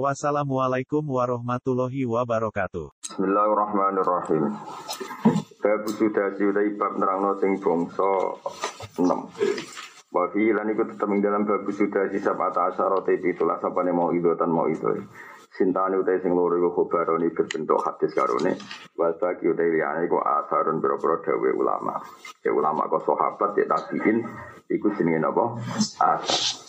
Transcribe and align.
Wassalamualaikum 0.00 1.04
warahmatullahi 1.04 2.08
wabarakatuh. 2.08 2.96
Bismillahirrahmanirrahim. 3.12 4.48
Bab 5.60 5.82
sudah 5.84 6.32
utai 6.32 6.72
bab 6.80 6.96
nerangno 6.96 7.36
sing 7.36 7.60
bangsa 7.60 8.08
6. 8.96 9.04
Wa 10.08 10.24
fi 10.32 10.48
lan 10.48 10.72
iku 10.72 10.96
dalam 10.96 11.44
bab 11.44 11.68
sudah 11.68 12.08
sisa 12.08 12.32
pata 12.32 12.72
asyara 12.72 13.04
te 13.04 13.20
pitulah 13.20 13.60
sapane 13.60 13.92
mau 13.92 14.08
itu 14.16 14.32
tan 14.32 14.48
mau 14.48 14.64
itu. 14.64 14.88
Sintane 15.52 16.00
utai 16.00 16.24
sing 16.24 16.32
loro 16.32 16.56
iku 16.56 16.72
khobaroni 16.72 17.28
berbentuk 17.28 17.84
hadis 17.84 18.16
karone. 18.16 18.56
Wa 18.96 19.12
bagi 19.12 19.44
utai 19.44 19.76
liyane 19.76 20.08
iku 20.08 20.24
asarun 20.24 20.80
boro-boro 20.80 21.20
dawe 21.20 21.50
ulama. 21.52 22.00
Ya 22.40 22.48
ulama 22.48 22.88
kok 22.88 23.04
sahabat 23.04 23.60
ya 23.60 23.68
tabiin 23.68 24.24
iku 24.72 24.88
jenenge 24.96 25.20
napa? 25.20 25.60
Asar. 26.00 26.61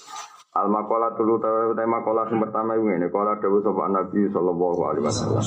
Al 0.53 0.70
makola 0.70 1.09
tulu 1.17 1.41
tema 1.73 1.98
makola 1.98 2.30
sing 2.30 2.38
pertama 2.38 2.77
ini 2.77 3.09
kola 3.09 3.34
dawuh 3.41 3.66
sapa 3.66 3.89
Nabi 3.89 4.30
sallallahu 4.30 4.81
alaihi 4.85 5.05
wasallam. 5.09 5.45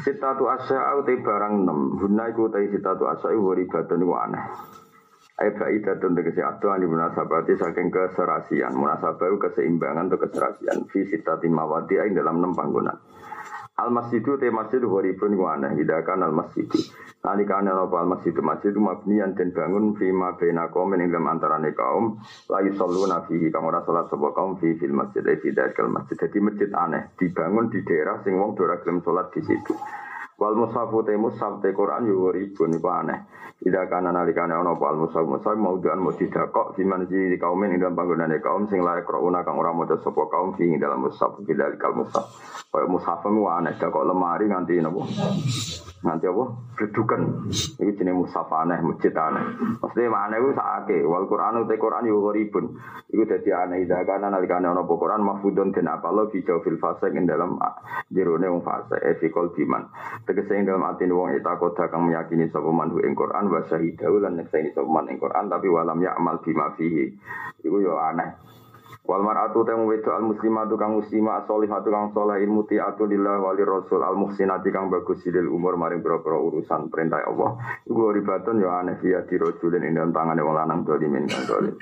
Sitatu 0.00 0.48
asya 0.48 0.96
te 1.04 1.20
barang 1.20 1.54
6. 1.68 2.00
Hunna 2.00 2.24
iku 2.32 2.48
te 2.48 2.72
sitatu 2.72 3.04
asya 3.04 3.36
iku 3.36 3.52
ribatun 3.52 4.00
iku 4.00 4.14
aneh. 4.16 4.44
Ai 5.44 5.52
faidatun 5.52 6.16
tegese 6.16 6.40
atu 6.40 6.72
ali 6.72 6.88
munasabati 6.88 7.52
saking 7.52 7.92
keserasian. 7.92 8.72
Munasabah 8.72 9.28
keseimbangan 9.36 10.08
atau 10.08 10.24
keserasian. 10.24 10.88
Fi 10.88 11.04
sitati 11.12 11.52
mawati 11.52 12.00
ing 12.00 12.16
dalam 12.16 12.40
6 12.40 12.56
panggonan. 12.56 12.96
Al 13.78 13.90
masjidu 13.90 14.36
te 14.36 14.50
masjid 14.50 14.84
waribun 14.84 15.36
ku 15.36 15.44
aneh 15.48 15.72
hidakan 15.72 16.22
al 16.22 16.32
masjidu. 16.32 16.76
Nalikane 17.24 17.72
ana 17.72 17.88
al 17.88 18.06
masjid 18.06 18.36
masjid 18.36 18.74
mabniyan 18.76 19.34
den 19.34 19.52
bangun 19.56 19.96
fi 19.96 20.12
ma 20.12 20.32
baina 20.36 20.68
qaum 20.68 20.92
ing 20.92 21.08
dalam 21.08 21.26
antarane 21.32 21.72
kaum 21.72 22.20
la 22.50 22.60
yusalluna 22.60 23.24
fihi 23.26 23.50
kang 23.50 23.64
ora 23.64 23.80
salat 23.86 24.10
sapa 24.10 24.34
kaum 24.36 24.60
fi 24.60 24.76
fil 24.76 24.92
masjid 24.92 25.24
e 25.24 25.36
fi 25.40 25.56
dalil 25.56 25.88
masjid. 25.88 26.20
Jadi 26.20 26.38
masjid 26.40 26.70
aneh 26.74 27.16
dibangun 27.16 27.72
di 27.72 27.80
daerah 27.80 28.20
sing 28.24 28.36
wong 28.36 28.60
ora 28.60 28.76
gelem 28.84 29.00
salat 29.00 29.32
di 29.32 29.40
situ. 29.40 29.72
Wal 30.38 30.54
mushafu 30.56 31.04
te 31.04 31.16
mushaf 31.16 31.60
te 31.62 31.72
Quran 31.72 32.06
yo 32.08 32.32
ribun 32.32 32.72
iku 32.74 32.88
aneh. 32.88 33.18
Ida 33.62 33.86
kana 33.86 34.10
nalikane 34.10 34.56
ana 34.56 34.74
apa 34.74 34.84
al 34.90 34.96
mushaf 34.96 35.24
mushaf 35.28 35.54
maudhu'an 35.54 36.00
mustidaqah 36.02 36.74
fi 36.74 36.82
manzi 36.82 37.30
di 37.30 37.38
kaum 37.38 37.62
ing 37.64 37.78
dalam 37.78 37.94
panggonane 37.94 38.40
kaum 38.42 38.66
sing 38.66 38.82
layak 38.82 39.06
qrauna 39.06 39.44
kang 39.44 39.58
ora 39.58 39.70
maca 39.72 40.00
sapa 40.02 40.26
kaum 40.26 40.56
fi 40.56 40.66
ing 40.66 40.80
dalam 40.80 41.04
mushaf 41.04 41.38
fi 41.46 41.52
dalikal 41.54 41.94
mushaf. 41.94 42.26
Kaya 42.72 42.88
mushaf 42.88 43.22
mu 43.30 43.46
aneh 43.46 43.76
kok 43.78 44.02
lemari 44.02 44.48
nganti 44.48 44.80
napa? 44.80 45.02
Nganti 46.02 46.26
apa? 46.26 46.44
Gedukan. 46.82 47.20
Iki 47.78 47.94
jenenge 47.94 48.18
mushaf 48.26 48.50
aneh, 48.50 48.82
masjid 48.82 49.14
aneh. 49.14 49.44
Mesti 49.78 50.02
aneh 50.10 50.38
ku 50.42 50.50
sakake. 50.50 50.98
Wal 51.06 51.30
Quran 51.30 51.62
te 51.70 51.78
Quran 51.78 52.10
yo 52.10 52.34
ribun. 52.34 52.74
Iku 53.06 53.22
dadi 53.22 53.54
aneh 53.54 53.86
ida 53.86 54.02
kana 54.02 54.26
nalikane 54.26 54.66
ana 54.66 54.82
apa 54.82 54.94
Quran 54.98 55.22
mahfudun 55.22 55.70
den 55.70 55.86
apalo 55.86 56.26
fi 56.34 56.42
jawfil 56.42 56.80
fasik 56.82 57.14
ing 57.14 57.30
dalam 57.30 57.54
jerone 58.10 58.50
wong 58.50 58.66
fase 58.66 58.98
e 58.98 59.14
fi 59.22 59.30
diman 59.30 59.84
tegese 60.26 60.58
ing 60.58 60.66
dalam 60.66 60.82
ati 60.88 61.06
wong 61.06 61.36
eta 61.36 61.54
kota 61.60 61.86
kang 61.86 62.08
meyakini 62.08 62.50
sapa 62.50 62.68
man 62.72 62.90
ing 62.98 63.14
Quran 63.14 63.52
wa 63.52 63.60
syahidahu 63.68 64.20
lan 64.20 64.40
nyekseni 64.40 64.74
sapa 64.74 64.88
man 64.88 65.06
ing 65.12 65.20
Quran 65.20 65.46
tapi 65.46 65.68
walam 65.68 66.00
ya'mal 66.00 66.40
bima 66.42 66.72
fihi 66.74 67.12
iku 67.62 67.78
yo 67.78 68.00
aneh 68.00 68.51
Wal 69.02 69.22
mar'atu 69.26 69.66
ta 69.66 69.74
wedo 69.74 70.14
al 70.14 70.22
muslimatu 70.22 70.78
kang 70.78 70.94
muslimah 70.94 71.42
sholihatu 71.46 71.90
kang 71.90 72.14
saleh 72.14 72.46
mutiatu 72.46 73.04
lillah 73.10 73.42
wali 73.42 73.66
rasul 73.66 73.98
al 74.02 74.14
muhsinati 74.14 74.70
kang 74.70 74.90
bagus 74.94 75.20
sidil 75.26 75.50
umur 75.50 75.74
maring 75.74 76.02
boro 76.02 76.22
urusan 76.22 76.86
perintah 76.86 77.18
Allah. 77.26 77.82
Iku 77.82 78.14
ribatun 78.14 78.62
yo 78.62 78.70
aneh 78.70 79.02
ya 79.02 79.26
dirojulin 79.26 79.82
ing 79.82 79.98
dalam 79.98 80.14
tangane 80.14 80.42
wong 80.46 80.54
lanang 80.54 80.86
dolimin 80.86 81.26
kang 81.26 81.44
dolim 81.50 81.74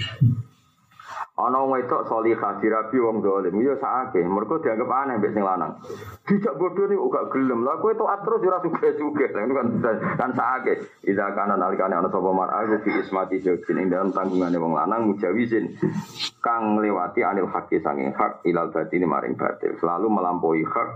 Ana 1.40 1.64
wedok 1.64 2.04
salihah 2.04 2.60
dirabi 2.60 3.00
wong 3.00 3.24
zalim, 3.24 3.56
ya 3.64 3.72
sakake, 3.80 4.20
mergo 4.28 4.60
dianggap 4.60 4.92
aneh 4.92 5.16
mbek 5.16 5.32
sing 5.32 5.40
lanang. 5.40 5.80
Dijak 6.28 6.60
bodoh 6.60 6.84
niku 6.84 7.08
gak 7.08 7.32
gelem. 7.32 7.64
Lah 7.64 7.80
kowe 7.80 7.96
tok 7.96 8.12
terus 8.22 8.44
ora 8.44 8.58
suge-suge. 8.60 9.26
Itu 9.32 9.54
kan 9.56 9.68
kan 10.20 10.30
sakake. 10.36 10.84
Ida 11.08 11.32
kana 11.32 11.56
nalikane 11.56 11.96
ana 11.96 12.12
sapa 12.12 12.30
mar'a 12.30 12.68
fi 12.84 12.90
ismati 12.92 13.40
jogin 13.40 13.80
ing 13.80 13.88
dalam 13.88 14.12
tanggungane 14.12 14.60
wong 14.60 14.76
lanang 14.76 15.10
mujawizin 15.10 15.74
kang 16.44 16.78
lewati 16.78 17.24
anil 17.24 17.48
haki 17.48 17.80
sanging 17.80 18.12
hak 18.12 18.44
ilal 18.44 18.68
batini 18.68 19.08
maring 19.08 19.34
batil. 19.34 19.74
Selalu 19.80 20.06
melampaui 20.06 20.62
hak 20.62 20.88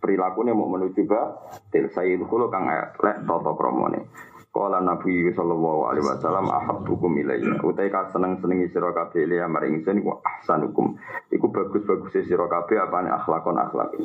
perilakunya 0.00 0.56
mau 0.56 0.66
menuju 0.72 1.06
batil. 1.06 1.84
Sayyid 1.92 2.24
kang 2.26 2.64
lek 2.66 3.18
tata 3.28 3.52
kramane. 3.54 4.08
Kala 4.60 4.84
Nabi 4.84 5.32
sallallahu 5.32 5.88
alaihi 5.88 6.04
wasallam 6.04 6.52
ahabbukum 6.52 7.16
ilayya. 7.16 7.64
Utai 7.64 7.88
ka 7.88 8.12
seneng-senengi 8.12 8.68
sira 8.68 8.92
kabeh 8.92 9.24
liya 9.24 9.48
maring 9.48 9.80
ingsun 9.80 10.04
iku 10.04 10.20
ahsanukum. 10.20 11.00
Iku 11.32 11.48
bagus-bagus 11.48 12.12
sira 12.28 12.44
kabeh 12.44 12.76
apane 12.76 13.08
akhlakon 13.08 13.56
akhlak. 13.56 13.96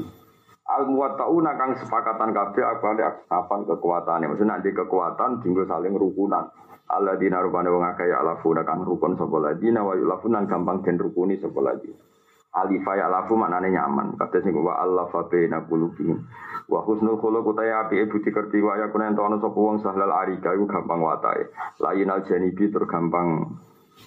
Al 0.72 0.88
muwattauna 0.88 1.60
kang 1.60 1.76
sepakatan 1.76 2.32
kabeh 2.32 2.64
apane 2.64 3.04
apan 3.28 3.68
kekuatane. 3.68 4.32
Maksudnya 4.32 4.56
nanti 4.56 4.72
kekuatan 4.72 5.44
dinggo 5.44 5.68
saling 5.68 5.92
rukunan. 5.92 6.48
Alladzina 6.88 7.44
rupane 7.44 7.68
wong 7.68 7.84
akeh 7.92 8.08
ya 8.08 8.24
alafuna 8.24 8.64
kang 8.64 8.88
rukun 8.88 9.20
sapa 9.20 9.36
ladina 9.36 9.84
wa 9.84 9.92
yulafunan 9.92 10.48
gampang 10.48 10.88
den 10.88 10.96
rukuni 10.96 11.36
sapa. 11.36 11.76
Alifa 12.56 12.96
ya 12.96 13.12
lafu 13.12 13.36
maknane 13.36 13.68
nyaman. 13.68 14.16
Kata 14.16 14.40
sing 14.40 14.56
wa 14.56 14.80
Allah 14.80 15.12
fa 15.12 15.28
baina 15.28 15.60
qulubihim. 15.68 16.24
Wa 16.72 16.88
husnul 16.88 17.20
khuluq 17.20 17.52
utahe 17.52 17.72
api 17.76 18.08
budi 18.08 18.32
kerti 18.32 18.64
wa 18.64 18.80
ya 18.80 18.88
kunen 18.90 19.12
tono 19.12 19.44
sapa 19.44 19.60
wong 19.60 19.84
sahlal 19.84 20.16
arika 20.16 20.56
iku 20.56 20.64
gampang 20.64 21.04
watahe. 21.04 21.52
Lain 21.84 22.10
al 22.10 22.24
janibi 22.24 22.72
tur 22.72 22.88
gampang 22.88 23.60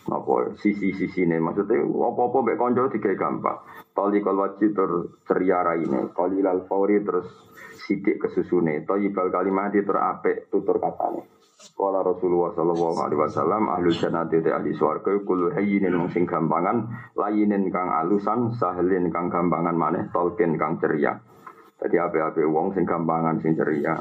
apa 0.08 0.52
sisi-sisi 0.60 1.24
ini 1.24 1.40
maksudnya 1.40 1.80
apa-apa 1.84 2.44
mbek 2.44 2.56
kanca 2.56 2.88
digawe 2.88 3.16
gampang. 3.16 3.58
Tali 3.92 4.24
kal 4.24 4.36
wajib 4.40 4.72
tur 4.72 5.20
ceria 5.28 5.60
raine, 5.64 6.12
qalilal 6.16 6.64
fauri 6.64 7.04
terus 7.04 7.28
sidik 7.84 8.20
kesusune, 8.20 8.84
thayyibal 8.88 9.28
kalimati 9.28 9.84
tur 9.84 10.00
apik 10.00 10.48
tutur 10.48 10.80
katane. 10.80 11.37
Kala 11.58 12.06
Rasulullah 12.06 12.54
sallallahu 12.54 13.02
alaihi 13.02 13.18
wasallam 13.18 13.66
ahli 13.66 13.90
jannati 13.90 14.38
te 14.46 14.54
ahli 14.54 14.78
swarga 14.78 15.10
kul 15.26 15.50
hayyinin 15.50 15.90
mung 15.90 16.06
sing 16.14 16.22
gampangan 16.22 16.86
layinin 17.18 17.66
kang 17.74 17.90
alusan 17.90 18.54
sahlin 18.54 19.10
kang 19.10 19.26
gampangan 19.26 19.74
maneh 19.74 20.06
tolkin 20.14 20.54
kang 20.54 20.78
ceria. 20.78 21.18
Jadi 21.82 21.98
ape-ape 21.98 22.46
wong 22.46 22.78
sing 22.78 22.86
gampangan 22.86 23.42
sing 23.42 23.58
ceria. 23.58 23.98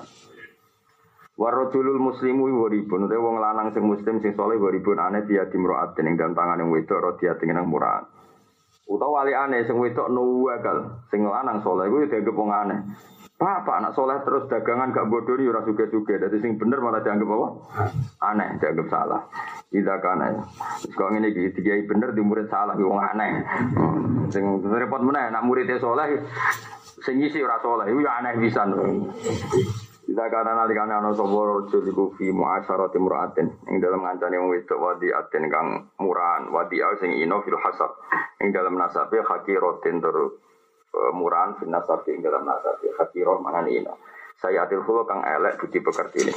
Warajulul 1.33 1.97
muslimu 1.97 2.45
waribun 2.61 3.09
te 3.09 3.17
wong 3.17 3.41
lanang 3.41 3.73
sing 3.73 3.89
muslim 3.89 4.21
sing 4.21 4.37
saleh 4.37 4.61
waribun 4.61 5.01
aneh 5.01 5.25
dia 5.25 5.49
dimroat 5.49 5.97
ning 5.97 6.13
dalam 6.13 6.37
tangan 6.37 6.61
yang 6.61 6.69
wedok 6.69 7.01
rodia 7.01 7.41
dengan 7.41 7.65
murah. 7.65 8.05
Utawa 8.85 9.25
wali 9.25 9.33
aneh 9.33 9.65
sing 9.65 9.81
wedok 9.81 10.13
nuwagal 10.13 11.09
sing 11.09 11.25
lanang 11.25 11.65
saleh 11.65 11.89
iku 11.89 12.05
dianggap 12.05 12.37
wong 12.37 12.49
aneh. 12.53 12.79
Pak, 13.37 13.69
anak 13.69 13.93
soleh 13.93 14.17
terus 14.25 14.49
dagangan 14.49 14.89
gak 14.89 15.13
bodoh 15.13 15.37
ora 15.37 15.61
suge-suge. 15.61 16.17
Jadi 16.17 16.41
sing 16.41 16.57
bener 16.57 16.81
malah 16.81 17.05
dianggap 17.05 17.29
apa? 17.29 17.47
Aneh, 18.33 18.57
dianggap 18.57 18.89
salah. 18.89 19.21
Tidak 19.69 19.97
kan 20.01 20.25
ya. 20.25 20.41
Kok 20.89 21.09
ngene 21.13 21.29
iki 21.29 21.53
dikiai 21.53 21.85
bener 21.85 22.17
di 22.17 22.25
murid 22.25 22.49
salah 22.49 22.73
wong 22.73 22.97
aneh. 22.97 23.45
Hmm. 23.77 24.25
Sing 24.33 24.41
repot 24.65 25.05
meneh 25.05 25.29
nak 25.29 25.45
muridnya 25.45 25.77
soleh 25.77 26.17
sing 27.05 27.21
isi 27.21 27.37
ora 27.45 27.61
soleh 27.61 27.85
iku 27.93 28.01
ya 28.01 28.25
aneh 28.25 28.41
pisan. 28.41 28.73
Tidak 30.07 30.27
karena 30.31 30.55
nalikane 30.55 30.97
ana 30.97 31.11
sapa 31.11 31.35
raja 31.35 31.77
iku 31.83 32.15
fi 32.15 32.31
muasyarati 32.31 32.97
muraatin 32.97 33.53
ing 33.69 33.77
dalam 33.83 34.01
ngancane 34.01 34.39
wong 34.39 34.49
wedok 34.55 34.79
wadi 34.79 35.11
aten 35.11 35.51
kang 35.51 35.93
murahan 35.99 36.47
wadi 36.49 36.79
sing 37.03 37.11
ino 37.11 37.43
fil 37.43 37.59
hasab 37.59 37.91
ing 38.39 38.55
dalam 38.55 38.79
nasabe 38.79 39.19
hakiratin 39.19 39.99
tur 39.99 40.39
murahan 41.13 41.55
fin 41.59 41.69
nasabi 41.69 42.15
ing 42.15 42.21
dalam 42.23 42.47
nasabi 42.47 42.89
hakiro 42.95 43.39
mana 43.43 43.63
ino 43.67 43.97
saya 44.37 44.69
adil 44.69 44.85
hulo 44.85 45.01
kang 45.09 45.25
elek 45.25 45.57
budi 45.57 45.81
pekerti 45.81 46.29
ini. 46.29 46.33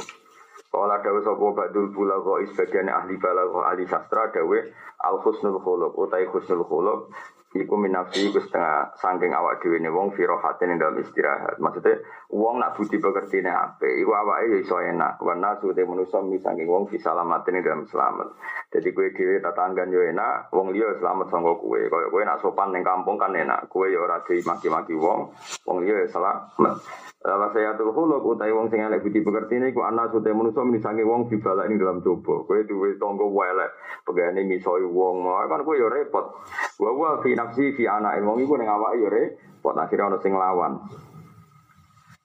Kalau 0.71 0.87
ada 0.87 1.11
sopo 1.19 1.51
badul 1.51 1.91
bulago 1.91 2.39
sebagian 2.47 2.87
ahli 2.87 3.19
balago 3.19 3.59
ahli 3.59 3.83
sastra 3.85 4.31
dawe 4.31 4.59
al 5.03 5.19
husnul 5.19 5.59
khuluq 5.59 5.93
utai 5.99 6.23
husnul 6.31 6.63
khuluq 6.63 7.11
iku 7.51 7.75
minafsi 7.75 8.31
iku 8.31 8.39
setengah 8.39 8.95
sangking 8.95 9.35
awak 9.35 9.59
dhewe 9.59 9.83
ne 9.83 9.91
wong 9.91 10.15
firohatin 10.15 10.71
ing 10.71 10.79
dalam 10.79 11.03
istirahat. 11.03 11.59
Maksudnya 11.59 11.99
wong 12.31 12.63
nak 12.63 12.79
budi 12.79 12.95
pekertine 12.95 13.51
ape, 13.51 13.87
iku 13.99 14.11
awake 14.15 14.47
ya 14.47 14.57
iso 14.63 14.77
enak. 14.79 15.19
Wana 15.19 15.59
sute 15.59 15.83
manusa 15.83 16.23
mi 16.23 16.39
sangking 16.39 16.67
wong 16.71 16.87
fisalamatin 16.87 17.59
ing 17.59 17.63
dalam 17.67 17.83
selamat. 17.91 18.27
Jadi 18.71 18.89
kue 18.95 19.11
dhewe 19.11 19.43
tatanggan 19.43 19.91
yo 19.91 19.99
enak, 19.99 20.47
wong 20.55 20.71
liya 20.71 20.95
selamat 21.03 21.27
sangka 21.27 21.59
kue. 21.59 21.91
Kaya 21.91 22.07
kue 22.07 22.23
nak 22.23 22.39
sopan 22.39 22.71
ning 22.71 22.87
kampung 22.87 23.19
kan 23.19 23.35
enak. 23.35 23.67
Kue 23.67 23.91
yo 23.91 24.07
ora 24.07 24.23
maki-maki 24.23 24.95
wong, 24.95 25.35
wong 25.67 25.77
liya 25.83 26.07
selamat. 26.07 27.10
Ala 27.21 27.53
saya 27.53 27.77
tuh 27.77 27.93
huluk 27.93 28.25
utai 28.25 28.49
wong 28.49 28.73
sing 28.73 28.81
elek 28.81 29.05
budi 29.05 29.21
pekerti 29.21 29.61
ini 29.61 29.77
ku 29.77 29.85
anak 29.85 30.09
sudah 30.09 30.33
manusia 30.33 30.65
menisangi 30.65 31.05
wong 31.05 31.29
dibalik 31.29 31.69
ini 31.69 31.77
dalam 31.77 32.01
coba. 32.01 32.49
Kue 32.49 32.65
duwe 32.65 32.97
tonggo 32.97 33.29
welek 33.29 33.69
pegane 34.09 34.41
misoi 34.41 34.81
wong 34.89 35.21
mau 35.21 35.37
kan 35.45 35.61
kue 35.61 35.77
yo 35.77 35.85
repot. 35.85 36.33
Wa 36.81 36.89
wa 36.89 37.21
fi 37.21 37.37
nafsi 37.37 37.77
fi 37.77 37.85
anak 37.85 38.25
wong 38.25 38.41
iku 38.41 38.57
ning 38.57 38.65
awake 38.65 38.97
yo 38.97 39.09
repot 39.13 39.77
akhirnya 39.77 40.09
ono 40.09 40.17
sing 40.17 40.33
lawan. 40.33 40.81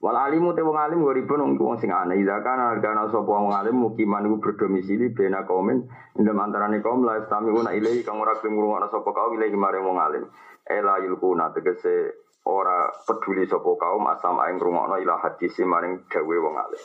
Wal 0.00 0.16
alimu 0.16 0.56
te 0.56 0.64
wong 0.64 0.80
alim 0.80 1.04
goribun 1.04 1.44
wong 1.44 1.52
wong 1.60 1.76
sing 1.76 1.92
aneh. 1.92 2.16
Ida 2.16 2.40
kana 2.40 2.80
sapa 3.12 3.28
wong 3.28 3.52
alim 3.52 3.76
mukiman 3.76 4.24
iku 4.24 4.40
berdomisili 4.48 5.12
bena 5.12 5.44
kaumin 5.44 5.84
indem 6.16 6.40
antarané 6.40 6.80
kaum 6.80 7.04
la 7.04 7.20
istamiuna 7.20 7.76
ilahi 7.76 8.00
kang 8.00 8.16
ora 8.16 8.40
gelem 8.40 8.56
ngrungokno 8.56 8.88
sapa 8.88 9.12
kaum 9.12 9.36
ilahi 9.36 9.52
maring 9.52 9.84
wong 9.84 10.00
alim. 10.00 10.24
Ela 10.64 11.04
yulkuna 11.04 11.52
tegese 11.52 12.25
ora 12.46 12.86
peduli 13.02 13.42
sapa 13.50 13.66
kaum 13.74 14.06
asam 14.06 14.38
aing 14.38 14.62
ngrungokno 14.62 15.02
ila 15.02 15.18
hadis 15.18 15.58
maring 15.66 16.06
gawe 16.06 16.36
wong 16.38 16.54
alim. 16.54 16.82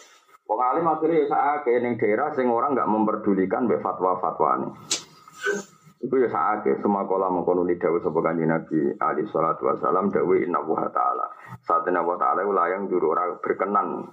Wong 0.50 0.60
alim 0.60 0.86
akhirnya 0.90 1.22
ya 1.22 1.28
sakake 1.30 1.74
ning 1.86 2.02
daerah 2.02 2.34
sing 2.34 2.50
orang 2.50 2.74
nggak 2.74 2.90
memperdulikan 2.90 3.70
mbek 3.70 3.86
fatwa-fatwane. 3.86 4.74
Iku 6.02 6.18
ya 6.18 6.34
sakake 6.34 6.82
semua 6.82 7.06
kala 7.06 7.30
mengkono 7.30 7.62
ni 7.62 7.78
dawuh 7.78 8.02
sapa 8.02 8.20
kanjeng 8.26 8.50
Nabi 8.50 8.90
alaihi 8.98 9.30
salatu 9.30 9.70
wasalam 9.70 10.10
dawuh 10.10 10.42
inna 10.42 10.66
wa 10.66 10.90
ta'ala. 10.90 11.26
Saat 11.62 11.86
inna 11.94 12.02
wa 12.02 12.18
ta'ala 12.18 12.42
layang 12.42 12.90
juru 12.90 13.14
ora 13.14 13.30
berkenan 13.38 14.10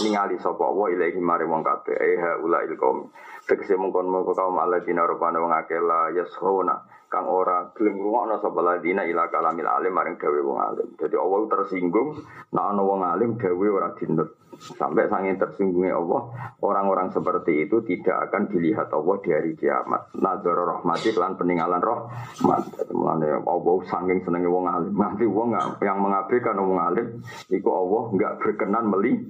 ningali 0.00 0.40
sapa 0.40 0.64
wa 0.64 0.88
ilahi 0.88 1.20
mari 1.20 1.44
wong 1.44 1.60
kabeh 1.60 1.92
eh 1.92 2.40
ulail 2.40 2.72
qaum. 2.80 3.12
Tegese 3.44 3.76
mengkon 3.76 4.08
mengko 4.08 4.32
kaum 4.32 4.56
alladzina 4.56 5.04
rupane 5.04 5.36
wong 5.44 5.52
akeh 5.52 5.76
la 5.76 6.08
yashuna 6.08 6.93
kang 7.08 7.30
ora 7.30 7.70
gelem 7.76 8.00
ngrungokno 8.00 8.42
sapa 8.42 8.60
ladina 8.60 9.06
ila 9.06 9.30
kalamil 9.30 9.68
alim 9.68 9.92
maring 9.94 10.16
gawe 10.18 10.40
wong 10.42 10.58
alim. 10.58 10.88
Jadi 10.98 11.14
Allah 11.14 11.40
tersinggung 11.46 12.08
nek 12.50 12.64
ana 12.64 12.82
wong 12.82 13.00
alim 13.06 13.30
gawe 13.38 13.66
ora 13.70 13.94
dinut. 13.94 14.44
Sampai 14.54 15.10
sange 15.10 15.34
tersinggungnya 15.34 15.98
Allah, 15.98 16.30
orang-orang 16.62 17.10
seperti 17.10 17.66
itu 17.66 17.82
tidak 17.82 18.30
akan 18.30 18.46
dilihat 18.46 18.86
Allah 18.94 19.16
di 19.18 19.30
hari 19.34 19.52
kiamat. 19.58 20.14
Nazar 20.14 20.54
rahmati 20.54 21.10
lan 21.18 21.34
peninggalan 21.34 21.82
rahmat. 21.82 22.62
Mulane 22.94 23.42
Allah 23.42 23.76
saking 23.90 24.22
senenge 24.22 24.46
wong 24.46 24.70
alim. 24.70 24.94
Nanti 25.02 25.26
wong 25.26 25.58
yang 25.82 25.98
mengabaikan 25.98 26.54
wong 26.62 26.78
alim 26.78 27.18
iku 27.50 27.70
Allah 27.74 28.02
enggak 28.14 28.32
berkenan 28.38 28.86
meli 28.86 29.26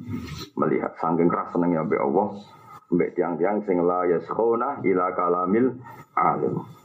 melihat 0.61 0.93
saking 1.01 1.33
keras 1.33 1.49
senenge 1.57 1.81
Allah. 1.81 2.29
Mbek 2.93 3.17
tiang-tiang 3.17 3.65
sing 3.65 3.81
la 3.81 4.05
yaskhuna 4.05 4.85
ila 4.85 5.07
kalamil 5.17 5.73
alim. 6.15 6.84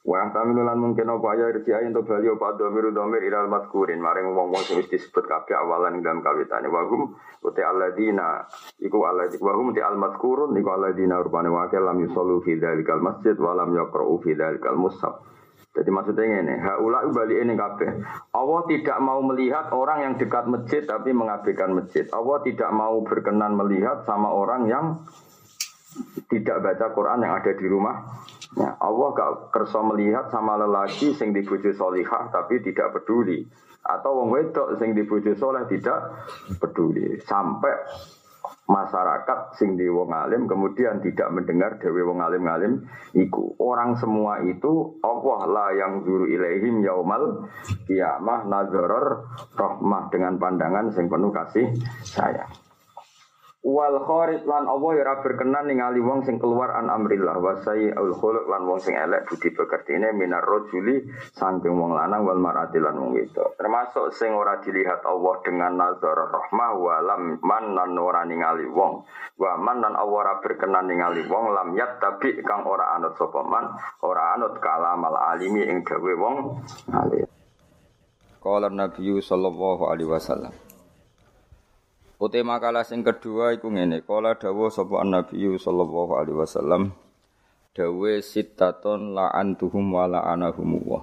Wa 0.00 0.32
tamilu 0.32 0.64
lan 0.64 0.80
mungkin 0.80 1.12
apa 1.12 1.36
ya 1.36 1.52
irji 1.52 1.76
ayin 1.76 1.92
to 1.92 2.00
bali 2.00 2.24
apa 2.24 2.56
domir 2.56 2.88
domir 2.88 3.20
ilal 3.20 3.52
madkurin 3.52 4.00
maring 4.00 4.32
wong-wong 4.32 4.64
wis 4.80 4.88
disebut 4.88 5.28
kabeh 5.28 5.52
awalan 5.52 6.00
dalam 6.00 6.24
kawitane 6.24 6.72
wa 6.72 6.88
hum 6.88 7.12
uti 7.44 7.60
alladzina 7.60 8.48
iku 8.80 8.96
alladzi 9.04 9.36
wa 9.44 9.52
hum 9.60 9.76
ti 9.76 9.84
al 9.84 10.00
madkurun 10.00 10.56
iku 10.56 10.72
alladzina 10.72 11.20
rupane 11.20 11.52
wa 11.52 11.68
lam 11.68 12.00
yusallu 12.00 12.40
fi 12.40 12.56
dzalikal 12.56 13.04
masjid 13.04 13.36
wa 13.36 13.52
lam 13.52 13.76
yaqra'u 13.76 14.24
fi 14.24 14.32
dzalikal 14.32 14.80
mushaf 14.80 15.20
jadi 15.70 15.86
maksudnya 15.94 16.42
ini, 16.42 16.54
haula 16.66 17.06
balik 17.14 17.46
ini 17.46 17.54
kabeh. 17.54 18.02
Allah 18.34 18.60
tidak 18.66 18.98
mau 19.06 19.22
melihat 19.22 19.70
orang 19.70 20.02
yang 20.02 20.14
dekat 20.18 20.50
masjid 20.50 20.82
tapi 20.82 21.14
mengabaikan 21.14 21.70
masjid. 21.78 22.10
Allah 22.10 22.42
tidak 22.42 22.74
mau 22.74 22.98
berkenan 23.06 23.54
melihat 23.54 24.02
sama 24.02 24.34
orang 24.34 24.66
yang 24.66 25.06
tidak 26.26 26.58
baca 26.58 26.90
Quran 26.90 27.22
yang 27.22 27.38
ada 27.38 27.52
di 27.54 27.66
rumah. 27.70 28.02
Ya, 28.58 28.74
Allah 28.82 29.08
gak 29.14 29.54
kerso 29.54 29.78
melihat 29.86 30.26
sama 30.34 30.58
lelaki 30.58 31.14
sing 31.14 31.30
dibujuk 31.30 31.70
solihah 31.78 32.34
tapi 32.34 32.58
tidak 32.66 32.90
peduli. 32.98 33.46
Atau 33.86 34.22
wong 34.22 34.34
wedok 34.34 34.76
sing 34.82 34.92
dibujuk 34.92 35.38
soleh 35.38 35.70
tidak 35.70 36.26
peduli. 36.58 37.22
Sampai 37.22 37.72
masyarakat 38.70 39.58
sing 39.58 39.74
di 39.74 39.90
wong 39.90 40.14
alim 40.14 40.46
kemudian 40.46 41.02
tidak 41.02 41.28
mendengar 41.34 41.76
dewi 41.82 42.06
wong 42.06 42.22
alim 42.22 42.46
alim 42.46 42.72
iku 43.18 43.58
orang 43.58 43.98
semua 43.98 44.46
itu 44.46 44.94
Allah 45.02 45.40
lah 45.50 45.68
yang 45.74 46.06
zuru 46.06 46.30
ilaihim 46.30 46.78
yaumal 46.86 47.50
kiamah 47.90 48.46
nazaror 48.46 49.26
rahmah 49.58 50.06
dengan 50.14 50.38
pandangan 50.38 50.94
sing 50.94 51.10
penuh 51.10 51.34
kasih 51.34 51.66
sayang 52.06 52.50
Wal 53.60 54.00
kharit 54.08 54.48
lan 54.48 54.64
Allah 54.64 55.04
ya 55.04 55.20
berkenan 55.20 55.68
ningali 55.68 56.00
wong 56.00 56.24
sing 56.24 56.40
keluar 56.40 56.72
an 56.80 56.88
amrillah 56.88 57.36
wa 57.44 57.60
al 57.60 58.10
khuluq 58.16 58.48
lan 58.48 58.64
wong 58.64 58.80
sing 58.80 58.96
elek 58.96 59.28
budi 59.28 59.52
pekertine 59.52 60.16
minar 60.16 60.40
rajuli 60.40 61.04
saking 61.36 61.76
wong 61.76 61.92
lanang 61.92 62.24
wal 62.24 62.40
marati 62.40 62.80
lan 62.80 62.96
wong 62.96 63.12
wedok. 63.12 63.60
Termasuk 63.60 64.16
sing 64.16 64.32
ora 64.32 64.64
dilihat 64.64 65.04
Allah 65.04 65.34
dengan 65.44 65.76
nazar 65.76 66.32
rahmah 66.32 66.72
wa 66.72 66.96
lam 67.04 67.22
man 67.44 67.76
lan 67.76 67.92
ora 68.00 68.24
ningali 68.24 68.64
wong. 68.64 69.04
Wa 69.36 69.60
man 69.60 69.84
lan 69.84 69.92
Allah 69.92 70.08
ora 70.24 70.34
berkenan 70.40 70.88
ningali 70.88 71.28
wong 71.28 71.52
lam 71.52 71.76
yat 71.76 72.00
tapi 72.00 72.40
kang 72.40 72.64
ora 72.64 72.96
anut 72.96 73.12
sapa 73.20 73.44
man, 73.44 73.76
ora 74.00 74.40
anut 74.40 74.56
kalamal 74.56 75.20
alimi 75.36 75.68
ing 75.68 75.84
gawe 75.84 76.12
wong 76.16 76.64
alim. 76.96 77.28
Qala 78.40 78.72
Nabi 78.72 79.20
sallallahu 79.20 79.84
alaihi 79.84 80.08
wasallam 80.08 80.69
Uti 82.20 82.44
makalah 82.44 82.84
sing 82.84 83.00
kedua 83.00 83.56
iku 83.56 83.72
ngene, 83.72 84.04
kala 84.04 84.36
dawuh 84.36 84.68
sapa 84.68 85.00
Nabi 85.08 85.40
sallallahu 85.56 86.20
alaihi 86.20 86.36
wasallam 86.36 86.92
dawuh 87.72 88.20
sittaton 88.20 89.16
la'antuhum 89.16 89.88
wa 89.88 90.04
la'anahum 90.04 90.84
wa. 90.84 91.00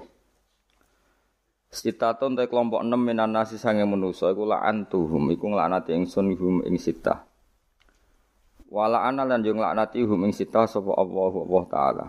Sittaton 1.74 2.38
te 2.38 2.46
kelompok 2.46 2.86
6 2.86 2.94
minan 3.02 3.34
nasi 3.34 3.58
sange 3.58 3.82
manusa 3.82 4.30
iku 4.30 4.46
la'antuhum 4.46 5.34
iku 5.34 5.58
nglaknati 5.58 5.98
ingsun 5.98 6.38
hum 6.38 6.62
ing 6.70 6.78
sittah. 6.78 7.26
Wa 8.70 8.86
la'ana 8.86 9.26
lan 9.26 9.42
yo 9.42 9.58
nglaknati 9.58 10.06
hum 10.06 10.22
ing 10.30 10.34
sittah 10.38 10.70
sapa 10.70 10.94
Allah 11.02 11.34
Allah 11.34 11.64
taala. 11.66 12.06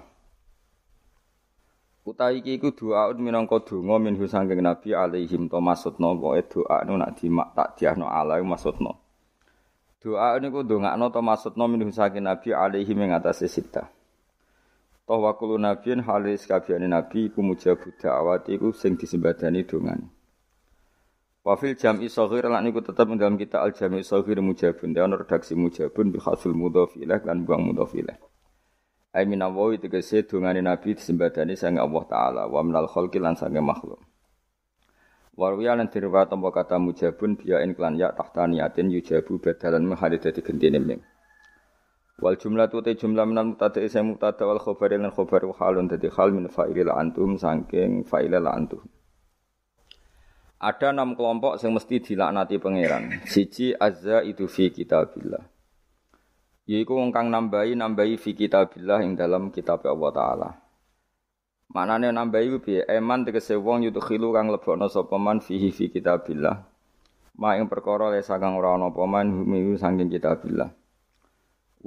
Utawi 2.08 2.40
iki 2.40 2.56
iku 2.56 2.72
doa 2.72 3.12
minangka 3.12 3.60
donga 3.60 4.00
minhu 4.00 4.24
sangking 4.24 4.64
Nabi 4.64 4.96
alaihim 4.96 5.44
to 5.52 5.60
maksudna 5.60 6.16
pokoke 6.16 6.40
doa 6.48 6.80
nu 6.88 6.96
nak 6.96 7.20
dimak 7.20 7.52
tak 7.52 7.76
diahno 7.76 8.08
ala 8.08 8.40
maksudna. 8.40 8.96
Doa 10.00 10.40
niku 10.40 10.64
ndongakno 10.64 11.12
to 11.12 11.20
maksudna 11.20 11.64
minhu 11.68 11.92
sangking 11.92 12.24
Nabi 12.24 12.56
alaihi 12.56 12.96
ing 12.96 13.12
atase 13.12 13.44
sita. 13.44 13.92
Toh 15.04 15.20
wa 15.20 15.36
kullu 15.36 15.60
halis 16.04 16.48
kabehane 16.48 16.88
nabi 16.88 17.32
iku 17.32 17.40
mujabud 17.40 17.96
da'awati 17.96 18.56
iku 18.56 18.72
sing 18.76 18.96
disembadani 18.96 19.64
dongane. 19.64 20.04
Wafil 21.44 21.80
jam'i 21.80 22.12
saghir 22.12 22.44
lan 22.44 22.64
niku 22.64 22.84
tetep 22.84 23.08
dalam 23.16 23.40
kita 23.40 23.64
al 23.64 23.72
jam'i 23.72 24.04
saghir 24.04 24.40
mujabun. 24.44 24.92
Dia 24.92 25.08
redaksi 25.08 25.56
mujabun 25.56 26.12
bi 26.12 26.20
khasul 26.20 26.52
mudhaf 26.52 26.92
lan 27.00 27.44
buang 27.44 27.72
mudhaf 27.72 27.92
Ai 29.08 29.24
minawawi 29.24 29.80
tegese 29.80 30.28
dungane 30.28 30.60
Nabi 30.60 30.92
disembadani 30.92 31.56
sang 31.56 31.80
Allah 31.80 32.04
taala 32.04 32.42
wa 32.44 32.60
minal 32.60 32.84
khalqi 32.84 33.16
lan 33.16 33.40
sange 33.40 33.60
makhluk. 33.64 34.04
Warwiya 35.38 35.78
lan 35.78 35.88
dirwa 35.88 36.28
kata 36.28 36.76
mujabun 36.76 37.38
biya 37.40 37.62
klan 37.72 37.96
ya 37.96 38.12
tahta 38.12 38.44
niatin 38.50 38.90
yujabu 38.92 39.40
badalan 39.40 39.86
mahali 39.86 40.20
dadi 40.20 40.44
gentine 40.44 40.82
ming. 40.82 41.00
Wal 42.18 42.34
jumlah 42.34 42.66
tu 42.68 42.82
te 42.82 42.98
jumlah 42.98 43.24
minal 43.24 43.54
mutada 43.54 43.78
isa 43.80 44.02
mutada 44.02 44.44
wal 44.44 44.58
khobar 44.58 44.92
lan 44.92 45.14
khobar 45.14 45.46
wa 45.46 45.54
halun 45.56 45.86
dadi 45.86 46.10
hal 46.10 46.34
min 46.34 46.50
fa'ilil 46.50 46.90
antum 46.90 47.38
sangking 47.38 48.02
fa'ilil 48.02 48.44
antum. 48.44 48.82
Ada 50.58 50.90
enam 50.90 51.14
kelompok 51.14 51.54
yang 51.62 51.78
mesti 51.78 52.02
dilaknati 52.02 52.58
pangeran. 52.58 53.22
Siji 53.30 53.78
azza 53.78 54.26
itu 54.26 54.50
fi 54.50 54.74
kitabillah. 54.74 55.57
Yaiku 56.68 57.00
wong 57.00 57.16
kang 57.16 57.32
nambahi 57.32 57.72
nambahi 57.80 58.20
fi 58.20 58.36
kitabillah 58.36 59.00
ing 59.00 59.16
dalam 59.16 59.48
kitab 59.48 59.88
Allah 59.88 60.12
taala. 60.12 60.48
Manane 61.72 62.12
nambahi 62.12 62.46
ku 62.52 62.58
piye? 62.60 62.84
Eman 62.84 63.24
tegese 63.24 63.56
wong 63.56 63.88
yudkhilu 63.88 64.36
kang 64.36 64.52
lebokno 64.52 64.84
sapa 64.92 65.16
man 65.16 65.40
fihi 65.40 65.72
fi 65.72 65.88
kitabillah. 65.88 66.60
Ma 67.40 67.56
ing 67.56 67.72
perkara 67.72 68.12
le 68.12 68.20
saking 68.20 68.60
ora 68.60 68.76
ana 68.76 68.92
apa 68.92 69.00
man 69.08 69.32
humi 69.32 69.80
saking 69.80 70.12
kitabillah. 70.12 70.68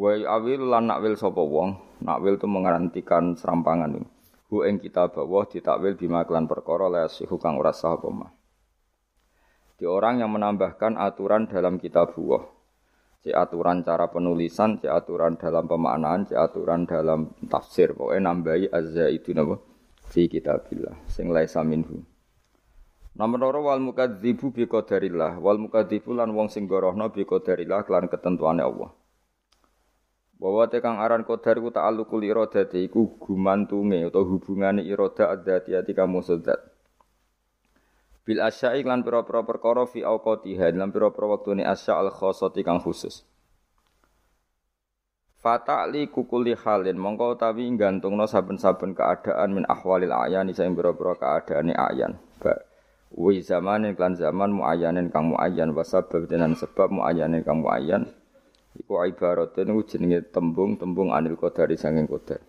Wa 0.02 0.18
awil 0.18 0.74
lan 0.74 0.90
nakwil 0.90 1.14
sapa 1.14 1.46
wong, 1.46 2.02
nakwil 2.02 2.42
tu 2.42 2.50
mengarantikan 2.50 3.38
serampangan. 3.38 4.02
Hu 4.50 4.66
ing 4.66 4.82
kitab 4.82 5.14
Allah 5.14 5.46
ditakwil 5.46 5.94
bima 5.94 6.26
kelan 6.26 6.50
perkara 6.50 6.90
le 6.90 7.06
sihu 7.06 7.38
kang 7.38 7.62
ora 7.62 7.70
sah 7.70 8.02
apa 8.02 8.34
Di 9.78 9.86
orang 9.86 10.26
yang 10.26 10.34
menambahkan 10.34 10.98
aturan 10.98 11.46
dalam 11.46 11.78
kitab 11.78 12.18
Allah 12.18 12.61
cek 13.22 13.38
aturan 13.38 13.86
cara 13.86 14.10
penulisan, 14.10 14.82
cek 14.82 14.90
aturan 14.90 15.38
dalam 15.38 15.70
pemaknaan, 15.70 16.26
cek 16.26 16.38
aturan 16.38 16.90
dalam 16.90 17.30
tafsir. 17.46 17.94
Pokoknya 17.94 18.34
nambahi 18.34 18.74
azza 18.74 19.06
itu 19.14 19.32
napa 19.38 19.62
fi 20.10 20.26
kitabillah 20.26 21.06
sing 21.06 21.30
laisa 21.30 21.62
minhu. 21.62 22.02
Nomor 23.12 23.38
loro 23.44 23.60
wal 23.68 23.84
mukadzibu 23.84 24.56
bi 24.56 24.66
qadarillah 24.66 25.38
wal 25.38 25.60
mukadzibu 25.60 26.16
lan 26.16 26.32
wong 26.32 26.48
sing 26.48 26.66
gorohno 26.66 27.12
bi 27.12 27.28
qadarillah 27.28 27.84
kelan 27.86 28.08
ketentuane 28.10 28.64
Allah. 28.64 28.90
Bahwa 30.42 30.66
tekang 30.66 30.98
aran 30.98 31.22
qadar 31.22 31.62
ku 31.62 31.70
ta'alluqul 31.70 32.26
iradati 32.26 32.82
iku 32.90 33.22
gumantunge 33.22 34.02
utawa 34.10 34.26
hubungane 34.26 34.82
irada 34.82 35.30
adzatiyati 35.38 35.94
kamu 35.94 36.26
sedat. 36.26 36.71
Bil 38.32 38.40
asya'i 38.40 38.88
lan 38.88 39.04
pira-pira 39.04 39.44
perkara 39.44 39.84
fi 39.84 40.08
auqatiha 40.08 40.72
lan 40.72 40.96
pira-pira 40.96 41.36
wektune 41.36 41.68
asya 41.68 42.00
al 42.00 42.08
khossati 42.08 42.64
kang 42.64 42.80
khusus 42.80 43.28
Fata'li 45.42 46.06
kukuli 46.14 46.54
halin 46.54 47.02
mongko 47.02 47.34
utawi 47.34 47.66
gantungno 47.74 48.30
saben-saben 48.30 48.94
keadaan 48.94 49.58
min 49.58 49.66
ahwalil 49.66 50.14
ayan 50.14 50.46
isa 50.54 50.70
ing 50.70 50.78
pira-pira 50.78 51.18
keadaane 51.18 51.74
ayan. 51.74 52.14
Ba 52.38 52.62
wi 53.10 53.42
zaman 53.42 53.90
klan 53.98 54.14
zaman 54.14 54.54
muayyanin 54.54 55.10
kang 55.10 55.34
muayyan 55.34 55.74
wa 55.74 55.82
sabab 55.82 56.30
denan 56.30 56.54
sebab 56.54 56.94
muayyanin 56.94 57.42
kang 57.42 57.60
muayyan 57.60 58.06
iku 58.78 59.02
ibaratun 59.04 59.76
jenenge 59.84 60.30
tembung-tembung 60.30 61.10
anil 61.10 61.34
qadari 61.36 61.74
sanging 61.74 62.06
qadar. 62.06 62.40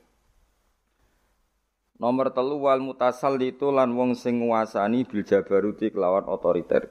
Nomor 2.03 2.35
telu 2.35 2.59
wal 2.59 2.83
mutasal 2.83 3.39
itu 3.39 3.71
lan 3.71 3.95
wong 3.95 4.19
sing 4.19 4.43
nguasani 4.43 5.07
bil 5.07 5.23
jabaruti 5.23 5.95
kelawan 5.95 6.27
otoriter. 6.27 6.91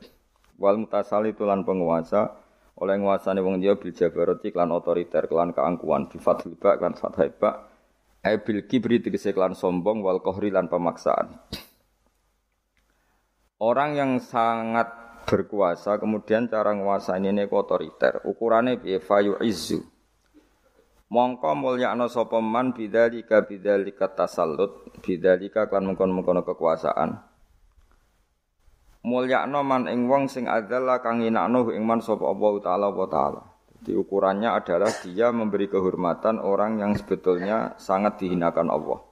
Wal 0.55 0.79
mutasal 0.79 1.27
itu 1.27 1.43
lan 1.43 1.67
penguasa 1.67 2.31
oleh 2.79 2.95
nguasani 2.95 3.43
wong 3.43 3.59
dia 3.59 3.75
bil 3.75 3.91
jabaruti 3.91 4.55
klan 4.55 4.71
otoriter 4.71 5.27
klan 5.27 5.51
keangkuhan. 5.51 6.07
Bi 6.07 6.15
fathil 6.15 6.55
ba 6.55 6.79
klan 6.79 6.95
fathai 6.95 7.27
ba. 7.27 7.67
E 8.23 8.39
bil 8.39 8.63
kibri 8.63 9.03
tegese 9.03 9.35
klan 9.35 9.51
sombong 9.51 9.99
wal 9.99 10.23
kohri 10.23 10.47
lan 10.47 10.71
pemaksaan. 10.71 11.35
Orang 13.59 13.99
yang 13.99 14.23
sangat 14.23 14.95
berkuasa 15.27 15.99
kemudian 15.99 16.47
cara 16.47 16.71
nguasani 16.71 17.35
ini 17.35 17.51
otoriter. 17.51 18.23
Ukurannya 18.23 18.79
bi 18.79 18.95
fayu 19.03 19.35
izu 19.43 19.83
Mongko 21.11 21.59
mulyakno 21.59 22.07
sapa 22.07 22.39
man 22.39 22.71
bidzalika 22.71 23.43
bidzalika 23.43 24.15
tasallut 24.15 24.95
bidzalika 25.03 25.67
kan 25.67 25.83
mengkon-mengkon 25.83 26.39
kekuasaan. 26.39 27.19
Mulyakno 29.03 29.59
man 29.59 29.91
ing 29.91 30.07
wong 30.07 30.31
sing 30.31 30.47
adzalla 30.47 31.03
kang 31.03 31.19
nginakno 31.19 31.67
ing 31.75 31.83
man 31.83 31.99
sapa 31.99 32.23
Allah 32.23 32.53
taala 32.63 32.87
wa 32.95 33.07
taala. 33.11 33.43
Di 33.81 33.91
ukurannya 33.91 34.55
adalah 34.55 34.87
dia 35.03 35.35
memberi 35.35 35.67
kehormatan 35.67 36.39
orang 36.39 36.79
yang 36.79 36.95
sebetulnya 36.95 37.75
sangat 37.75 38.23
dihinakan 38.23 38.71
Allah. 38.71 39.03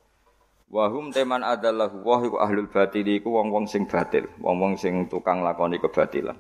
Wahum 0.72 1.12
teman 1.12 1.44
adalah 1.44 1.92
wah 1.92 2.22
iku 2.24 2.40
ahlul 2.40 2.72
batil 2.72 3.04
iku 3.12 3.34
wong-wong 3.44 3.68
sing 3.68 3.90
batil, 3.90 4.30
wong-wong 4.40 4.80
sing 4.80 5.10
tukang 5.12 5.44
lakoni 5.44 5.82
kebatilan. 5.82 6.38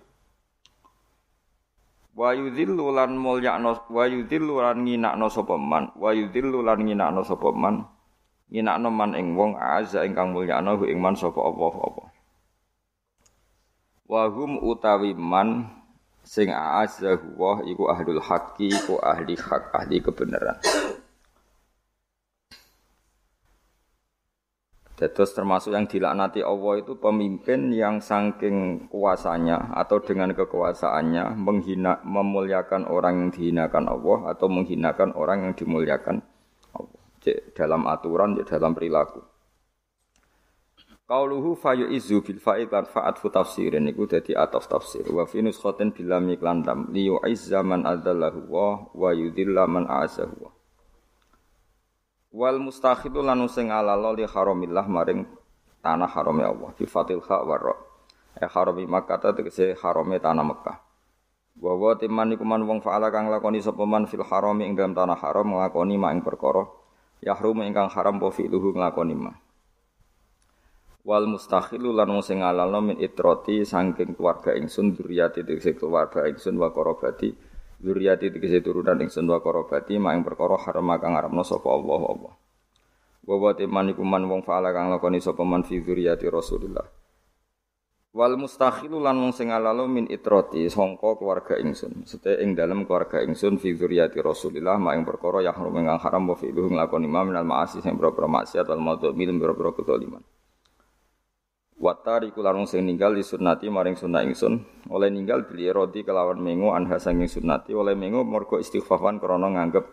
Wa 2.19 2.35
yudhillu 2.35 2.91
lan 2.91 3.15
mulyakno 3.15 3.87
wa 3.87 4.03
yudhillu 4.03 4.59
lan 4.59 4.83
nginakno 4.83 5.31
sapa 5.31 5.55
man? 5.55 5.95
Wa 5.95 6.11
yudhillu 6.11 6.59
lan 6.59 6.83
nginakno 6.83 7.23
sapa 7.23 7.55
man? 7.55 7.87
Nginakno 8.51 8.91
man 8.91 9.15
ing 9.15 9.39
wong 9.39 9.55
azza 9.55 10.03
ingkang 10.03 10.35
mulyakno 10.35 10.83
ing 10.83 10.99
man 10.99 11.15
sapa 11.15 11.39
Allah 11.39 11.73
apa? 11.79 12.03
Wa 14.03 14.27
hum 14.27 14.59
utawi 14.59 15.15
man 15.15 15.71
sing 16.27 16.51
azza 16.51 17.15
wa 17.39 17.63
iku 17.63 17.87
ahlul 17.87 18.19
haqqi 18.19 18.67
iku 18.67 18.99
ahli 18.99 19.39
hak 19.39 19.71
ahli 19.71 20.03
kebenaran 20.03 20.59
Terus 24.99 25.31
termasuk 25.31 25.71
yang 25.71 25.87
dilaknati 25.87 26.43
Allah 26.43 26.83
itu 26.83 26.99
pemimpin 26.99 27.71
yang 27.71 28.03
saking 28.03 28.91
kuasanya 28.91 29.71
atau 29.71 30.03
dengan 30.03 30.35
kekuasaannya 30.35 31.39
menghina 31.39 32.03
memuliakan 32.03 32.83
orang 32.83 33.23
yang 33.23 33.29
dihinakan 33.31 33.87
Allah 33.87 34.35
atau 34.35 34.51
menghinakan 34.51 35.15
orang 35.15 35.47
yang 35.47 35.53
dimuliakan 35.55 36.19
Allah. 36.75 36.99
Cek 37.23 37.55
dalam 37.55 37.87
aturan, 37.87 38.35
cek 38.43 38.51
dalam 38.51 38.75
perilaku. 38.75 39.23
Qauluhu 41.07 41.55
fayu 41.55 41.87
izu 41.87 42.19
bil 42.19 42.43
fa'id 42.43 42.67
lan 42.67 42.83
fa'at 42.83 43.23
fu 43.23 43.31
tafsirin 43.31 43.87
iku 43.87 44.03
dadi 44.03 44.35
ataf 44.35 44.67
tafsir 44.67 45.07
wa 45.09 45.23
fi 45.23 45.39
nuskhatin 45.39 45.95
bilam 45.95 46.27
iklan 46.27 46.61
dam 46.61 46.91
li 46.91 47.07
yu'izza 47.07 47.63
man 47.63 47.87
adzallahu 47.87 48.45
wa 48.45 48.83
wa 48.93 49.09
yudhilla 49.15 49.65
man 49.65 49.89
a'azahu 49.89 50.58
Wal 52.29 52.61
mustakhidu 52.61 53.25
lan 53.25 53.41
sing 53.49 53.73
alalo 53.73 54.13
li 54.13 54.21
haramillah 54.21 54.85
maring 54.85 55.25
tanah 55.81 56.09
harame 56.13 56.45
Allah 56.45 56.69
bi 56.77 56.85
fatil 56.85 57.25
kha 57.25 57.41
wa 57.41 57.57
E 58.39 58.45
harami 58.45 58.85
Makkah 58.85 59.33
tegese 59.33 59.73
harame 59.81 60.21
tanah 60.21 60.45
Mekah. 60.45 60.77
Wa 61.59 61.73
wa 61.73 61.97
timan 61.97 62.29
iku 62.37 62.45
wong 62.45 62.79
faala 62.85 63.09
kang 63.09 63.33
lakoni 63.33 63.59
sapa 63.59 63.83
man 63.83 64.05
fil 64.05 64.21
harami 64.21 64.69
ing 64.69 64.77
dalam 64.77 64.93
tanah 64.93 65.17
haram 65.17 65.57
nglakoni 65.57 65.97
mak 65.97 66.11
ing 66.13 66.21
perkara 66.21 66.63
yahrum 67.19 67.65
ingkang 67.67 67.91
haram 67.91 68.15
po 68.21 68.31
luhu 68.31 68.77
nglakoni 68.77 69.15
ma. 69.17 69.33
Wal 71.03 71.25
mustakhilu 71.25 71.95
lan 71.95 72.13
sing 72.21 72.45
alalno 72.45 72.93
min 72.93 72.97
itroti 73.01 73.65
saking 73.65 74.13
keluarga 74.13 74.53
ingsun 74.53 74.93
duriyati 74.93 75.41
tegese 75.41 75.73
keluarga 75.75 76.27
ingsun 76.29 76.59
wa 76.61 76.69
qarabati 76.69 77.33
Zuriyati 77.79 78.27
tegese 78.27 78.59
turunan 78.59 78.99
ingsun 78.99 79.23
wa 79.31 79.39
korobati 79.39 79.95
mak 79.95 80.19
ing 80.19 80.23
perkara 80.27 80.59
haram 80.59 80.91
kang 80.99 81.15
ngaramno 81.15 81.47
sapa 81.47 81.71
Allah 81.71 82.01
Allah. 82.11 82.33
Wa 83.23 83.55
teman 83.55 83.95
iku 83.95 84.03
man 84.03 84.27
wong 84.27 84.43
faala 84.43 84.75
kang 84.75 84.91
lakoni 84.91 85.23
sapa 85.23 85.47
man 85.47 85.63
fi 85.63 85.79
zuriyati 85.79 86.27
Rasulillah. 86.27 86.83
Wal 88.11 88.35
mustakhilu 88.35 88.99
lan 88.99 89.23
wong 89.23 89.31
sing 89.31 89.55
alalo 89.55 89.87
min 89.87 90.11
itroti 90.11 90.67
sangka 90.67 91.15
keluarga 91.15 91.55
ingsun. 91.55 92.03
Sete 92.03 92.43
ing 92.43 92.51
dalem 92.51 92.83
keluarga 92.83 93.23
ingsun 93.23 93.55
fi 93.55 93.71
zuriyati 93.71 94.19
Rasulillah 94.19 94.75
mak 94.75 94.99
ing 94.99 95.07
perkara 95.07 95.39
yang 95.39 95.55
haram 95.55 95.71
kang 95.79 95.99
haram 96.03 96.23
wa 96.27 96.35
fi 96.35 96.51
lakoni 96.51 97.07
ma 97.07 97.23
minal 97.23 97.47
ma'asi 97.47 97.79
sing 97.79 97.95
boro-boro 97.95 98.27
maksiat 98.27 98.67
wal 98.67 98.83
maudhu 98.83 99.15
milim 99.15 99.39
boro-boro 99.39 99.71
kedzaliman. 99.71 100.19
Watari 101.79 102.35
kularung 102.35 102.67
sing 102.67 102.83
ninggal 102.83 103.15
di 103.15 103.23
sunnati 103.23 103.71
maring 103.71 103.95
sunnah 103.95 104.19
ingsun 104.27 104.83
oleh 104.91 105.07
ninggal 105.07 105.47
beli 105.47 105.71
rodi 105.71 106.03
kelawan 106.03 106.35
mengu 106.35 106.75
anha 106.75 106.99
sanging 106.99 107.31
sunnati 107.31 107.71
oleh 107.71 107.95
mengu 107.95 108.19
mergo 108.27 108.59
istighfafan 108.59 109.15
krana 109.15 109.47
nganggep 109.47 109.87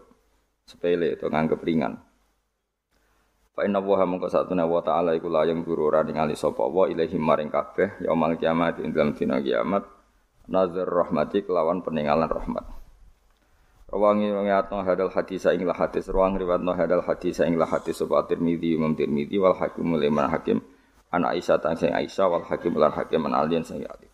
sepele 0.67 1.15
atau 1.15 1.31
nganggep 1.31 1.63
ringan. 1.63 1.95
Fa 3.55 3.63
inna 3.63 3.79
wa 3.79 4.03
mongko 4.03 4.27
satuna 4.27 4.67
wa 4.67 4.83
ta'ala 4.83 5.15
iku 5.15 5.31
layang 5.31 5.63
guru 5.63 5.95
ora 5.95 6.03
ningali 6.03 6.35
sapa 6.35 6.67
wa 6.67 6.91
ilahi 6.91 7.23
maring 7.23 7.55
kabeh 7.55 8.03
yaumul 8.03 8.35
kiamat 8.35 8.83
ing 8.83 8.91
dalem 8.91 9.15
dina 9.15 9.39
kiamat 9.39 9.87
nazar 10.51 10.91
rahmati 10.91 11.47
kelawan 11.47 11.87
peninggalan 11.87 12.27
rahmat. 12.27 12.67
Rawangi 13.95 14.35
ngatno 14.35 14.83
hadal 14.83 15.15
hadis 15.15 15.47
ing 15.55 15.63
hadis 15.71 16.11
ruang 16.11 16.35
riwayatno 16.35 16.75
hadal 16.75 17.07
hadis 17.07 17.39
ing 17.47 17.55
hadis 17.63 17.95
sapa 17.95 18.27
Tirmidzi 18.27 18.75
Imam 18.75 18.99
Tirmidzi 18.99 19.39
wal 19.39 19.55
Hakim 19.55 19.95
Imam 20.03 20.27
Hakim 20.27 20.59
anak 21.13 21.39
Aisyah 21.39 21.59
tang 21.63 21.77
sing 21.79 21.95
Aisyah 21.95 22.27
wal 22.27 22.45
Hakim 22.47 22.75
lan 22.75 22.91
Hakim 22.91 23.27
an 23.27 23.33
alian 23.35 23.63
sing 23.63 23.83
Ali. 23.87 24.09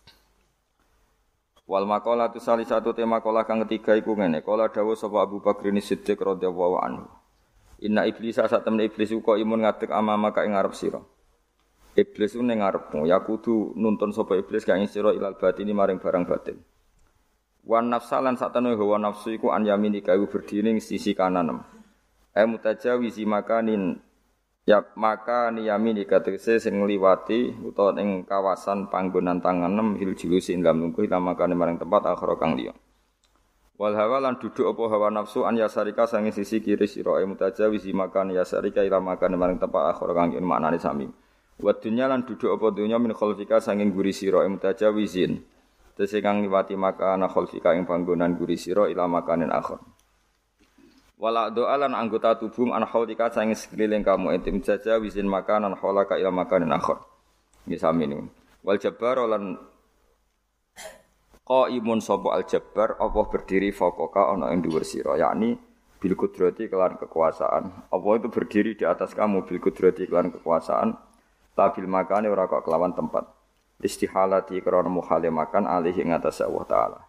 Wal 1.63 1.87
maqala 1.87 2.27
tu 2.27 2.43
salah 2.43 2.67
satu 2.67 2.91
tema 2.91 3.23
kola 3.23 3.47
kang 3.47 3.63
ketiga 3.63 3.95
iku 3.95 4.19
ngene. 4.19 4.43
Kola 4.43 4.67
dawuh 4.67 4.99
sapa 4.99 5.23
Abu 5.23 5.39
Bakar 5.39 5.71
ini 5.71 5.79
Siddiq 5.79 6.19
radhiyallahu 6.19 6.75
anhu. 6.83 7.07
Inna 7.83 8.03
iblis 8.07 8.35
sak 8.35 8.51
temen 8.63 8.83
iblis 8.83 9.11
kok 9.11 9.35
imun 9.39 9.63
ngadeg 9.63 9.91
amama 9.91 10.35
ka 10.35 10.43
ing 10.43 10.55
ngarep 10.55 10.75
sira. 10.75 10.99
Iblis 11.95 12.35
ning 12.35 12.59
ngarepmu 12.59 13.07
ya 13.07 13.23
kudu 13.23 13.75
nuntun 13.79 14.11
sapa 14.11 14.35
iblis 14.35 14.67
ka 14.67 14.75
ing 14.75 14.91
sira 14.91 15.15
ilal 15.15 15.39
batini 15.39 15.71
maring 15.71 16.03
barang 16.03 16.23
batin. 16.27 16.59
Wan 17.63 17.87
nafsalan 17.87 18.35
sak 18.35 18.51
temen 18.51 18.75
hawa 18.75 18.99
nafsu 18.99 19.31
iku 19.31 19.55
an 19.55 19.63
yamini 19.63 20.03
kayu 20.03 20.27
berdiri 20.27 20.67
ing 20.67 20.83
sisi 20.83 21.15
kanan. 21.15 21.63
E 22.35 22.43
mutajawizi 22.43 23.23
makanin 23.23 24.03
Ya 24.63 24.79
maka 24.95 25.51
niyami 25.51 25.91
dikategese 25.91 26.55
sing 26.55 26.79
ngliwati 26.79 27.67
utawa 27.67 27.99
ing 27.99 28.23
kawasan 28.23 28.87
panggonan 28.87 29.43
tanganem 29.43 29.99
hil 29.99 30.15
jilusi 30.15 30.55
ing 30.55 30.63
dalam 30.63 30.87
lungguh 30.87 31.03
ila 31.03 31.19
makane 31.19 31.51
maring 31.51 31.75
tempat 31.75 32.07
akhir 32.07 32.39
kang 32.39 32.55
liya. 32.55 32.71
Wal 33.75 33.91
hawa 33.99 34.23
lan 34.23 34.39
duduk 34.39 34.63
apa 34.63 34.83
hawa 34.87 35.11
nafsu 35.11 35.43
an 35.43 35.59
yasarika 35.59 36.07
sisi 36.07 36.63
kiri 36.63 36.87
sira 36.87 37.19
e 37.19 37.27
mutajawizi 37.27 37.91
makan 37.91 38.31
yasarika 38.31 38.87
ila 38.87 39.03
makane 39.03 39.35
maring 39.35 39.59
tempat 39.59 39.99
akhir 39.99 40.15
kang 40.15 40.31
yen 40.31 40.47
maknane 40.47 40.79
sami. 40.79 41.11
Wa 41.59 41.75
dunya 41.75 42.07
lan 42.07 42.23
duduk 42.23 42.55
apa 42.55 42.71
dunya 42.71 42.95
min 43.03 43.11
khalfika 43.11 43.59
sange 43.59 43.83
guri 43.91 44.15
sira 44.15 44.47
e 44.47 44.49
mutajawizin. 44.49 45.43
Tese 45.99 46.23
kang 46.23 46.39
liwati 46.39 46.79
makana 46.79 47.27
khalfika 47.27 47.75
ing 47.75 47.83
panggonan 47.83 48.39
guri 48.39 48.55
sira 48.55 48.87
ila 48.87 49.11
makanen. 49.11 49.51
Wala 51.17 51.53
doa 51.53 51.77
lan 51.77 51.93
anggota 51.93 52.35
tubuh 52.35 52.73
an 52.73 52.83
haulika 52.89 53.29
sange 53.29 53.53
sekeliling 53.53 54.01
kamu 54.01 54.33
intim 54.33 54.59
saja 54.65 54.97
wisin 54.97 55.29
makanan 55.29 55.77
haulaka 55.77 56.17
ila 56.17 56.33
makanin 56.33 56.73
akhir. 56.73 56.99
Ini 57.69 57.77
sami 57.77 58.09
ini. 58.09 58.17
Wal 58.65 58.81
jabbar 58.81 59.23
lan 59.29 59.55
qaimun 61.45 61.99
sapa 62.01 62.33
al 62.33 62.43
jabbar 62.49 62.97
apa 62.97 63.19
berdiri 63.29 63.69
fokoka 63.69 64.33
ana 64.33 64.51
ing 64.51 64.65
dhuwur 64.65 64.81
sira 64.83 65.15
yakni 65.15 65.55
bil 66.01 66.15
kudrati 66.17 66.67
kelan 66.67 66.99
kekuasaan. 66.99 67.93
Apa 67.93 68.07
itu 68.19 68.27
berdiri 68.27 68.75
di 68.75 68.83
atas 68.83 69.15
kamu 69.15 69.45
bil 69.47 69.61
kudrati 69.61 70.09
kelan 70.09 70.33
kekuasaan 70.33 70.97
tabil 71.53 71.85
makane 71.87 72.27
ora 72.27 72.49
kok 72.49 72.65
kelawan 72.65 72.91
tempat. 72.91 73.29
Istihalati 73.83 74.59
krana 74.63 74.89
muhale 74.89 75.29
makan 75.29 75.69
alih 75.69 75.93
ing 75.93 76.11
atas 76.11 76.41
Allah 76.41 76.65
taala. 76.67 76.99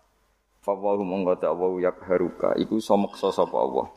Fawahu 0.64 1.04
monggo 1.04 1.37
ta 1.37 1.52
Allah 1.52 1.92
yakharuka 1.92 2.56
iku 2.56 2.80
someksa 2.80 3.28
sapa 3.28 3.52
Allah 3.52 3.92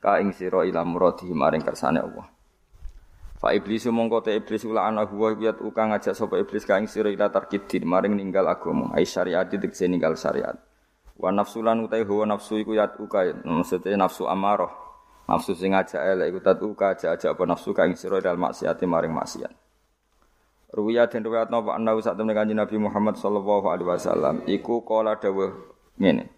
ka 0.00 0.16
ing 0.16 0.32
sira 0.32 0.64
ila 0.64 0.80
maring 0.80 1.60
kersane 1.60 2.00
Allah 2.00 2.24
Fa 3.42 3.50
iblis 3.52 3.84
mongko 3.90 4.24
iblis 4.32 4.62
ula 4.64 4.86
ana 4.86 5.02
huwa 5.02 5.34
wiyat 5.34 5.58
uka 5.60 5.92
ngajak 5.92 6.14
sapa 6.14 6.38
iblis 6.38 6.64
ka 6.64 6.78
ing 6.78 6.86
sira 6.86 7.10
ila 7.10 7.26
maring 7.82 8.14
ninggal 8.14 8.46
agama 8.46 8.94
ai 8.96 9.02
syariat 9.02 9.44
tegese 9.44 9.90
ninggal 9.90 10.14
syariat. 10.14 10.54
Wa 11.18 11.34
nafsulan 11.34 11.82
utai 11.82 12.06
huwa 12.06 12.32
nafsu 12.32 12.62
iku 12.62 12.78
yat 12.78 12.96
uka 13.02 13.34
maksudnya 13.42 13.98
nafsu 13.98 14.30
amarah. 14.30 14.70
Nafsu 15.26 15.58
sing 15.58 15.74
ngajak 15.74 16.00
elek 16.00 16.26
iku 16.32 16.38
tat 16.38 16.62
uka 16.62 16.86
ajak-ajak 16.94 17.34
apa 17.34 17.42
nafsu 17.44 17.74
ka 17.74 17.82
ing 17.84 17.98
sira 17.98 18.22
maksiate 18.38 18.86
maring 18.86 19.10
maksiat. 19.10 19.52
Ruwiyah 20.72 21.04
dan 21.04 21.20
riwayat 21.20 21.52
napa 21.52 21.76
anna 21.76 21.92
saat 22.00 22.16
temen 22.16 22.32
kanjeng 22.32 22.56
Nabi 22.56 22.80
Muhammad 22.80 23.20
sallallahu 23.20 23.68
alaihi 23.68 23.92
wasallam 23.92 24.40
iku 24.48 24.80
kala 24.80 25.20
dawuh 25.20 25.52
ngene. 26.00 26.32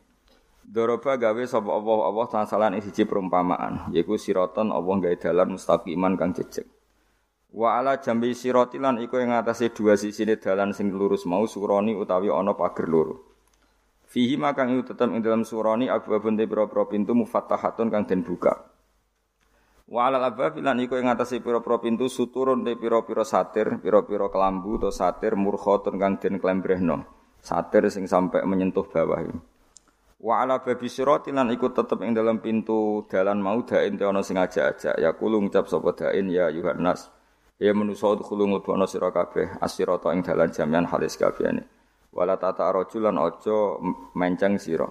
Doroba 0.67 1.14
gawe 1.14 1.38
sapa 1.47 1.71
Allah 1.71 1.99
Allah 2.11 2.26
tasalan 2.26 2.75
ing 2.75 2.83
siji 2.83 3.07
perumpamaan 3.07 3.95
yaiku 3.95 4.19
siraton 4.19 4.75
Allah 4.75 4.95
gawe 4.99 5.17
dalan 5.23 5.55
mustaqiman 5.55 6.19
kang 6.19 6.35
jejeg. 6.35 6.67
Wa 7.55 7.79
ala 7.79 8.03
jambi 8.03 8.35
siratilan 8.35 8.99
iku 9.07 9.23
ing 9.23 9.31
ngatasé 9.31 9.71
dua 9.71 9.95
sisine 9.95 10.35
dalan 10.35 10.75
sing 10.75 10.91
lurus 10.91 11.31
mau 11.31 11.47
suroni 11.47 11.95
utawi 11.95 12.26
ana 12.26 12.59
pager 12.59 12.91
loro. 12.91 13.23
Fihi 14.11 14.35
makang 14.35 14.75
iku 14.75 14.91
tetep 14.91 15.14
ing 15.14 15.23
dalam 15.23 15.47
suroni 15.47 15.87
abwabun 15.87 16.35
te 16.35 16.50
pira 16.50 16.67
pintu 16.91 17.14
mufattahatun 17.14 17.87
kang 17.87 18.03
den 18.11 18.26
buka. 18.26 18.74
Wa 19.85 20.09
ala 20.09 20.17
ababilan 20.25 20.81
iku 20.81 20.97
ing 20.97 21.12
ngatasé 21.12 21.45
pira-pira 21.45 21.76
pintu 21.76 22.09
suturun 22.09 22.64
te 22.64 22.73
pira-pira 22.73 23.21
satir, 23.21 23.76
pira-pira 23.85 24.33
kelambu 24.33 24.81
atau 24.81 24.88
satir 24.88 25.37
murkhatun 25.37 26.00
kang 26.00 26.17
den 26.17 26.41
klembrehno. 26.41 27.05
Satir 27.45 27.85
sing 27.93 28.09
sampai 28.09 28.49
menyentuh 28.49 28.88
bawah. 28.88 29.21
Wa 30.25 30.41
ala 30.41 30.64
babi 30.64 30.88
siratilan 30.88 31.53
iku 31.53 31.76
tetep 31.76 32.00
ing 32.00 32.17
dalam 32.17 32.41
pintu 32.41 33.05
dalan 33.12 33.45
mau 33.45 33.61
dain 33.61 34.00
te 34.00 34.09
ana 34.09 34.25
sing 34.25 34.41
aja-aja 34.41 34.97
ya 34.97 35.12
kulung 35.12 35.53
ngucap 35.53 35.69
sapa 35.69 35.93
dain 35.93 36.33
ya 36.33 36.49
Yohanes 36.49 37.12
Ya 37.61 37.76
manusa 37.76 38.17
khulu 38.19 38.50
mlebono 38.50 38.88
sira 38.88 39.12
kabeh 39.12 39.61
asirata 39.61 40.11
ing 40.17 40.25
dalan 40.25 40.49
jamian 40.49 40.88
halis 40.88 41.21
kabehane. 41.21 41.69
Wala 42.11 42.41
tata 42.41 42.73
rajulan 42.73 43.21
aja 43.21 43.79
menceng 44.17 44.57
sira. 44.59 44.88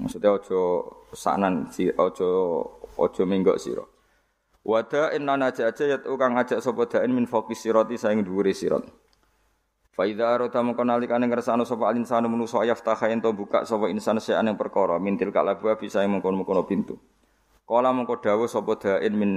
Maksudnya 0.00 0.34
aja 0.34 0.62
si 1.70 1.92
aja 1.92 2.30
aja 2.98 3.22
minggok 3.28 3.60
sira. 3.60 3.84
Wada 4.60 5.08
inna 5.16 5.40
naja 5.40 5.72
aja 5.72 5.84
yat 5.88 6.04
kang 6.04 6.36
ngajak 6.36 6.60
sapa 6.60 6.84
dain 6.84 7.16
min 7.16 7.24
fokus 7.24 7.64
sirati 7.64 7.96
saing 7.96 8.20
dhuwure 8.20 8.52
sirat. 8.52 8.84
Fa 9.96 10.04
idza 10.04 10.36
arata 10.36 10.60
mongko 10.60 10.84
nalikane 10.84 11.24
ngersano 11.32 11.64
sapa 11.64 11.88
alinsanu 11.88 12.28
manusa 12.28 12.60
yaftaha 12.68 13.08
ento 13.08 13.32
buka 13.32 13.64
sapa 13.64 13.88
insan 13.88 14.20
sean 14.20 14.44
yang 14.44 14.60
perkara 14.60 15.00
mintil 15.00 15.32
kalabwa 15.32 15.80
bisa 15.80 16.04
mengkon-mengkono 16.04 16.68
pintu. 16.68 17.00
Kala 17.64 17.96
mengko 17.96 18.20
dawuh 18.20 18.48
sapa 18.52 18.76
dain 18.76 19.16
min 19.16 19.32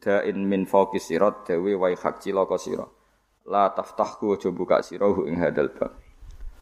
dain 0.00 0.38
min 0.48 0.64
faqis 0.64 1.12
sirat 1.12 1.44
dawe 1.44 1.72
wa 1.76 1.92
hak 1.92 2.24
cilaka 2.24 2.56
sira. 2.56 2.88
La 3.44 3.68
taftahku 3.76 4.40
aja 4.40 4.48
buka 4.48 4.80
sira 4.80 5.04
ing 5.28 5.36
hadal 5.36 5.68
bab. 5.76 6.00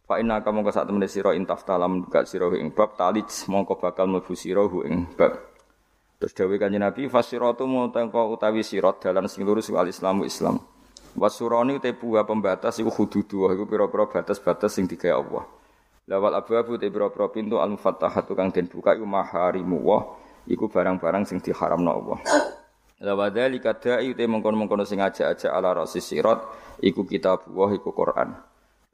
Fa 0.02 0.18
inna 0.18 0.42
ka 0.42 0.50
mongko 0.50 0.74
sak 0.74 0.90
temene 0.90 1.06
sira 1.06 1.30
intafta 1.30 1.78
lam 1.78 2.02
buka 2.02 2.26
ing 2.58 2.74
bab 2.74 2.98
talij 2.98 3.30
mongko 3.46 3.78
bakal 3.78 4.10
mlebu 4.10 4.34
sira 4.34 4.66
ing 4.82 5.14
bab. 5.14 5.57
Terus 6.18 6.34
dawe 6.34 6.54
kanjeng 6.58 6.82
Nabi 6.82 7.06
fasiratu 7.06 7.62
mutangka 7.70 8.18
utawi 8.26 8.66
sirat 8.66 8.98
dalan 8.98 9.30
sing 9.30 9.46
lurus 9.46 9.70
wal 9.70 9.86
Islamu 9.86 10.26
Islam. 10.26 10.58
Wasurani 11.14 11.78
te 11.78 11.94
buah 11.94 12.26
pembatas 12.26 12.82
iku 12.82 12.90
hududu 12.90 13.46
iku 13.54 13.70
pira-pira 13.70 14.10
batas-batas 14.10 14.74
sing 14.74 14.90
digawe 14.90 15.14
Allah. 15.14 15.46
Lawal 16.10 16.42
abu-abu 16.42 16.74
te 16.74 16.90
pira-pira 16.90 17.30
pintu 17.30 17.62
al-mufattahatu 17.62 18.34
kang 18.34 18.50
den 18.50 18.66
buka 18.66 18.98
iku 18.98 19.06
maharimu 19.06 19.78
wa 19.78 20.18
iku 20.50 20.66
barang-barang 20.66 21.22
sing 21.22 21.38
diharamno 21.38 21.90
Allah. 21.94 22.18
La 22.98 23.14
wadzalika 23.14 23.78
da'i 23.78 24.10
te 24.10 24.26
mengkon-mengkon 24.26 24.82
sing 24.82 24.98
ajak-ajak 24.98 25.54
ala 25.54 25.70
rasis 25.70 26.02
sirat 26.02 26.42
iku 26.82 27.06
kitab 27.06 27.46
wa 27.46 27.70
iku 27.70 27.94
Quran. 27.94 28.34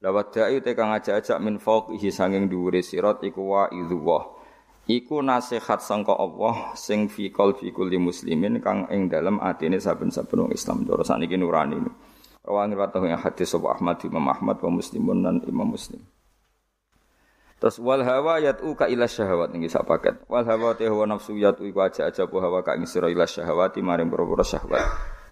La 0.04 0.12
wadzai 0.12 0.60
te 0.60 0.76
kang 0.76 0.92
ajak-ajak 0.92 1.40
min 1.40 1.56
fawqihi 1.56 2.12
sanging 2.12 2.52
dhuwure 2.52 2.84
sirat 2.84 3.24
iku 3.24 3.48
wa 3.48 3.72
idzuwah. 3.72 4.43
Iku 4.84 5.24
nasihat 5.24 5.80
sangka 5.80 6.12
Allah 6.12 6.76
sing 6.76 7.08
fi 7.08 7.32
qalbi 7.32 7.72
kulli 7.72 7.96
muslimin 7.96 8.60
kang 8.60 8.84
ing 8.92 9.08
dalem 9.08 9.40
atine 9.40 9.80
saben-saben 9.80 10.44
wong 10.44 10.52
Islam. 10.52 10.84
Doro 10.84 11.00
sakniki 11.00 11.40
nurani. 11.40 11.80
Rawan 12.44 12.76
riwayat 12.76 13.24
hadis 13.24 13.48
sapa 13.48 13.80
Ahmad 13.80 14.04
Imam 14.04 14.28
Ahmad 14.28 14.60
wa 14.60 14.68
Muslimun 14.76 15.24
dan 15.24 15.40
Imam 15.48 15.72
Muslim. 15.72 16.04
Terus 17.56 17.80
wal 17.80 18.04
hawa 18.04 18.44
yatu 18.44 18.76
ka 18.76 18.84
ila 18.84 19.08
syahwat 19.08 19.56
niki 19.56 19.72
sak 19.72 19.88
paket. 19.88 20.20
Wal 20.28 20.44
hawa 20.44 20.76
te 20.76 20.84
hawa 20.84 21.08
nafsu 21.08 21.32
yatu 21.32 21.64
iku 21.64 21.80
aja 21.80 22.04
aja 22.04 22.28
po 22.28 22.44
hawa 22.44 22.60
ka 22.60 22.76
ing 22.76 22.84
sira 22.84 23.08
ila 23.08 23.24
syahwati 23.24 23.80
maring 23.80 24.12
perkara 24.12 24.44
syahwat. 24.44 24.84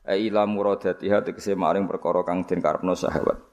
Ai 0.08 0.32
ila 0.32 0.48
muradatiha 0.48 1.28
tegese 1.28 1.52
maring 1.52 1.84
perkara 1.84 2.24
kang 2.24 2.48
den 2.48 2.64
karepno 2.64 2.96
syahwat. 2.96 3.51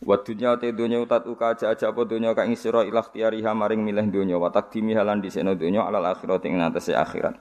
Wa 0.00 0.16
dunya 0.16 0.56
te 0.56 0.72
dunya 0.72 0.96
utat 0.96 1.28
uka 1.28 1.52
aja 1.52 1.76
aja 1.76 1.92
apa 1.92 2.08
dunya 2.08 2.32
ka 2.32 2.48
ing 2.48 2.56
sira 2.56 2.88
ila 2.88 3.04
ikhtiyariha 3.04 3.52
maring 3.52 3.84
milih 3.84 4.08
dunya 4.08 4.40
wa 4.40 4.48
takdimi 4.48 4.96
halan 4.96 5.20
diseno 5.20 5.52
dunya 5.52 5.84
alal 5.84 6.08
akhirat 6.08 6.40
ing 6.48 6.56
atase 6.56 6.96
akhirat. 6.96 7.36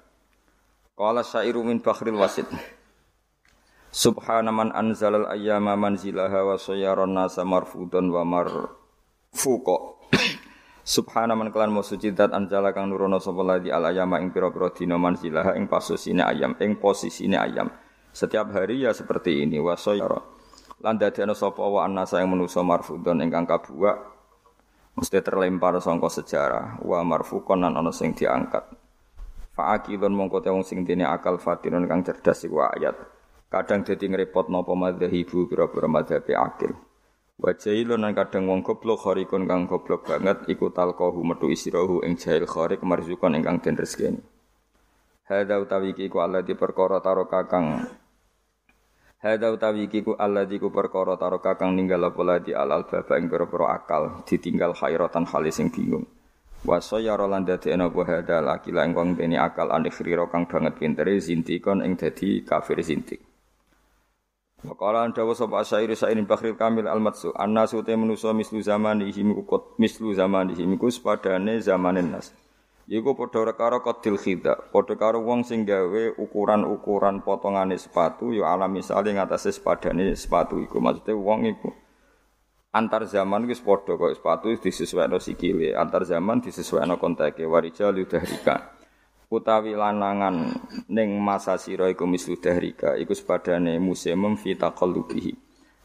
Qala 1.00 1.24
syairu 1.24 1.64
min 1.64 1.80
bakhril 1.80 2.20
wasit. 2.20 2.52
Subhana 3.90 4.52
man 4.52 4.76
anzalal 4.76 5.32
ayyama 5.32 5.80
manzilaha 5.80 6.46
wa 6.46 6.60
sayyaran 6.60 7.16
nasa 7.16 7.48
marfudan 7.48 8.12
wa 8.12 8.28
marfuqa. 8.28 9.78
Subhana 10.84 11.40
man 11.40 11.54
kelan 11.56 11.72
mau 11.72 11.86
suci 11.86 12.12
dat 12.12 12.36
anjala 12.36 12.76
kang 12.76 12.92
nurono 12.92 13.22
sapa 13.24 13.40
ladi 13.46 13.72
al 13.72 13.88
ayama 13.88 14.20
ing 14.20 14.34
pira-pira 14.34 14.74
dina 14.76 14.98
manzilah 14.98 15.56
ing 15.56 15.70
posisine 15.72 16.26
ayam 16.26 16.58
ing 16.60 16.76
posisine 16.82 17.40
ayam. 17.40 17.72
Setiap 18.12 18.52
hari 18.52 18.84
ya 18.84 18.92
seperti 18.92 19.46
ini 19.46 19.62
wa 19.62 19.78
sayara. 19.78 20.39
Lan 20.80 20.96
dadekno 20.96 21.36
sapa 21.36 21.60
wa 21.60 21.84
annasa 21.84 22.24
ing 22.24 22.32
manusa 22.32 22.64
marfudon 22.64 23.20
ingkang 23.20 23.44
kabuak 23.44 24.00
mesti 24.96 25.20
terlempar 25.24 25.80
sangka 25.84 26.08
sejarah 26.08 26.80
wa 26.84 27.04
marfukon 27.04 27.64
lan 27.64 27.76
ana 27.76 27.92
sing 27.92 28.16
diangkat. 28.16 28.64
Fa'akilun 29.56 30.16
mongko 30.16 30.40
te 30.40 30.48
wong 30.52 30.64
sing 30.64 30.88
dene 30.88 31.04
akal 31.04 31.36
fatinun 31.36 31.84
kang 31.84 32.00
cerdas 32.04 32.48
iku 32.48 32.64
ayat. 32.64 32.96
Kadang 33.52 33.84
dadi 33.84 34.08
ngrepot 34.08 34.48
napa 34.48 34.72
madzhabibu 34.72 35.52
pira-pira 35.52 35.92
madzhabi 35.92 36.32
akil. 36.32 36.72
Wa 37.40 37.52
jailun 37.56 38.00
nang 38.00 38.16
kadang 38.16 38.48
wong 38.48 38.64
goblok 38.64 39.04
kharikun 39.04 39.48
kang 39.48 39.68
goblok 39.68 40.08
banget 40.08 40.48
iku 40.48 40.72
talqahu 40.72 41.24
metu 41.28 41.52
isirahu 41.52 42.04
ing 42.08 42.16
jail 42.16 42.48
kharik 42.48 42.84
marzukon 42.88 43.36
ingkang 43.36 43.60
den 43.60 43.76
rezekine. 43.76 44.24
Hadza 45.28 45.60
utawi 45.60 45.92
iki 45.92 46.08
ku 46.08 46.24
Allah 46.24 46.40
di 46.40 46.56
perkara 46.56 47.04
taro 47.04 47.28
kakang 47.28 47.84
Hadza 49.20 49.52
utawi 49.52 49.92
iki 49.92 50.00
ku 50.00 50.16
Allah 50.16 50.48
di 50.48 50.56
ku 50.56 50.72
perkara 50.72 51.20
taro 51.20 51.44
kakang 51.44 51.76
ninggal 51.76 52.08
apa 52.08 52.40
alal 52.56 52.88
baba 52.88 53.20
ing 53.20 53.28
pira-pira 53.28 53.76
akal 53.76 54.24
ditinggal 54.24 54.72
khairatan 54.72 55.28
halis 55.28 55.60
sing 55.60 55.68
bingung. 55.68 56.08
Wa 56.64 56.80
sayyara 56.80 57.28
lan 57.28 57.44
dadekno 57.44 57.92
apa 57.92 58.02
hadza 58.08 58.40
lakila 58.40 58.88
ing 58.88 58.96
wong 58.96 59.20
dene 59.20 59.36
akal 59.36 59.76
anikhira 59.76 60.24
kang 60.32 60.48
banget 60.48 60.80
pintere 60.80 61.20
zintikon 61.20 61.84
ing 61.84 62.00
dadi 62.00 62.48
kafir 62.48 62.80
zintik. 62.80 63.20
Wakalan 64.64 65.12
dawa 65.12 65.36
sapa 65.36 65.68
asyairi 65.68 66.00
sairin 66.00 66.24
bakhril 66.24 66.56
kamil 66.56 66.88
al-matsu 66.88 67.36
annasu 67.36 67.84
te 67.84 67.96
manusa 68.00 68.32
mislu 68.32 68.64
zaman 68.64 69.04
ihim 69.04 69.36
kut 69.44 69.76
mislu 69.80 70.16
zaman 70.16 70.56
ihim 70.56 70.80
ku 70.80 70.88
sepadane 70.88 71.60
zamanin 71.60 72.08
nas. 72.16 72.32
Iku 72.90 73.14
padha 73.14 73.54
karo 73.54 73.86
kodil 73.86 74.18
khida, 74.18 74.58
padha 74.74 74.98
karo 74.98 75.22
wong 75.22 75.46
sing 75.46 75.62
gawe 75.62 76.18
ukuran-ukuran 76.18 77.22
potongane 77.22 77.78
sepatu 77.78 78.34
ya 78.34 78.50
ala 78.58 78.66
misale 78.66 79.14
ngatasé 79.14 79.54
sepadane 79.54 80.18
sepatu 80.18 80.58
iku. 80.58 80.82
Maksude 80.82 81.14
wong 81.14 81.46
iku 81.54 81.70
antar 82.74 83.06
zaman 83.06 83.46
wis 83.46 83.62
padha 83.62 83.94
kok 83.94 84.10
sepatu 84.18 84.58
disesuaikno 84.58 85.22
sikile, 85.22 85.78
antar 85.78 86.02
zaman 86.02 86.42
disesuaikno 86.42 86.98
konteke 86.98 87.46
warijal 87.46 87.94
yudahrika 87.94 88.74
utawi 89.30 89.78
lanangan 89.78 90.50
ning 90.90 91.14
masa 91.22 91.62
sira 91.62 91.94
iku 91.94 92.10
mislu 92.10 92.42
dahrika 92.42 92.98
iku 92.98 93.14
sepadane 93.14 93.78
musimum 93.78 94.34
fi 94.34 94.58
taqallubihi. 94.58 95.38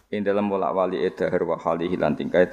Ing 0.08 0.24
dalem 0.24 0.48
bolak-balik 0.48 1.20
dahar 1.20 1.42
wa 1.44 1.60
halihi 1.60 2.00
lan 2.00 2.16
tingkah 2.16 2.48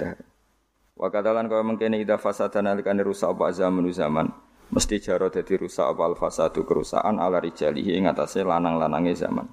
wa 1.02 1.10
kadalan 1.10 1.50
kaya 1.50 1.66
mengkene 1.66 1.98
ida 1.98 2.22
fasadan 2.22 2.70
alikane 2.70 3.02
rusak 3.02 3.34
apa 3.34 3.50
zaman 3.50 3.90
zaman. 3.90 4.30
Mesti 4.72 5.02
jaro 5.02 5.34
dadi 5.34 5.58
rusak 5.58 5.84
apa 5.84 6.06
al 6.06 6.16
fasadu 6.16 6.64
kerusakan 6.64 7.18
ala 7.18 7.42
rijalihi 7.42 7.98
ing 7.98 8.06
atase 8.08 8.46
lanang-lanange 8.46 9.18
zaman. 9.18 9.50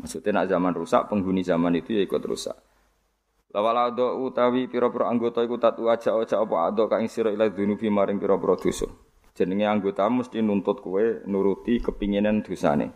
Maksudnya 0.00 0.42
nak 0.42 0.46
zaman 0.48 0.72
rusak 0.72 1.06
penghuni 1.12 1.44
zaman 1.44 1.76
itu 1.76 1.94
ya 1.94 2.02
ikut 2.02 2.22
rusak. 2.24 2.56
Lawal 3.54 3.92
ado 3.92 4.18
utawi 4.24 4.66
pira-pira 4.66 5.12
anggota 5.12 5.44
iku 5.44 5.60
tatu 5.60 5.86
aja 5.86 6.16
aja 6.16 6.42
apa 6.42 6.72
ado 6.72 6.90
kang 6.90 7.06
sira 7.06 7.30
ila 7.30 7.46
dunubi 7.52 7.86
maring 7.86 8.18
pira-pira 8.18 8.56
dosa. 8.58 8.88
Jenenge 9.36 9.68
anggota 9.68 10.08
mesti 10.10 10.42
nuntut 10.42 10.82
kowe 10.82 11.22
nuruti 11.28 11.78
kepinginan 11.78 12.42
dosane. 12.42 12.90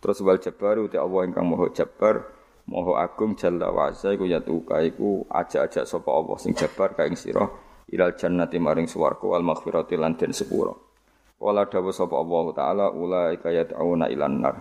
Terus 0.00 0.22
wal 0.24 0.40
jabar 0.40 0.80
uti 0.80 0.96
Allah 0.96 1.28
ingkang 1.28 1.44
Maha 1.44 1.68
Jabar, 1.72 2.24
Maha 2.66 3.06
Agung 3.06 3.38
Jalla 3.38 3.70
wa 3.70 3.86
Azza 3.94 4.10
iku 4.10 4.26
yatuka 4.26 4.82
iku 4.82 5.22
ajak-ajak 5.30 5.86
sapa 5.86 6.10
Allah 6.10 6.34
sing 6.42 6.50
jabar 6.50 6.98
ka 6.98 7.06
ing 7.06 7.14
sira 7.14 7.46
ilal 7.94 8.18
jannati 8.18 8.58
maring 8.58 8.90
swarga 8.90 9.22
wal 9.22 9.46
maghfirati 9.46 9.94
lan 9.94 10.18
den 10.18 10.34
sepura. 10.34 10.74
Wala 11.38 11.70
dawa 11.70 11.94
sapa 11.94 12.18
Allah 12.18 12.44
taala 12.58 12.86
ulaika 12.90 13.54
yad'una 13.54 14.10
ilan 14.10 14.34
nar. 14.42 14.56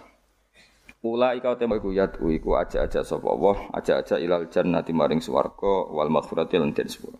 Ula 1.02 1.34
ika 1.34 1.58
tema 1.58 1.82
iku 1.82 1.94
yat 1.94 2.22
iku 2.22 2.58
aja-aja 2.58 3.02
sapa 3.02 3.26
Allah, 3.26 3.74
aja-aja 3.74 4.22
ilal 4.22 4.54
jannati 4.54 4.94
maring 4.94 5.22
swarga 5.22 5.90
wal 5.90 6.10
maghfirati 6.14 6.62
lan 6.62 6.78
den 6.78 6.86
sepura. 6.86 7.18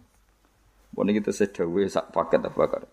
Bon 0.94 1.10
iki 1.10 1.26
tesih 1.26 1.50
dawuh 1.50 1.90
sak 1.90 2.14
paket 2.14 2.46
apa. 2.46 2.86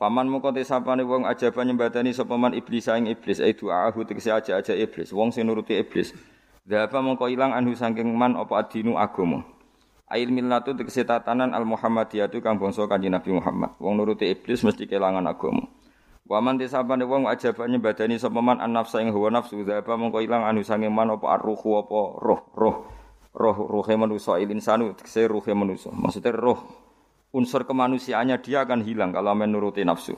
Faman 0.00 0.26
moko 0.32 0.48
te 0.50 0.64
sapane 0.64 1.04
wong 1.04 1.28
ajaba 1.28 1.60
nyembadani 1.60 2.16
sapa 2.16 2.34
man 2.40 2.56
iblis 2.56 2.88
ing 2.88 3.06
iblis 3.06 3.38
ai 3.38 3.52
du'ahu 3.52 4.02
tegese 4.08 4.32
aja-aja 4.32 4.72
iblis, 4.74 5.12
wong 5.12 5.28
sing 5.28 5.44
nuruti 5.44 5.76
iblis. 5.76 6.10
Dhapa 6.64 7.04
mongko 7.04 7.28
ilang 7.28 7.52
anhu 7.52 7.76
saking 7.76 8.08
man 8.16 8.40
apa 8.40 8.64
adinu 8.64 8.96
agama. 8.96 9.44
Ail 10.08 10.32
millatu 10.32 10.72
tegese 10.72 11.04
tatanan 11.04 11.52
al 11.52 11.68
Muhammadiyatu 11.68 12.40
kang 12.40 12.56
bangsa 12.56 12.88
Kanjeng 12.88 13.12
Nabi 13.12 13.36
Muhammad. 13.36 13.76
Wong 13.76 14.00
nuruti 14.00 14.32
iblis 14.32 14.64
mesti 14.64 14.88
kelangan 14.88 15.28
agama. 15.28 15.68
Waman 16.24 16.56
tisabane 16.56 17.04
wong 17.04 17.28
ajaba 17.28 17.68
nyembadani 17.68 18.16
sapa 18.16 18.40
man 18.40 18.56
an 18.56 18.72
nafsa 18.72 19.04
ing 19.04 19.12
hawa 19.12 19.28
nafsu 19.28 19.60
dhapa 19.60 19.92
mongko 19.92 20.24
ilang 20.24 20.48
sange 20.64 20.88
man 20.88 21.12
apa 21.12 21.36
arruhu 21.36 21.84
apa 21.84 22.00
roh 22.16 22.40
roh 22.56 22.76
roh 23.34 23.56
ruhe 23.68 23.94
manusa 23.98 24.40
il 24.40 24.48
insanu 24.48 24.96
tegese 24.96 25.28
ruhe 25.28 25.52
manusa 25.52 25.92
maksudnya 25.92 26.32
roh 26.32 26.64
unsur 27.34 27.68
kemanusiaannya 27.68 28.40
dia 28.40 28.64
akan 28.64 28.86
hilang 28.86 29.10
kalau 29.12 29.36
menuruti 29.36 29.84
nafsu 29.84 30.16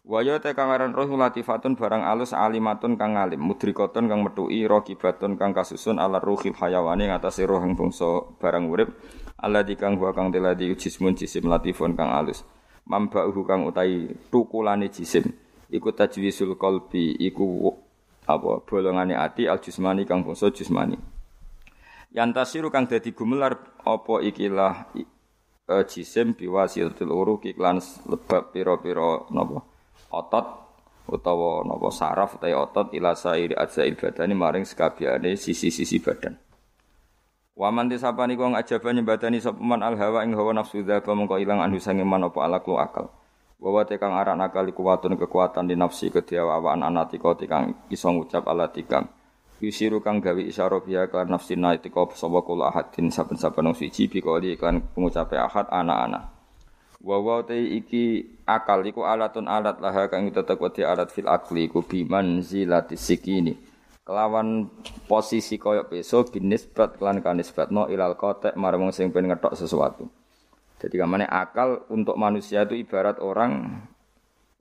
Waya 0.00 0.40
te 0.40 0.56
kang 0.56 0.72
aran 0.72 0.96
roh 0.96 1.12
latifatun 1.12 1.76
barang 1.76 2.00
alus 2.00 2.32
alimatun 2.32 2.96
kang 2.96 3.20
alim 3.20 3.44
mudrikotun 3.44 4.08
kang 4.08 4.24
metui 4.24 4.64
rokibatun 4.64 5.36
kang 5.36 5.52
kasusun 5.52 6.00
ala 6.00 6.16
ruhil 6.16 6.56
hayawani 6.56 7.12
ngatasi 7.12 7.44
roh 7.44 7.60
yang 7.60 7.76
bangsa 7.76 8.24
barang 8.40 8.64
urip 8.72 8.88
Allah 9.36 9.60
kang 9.76 10.00
wa 10.00 10.08
kang 10.16 10.32
teladi 10.32 10.72
jismun 10.72 11.12
jisim 11.12 11.44
latifun 11.52 12.00
kang 12.00 12.16
alus. 12.16 12.40
Mambauhu 12.88 13.44
kang 13.44 13.68
utai 13.68 14.08
tukulane 14.32 14.88
jisim 14.88 15.36
iku 15.68 15.92
tajwisul 15.92 16.56
qalbi 16.56 17.20
iku 17.20 17.68
apa 18.24 18.64
bolongane 18.64 19.12
ati 19.12 19.52
al 19.52 19.60
jismani 19.60 20.08
kang 20.08 20.24
bangsa 20.24 20.48
jismani. 20.48 20.96
Yantasiru 22.16 22.72
kang 22.72 22.88
dadi 22.88 23.12
gumelar 23.12 23.52
apa 23.84 24.14
ikilah 24.24 24.96
e, 24.96 25.04
jisim 25.86 26.32
biwasilatil 26.32 27.12
uruq 27.12 27.52
iklan 27.52 27.84
lebab 28.08 28.50
pira-pira 28.50 29.28
napa 29.30 29.69
otot 30.10 30.46
utawa 31.08 31.64
napa 31.64 31.88
saraf 31.94 32.36
utawa 32.36 32.66
otot 32.66 32.92
ila 32.94 33.14
sairi 33.14 33.54
ajzail 33.56 33.94
badani 33.96 34.34
maring 34.34 34.66
sekabiane 34.66 35.38
sisi-sisi 35.38 36.02
badan 36.02 36.38
Waman 37.60 37.92
tisapani 37.92 38.40
kong 38.40 38.56
ajaba 38.56 38.88
nyembadani 38.88 39.36
sapa 39.36 39.60
man 39.60 39.84
al 39.84 39.92
hawa 40.00 40.24
ing 40.24 40.32
hawa 40.32 40.56
nafsu 40.56 40.80
dzaba 40.80 41.12
mongko 41.12 41.36
ilang 41.36 41.60
anu 41.60 41.76
sange 41.76 42.00
man 42.08 42.24
apa 42.24 42.40
alaklu 42.40 42.80
akal. 42.80 43.12
Wa 43.60 43.84
tekang 43.84 44.16
arak 44.16 44.32
nakal 44.40 44.64
iku 44.64 44.80
watun 44.88 45.20
kekuatan 45.20 45.68
di 45.68 45.76
nafsi 45.76 46.08
kediawaan 46.08 46.80
anati 46.80 47.20
kau 47.20 47.36
tekang 47.36 47.76
iso 47.92 48.08
ngucap 48.08 48.48
ala 48.48 48.72
tikang. 48.72 49.12
Yusiru 49.60 50.00
kang 50.00 50.24
gawe 50.24 50.40
isyara 50.40 50.80
biya 50.80 51.12
kan 51.12 51.28
nafsi 51.28 51.52
na 51.52 51.76
itika 51.76 52.00
sapa 52.16 52.40
kula 52.40 52.72
ahadin 52.72 53.12
saben-saben 53.12 53.76
suci 53.76 54.08
bi 54.08 54.24
kali 54.24 54.56
iklan 54.56 54.80
pengucape 54.96 55.36
ahad 55.36 55.68
anak-anak. 55.68 56.39
Wa 57.00 57.16
wa 57.16 57.40
te 57.40 57.56
iki 57.56 58.28
akal 58.44 58.84
iku 58.84 59.08
alatun 59.08 59.48
alat 59.48 59.80
laha 59.80 60.12
kang 60.12 60.28
tetep 60.28 60.60
wedi 60.60 60.84
alat 60.84 61.08
fil 61.08 61.32
akli 61.32 61.64
iku 61.64 61.80
biman 61.80 62.44
zilati 62.44 63.00
sikini 63.00 63.56
kelawan 64.10 64.66
posisi 65.06 65.54
koyok 65.54 65.86
peso 65.86 66.26
binisbat 66.26 66.98
kelan 66.98 67.22
no 67.70 67.86
ilal 67.86 68.18
kotek 68.18 68.58
marang 68.58 68.90
sing 68.90 69.14
pengen 69.14 69.30
ngetok 69.30 69.54
sesuatu. 69.54 70.10
Jadi 70.82 70.96
kamane 70.98 71.28
akal 71.30 71.86
untuk 71.92 72.18
manusia 72.18 72.66
itu 72.66 72.74
ibarat 72.74 73.22
orang 73.22 73.84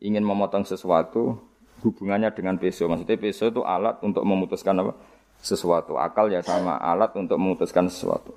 ingin 0.04 0.21
memotong 0.21 0.69
sesuatu 0.69 1.39
hubungannya 1.82 2.30
dengan 2.36 2.62
peso. 2.62 2.86
Maksudnya 2.86 3.17
peso 3.17 3.49
itu 3.49 3.65
alat 3.65 3.97
untuk 4.06 4.21
memutuskan 4.21 4.78
apa? 4.84 4.93
sesuatu. 5.39 5.95
Akal 5.95 6.28
ya 6.30 6.43
sama 6.43 6.75
alat 6.75 7.15
untuk 7.15 7.39
memutuskan 7.39 7.88
sesuatu. 7.88 8.36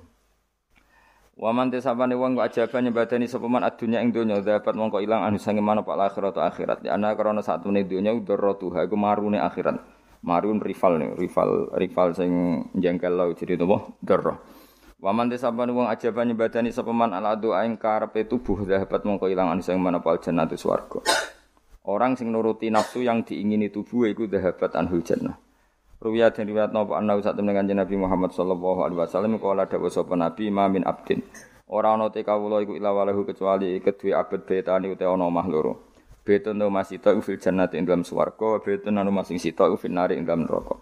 Waman 1.33 1.73
tesapane 1.73 2.13
wong 2.13 2.37
kok 2.37 2.45
ajaban 2.45 2.85
nyembadani 2.85 3.25
sapa 3.25 3.49
man 3.49 3.65
adunya 3.65 4.05
ing 4.05 4.13
donya 4.13 4.37
dapat 4.37 4.77
mongko 4.77 5.01
ilang 5.01 5.25
anu 5.25 5.41
sange 5.41 5.65
mana 5.65 5.81
pak 5.81 5.97
akhirat 6.13 6.37
akhirat. 6.37 6.79
Ya 6.85 6.93
ana 6.93 7.17
krana 7.17 7.41
satune 7.41 7.81
donya 7.89 8.13
udharatuha 8.13 8.85
iku 8.85 8.93
marune 8.93 9.41
akhirat. 9.41 9.81
Marun 10.23 10.61
rival 10.61 11.01
nih, 11.01 11.09
rival 11.19 11.73
rival 11.73 12.07
sing 12.13 12.31
jengkel 12.77 13.17
lau 13.17 13.33
jadi 13.33 13.57
nopo 13.57 13.97
darah. 14.05 14.37
Waman 15.01 15.33
desaban 15.33 15.73
wong 15.73 15.89
ajaban 15.89 16.29
nyebadani 16.29 16.69
sapa 16.69 16.93
man 16.93 17.17
ala 17.17 17.33
doa 17.33 17.65
ing 17.65 17.81
karepe 17.81 18.29
tubuh 18.29 18.63
dapat 18.69 19.01
mongko 19.01 19.25
ilang 19.25 19.49
anu 19.49 19.65
sing 19.65 19.81
manapa 19.81 20.13
jannatu 20.21 20.53
swarga. 20.53 21.01
Orang 21.83 22.13
sing 22.13 22.29
nuruti 22.29 22.69
nafsu 22.69 23.01
yang 23.01 23.25
diingini 23.25 23.73
tubuh 23.73 24.05
iku 24.05 24.29
dahabat 24.29 24.77
anhul 24.77 25.01
jannah. 25.01 25.35
Ruwiya 26.03 26.35
dan 26.35 26.51
riwayat 26.51 26.75
napa 26.75 26.99
anna 26.99 27.15
usat 27.15 27.39
kanjeng 27.39 27.79
Nabi 27.79 27.95
Muhammad 27.95 28.35
sallallahu 28.35 28.83
alaihi 28.83 28.99
wasallam 29.07 29.39
kala 29.39 29.71
dawuh 29.71 29.87
sapa 29.87 30.19
Nabi 30.19 30.51
ma 30.51 30.67
min 30.67 30.83
abdin. 30.83 31.23
Ora 31.71 31.95
ana 31.95 32.11
te 32.11 32.27
kawula 32.27 32.59
iku 32.59 32.75
ila 32.75 32.91
walahu 32.91 33.23
kecuali 33.23 33.79
kedue 33.79 34.11
abad 34.11 34.43
betani 34.43 34.91
utawa 34.91 35.15
ana 35.15 35.31
omah 35.31 35.47
loro. 35.47 35.73
Betun 36.27 36.59
no 36.59 36.67
masih 36.67 36.99
tahu 36.99 37.23
fil 37.23 37.39
jannati 37.39 37.79
ing 37.79 37.87
dalam 37.87 38.03
swarga, 38.03 38.59
betun 38.59 38.99
anu 38.99 39.15
masing 39.15 39.39
sita 39.39 39.63
fil 39.79 39.95
nari 39.95 40.19
ing 40.19 40.27
dalam 40.27 40.43
neraka. 40.43 40.75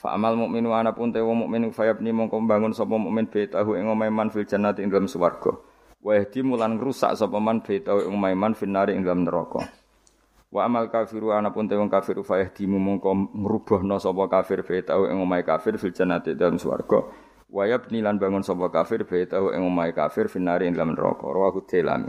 Fa 0.00 0.16
amal 0.16 0.32
mukminu 0.32 0.72
ana 0.72 0.96
pun 0.96 1.12
te 1.12 1.20
wong 1.20 1.44
mukmin 1.44 1.68
fayabni 1.68 2.08
mongko 2.08 2.40
bangun 2.48 2.72
sapa 2.72 2.96
mukmin 2.96 3.28
betahu 3.28 3.76
ing 3.76 3.84
omahe 3.84 4.08
man 4.08 4.32
fil 4.32 4.48
jannati 4.48 4.80
ing 4.80 4.88
dalam 4.88 5.12
swarga. 5.12 5.60
Wa 6.00 6.16
yahdi 6.16 6.40
mulan 6.40 6.80
ngrusak 6.80 7.12
sapa 7.20 7.36
man 7.36 7.60
betahu 7.60 8.08
ing 8.08 8.16
omahe 8.16 8.32
man 8.32 8.56
fil 8.56 8.72
nari 8.72 8.96
ing 8.96 9.04
dalam 9.04 9.28
neraka. 9.28 9.68
Wa 10.48 10.64
amal 10.64 10.88
kafiru 10.88 11.36
ana 11.36 11.52
pun 11.52 11.68
te 11.68 11.76
wong 11.76 11.92
kafir 11.92 12.16
fayahdi 12.24 12.64
mongko 12.64 13.36
ngrubuhna 13.36 14.00
sapa 14.00 14.32
kafir 14.32 14.64
betahu 14.64 15.04
ing 15.12 15.20
omahe 15.20 15.44
kafir 15.44 15.76
fil 15.76 15.92
jannati 15.92 16.32
dalam 16.32 16.56
swarga. 16.56 17.04
Wa 17.52 17.68
yabni 17.68 18.00
lan 18.00 18.16
bangun 18.16 18.40
sapa 18.40 18.72
kafir 18.72 19.04
betahu 19.04 19.52
ing 19.52 19.60
omahe 19.60 19.92
kafir 19.92 20.32
fil 20.32 20.40
nari 20.40 20.64
ing 20.64 20.72
dalam 20.72 20.96
neraka. 20.96 21.28
Rawahu 21.28 21.68
Tilami. 21.68 22.08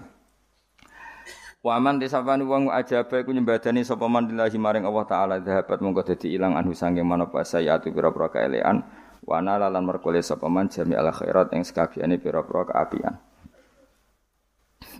Waman 1.60 2.00
desapani 2.00 2.48
wong 2.48 2.72
ajaba 2.72 3.20
iku 3.20 3.36
nyembadani 3.36 3.84
sapa 3.84 4.08
man 4.08 4.32
lillahi 4.32 4.56
maring 4.56 4.88
Allah 4.88 5.04
taala 5.04 5.36
dhahabat 5.44 5.84
mongko 5.84 6.08
dadi 6.08 6.32
ilang 6.32 6.56
anhu 6.56 6.72
sange 6.72 7.04
manapa 7.04 7.44
sayatu 7.44 7.92
pira-pira 7.92 8.32
kaelean 8.32 8.88
wa 9.28 9.44
lan 9.44 9.84
merkole 9.84 10.24
sapa 10.24 10.48
man 10.48 10.72
jami 10.72 10.96
al 10.96 11.12
khairat 11.12 11.52
ing 11.52 11.68
sekabiane 11.68 12.16
pira-pira 12.16 12.64
kaapian. 12.64 13.20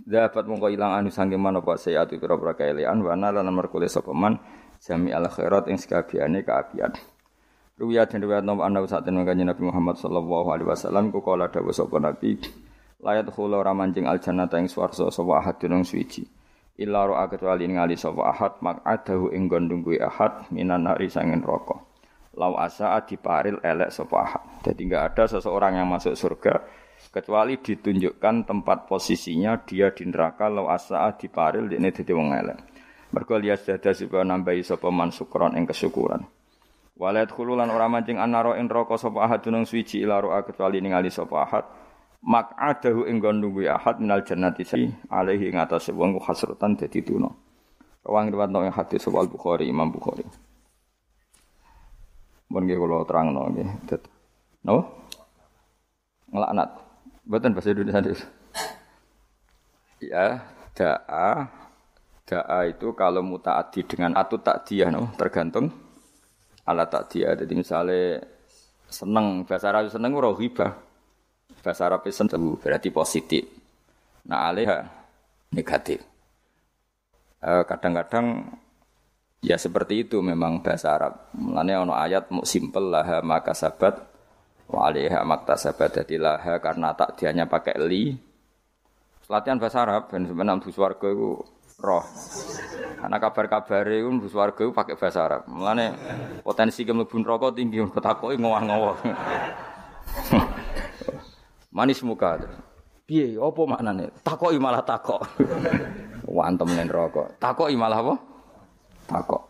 Dhahabat 0.06 0.44
mongko 0.48 0.72
ilang 0.72 0.96
anhu 0.96 1.12
sange 1.12 1.36
manapa 1.36 1.76
sayatu 1.76 2.16
pira-pira 2.16 2.56
kaelean 2.56 3.04
wa 3.04 3.12
lan 3.16 3.46
merkole 3.52 3.84
sapa 3.90 4.16
man 4.16 4.40
jami 4.80 5.12
al 5.12 5.28
khairat 5.28 5.68
ing 5.68 5.76
sekabiane 5.76 6.40
kaapian. 6.40 6.92
Ruwiya 7.80 8.04
dan 8.08 8.20
riwayat 8.20 8.44
nomor 8.44 8.68
anda 8.68 8.84
saat 8.84 9.08
ini 9.08 9.24
Nabi 9.24 9.62
Muhammad 9.64 9.96
sallallahu 9.96 10.52
alaihi 10.52 10.68
wasallam 10.68 11.08
ku 11.08 11.24
kala 11.24 11.48
dawuh 11.48 11.72
sapa 11.72 11.96
Nabi 11.96 12.36
layat 13.00 13.32
khula 13.32 13.60
ora 13.60 13.72
al 13.72 14.20
jannata 14.20 14.60
ing 14.60 14.68
swarga 14.68 15.08
sapa 15.08 15.32
ahadun 15.40 15.80
suwiji. 15.84 16.28
Illa 16.80 17.04
ro'a 17.04 17.28
kecuali 17.28 17.68
ngali 17.68 17.96
sapa 17.96 18.32
ahad 18.32 18.60
adahu 18.64 19.32
ing 19.36 19.48
gondung 19.52 19.84
ahad 20.00 20.48
minan 20.48 20.88
nari 20.88 21.12
sangin 21.12 21.44
rokok 21.44 21.90
lau 22.40 22.56
asa 22.56 22.96
diparil 23.04 23.60
elek 23.60 23.92
sapa 23.92 24.16
ahad. 24.16 24.44
Jadi 24.64 24.88
enggak 24.88 25.12
ada 25.12 25.24
seseorang 25.28 25.76
yang 25.76 25.88
masuk 25.88 26.16
surga 26.16 26.64
kecuali 27.10 27.58
ditunjukkan 27.58 28.46
tempat 28.46 28.86
posisinya 28.86 29.58
dia 29.66 29.90
di 29.90 30.06
neraka 30.06 30.46
lau 30.46 30.70
asa 30.70 31.10
diparil 31.14 31.66
ini 31.70 31.90
dadi 31.90 32.12
wong 32.14 32.28
elek 32.30 32.58
mergo 33.10 33.34
lias 33.36 33.66
dada 33.66 33.90
nambahi 34.22 34.62
sapa 34.62 34.88
man 34.94 35.10
sukron 35.10 35.58
ing 35.58 35.66
kesyukuran 35.66 36.22
walat 36.94 37.30
khululan 37.34 37.68
ora 37.70 37.90
mancing 37.90 38.22
anaro 38.22 38.54
ing 38.54 38.70
neraka 38.70 38.94
sapa 38.94 39.26
ahad 39.26 39.42
dunung 39.42 39.66
suci 39.66 40.02
ila 40.06 40.22
ro'a 40.22 40.46
kecuali 40.46 40.78
ningali 40.78 41.10
sapa 41.10 41.36
ahad 41.42 41.64
maq'adahu 42.20 43.08
ing 43.08 43.18
nunggu 43.24 43.64
ahad 43.66 43.98
minal 44.00 44.20
jannati 44.20 44.62
si 44.64 44.84
alaihi 45.08 45.48
ing 45.50 45.56
atase 45.56 45.92
wong 45.96 46.20
hasrutan 46.20 46.76
dadi 46.76 47.00
tuna. 47.00 47.32
Rawang 48.00 48.32
riwayat 48.32 48.48
nang 48.48 48.72
hadis 48.72 49.04
Al 49.12 49.28
Bukhari 49.28 49.68
Imam 49.68 49.92
Bukhari. 49.92 50.24
Mun 52.48 52.64
nggih 52.64 52.80
kula 52.80 53.04
terangno 53.04 53.44
nggih. 53.52 53.68
Ngelaknat. 56.30 56.70
Mboten 57.30 57.54
bahasa 57.54 57.70
Indonesia. 57.70 58.26
Ya, 60.02 60.42
da'a 60.74 61.46
da'a 62.26 62.58
itu 62.66 62.90
kalau 62.98 63.22
mutaati 63.22 63.86
dengan 63.86 64.18
atu 64.18 64.42
takdiyah 64.42 64.90
no, 64.90 65.14
tergantung 65.14 65.70
ala 66.66 66.90
takdiyah. 66.90 67.38
Jadi 67.38 67.54
misalnya 67.54 68.18
seneng 68.90 69.46
bahasa 69.46 69.70
Arab 69.70 69.94
seneng 69.94 70.10
ora 70.18 70.34
ghibah. 70.34 70.74
Bahasa 71.62 71.86
Arab 71.86 72.02
itu 72.10 72.58
berarti 72.58 72.90
positif. 72.90 73.46
Nah 74.26 74.50
alih 74.50 74.66
negatif. 75.54 76.02
Eh, 77.46 77.62
kadang-kadang 77.62 78.58
ya 79.38 79.54
seperti 79.54 80.02
itu 80.02 80.18
memang 80.18 80.66
bahasa 80.66 80.98
Arab. 80.98 81.30
Mulanya 81.38 81.86
ono 81.86 81.94
ayat 81.94 82.26
mau 82.34 82.42
simpel 82.42 82.90
lah 82.90 83.22
maka 83.22 83.54
sabat 83.54 84.09
wa 84.70 84.88
alaiha 84.88 85.26
sabat 85.58 86.02
jadi 86.02 86.16
lah 86.16 86.38
karena 86.62 86.94
tak 86.94 87.18
dianya 87.18 87.50
pakai 87.50 87.76
li. 87.82 88.14
Latihan 89.30 89.62
bahasa 89.62 89.86
Arab 89.86 90.10
dan 90.10 90.26
sebenarnya 90.26 90.74
suarga 90.74 91.06
itu 91.06 91.38
roh. 91.80 92.04
Karena 93.00 93.16
kabar-kabar 93.16 93.88
itu 93.88 94.12
bus 94.20 94.36
warga 94.36 94.60
itu 94.60 94.76
pakai 94.76 94.98
bahasa 94.98 95.24
Arab. 95.24 95.48
Mulane 95.48 95.96
potensi 96.44 96.84
kemlebun 96.84 97.24
rokok 97.24 97.56
tinggi 97.56 97.80
kok 97.94 98.04
takoki 98.04 98.36
ngowah-ngowah. 98.36 98.96
Manis 101.76 102.04
muka. 102.04 102.44
Piye 103.08 103.40
apa 103.40 103.60
maknane? 103.66 104.12
Takoki 104.22 104.60
malah 104.60 104.84
takok. 104.84 105.24
Wantem 106.36 106.68
nen 106.76 106.86
rokok. 106.86 107.40
Takoki 107.42 107.74
malah 107.74 107.98
apa? 108.04 108.14
Takok. 109.08 109.49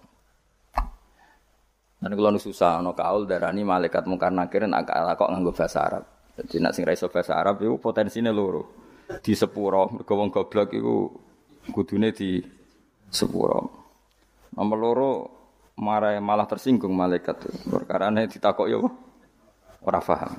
Dan 2.00 2.16
kalau 2.16 2.40
susah, 2.40 2.80
no 2.80 2.96
kaul 2.96 3.28
darani 3.28 3.60
malaikat 3.60 4.08
mungkar 4.08 4.32
nakir 4.32 4.64
nak 4.64 4.88
kok 5.20 5.28
nganggo 5.28 5.52
bahasa 5.52 5.84
Arab. 5.84 6.04
Jadi 6.32 6.56
nak 6.56 6.72
sing 6.72 6.88
ra 6.88 6.96
bahasa 6.96 7.36
Arab 7.36 7.60
itu 7.60 7.76
potensinya 7.76 8.32
loro. 8.32 8.72
Di 9.20 9.36
sepuro, 9.36 10.00
wong 10.00 10.32
goblok 10.32 10.72
iku 10.72 11.12
kudune 11.68 12.16
di 12.16 12.40
sepuro. 13.12 13.60
Nomor 14.56 14.78
loro 14.80 15.10
marah 15.76 16.16
malah 16.24 16.48
tersinggung 16.48 16.96
malaikat. 16.96 17.68
Perkara 17.68 18.08
ini 18.08 18.24
ditakok 18.32 18.66
ya 18.72 18.80
ora 19.84 20.00
paham. 20.00 20.32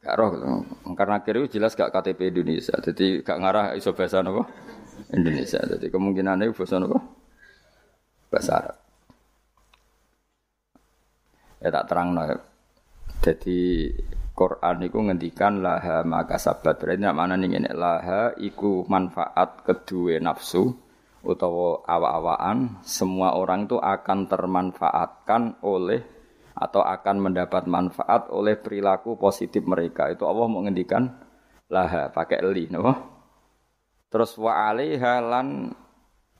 Karo 0.00 0.24
karena 0.96 1.20
kira 1.20 1.44
jelas 1.52 1.76
gak 1.76 1.92
KTP 1.92 2.32
Indonesia, 2.32 2.72
jadi 2.80 3.20
gak 3.20 3.38
ngarah 3.44 3.66
iso 3.76 3.92
bahasa 3.92 4.24
Indonesia. 5.12 5.60
Jadi 5.60 5.92
kemungkinannya 5.92 6.48
bahasa 6.56 6.80
apa 6.80 6.96
bahasa 8.28 8.52
Arab. 8.60 8.76
Ya 11.62 11.68
tak 11.72 11.86
terang 11.88 12.08
no. 12.12 12.22
Jadi 13.24 13.90
Quran 14.36 14.76
itu 14.84 14.98
ngendikan 15.00 15.64
laha 15.64 16.04
maka 16.04 16.36
sabat. 16.36 16.76
Berarti 16.76 17.08
mana 17.08 17.34
nih 17.40 17.56
ini 17.56 17.72
laha 17.72 18.36
iku 18.36 18.84
manfaat 18.84 19.64
kedua 19.64 20.20
nafsu 20.20 20.76
utawa 21.26 21.82
awa-awaan 21.88 22.84
semua 22.86 23.34
orang 23.34 23.66
itu 23.66 23.80
akan 23.80 24.30
termanfaatkan 24.30 25.58
oleh 25.64 26.04
atau 26.56 26.80
akan 26.80 27.16
mendapat 27.20 27.68
manfaat 27.68 28.32
oleh 28.32 28.56
perilaku 28.56 29.16
positif 29.16 29.64
mereka. 29.64 30.08
Itu 30.12 30.24
Allah 30.28 30.46
mau 30.48 30.64
ngendikan 30.64 31.08
laha 31.72 32.08
pakai 32.12 32.40
li, 32.46 32.70
no? 32.70 32.84
Terus 34.08 34.38
wa 34.38 34.70
alaiha 34.70 35.20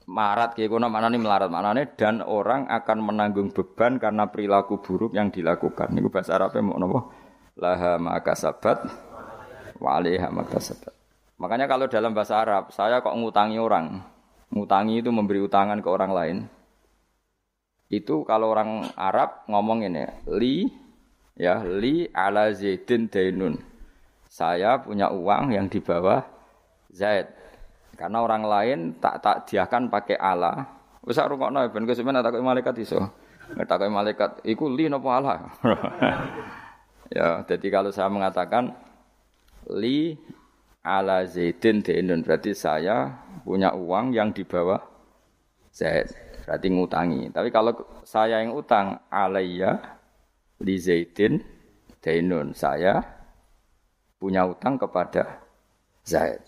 marat 0.07 0.55
kayak 0.55 0.71
kono 0.71 0.87
mana 0.87 1.11
nih 1.11 1.21
melarat 1.21 1.51
mana 1.51 1.75
nih 1.75 1.99
dan 1.99 2.23
orang 2.23 2.71
akan 2.71 2.99
menanggung 3.03 3.51
beban 3.51 3.99
karena 3.99 4.31
perilaku 4.31 4.79
buruk 4.79 5.13
yang 5.13 5.35
dilakukan. 5.35 5.91
Ini 5.91 6.07
bahasa 6.07 6.39
Arabnya 6.39 6.63
mau 6.63 6.79
nopo 6.79 7.01
laha 7.59 7.99
maka 7.99 8.35
sabat 8.39 8.87
waliha 9.83 10.31
maka 10.31 10.63
sabat. 10.63 10.95
Makanya 11.37 11.69
kalau 11.69 11.91
dalam 11.91 12.17
bahasa 12.17 12.41
Arab 12.41 12.73
saya 12.73 13.05
kok 13.05 13.13
ngutangi 13.13 13.61
orang, 13.61 14.01
ngutangi 14.55 15.05
itu 15.05 15.11
memberi 15.13 15.43
utangan 15.45 15.83
ke 15.83 15.89
orang 15.91 16.13
lain. 16.15 16.37
Itu 17.93 18.25
kalau 18.25 18.51
orang 18.51 18.89
Arab 18.97 19.45
ngomong 19.47 19.85
ini 19.85 20.07
li 20.33 20.67
ya 21.37 21.61
li 21.61 22.09
ala 22.15 22.51
zaidin 22.55 23.11
dainun. 23.11 23.61
Saya 24.27 24.81
punya 24.83 25.13
uang 25.13 25.55
yang 25.55 25.71
di 25.71 25.79
bawah 25.79 26.37
Zaid. 26.97 27.29
Karena 27.97 28.21
orang 28.21 28.45
lain 28.45 28.79
tak 29.01 29.25
tak 29.25 29.37
diakan 29.49 29.89
pakai 29.89 30.21
ala. 30.21 30.53
Wis 31.03 31.17
rungokno 31.17 31.65
ben 31.73 31.89
kesuwen 31.89 32.21
takoki 32.21 32.45
malaikat 32.45 32.77
iso. 32.85 33.01
Takoki 33.57 33.89
malaikat 33.89 34.31
iku 34.45 34.69
li 34.69 34.93
napa 34.93 35.09
ala. 35.17 35.35
ya, 37.17 37.41
jadi 37.49 37.67
kalau 37.73 37.91
saya 37.91 38.13
mengatakan 38.13 38.77
li 39.73 40.15
ala 40.87 41.27
zaidin 41.27 41.83
dinun 41.83 42.23
berarti 42.23 42.55
saya 42.55 43.11
punya 43.43 43.75
uang 43.75 44.15
yang 44.15 44.31
di 44.31 44.47
bawah 44.47 44.79
Zaid. 45.77 46.09
Berarti 46.47 46.67
ngutangi. 46.73 47.23
Tapi 47.35 47.49
kalau 47.53 47.75
saya 48.07 48.41
yang 48.41 48.55
utang 48.55 49.03
alayya 49.13 49.77
li 50.63 50.79
zaidin 50.79 51.43
dinun 51.99 52.55
saya 52.55 53.03
punya 54.17 54.47
utang 54.47 54.79
kepada 54.79 55.43
Zaid. 56.07 56.46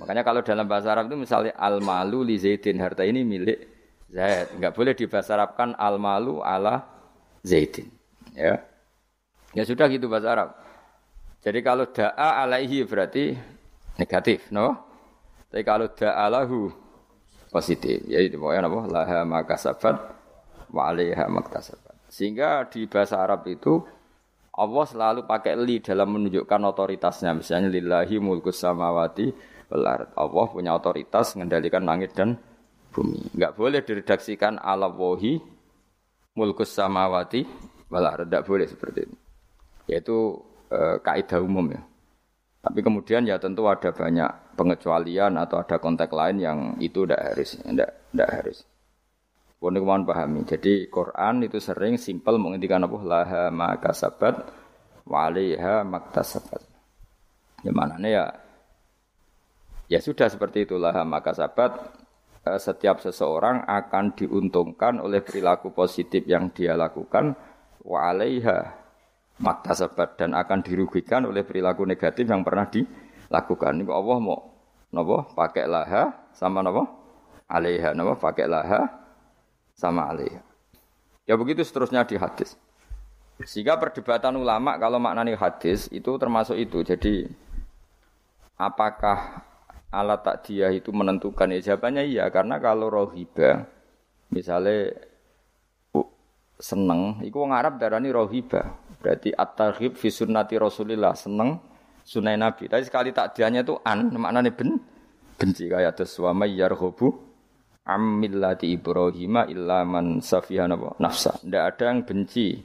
Makanya 0.00 0.22
kalau 0.22 0.40
dalam 0.44 0.66
bahasa 0.68 0.92
Arab 0.92 1.08
itu 1.08 1.16
misalnya 1.16 1.52
al-malu 1.56 2.22
li 2.26 2.36
Zaidin, 2.36 2.80
harta 2.80 3.02
ini 3.02 3.24
milik 3.24 3.58
Zaid. 4.12 4.56
Enggak 4.56 4.72
boleh 4.76 4.92
dibahasa 4.94 5.34
Arabkan 5.34 5.74
al-malu 5.76 6.44
ala 6.44 6.84
Zaidin. 7.42 7.88
Ya. 8.36 8.60
Ya 9.56 9.62
sudah 9.64 9.88
gitu 9.88 10.06
bahasa 10.06 10.36
Arab. 10.36 10.50
Jadi 11.40 11.58
kalau 11.62 11.86
da'a 11.86 12.42
alaihi 12.42 12.82
berarti 12.82 13.32
negatif, 13.96 14.50
no? 14.50 14.76
Tapi 15.48 15.62
kalau 15.62 15.86
da'a 15.88 16.26
lahu 16.26 16.68
positif. 17.48 18.02
Ya 18.10 18.20
itu 18.20 18.36
pokoknya 18.36 18.66
apa? 18.66 18.80
Laha 18.90 19.18
makasabat 19.24 19.96
wa 20.74 20.82
alaiha 20.90 21.24
maktasabat. 21.30 21.94
Sehingga 22.10 22.66
di 22.66 22.84
bahasa 22.90 23.22
Arab 23.22 23.46
itu 23.46 23.80
Allah 24.56 24.84
selalu 24.88 25.28
pakai 25.28 25.54
li 25.56 25.78
dalam 25.80 26.16
menunjukkan 26.16 26.60
otoritasnya. 26.72 27.32
Misalnya 27.36 27.68
lillahi 27.70 28.16
mulkus 28.18 28.60
samawati 28.60 29.55
belar. 29.66 30.14
Allah 30.14 30.46
punya 30.50 30.74
otoritas 30.74 31.34
mengendalikan 31.34 31.82
langit 31.82 32.14
dan 32.14 32.38
bumi. 32.94 33.34
Enggak 33.34 33.52
boleh 33.58 33.80
diredaksikan 33.82 34.62
ala 34.62 34.88
wahi 34.90 35.38
mulkus 36.38 36.72
samawati 36.72 37.44
belar. 37.90 38.24
Tidak 38.24 38.42
boleh 38.46 38.66
seperti 38.66 38.98
itu. 39.04 39.16
Yaitu 39.86 40.16
e, 40.70 40.98
kaidah 41.02 41.40
umum 41.42 41.66
ya. 41.70 41.82
Tapi 42.66 42.82
kemudian 42.82 43.22
ya 43.22 43.38
tentu 43.38 43.70
ada 43.70 43.94
banyak 43.94 44.58
pengecualian 44.58 45.38
atau 45.38 45.62
ada 45.62 45.78
konteks 45.78 46.10
lain 46.10 46.36
yang 46.42 46.58
itu 46.82 47.06
tidak 47.06 47.22
harus, 47.22 47.50
tidak 47.62 47.90
tidak 48.10 48.30
harus. 48.34 48.58
Pun 49.56 49.72
kemauan 49.72 50.02
pahami. 50.02 50.42
Jadi 50.42 50.90
Quran 50.90 51.46
itu 51.46 51.62
sering 51.62 51.94
simpel 51.94 52.42
menghentikan 52.42 52.82
apa 52.82 52.98
laha 53.06 53.44
maka 53.54 53.94
sabat 53.94 54.42
waliha 55.06 55.86
maktasabat. 55.86 56.60
Ya 57.62 57.72
mana 57.72 57.96
ya 58.02 58.45
Ya 59.86 60.02
sudah 60.02 60.26
seperti 60.26 60.66
itulah 60.66 60.92
maka 61.06 61.30
sahabat 61.30 61.78
eh, 62.42 62.58
setiap 62.58 62.98
seseorang 62.98 63.62
akan 63.66 64.18
diuntungkan 64.18 64.98
oleh 64.98 65.22
perilaku 65.22 65.70
positif 65.70 66.26
yang 66.26 66.50
dia 66.50 66.74
lakukan 66.74 67.38
wa 67.86 68.10
alaiha 68.10 68.74
sahabat 69.42 70.18
dan 70.18 70.34
akan 70.34 70.64
dirugikan 70.64 71.28
oleh 71.28 71.46
perilaku 71.46 71.86
negatif 71.86 72.26
yang 72.26 72.42
pernah 72.42 72.66
dilakukan. 72.66 73.78
Ini 73.78 73.86
Allah 73.92 74.18
mau 74.18 74.40
nopo 74.90 75.30
pakai 75.36 75.70
laha 75.70 76.30
sama 76.34 76.66
nopo 76.66 76.82
alaiha 77.46 77.94
nopo 77.94 78.18
pakai 78.18 78.46
laha 78.50 78.90
sama 79.76 80.10
alaiha. 80.10 80.42
Ya 81.26 81.38
begitu 81.38 81.62
seterusnya 81.62 82.02
di 82.06 82.18
hadis. 82.18 82.58
Sehingga 83.44 83.76
perdebatan 83.76 84.32
ulama 84.40 84.80
kalau 84.80 84.96
maknani 84.96 85.36
hadis 85.36 85.92
itu 85.92 86.08
termasuk 86.16 86.56
itu. 86.56 86.80
Jadi 86.80 87.28
apakah 88.56 89.44
alat 89.96 90.20
takdiyah 90.20 90.70
itu 90.76 90.92
menentukan. 90.92 91.48
Ya 91.56 91.72
jawabannya 91.72 92.04
iya 92.04 92.28
karena 92.28 92.60
kalau 92.60 92.92
rohiba 92.92 93.64
misalnya 94.28 94.92
seneng 96.60 97.20
itu 97.24 97.36
wong 97.36 97.56
Arab 97.56 97.80
darani 97.80 98.12
rohiba. 98.12 98.76
Berarti 99.00 99.32
at-targhib 99.32 99.96
fi 99.96 100.08
sunnati 100.12 100.60
Rasulillah 100.60 101.16
seneng 101.16 101.56
sunai 102.04 102.36
Nabi. 102.36 102.68
Tapi 102.68 102.82
sekali 102.84 103.10
takdiyahnya 103.12 103.64
itu 103.64 103.76
an 103.80 104.12
maknanya 104.12 104.52
ben 104.52 104.76
benci. 105.40 105.68
Kayak 105.68 105.96
ada 105.96 106.04
suami 106.04 106.52
yarhobu 106.52 107.12
amillati 107.86 108.76
Ibrahim 108.76 109.48
illa 109.48 109.84
man 109.88 110.20
safihan 110.20 110.72
nafsa. 111.00 111.40
Ndak 111.44 111.64
ada 111.76 111.84
yang 111.88 111.98
benci 112.04 112.56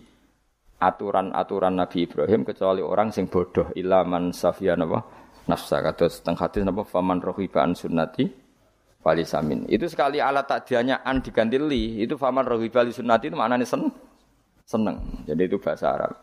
aturan-aturan 0.81 1.77
Nabi 1.77 2.09
Ibrahim 2.09 2.41
kecuali 2.41 2.81
orang 2.81 3.13
sing 3.13 3.29
bodoh 3.29 3.69
illa 3.77 4.01
man 4.01 4.33
safihan 4.33 4.81
nafsa 4.81 5.20
kata 5.47 6.05
setengah 6.07 6.39
hadis 6.39 6.61
napa 6.61 6.85
faman 6.85 7.19
rohiba 7.19 7.65
an 7.65 7.73
sunnati 7.73 8.29
wali 9.01 9.25
samin. 9.25 9.65
Itu 9.65 9.89
sekali 9.89 10.21
alat 10.21 10.45
takdiannya 10.47 11.01
an 11.01 11.21
diganti 11.21 11.57
li, 11.57 12.05
itu 12.05 12.15
faman 12.15 12.45
rohiba 12.45 12.85
li 12.85 12.93
sunnati 12.93 13.33
itu 13.33 13.37
maknanya 13.37 13.65
sen 13.65 13.89
seneng. 14.63 15.25
Jadi 15.25 15.41
itu 15.49 15.57
bahasa 15.57 15.97
Arab. 15.97 16.13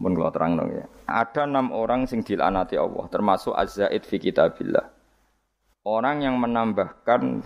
Mun 0.00 0.16
kalau 0.16 0.32
terang 0.32 0.52
dong 0.56 0.72
ya. 0.72 0.86
Ada 1.04 1.44
enam 1.44 1.68
orang 1.72 2.08
sing 2.08 2.24
dilanati 2.24 2.80
Allah, 2.80 3.04
termasuk 3.12 3.52
azzaid 3.52 4.04
fi 4.08 4.16
kitabillah. 4.16 4.88
Orang 5.82 6.22
yang 6.22 6.38
menambahkan 6.38 7.42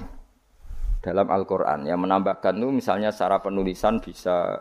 dalam 1.01 1.27
Al-Quran. 1.27 1.89
Yang 1.89 2.01
menambahkan 2.07 2.55
itu 2.61 2.69
misalnya 2.71 3.11
secara 3.11 3.41
penulisan 3.41 3.99
bisa 3.99 4.61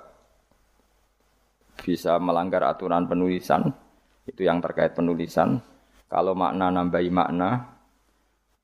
bisa 1.75 2.15
melanggar 2.17 2.63
aturan 2.63 3.04
penulisan 3.06 3.67
itu 4.26 4.42
yang 4.46 4.60
terkait 4.60 4.98
penulisan. 4.98 5.62
Kalau 6.06 6.38
makna 6.38 6.70
nambahi 6.70 7.10
makna, 7.10 7.76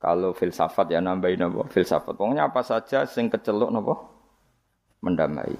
kalau 0.02 0.34
filsafat 0.34 0.90
ya 0.90 0.98
nambahi 0.98 1.38
napa? 1.38 1.66
Filsafat. 1.70 2.18
Pokoknya 2.18 2.50
apa 2.50 2.62
saja 2.66 3.06
sing 3.06 3.30
keceluk 3.30 3.70
napa? 3.70 3.94
Mendamai. 5.02 5.54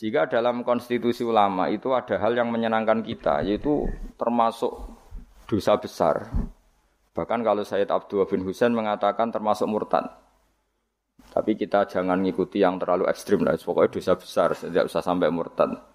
Jika 0.00 0.24
dalam 0.32 0.64
konstitusi 0.64 1.20
ulama 1.20 1.68
itu 1.68 1.92
ada 1.92 2.16
hal 2.16 2.32
yang 2.32 2.48
menyenangkan 2.48 3.04
kita, 3.04 3.44
yaitu 3.44 3.84
termasuk 4.16 4.72
dosa 5.44 5.76
besar. 5.76 6.32
Bahkan 7.12 7.44
kalau 7.44 7.60
Sayyid 7.66 7.92
Abdul 7.92 8.24
bin 8.24 8.46
Husain 8.46 8.72
mengatakan 8.72 9.28
termasuk 9.28 9.68
murtad. 9.68 10.08
Tapi 11.30 11.52
kita 11.58 11.84
jangan 11.84 12.16
ngikuti 12.24 12.64
yang 12.64 12.80
terlalu 12.80 13.04
ekstrim 13.12 13.44
lah. 13.44 13.58
Pokoknya 13.60 13.92
dosa 13.92 14.12
besar, 14.16 14.48
tidak 14.56 14.88
usah 14.88 15.02
sampai 15.04 15.28
murtad. 15.28 15.89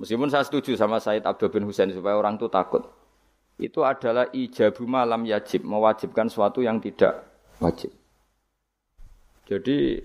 Meskipun 0.00 0.32
saya 0.32 0.48
setuju 0.48 0.80
sama 0.80 0.96
Said 0.96 1.28
Abdul 1.28 1.52
bin 1.52 1.68
Husain 1.68 1.92
supaya 1.92 2.16
orang 2.16 2.40
itu 2.40 2.48
takut. 2.48 2.88
Itu 3.60 3.84
adalah 3.84 4.32
ijabu 4.32 4.88
malam 4.88 5.28
yajib, 5.28 5.60
mewajibkan 5.68 6.32
sesuatu 6.32 6.64
yang 6.64 6.80
tidak 6.80 7.28
wajib. 7.60 7.92
Jadi 9.44 10.00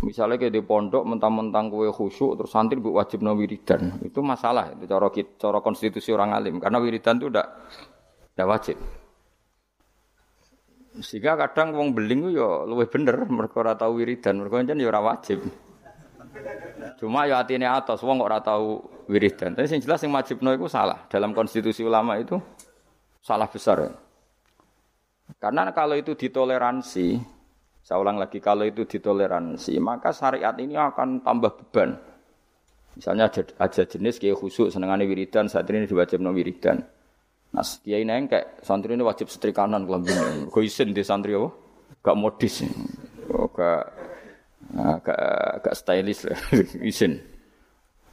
misalnya 0.00 0.40
kayak 0.40 0.56
di 0.56 0.62
pondok 0.64 1.04
mentang-mentang 1.04 1.68
kue 1.68 1.92
khusyuk 1.92 2.40
terus 2.40 2.50
santri 2.50 2.80
bu 2.80 2.96
wajib 2.96 3.22
no 3.22 3.38
wiridan 3.38 4.02
itu 4.02 4.18
masalah 4.18 4.74
itu 4.74 4.90
cara 4.90 5.06
cara 5.14 5.58
konstitusi 5.62 6.10
orang 6.10 6.34
alim 6.34 6.58
karena 6.58 6.82
wiridan 6.82 7.22
itu 7.22 7.28
tidak 7.30 7.46
tidak 8.32 8.48
wajib. 8.48 8.76
Sehingga 11.02 11.36
kadang 11.36 11.76
wong 11.76 11.92
beling 11.92 12.32
yo 12.32 12.64
luwih 12.64 12.88
bener 12.88 13.16
mereka 13.28 13.64
ora 13.64 13.74
tau 13.76 13.96
wiridan, 13.96 14.40
mereka 14.40 14.64
jan 14.64 14.80
yo 14.80 14.88
wajib. 14.88 15.40
Cuma 16.98 17.28
yo 17.28 17.34
atine 17.36 17.68
atos 17.68 18.00
wong 18.00 18.22
kok 18.22 18.28
ora 18.28 18.40
tau 18.40 18.80
wiridan. 19.10 19.52
Tapi 19.52 19.66
sing 19.68 19.80
jelas 19.82 20.00
sing 20.00 20.10
wajibno 20.10 20.54
salah. 20.70 21.04
Dalam 21.06 21.36
konstitusi 21.36 21.84
ulama 21.84 22.16
itu 22.16 22.38
salah 23.20 23.46
besar. 23.46 23.86
Ya. 23.86 23.92
Karena 25.38 25.70
kalau 25.72 25.96
itu 25.96 26.14
ditoleransi, 26.14 27.18
saya 27.82 27.98
ulang 27.98 28.20
lagi 28.20 28.38
kalau 28.38 28.62
itu 28.62 28.84
ditoleransi, 28.84 29.78
maka 29.82 30.12
syariat 30.14 30.54
ini 30.58 30.76
akan 30.76 31.24
tambah 31.24 31.58
beban. 31.58 31.98
Misalnya 32.92 33.32
aja 33.32 33.82
jenis 33.88 34.20
kayak 34.20 34.36
khusuk 34.36 34.68
senengane 34.68 35.08
wiridan, 35.08 35.48
saat 35.48 35.64
ini 35.72 35.88
diwajibno 35.88 36.28
wiridan. 36.30 36.84
Nah, 37.52 37.64
kiai 37.64 38.04
nengkek 38.04 38.64
santri 38.64 38.96
ini 38.96 39.04
wajib 39.04 39.28
setrikanan 39.28 39.84
kelambine. 39.84 40.48
Kok 40.48 40.64
isin 40.64 40.96
di 40.96 41.04
santri 41.04 41.36
apa? 41.36 41.52
Gak 42.00 42.16
modis. 42.16 42.64
Gak 43.28 43.84
nah, 44.72 44.98
gak 45.04 45.62
gak 45.64 45.74
stylish 45.76 46.24
lah 46.26 46.38
isin. 46.90 47.20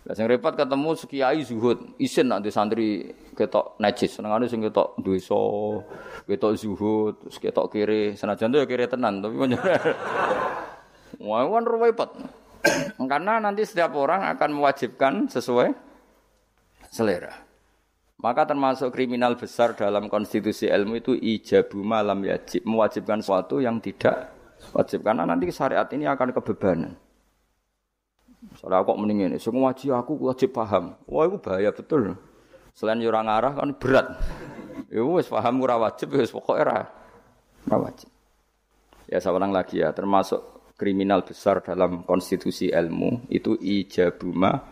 Lah 0.07 0.15
sing 0.15 0.25
repot 0.31 0.55
ketemu 0.55 0.95
kiai 1.05 1.43
zuhud, 1.43 1.99
isin 1.99 2.31
nanti 2.31 2.49
santri 2.49 3.11
ketok 3.35 3.77
najis, 3.83 4.15
senengane 4.15 4.47
sing 4.47 4.63
ketok 4.63 4.95
dosa, 5.03 5.43
ketok 6.23 6.53
zuhud, 6.55 7.15
ketok 7.29 7.67
kiri, 7.67 8.15
senajan 8.15 8.49
tuh 8.49 8.63
ya 8.63 8.65
kiri 8.65 8.87
tenan, 8.87 9.19
tapi 9.19 9.35
Wah, 11.19 11.43
kan 11.43 11.65
repot. 11.67 12.09
Karena 13.11 13.43
nanti 13.43 13.67
setiap 13.67 13.91
orang 13.95 14.23
akan 14.35 14.49
mewajibkan 14.55 15.27
sesuai 15.27 15.75
selera. 16.87 17.35
Maka 18.19 18.43
termasuk 18.43 18.91
kriminal 18.91 19.39
besar 19.39 19.75
dalam 19.79 20.11
konstitusi 20.11 20.67
ilmu 20.67 20.99
itu 20.99 21.15
ijabu 21.15 21.79
malam 21.79 22.19
yajib, 22.27 22.67
mewajibkan 22.67 23.23
sesuatu 23.23 23.63
yang 23.63 23.79
tidak 23.79 24.38
wajib 24.75 25.03
karena 25.03 25.23
nanti 25.25 25.49
syariat 25.49 25.87
ini 25.91 26.05
akan 26.05 26.35
kebebanan. 26.35 26.93
Soalnya 28.55 28.87
kok 28.87 28.97
mending 28.99 29.35
ini, 29.35 29.37
semua 29.37 29.75
wajib 29.75 29.91
aku 29.91 30.15
wajib 30.31 30.55
paham. 30.55 30.95
Wah 31.03 31.27
itu 31.27 31.37
bahaya 31.43 31.75
betul. 31.75 32.15
Selain 32.71 33.03
orang 33.03 33.27
arah 33.27 33.51
kan 33.51 33.75
berat. 33.75 34.15
Ya 34.87 35.03
wis 35.03 35.27
paham 35.27 35.59
ora 35.59 35.75
wajib 35.75 36.15
wis 36.15 36.31
pokoke 36.31 36.63
ora 36.63 36.87
wajib. 37.67 38.07
Ya 39.11 39.19
saya 39.19 39.35
ulang 39.35 39.51
lagi 39.51 39.83
ya, 39.83 39.91
termasuk 39.91 40.39
kriminal 40.79 41.27
besar 41.27 41.59
dalam 41.59 42.07
konstitusi 42.07 42.71
ilmu 42.71 43.27
itu 43.27 43.59
ijabuma 43.59 44.63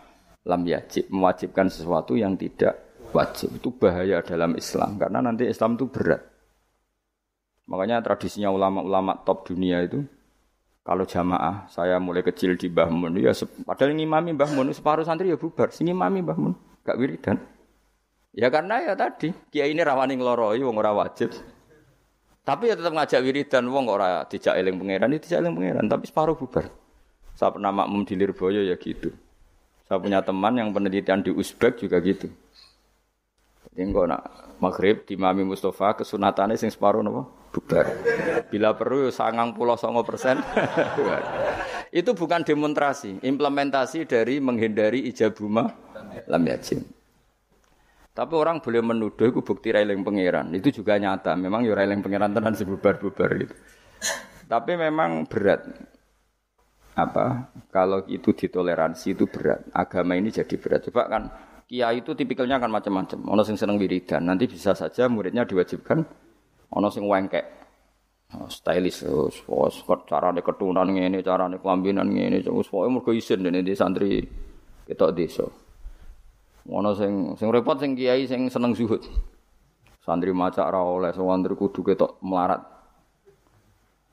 lam 0.48 0.62
yajib, 0.64 1.12
mewajibkan 1.12 1.68
sesuatu 1.68 2.16
yang 2.16 2.38
tidak 2.40 2.88
wajib 3.12 3.52
itu 3.60 3.68
bahaya 3.76 4.24
dalam 4.24 4.56
Islam 4.56 4.96
karena 4.96 5.20
nanti 5.20 5.44
Islam 5.44 5.76
itu 5.76 5.92
berat. 5.92 6.37
Makanya 7.68 8.00
tradisinya 8.00 8.48
ulama-ulama 8.48 9.20
top 9.28 9.52
dunia 9.52 9.84
itu 9.84 10.00
kalau 10.80 11.04
jamaah 11.04 11.68
saya 11.68 12.00
mulai 12.00 12.24
kecil 12.24 12.56
di 12.56 12.72
Mbah 12.72 12.88
Mun 12.88 13.12
ya 13.20 13.36
padahal 13.68 13.92
ngimami 13.92 14.32
Mbah 14.32 14.56
Mun 14.56 14.72
separuh 14.72 15.04
santri 15.04 15.28
ya 15.28 15.36
bubar, 15.36 15.68
sing 15.68 15.92
ngimami 15.92 16.24
Mbah 16.24 16.38
Mun 16.40 16.56
gak 16.80 16.96
wiridan. 16.96 17.36
Ya 18.32 18.48
karena 18.48 18.80
ya 18.80 18.96
tadi 18.96 19.36
kiai 19.52 19.76
ini 19.76 19.84
rawani 19.84 20.16
ngloroi 20.16 20.64
wong 20.64 20.80
ora 20.80 20.96
wajib. 20.96 21.28
Tapi 22.40 22.72
ya 22.72 22.74
tetap 22.80 22.96
ngajak 22.96 23.20
wiridan 23.20 23.68
wong 23.68 23.84
ora 23.92 24.24
dijak 24.24 24.56
eling 24.56 24.80
pangeran, 24.80 25.12
itu 25.12 25.28
dijak 25.28 25.44
eling 25.44 25.52
pangeran, 25.52 25.84
tapi 25.84 26.04
separuh 26.08 26.32
bubar. 26.40 26.72
Saya 27.36 27.52
pernah 27.52 27.68
makmum 27.68 28.08
di 28.08 28.16
Lirboyo 28.16 28.64
ya 28.64 28.80
gitu. 28.80 29.12
Saya 29.84 30.00
punya 30.00 30.24
teman 30.24 30.56
yang 30.56 30.72
penelitian 30.72 31.20
di 31.20 31.28
Uzbek 31.28 31.84
juga 31.84 32.00
gitu. 32.00 32.32
Engko 33.76 34.08
nak 34.08 34.56
maghrib 34.58 35.04
di 35.04 35.20
Mami 35.20 35.44
Mustafa 35.44 36.00
kesunatannya 36.00 36.56
sing 36.56 36.72
separuh 36.72 37.04
nopo 37.04 37.37
bubar. 37.58 37.86
Bila 38.46 38.78
perlu 38.78 39.10
sangang 39.10 39.50
pulau 39.50 39.74
songo 39.74 40.06
persen. 40.06 40.38
itu 41.98 42.14
bukan 42.14 42.46
demonstrasi, 42.46 43.18
implementasi 43.26 44.06
dari 44.06 44.38
menghindari 44.38 45.10
ijabuma 45.10 45.66
lam 46.30 46.42
yajim. 46.46 46.86
Tapi 48.14 48.34
orang 48.34 48.58
boleh 48.58 48.82
menuduh 48.82 49.30
itu 49.30 49.42
bukti 49.42 49.70
railing 49.70 50.02
pangeran. 50.02 50.50
Itu 50.54 50.74
juga 50.74 50.98
nyata. 50.98 51.38
Memang 51.38 51.62
ya 51.62 51.74
railing 51.74 52.02
pangeran 52.02 52.34
tenan 52.34 52.54
sebubar-bubar 52.54 53.30
gitu. 53.38 53.54
Tapi 54.50 54.74
memang 54.74 55.22
berat. 55.30 55.70
Apa? 56.98 57.54
Kalau 57.70 58.02
itu 58.10 58.34
ditoleransi 58.34 59.14
itu 59.14 59.30
berat. 59.30 59.70
Agama 59.70 60.18
ini 60.18 60.34
jadi 60.34 60.50
berat. 60.58 60.90
Coba 60.90 61.06
kan 61.06 61.22
kiai 61.70 62.02
itu 62.02 62.10
tipikalnya 62.18 62.58
akan 62.58 62.74
macam-macam. 62.74 63.18
Ono 63.22 63.42
sing 63.46 63.54
seneng 63.54 63.78
wiridan, 63.78 64.26
nanti 64.26 64.50
bisa 64.50 64.74
saja 64.74 65.06
muridnya 65.06 65.46
diwajibkan 65.46 66.02
ono 66.72 66.88
sing 66.90 67.04
wengkek. 67.08 67.56
Oh, 68.36 68.44
stylish 68.52 69.08
wis 69.08 69.40
oh, 69.48 69.72
carane 70.04 70.44
ketunan 70.44 70.84
ngene, 70.92 71.24
carane 71.24 71.56
kelambinan 71.56 72.12
ngene, 72.12 72.44
wis 72.44 72.68
pokoke 72.68 72.92
mergo 72.92 73.10
isin 73.16 73.40
dene 73.40 73.64
di 73.64 73.72
santri 73.72 74.20
ketok 74.84 75.10
desa. 75.16 75.48
Ono 76.68 76.92
sing 76.92 77.40
sing 77.40 77.48
repot 77.48 77.80
sing 77.80 77.96
kiai 77.96 78.28
sing 78.28 78.52
seneng 78.52 78.76
zuhud. 78.76 79.00
Santri 80.04 80.32
maca 80.36 80.68
ora 80.68 80.84
oleh, 80.84 81.12
santri 81.16 81.56
kudu 81.56 81.80
ketok 81.80 82.20
melarat. 82.20 82.60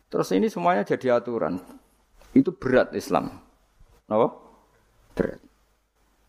Terus 0.07 0.31
ini 0.31 0.47
semuanya 0.47 0.87
jadi 0.87 1.19
aturan. 1.19 1.59
Itu 2.31 2.55
berat 2.55 2.95
Islam. 2.95 3.35
Napa? 4.07 4.31
Berat. 5.11 5.43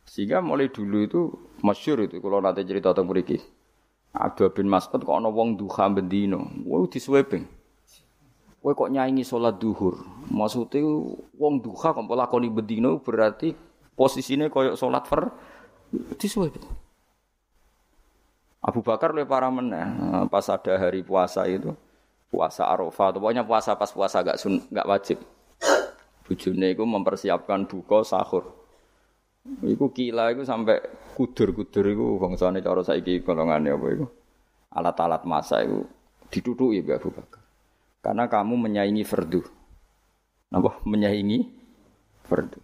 Sehingga 0.07 0.43
mulai 0.43 0.71
dulu 0.71 0.99
itu 1.03 1.21
masyur 1.62 2.03
itu 2.03 2.19
kalau 2.19 2.43
nanti 2.43 2.67
cerita 2.67 2.91
tentang 2.91 3.11
mriki. 3.11 3.39
Abdul 4.14 4.53
bin 4.55 4.69
Mas'ud 4.71 5.03
kok 5.03 5.16
ana 5.16 5.29
wong 5.29 5.59
duha 5.59 5.90
bendino, 5.90 6.47
wah 6.64 6.85
disweping. 6.87 7.45
Kowe 8.62 8.75
kok 8.75 8.90
nyanyi 8.90 9.23
sholat 9.23 9.62
duhur. 9.62 10.03
Maksudnya 10.31 10.83
wong 11.38 11.62
duha 11.62 11.95
kok 11.95 12.07
lakoni 12.07 12.51
bendino 12.51 12.99
berarti 12.99 13.55
posisinya 13.95 14.51
koyok 14.51 14.75
sholat 14.75 15.05
fer 15.07 15.31
disweping. 16.19 16.66
Abu 18.66 18.83
Bakar 18.83 19.14
oleh 19.14 19.23
para 19.23 19.47
meneh 19.47 19.87
pas 20.27 20.42
ada 20.51 20.75
hari 20.75 21.07
puasa 21.07 21.47
itu 21.47 21.71
puasa 22.27 22.66
Arafah 22.66 23.14
pokoknya 23.14 23.47
puasa 23.47 23.79
pas 23.79 23.87
puasa 23.95 24.27
gak 24.27 24.42
sun 24.42 24.59
gak 24.75 24.88
wajib. 24.90 25.23
Bujune 26.27 26.75
itu 26.75 26.83
mempersiapkan 26.83 27.71
buka 27.71 28.03
sahur. 28.03 28.56
Iku 29.65 29.95
kila 29.95 30.35
iku 30.35 30.43
sampai 30.43 30.83
kudur-kudur 31.17 31.85
iku 31.89 32.07
bangsane 32.21 32.61
cara 32.61 32.83
saiki 32.83 33.23
golongane 33.23 33.73
apa 33.73 33.87
iku. 33.93 34.07
Alat-alat 34.77 35.23
masa 35.25 35.63
iku 35.65 35.87
ditutuki 36.29 36.83
Mbak 36.83 36.97
Abu 37.01 37.11
Bakar. 37.15 37.43
Karena 38.03 38.25
kamu 38.31 38.55
menyaingi 38.69 39.03
fardu. 39.03 39.43
Napa? 40.53 40.79
Menyaingi 40.87 41.39
fardu. 42.27 42.61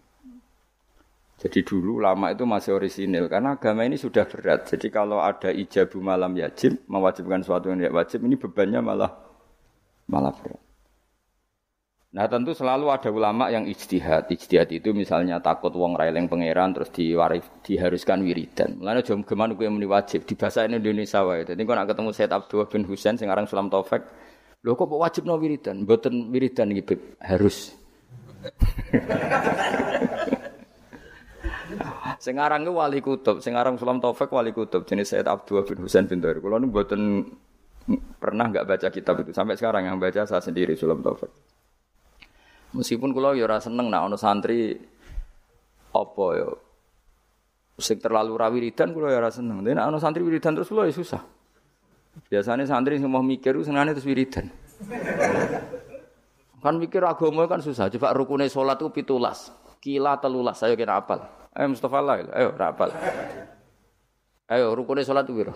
Jadi 1.43 1.67
dulu 1.67 1.99
lama 1.99 2.31
itu 2.31 2.47
masih 2.47 2.79
orisinil 2.79 3.27
karena 3.27 3.59
agama 3.59 3.83
ini 3.83 3.99
sudah 3.99 4.23
berat. 4.31 4.71
Jadi 4.71 4.95
kalau 4.95 5.19
ada 5.19 5.51
ijabu 5.51 5.99
malam 5.99 6.39
yajib 6.39 6.79
mewajibkan 6.87 7.43
sesuatu 7.43 7.67
yang 7.75 7.83
tidak 7.83 7.99
wajib 7.99 8.23
ini 8.23 8.39
bebannya 8.39 8.79
malah 8.79 9.11
malah 10.07 10.31
berat. 10.31 10.63
Nah 12.13 12.29
tentu 12.29 12.53
selalu 12.53 12.93
ada 12.93 13.09
ulama 13.09 13.49
yang 13.49 13.65
ijtihad. 13.65 14.29
Ijtihad 14.29 14.69
itu 14.69 14.93
misalnya 14.93 15.41
takut 15.41 15.73
wong 15.73 15.97
raileng 15.97 16.29
pangeran 16.29 16.77
terus 16.77 16.93
diwarif, 16.93 17.49
diharuskan 17.65 18.21
wiridan. 18.21 18.77
Mulane 18.77 19.01
jom 19.01 19.25
gimana 19.25 19.57
gue 19.57 19.65
muni 19.73 19.89
wajib 19.89 20.29
di 20.29 20.37
bahasa 20.37 20.69
Indonesia 20.69 21.25
wae. 21.25 21.49
Jadi 21.49 21.65
kok 21.65 21.73
nak 21.73 21.89
ketemu 21.89 22.13
Said 22.13 22.37
Abdul 22.37 22.69
bin 22.69 22.85
Husain 22.85 23.17
sing 23.17 23.33
aran 23.33 23.49
Sulam 23.49 23.73
Taufik, 23.73 24.05
lho 24.61 24.77
kok 24.77 24.93
wajib 24.93 25.25
no 25.25 25.41
wiridan? 25.41 25.89
Mboten 25.89 26.29
wiridan 26.29 26.77
iki 26.77 27.01
harus. 27.25 27.73
sing 32.25 32.37
aran 32.37 32.69
wali 32.69 33.01
kutub, 33.01 33.41
sing 33.41 33.57
aran 33.57 33.81
Sulam 33.81 34.05
Taufik 34.05 34.29
wali 34.29 34.53
kutub 34.53 34.85
jenis 34.85 35.17
Said 35.17 35.25
Abdul 35.25 35.65
bin 35.65 35.81
Husain 35.81 36.05
bin 36.05 36.21
Dair. 36.21 36.45
Kulo 36.45 36.61
mboten 36.61 37.25
pernah 38.21 38.53
nggak 38.53 38.69
baca 38.69 38.93
kitab 38.93 39.25
itu 39.25 39.33
sampai 39.33 39.57
sekarang 39.57 39.89
yang 39.89 39.97
baca 39.97 40.29
saya 40.29 40.45
sendiri 40.45 40.77
Sulam 40.77 41.01
Taufik. 41.01 41.52
Meskipun 42.73 43.13
kula 43.13 43.37
ya 43.37 43.45
ora 43.45 43.61
seneng 43.61 43.93
nak 43.93 44.09
ana 44.09 44.17
santri 44.17 44.81
apa 45.93 46.25
ya 46.41 46.49
sing 47.77 48.01
terlalu 48.01 48.33
ra 48.41 48.49
wiridan 48.49 48.97
kula 48.97 49.13
ya 49.13 49.21
ora 49.21 49.29
seneng. 49.29 49.61
Nek 49.61 49.77
ana 49.77 50.01
santri 50.01 50.25
wiridan 50.25 50.57
terus 50.57 50.73
kula 50.73 50.89
ya 50.89 50.95
susah. 50.97 51.21
Biasanya 52.29 52.65
santri 52.65 52.97
semua 52.97 53.21
mikir 53.21 53.57
senane 53.61 53.93
terus 53.93 54.09
wiridan. 54.09 54.49
Kan 56.63 56.79
mikir 56.79 57.03
agama 57.05 57.45
kan 57.51 57.59
susah. 57.59 57.91
Coba 57.91 58.15
rukunnya 58.15 58.47
sholat 58.47 58.79
itu 58.79 58.89
pitulas. 58.95 59.51
Kila 59.83 60.17
telulas. 60.23 60.63
Ayo 60.63 60.79
kita 60.79 60.95
apal. 60.95 61.19
Ayo 61.53 61.67
Mustafa 61.75 61.99
lah. 61.99 62.23
Ayo 62.33 62.55
rapal. 62.55 62.95
Ayo 64.47 64.71
rukunnya 64.73 65.03
sholat 65.03 65.27
itu 65.27 65.35
biro. 65.43 65.55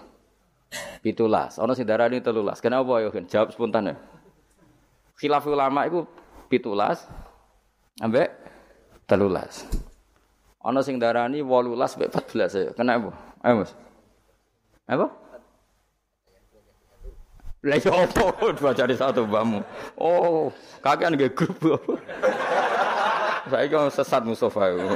Pitulas. 1.01 1.63
Ono 1.63 1.79
sing 1.79 1.87
darani 1.87 2.19
telulas. 2.19 2.59
Kenapa 2.59 2.99
ayo 2.99 3.15
jawab 3.31 3.55
spontan 3.55 3.95
ya. 3.95 3.97
Khilaf 5.17 5.47
ulama 5.47 5.87
itu 5.87 6.03
pitulas 6.49 7.05
ambek 8.01 8.31
telulas. 9.07 9.67
Ono 10.67 10.83
sing 10.83 10.99
darani 10.99 11.47
18 11.47 11.87
sampai 11.87 12.11
14 12.11 12.59
ayo. 12.59 12.71
Kenapa? 12.75 13.11
Ayo 13.47 13.63
Mas. 13.63 13.73
Apa? 14.91 15.07
Lah 17.67 17.79
yo 17.83 17.91
ya 17.91 18.07
opo 18.07 18.27
satu 18.99 19.23
bamu. 19.27 19.63
Oh, 19.99 20.51
kakean 20.83 21.15
nggih 21.15 21.35
grup. 21.35 21.59
Saya 23.51 23.71
kok 23.71 23.95
sesat 23.95 24.23
Mustafa 24.27 24.75
itu. 24.75 24.87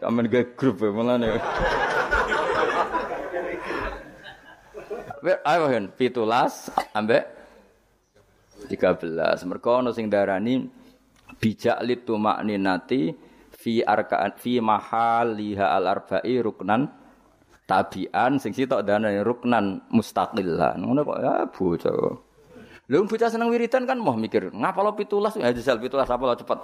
Kamen 0.00 0.24
nggih 0.28 0.56
grup 0.56 0.80
mulane. 0.88 1.36
Ayo 5.44 5.64
hen, 5.72 5.88
pitulas 5.96 6.68
ambek 6.92 7.33
13. 8.68 9.48
Mergo 9.48 9.70
ana 9.80 9.90
sing 9.92 10.08
darani 10.08 10.64
bijak 11.38 11.82
litu 11.84 12.16
makninati 12.16 13.12
fi 13.52 13.80
arkaan 13.84 14.32
fi 14.36 14.60
mahal 14.60 15.36
liha 15.36 15.72
al 15.72 15.84
arba'i 15.88 16.40
ruknan 16.40 16.88
tabian 17.64 18.36
sing 18.36 18.52
sitok 18.52 18.84
dana 18.84 19.08
ruknan 19.24 19.84
mustaqillah. 19.88 20.76
Ngono 20.80 21.00
kok 21.04 21.18
ya 21.20 21.34
bocah. 21.48 21.94
Lha 22.84 22.96
bocah 23.00 23.28
seneng 23.32 23.48
wiridan 23.48 23.88
kan 23.88 23.96
mau 23.96 24.12
mikir, 24.12 24.52
ngapa 24.52 24.84
lo 24.84 24.92
pitulas 24.92 25.32
ya 25.40 25.48
jajal 25.48 25.80
pitulas 25.80 26.04
apa 26.04 26.20
lo 26.20 26.36
cepet. 26.36 26.58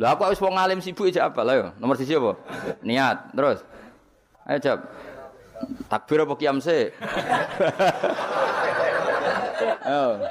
Lah 0.00 0.16
aku 0.16 0.26
wis 0.32 0.40
wong 0.42 0.58
alim 0.58 0.82
sibuk 0.82 1.06
aja 1.06 1.30
apa 1.30 1.46
lah 1.46 1.54
yo. 1.54 1.66
Nomor 1.78 1.94
siji 1.94 2.18
apa? 2.18 2.34
Niat. 2.82 3.30
Terus. 3.30 3.62
Ayo 4.42 4.58
jawab. 4.58 4.80
Takbir 5.86 6.26
apa 6.26 6.34
kiam 6.34 6.58
se? 6.58 6.90
Ayo. 9.84 10.24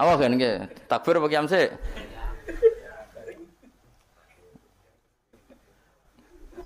Apa 0.00 0.12
kan 0.16 0.32
Takbir 0.88 1.14
apa 1.20 1.28
kiam 1.28 1.44
se? 1.44 1.68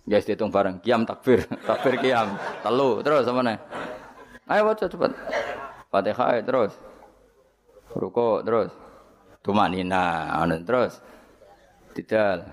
Guys 0.07 0.23
dihitung 0.23 0.55
bareng. 0.55 0.79
Kiam 0.79 1.03
takbir, 1.03 1.43
takbir 1.69 1.99
kiam. 1.99 2.39
Telu, 2.63 3.03
terus 3.03 3.27
sama 3.27 3.43
nih. 3.43 3.59
Ayo 4.47 4.71
baca 4.71 4.87
cepat. 4.87 5.11
Fatihah 5.91 6.39
terus. 6.47 6.73
Ruko 7.91 8.47
terus. 8.47 8.71
Tumak 9.43 9.75
nina, 9.75 10.31
anu 10.39 10.63
terus. 10.63 11.03
Tidal. 11.99 12.47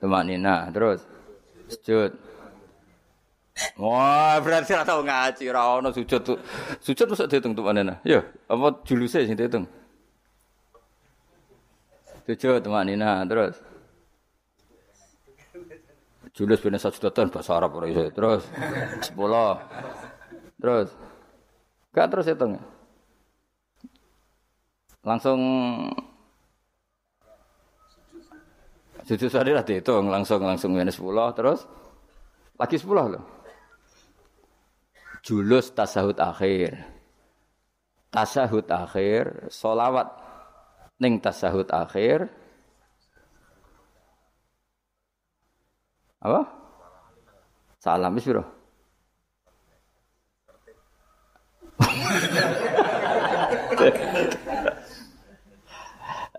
Tumak 0.00 0.24
nina 0.24 0.72
terus. 0.72 1.04
Sujud. 1.68 2.23
Wah, 3.80 4.38
berarti 4.40 4.70
ora 4.74 4.84
tau 4.86 5.00
ngaji, 5.02 5.42
ora 5.50 5.62
ono 5.80 5.88
sujud 5.90 6.20
tuh. 6.22 6.38
Sujud 6.78 7.06
mesti 7.10 7.26
dihitung 7.30 7.52
tumak 7.56 7.74
nina. 7.74 7.98
Ya, 8.06 8.22
apa 8.46 8.84
juluse 8.86 9.24
sing 9.24 9.34
dihitung? 9.34 9.66
Sujud 12.28 12.62
tumak 12.62 12.84
nina 12.86 13.24
terus. 13.26 13.56
Julus 16.34 16.58
bin 16.58 16.74
Sajdatan 16.74 17.30
bahasa 17.30 17.54
Arab 17.54 17.78
ora 17.78 17.86
iso. 17.86 18.10
Terus 18.10 18.42
10. 19.14 19.14
Terus 20.58 20.88
gak 21.94 22.06
terus 22.10 22.26
hitung. 22.26 22.58
Langsung 25.04 25.38
Sujud 29.04 29.28
sadar 29.28 29.60
dihitung 29.68 30.08
langsung 30.08 30.40
langsung 30.40 30.72
minus 30.72 30.96
10 30.96 31.36
terus 31.36 31.68
lagi 32.56 32.80
10 32.80 32.88
loh. 32.88 33.33
Julus 35.24 35.72
tasahud 35.72 36.20
akhir. 36.20 36.84
Tasahud 38.12 38.68
akhir, 38.68 39.48
solawat 39.48 40.12
ning 41.00 41.16
tasahud 41.18 41.66
akhir, 41.72 42.28
Apa? 46.24 46.40
Salam 47.84 48.16
wis 48.16 48.24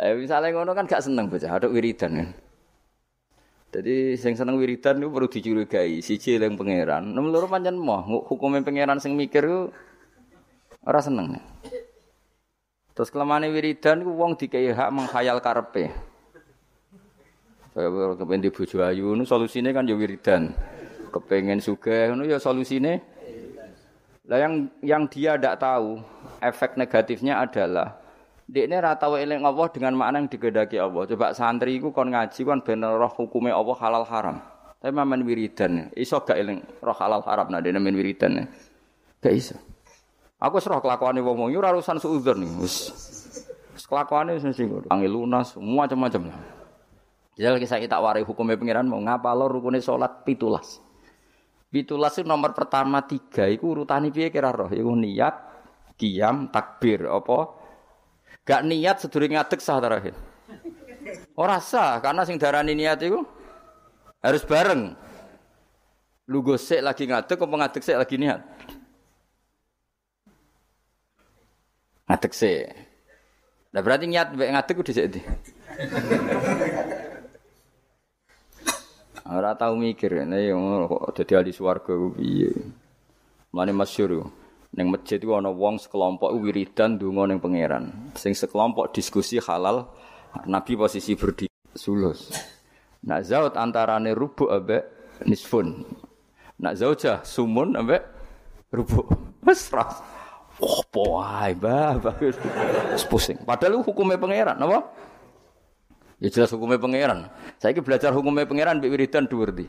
eh 0.01 0.17
misalnya 0.17 0.49
ngono 0.57 0.73
kan 0.73 0.89
gak 0.89 1.05
seneng 1.05 1.29
bocah, 1.29 1.53
ada 1.53 1.69
wiridan 1.69 2.17
kan. 2.17 2.33
Jadi 3.76 4.15
sing 4.15 4.39
seneng 4.39 4.55
wiridan 4.55 5.03
itu 5.03 5.11
perlu 5.11 5.28
dicurigai, 5.28 5.99
siji 5.99 6.39
eling 6.39 6.55
pangeran. 6.55 7.11
Nomor 7.11 7.43
loro 7.43 7.47
pancen 7.51 7.76
moh, 7.76 8.23
hukumnya 8.23 8.63
pangeran 8.63 9.03
sing 9.03 9.19
mikir 9.19 9.43
ku 9.43 9.67
ora 10.88 11.03
seneng. 11.03 11.36
Terus 12.95 13.11
kelemahan 13.11 13.51
wiridan 13.51 14.07
ku 14.07 14.15
wong 14.15 14.39
dikai 14.39 14.71
hak 14.71 14.95
menghayal 14.95 15.43
karepe. 15.43 15.91
Kaya 17.76 18.15
kepengen 18.15 18.47
di 18.47 18.49
bojo 18.55 18.80
ayu 18.80 19.11
nu 19.19 19.28
solusine 19.28 19.76
kan 19.76 19.84
ya 19.84 19.99
wiridan. 19.99 20.55
Kepengen 21.11 21.59
sugih 21.59 22.15
nu 22.15 22.23
ya 22.23 22.39
solusine. 22.39 23.03
Lah 24.23 24.39
yang 24.39 24.71
yang 24.80 25.03
dia 25.11 25.36
tidak 25.36 25.59
tahu 25.59 25.99
efek 26.39 26.80
negatifnya 26.80 27.43
adalah 27.43 27.99
dia 28.46 28.70
ini 28.70 28.78
rata 28.78 29.10
eling 29.10 29.41
Allah 29.41 29.68
dengan 29.74 29.98
makna 29.98 30.22
yang 30.22 30.30
digedaki 30.30 30.78
Allah. 30.78 31.10
Coba 31.10 31.34
santri 31.34 31.82
itu 31.82 31.89
kon 31.89 32.14
ngaji 32.14 32.41
kan 32.46 32.62
bener 32.62 32.93
roh 32.93 33.10
hukumnya 33.10 33.58
Allah 33.58 33.78
halal 33.82 34.06
haram. 34.06 34.38
Tapi 34.78 34.93
main 34.93 35.26
wiridan, 35.26 35.89
iso 35.98 36.22
gak 36.22 36.38
eling 36.38 36.62
roh 36.78 36.93
halal 36.93 37.26
haram 37.26 37.50
nah 37.50 37.58
dia 37.58 37.74
main 37.74 37.98
wiridan. 37.98 38.46
Gak 39.18 39.34
iso. 39.34 39.58
Aku 40.38 40.62
serah 40.62 40.78
kelakuan 40.78 41.18
wong 41.26 41.50
wong 41.50 41.50
ora 41.58 41.74
urusan 41.74 41.98
nih. 41.98 42.52
Wis 42.62 42.93
kelakuane 43.89 44.38
sing 44.38 44.54
sing 44.54 44.70
angel 44.93 45.10
lunas, 45.10 45.58
semua 45.58 45.89
macam-macam. 45.89 46.30
Jadi 47.36 47.60
kisah 47.60 47.82
kita 47.82 47.98
warai 48.00 48.24
hukumnya 48.24 48.56
pengiran 48.56 48.88
mau 48.88 49.02
ngapa 49.02 49.34
lo 49.36 49.50
rukunnya 49.50 49.82
sholat 49.82 50.24
pitulas. 50.24 50.80
Pitulas 51.74 52.16
itu 52.16 52.24
nomor 52.24 52.56
pertama 52.56 53.04
tiga, 53.04 53.50
itu 53.52 53.76
urutan 53.76 54.08
piye 54.08 54.32
kira 54.32 54.56
roh, 54.56 54.72
itu 54.72 54.88
niat, 54.88 55.36
kiam, 56.00 56.48
takbir, 56.48 57.04
apa? 57.04 57.64
Gak 58.46 58.62
niat 58.62 59.02
sedurunge 59.02 59.34
ngadeg 59.34 59.58
sah 59.58 59.82
terakhir. 59.82 60.14
Ora 61.34 61.58
sah 61.58 61.98
karena 61.98 62.22
sing 62.24 62.38
darani 62.38 62.78
niat 62.78 63.02
itu 63.02 63.26
harus 64.22 64.46
bareng. 64.46 64.93
Lu 66.30 66.46
gosek 66.46 66.86
lagi 66.86 67.10
ngadeg 67.10 67.41
apa 67.41 67.56
ngadeg 67.58 67.82
sik 67.82 67.98
lagi 67.98 68.16
niat? 68.22 68.41
Ngadeg 72.06 72.32
sik. 72.38 72.70
Nah 73.74 73.82
berarti 73.82 74.06
niat 74.06 74.38
mbek 74.38 74.54
ngadeg 74.54 74.78
udah 74.78 74.93
sik 74.93 75.10
Ora 79.26 79.58
tau 79.58 79.74
mikir, 79.74 80.22
nek 80.22 80.54
kok 80.86 81.18
dadi 81.18 81.34
ahli 81.34 81.50
swarga 81.50 81.98
piye. 82.14 82.54
Mane 83.50 83.74
masyhur 83.74 84.30
ning 84.76 84.91
masjid 84.91 85.17
iku 85.17 85.39
ana 85.39 85.49
wong 85.49 85.80
sekelompok 85.80 86.36
wiridan 86.36 86.99
donga 86.99 87.32
ning 87.32 87.39
pangeran. 87.39 88.11
Sing 88.19 88.36
sekelompok 88.36 88.91
diskusi 88.91 89.39
halal, 89.39 89.88
Nabi 90.43 90.76
posisi 90.76 91.15
berdiri 91.15 91.51
sulus. 91.71 92.36
Nak 93.07 93.23
zaut 93.23 93.55
antarane 93.55 94.11
rubuk 94.11 94.51
ambek 94.51 94.84
nisfun. 95.23 95.88
Nak 96.59 96.76
zaujah 96.76 97.23
sumun 97.23 97.80
ambek 97.80 98.03
rubuk. 98.76 99.07
Wes 99.47 99.71
ras. 99.71 100.03
Oh, 100.55 100.88
wae, 100.95 101.51
bah, 101.51 101.99
bagus. 101.99 102.39
Pusing. 103.11 103.43
Padahal 103.43 103.84
hukumnya 103.84 104.15
pangeran, 104.15 104.55
apa? 104.55 104.88
Ya 106.23 106.32
jelas 106.32 106.47
hukumnya 106.55 106.80
pangeran. 106.80 107.28
Saya 107.59 107.76
belajar 107.84 108.15
hukumnya 108.15 108.47
pangeran 108.47 108.80
mbek 108.80 108.91
wiridan 108.95 109.28
di. 109.28 109.67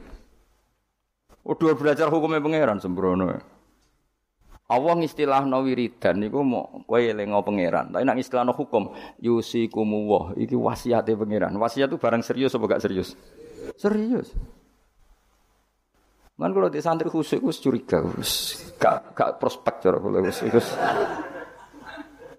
Oh, 1.43 1.59
dhuwur 1.59 1.75
belajar 1.75 2.07
hukumnya 2.07 2.39
pangeran 2.39 2.79
sembrono. 2.79 3.56
Allah 4.67 4.99
ngistilahno 4.99 5.63
wiridan 5.63 6.19
niku 6.19 6.43
mau 6.43 6.83
kowe 6.83 6.99
elingo 6.99 7.39
pangeran. 7.47 7.95
Tapi 7.95 8.03
nek 8.03 8.19
istilahno 8.19 8.51
hukum 8.51 8.91
yusikumu 9.23 10.35
iki 10.35 10.59
wasiate 10.59 11.15
pangeran. 11.15 11.55
Wasiat 11.55 11.87
itu 11.87 12.03
barang 12.03 12.23
serius 12.27 12.59
apa 12.59 12.65
gak 12.75 12.83
serius? 12.83 13.15
Serius. 13.79 14.35
Man 16.37 16.51
kalau 16.51 16.67
di 16.69 16.83
santri 16.83 17.09
khusus 17.09 17.41
curiga, 17.63 18.03
gak 18.77 19.17
gak 19.17 19.31
prospek 19.41 19.75
cara 19.81 19.97
kalau 19.97 20.21
gue 20.21 20.35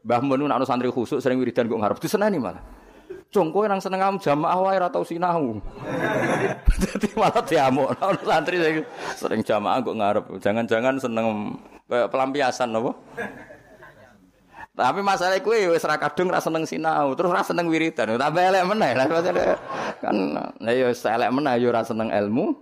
Mbah 0.06 0.22
Mun 0.24 0.52
santri 0.68 0.92
khusus 0.92 1.24
sering 1.24 1.40
wiridan 1.40 1.72
gue 1.72 1.80
ngarep 1.80 1.98
disenani 1.98 2.38
malah. 2.38 2.62
Cung 3.28 3.52
kowe 3.52 3.68
nang 3.68 3.80
seneng 3.80 4.00
kamu 4.04 4.18
jamaah 4.24 4.60
wae 4.64 4.80
ora 4.80 4.88
tau 4.88 5.04
sinau. 5.04 5.60
Dadi 6.84 7.08
malah 7.16 7.44
diamuk. 7.44 7.92
Ono 8.00 8.22
santri 8.24 8.60
sering 9.16 9.44
jamaah 9.44 9.80
kok 9.84 9.96
ngarep. 9.96 10.26
Jangan-jangan 10.40 10.96
seneng 11.00 11.56
pelampiasan 11.88 12.76
apa? 12.76 12.92
Tapi 14.78 15.02
masalah 15.02 15.42
kue 15.42 15.74
wis 15.74 15.82
ra 15.82 15.98
kadung 15.98 16.30
ra 16.30 16.38
seneng 16.38 16.62
sinau, 16.70 17.18
terus 17.18 17.34
ra 17.34 17.42
seneng 17.42 17.66
wiridan. 17.66 18.14
Tambah 18.14 18.44
elek 18.44 18.64
meneh. 18.70 18.94
Kan 19.98 20.38
lah 20.38 20.54
ya 20.70 20.94
elek 20.94 21.32
meneh 21.34 21.58
ya 21.58 21.74
ra 21.74 21.82
seneng 21.82 22.14
ilmu. 22.14 22.54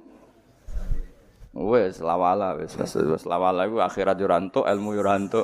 Wes 1.56 2.00
lawala 2.00 2.56
wis 2.56 2.72
wis 2.80 3.24
lawala 3.28 3.68
iku 3.68 3.84
akhirat 3.84 4.16
yo 4.16 4.32
ilmu 4.32 4.96
yo 4.96 5.04
rantuk. 5.04 5.44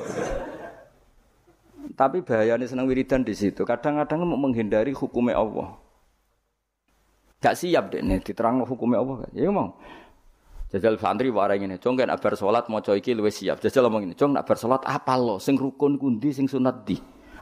Tapi 1.91 2.23
bahayanya 2.23 2.63
seneng 2.63 2.87
wiridan 2.87 3.27
di 3.27 3.35
situ. 3.35 3.67
Kadang-kadang 3.67 4.23
mau 4.23 4.39
menghindari 4.39 4.95
hukumnya 4.95 5.35
Allah. 5.43 5.75
Gak 7.43 7.59
siap 7.59 7.91
deh 7.91 7.99
nih 7.99 8.23
diterang 8.23 8.63
hukumnya 8.63 9.03
Allah. 9.03 9.27
Ya 9.35 9.51
mau. 9.51 9.75
Jajal 10.71 10.95
santri 10.95 11.27
warai 11.27 11.59
ini, 11.59 11.75
cong 11.75 11.99
kan 11.99 12.07
abar 12.07 12.31
sholat 12.39 12.71
mau 12.71 12.79
iki 12.79 13.11
luwes 13.11 13.43
siap. 13.43 13.59
Jajal 13.59 13.91
ngomong 13.91 14.07
ini, 14.07 14.15
cong 14.15 14.39
abar 14.39 14.55
sholat 14.55 14.79
apa 14.87 15.19
lo? 15.19 15.35
Sing 15.35 15.59
rukun 15.59 15.99
kundi, 15.99 16.31
sing 16.31 16.47
sunat 16.47 16.87
di. 16.87 16.95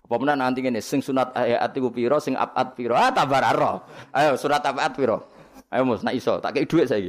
Apa 0.09 0.17
mana 0.17 0.34
nanti 0.34 0.65
ini, 0.65 0.82
sing 0.82 0.97
sunat 1.05 1.38
ayat 1.38 1.69
iku 1.77 1.93
piro, 1.93 2.17
sing 2.17 2.34
abat 2.34 2.73
piro. 2.73 2.97
Ah 2.97 3.13
tabar 3.13 3.45
aro. 3.53 3.86
Ayo 4.17 4.34
sunat 4.34 4.65
abat 4.65 4.97
piro. 4.97 5.30
Ayo 5.69 5.86
mus, 5.86 6.01
nak 6.01 6.17
iso, 6.17 6.41
tak 6.41 6.57
kayak 6.57 6.65
duit 6.65 6.89
saya. 6.89 7.05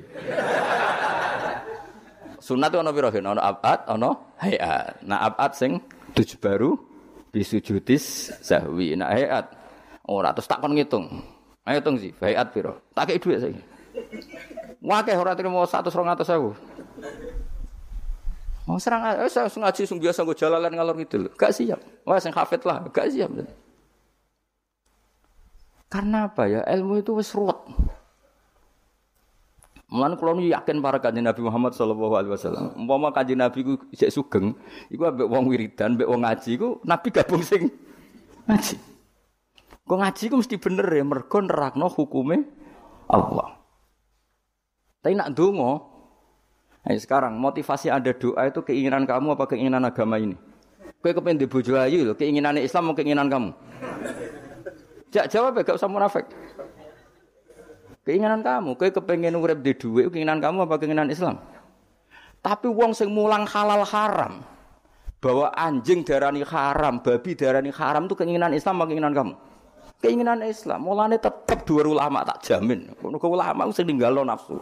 sunat 2.37 2.69
ono 2.77 2.93
piro, 2.93 3.09
ono 3.09 3.41
abat, 3.41 3.89
ono 3.89 4.37
hayat. 4.45 5.01
Nah 5.09 5.25
abat 5.25 5.57
sing 5.57 5.81
tujuh 6.13 6.37
baru, 6.37 6.77
bisujudis 7.33 8.37
sahwi. 8.45 8.93
Nah 8.93 9.09
hayat, 9.09 9.49
ora 10.05 10.37
terus 10.37 10.45
tak 10.45 10.61
kon 10.61 10.77
ngitung. 10.77 11.09
Ayo 11.65 11.81
hitung 11.81 11.97
sih, 11.97 12.13
hayat 12.21 12.53
piro. 12.53 12.77
Tak 12.93 13.09
kayak 13.09 13.25
duit 13.25 13.41
saya. 13.41 13.80
Wakeh 14.81 15.17
ora 15.19 15.37
trimo 15.37 15.61
100 15.63 15.93
200 15.93 16.25
Mau 18.71 18.79
serang 18.79 19.03
eh, 19.03 19.27
saya 19.27 19.51
ngaji 19.51 19.83
sung 19.83 19.99
biasa 19.99 20.23
gue 20.23 20.37
jalalan 20.39 20.71
ngalor 20.71 20.95
loh. 20.95 21.33
Gak 21.35 21.51
siap. 21.51 21.83
Wah 22.07 22.23
sing 22.23 22.31
hafid 22.31 22.63
lah, 22.63 22.87
gak 22.93 23.11
siap. 23.11 23.31
Karena 25.91 26.31
apa 26.31 26.47
ya? 26.47 26.63
Ilmu 26.63 27.03
itu 27.03 27.11
wis 27.19 27.35
ruwet. 27.35 27.59
Mulane 29.91 30.15
kula 30.15 30.39
yakin 30.39 30.79
para 30.79 31.03
kanjeng 31.03 31.27
Nabi 31.27 31.43
Muhammad 31.43 31.75
sallallahu 31.75 32.15
alaihi 32.15 32.31
wasallam. 32.31 32.71
Umpama 32.79 33.11
kanjeng 33.11 33.43
Nabi 33.43 33.67
ku 33.67 33.75
isih 33.91 34.07
sugeng, 34.07 34.55
iku 34.87 35.11
ambek 35.11 35.27
wong 35.27 35.51
wiridan, 35.51 35.99
ambek 35.99 36.07
wong 36.07 36.23
ngaji 36.23 36.63
ku 36.63 36.79
Nabi 36.87 37.11
gabung 37.11 37.43
sing 37.43 37.75
ngaji. 38.47 38.79
Kok 39.83 39.99
ngaji 39.99 40.25
ku 40.31 40.35
mesti 40.39 40.57
bener 40.63 40.87
ya 40.87 41.03
mergo 41.03 41.43
nerakno 41.43 41.91
hukume 41.91 42.47
Allah. 43.11 43.60
Tapi 45.01 45.17
nak 45.17 45.33
dungo, 45.33 45.81
nah, 46.85 46.93
sekarang 46.93 47.41
motivasi 47.41 47.89
ada 47.89 48.13
doa 48.13 48.53
itu 48.53 48.61
keinginan 48.61 49.09
kamu 49.09 49.33
apa 49.33 49.49
keinginan 49.49 49.89
agama 49.89 50.21
ini? 50.21 50.37
Kue 51.01 51.17
kepengen 51.17 51.41
di 51.41 51.49
bojo 51.49 51.73
ayu 51.81 52.05
loh, 52.05 52.13
keinginan 52.13 52.61
Islam 52.61 52.93
mau 52.93 52.95
keinginan 52.97 53.33
kamu? 53.33 53.57
Jak 55.09 55.33
jawab 55.33 55.57
ya, 55.57 55.65
gak 55.65 55.81
usah 55.81 55.89
munafik. 55.89 56.29
Keinginan 58.05 58.45
kamu, 58.45 58.77
kue 58.77 58.93
kepengen 58.93 59.41
urip 59.41 59.65
di 59.65 59.73
duit, 59.73 60.13
keinginan 60.13 60.37
kamu 60.45 60.69
apa 60.69 60.77
keinginan 60.77 61.09
Islam? 61.09 61.41
Tapi 62.45 62.69
wong 62.69 62.93
sing 62.93 63.09
mulang 63.09 63.49
halal 63.49 63.81
haram, 63.89 64.45
bahwa 65.21 65.49
anjing 65.57 66.05
darani 66.05 66.45
haram, 66.45 67.01
babi 67.01 67.33
darani 67.33 67.73
haram 67.73 68.05
itu 68.05 68.17
keinginan 68.17 68.53
Islam 68.53 68.81
apa 68.81 68.93
keinginan 68.93 69.13
kamu? 69.17 69.33
Keinginan 70.01 70.41
Islam, 70.45 70.81
mulane 70.85 71.21
tetap 71.21 71.65
dua 71.69 71.85
ulama 71.85 72.25
tak 72.25 72.41
jamin. 72.45 72.89
Kalau 72.97 73.37
ulama 73.37 73.69
sing 73.73 73.85
ninggalo 73.85 74.25
nafsu. 74.25 74.61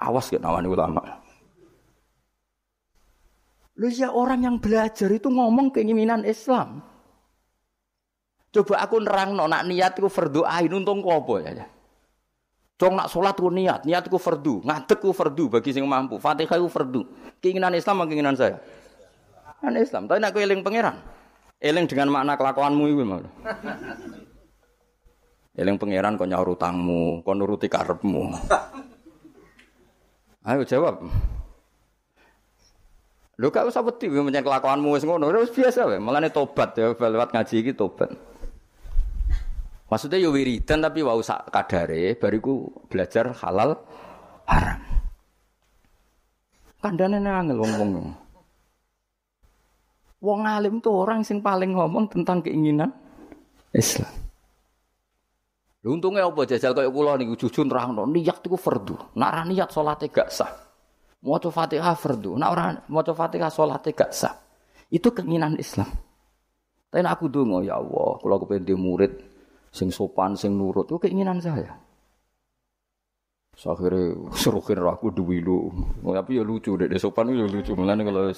Awas 0.00 0.32
ke 0.32 0.40
nawani 0.40 0.66
ulama. 0.72 1.20
Lu 3.76 3.88
ya 3.88 4.12
orang 4.12 4.44
yang 4.44 4.56
belajar 4.56 5.08
itu 5.12 5.28
ngomong 5.28 5.72
keinginan 5.72 6.24
Islam. 6.24 6.84
Coba 8.50 8.82
aku 8.82 8.98
nerang 8.98 9.36
no, 9.38 9.46
nak 9.46 9.62
niat 9.68 9.94
ku 9.94 10.10
fardu 10.10 10.42
ain 10.42 10.72
untung 10.74 11.04
ku 11.04 11.08
apa 11.12 11.34
ya. 11.44 11.64
Cong 12.80 12.96
nak 12.96 13.12
sholat 13.12 13.36
ku 13.36 13.52
niat, 13.52 13.84
niat 13.84 14.08
ku 14.08 14.16
fardu, 14.16 14.64
ngadek 14.64 15.04
ku 15.04 15.12
fardu 15.12 15.52
bagi 15.52 15.70
sing 15.70 15.84
mampu, 15.84 16.16
Fatihah 16.16 16.58
ku 16.58 16.66
fardu. 16.66 17.04
Keinginan 17.38 17.76
Islam 17.76 18.02
apa 18.02 18.08
keinginan 18.08 18.34
saya? 18.34 18.56
Kan 19.60 19.76
Islam, 19.76 20.08
tapi 20.08 20.18
nak 20.18 20.32
eling 20.32 20.64
pangeran. 20.64 20.96
Eling 21.60 21.84
dengan 21.84 22.08
makna 22.08 22.40
kelakuanmu 22.40 22.84
itu 22.88 23.04
mau. 23.04 23.20
Eling 25.52 25.76
pangeran 25.76 26.16
kau 26.16 26.24
nyaur 26.24 26.56
utangmu, 26.56 27.20
kau 27.20 27.36
nuruti 27.36 27.68
karepmu. 27.68 28.32
Ayo 30.50 30.66
jawab. 30.66 31.06
Lho 33.38 33.48
gak 33.54 33.70
usah 33.70 33.86
wedi 33.86 34.10
menyang 34.10 34.42
kelakuanmu 34.42 34.98
wis 34.98 35.06
ngono, 35.06 35.30
wis 35.30 35.54
biasa 35.54 35.86
wae. 35.86 36.02
Mulane 36.02 36.34
tobat 36.34 36.74
ya 36.74 36.90
lewat 36.90 37.30
ngaji 37.30 37.54
iki 37.62 37.72
tobat. 37.78 38.10
Maksudnya 39.86 40.18
yo 40.22 40.34
wiridan 40.34 40.82
tapi 40.82 41.02
wau 41.06 41.22
sak 41.22 41.50
kadare 41.50 42.18
bariku 42.18 42.66
belajar 42.90 43.30
halal 43.42 43.78
haram. 44.46 44.82
Kandane 46.82 47.18
angel 47.22 47.58
wong-wong. 47.58 48.14
Wong 50.20 50.40
alim 50.44 50.84
tuh 50.84 50.94
orang 51.00 51.24
sing 51.24 51.40
paling 51.40 51.72
ngomong 51.72 52.12
tentang 52.12 52.44
keinginan 52.44 52.92
Islam. 53.72 54.29
Untunge 55.80 56.20
apa 56.20 56.44
jajal 56.44 56.76
kaya 56.76 56.92
kula 56.92 57.16
niku 57.16 57.40
jujur 57.40 57.64
nerangno 57.64 58.04
niat 58.04 58.44
iku 58.44 58.60
fardu. 58.60 59.16
Nek 59.16 59.28
ora 59.32 59.42
niat 59.48 59.72
salate 59.72 60.12
gak 60.12 60.28
sah. 60.28 60.52
Maca 61.24 61.48
Fatihah 61.48 61.96
fardu. 61.96 62.36
Nek 62.36 62.50
ora 62.52 62.76
maca 62.92 63.12
Fatihah 63.16 63.48
salate 63.48 63.96
gak 63.96 64.12
sah. 64.12 64.36
Itu 64.92 65.16
keinginan 65.16 65.56
Islam. 65.56 65.88
Tapi 66.90 67.06
aku 67.06 67.30
donga 67.30 67.62
ya 67.62 67.78
Allah, 67.78 68.18
kula 68.18 68.36
kepengin 68.42 68.74
murid 68.74 69.14
sing 69.70 69.94
sopan, 69.94 70.34
sing 70.34 70.58
nurut 70.58 70.90
itu 70.90 70.98
keinginan 70.98 71.38
saya. 71.38 71.70
Akhirnya 73.60 74.16
suruhin 74.34 74.82
aku 74.82 75.14
duwi 75.14 75.38
lu. 75.38 75.70
Tapi 76.02 76.36
ya 76.36 76.42
lucu 76.42 76.74
deh, 76.74 76.90
sopan 76.98 77.30
itu 77.30 77.44
ya 77.44 77.48
lucu. 77.48 77.72
Mulane 77.78 78.02
kalau 78.02 78.32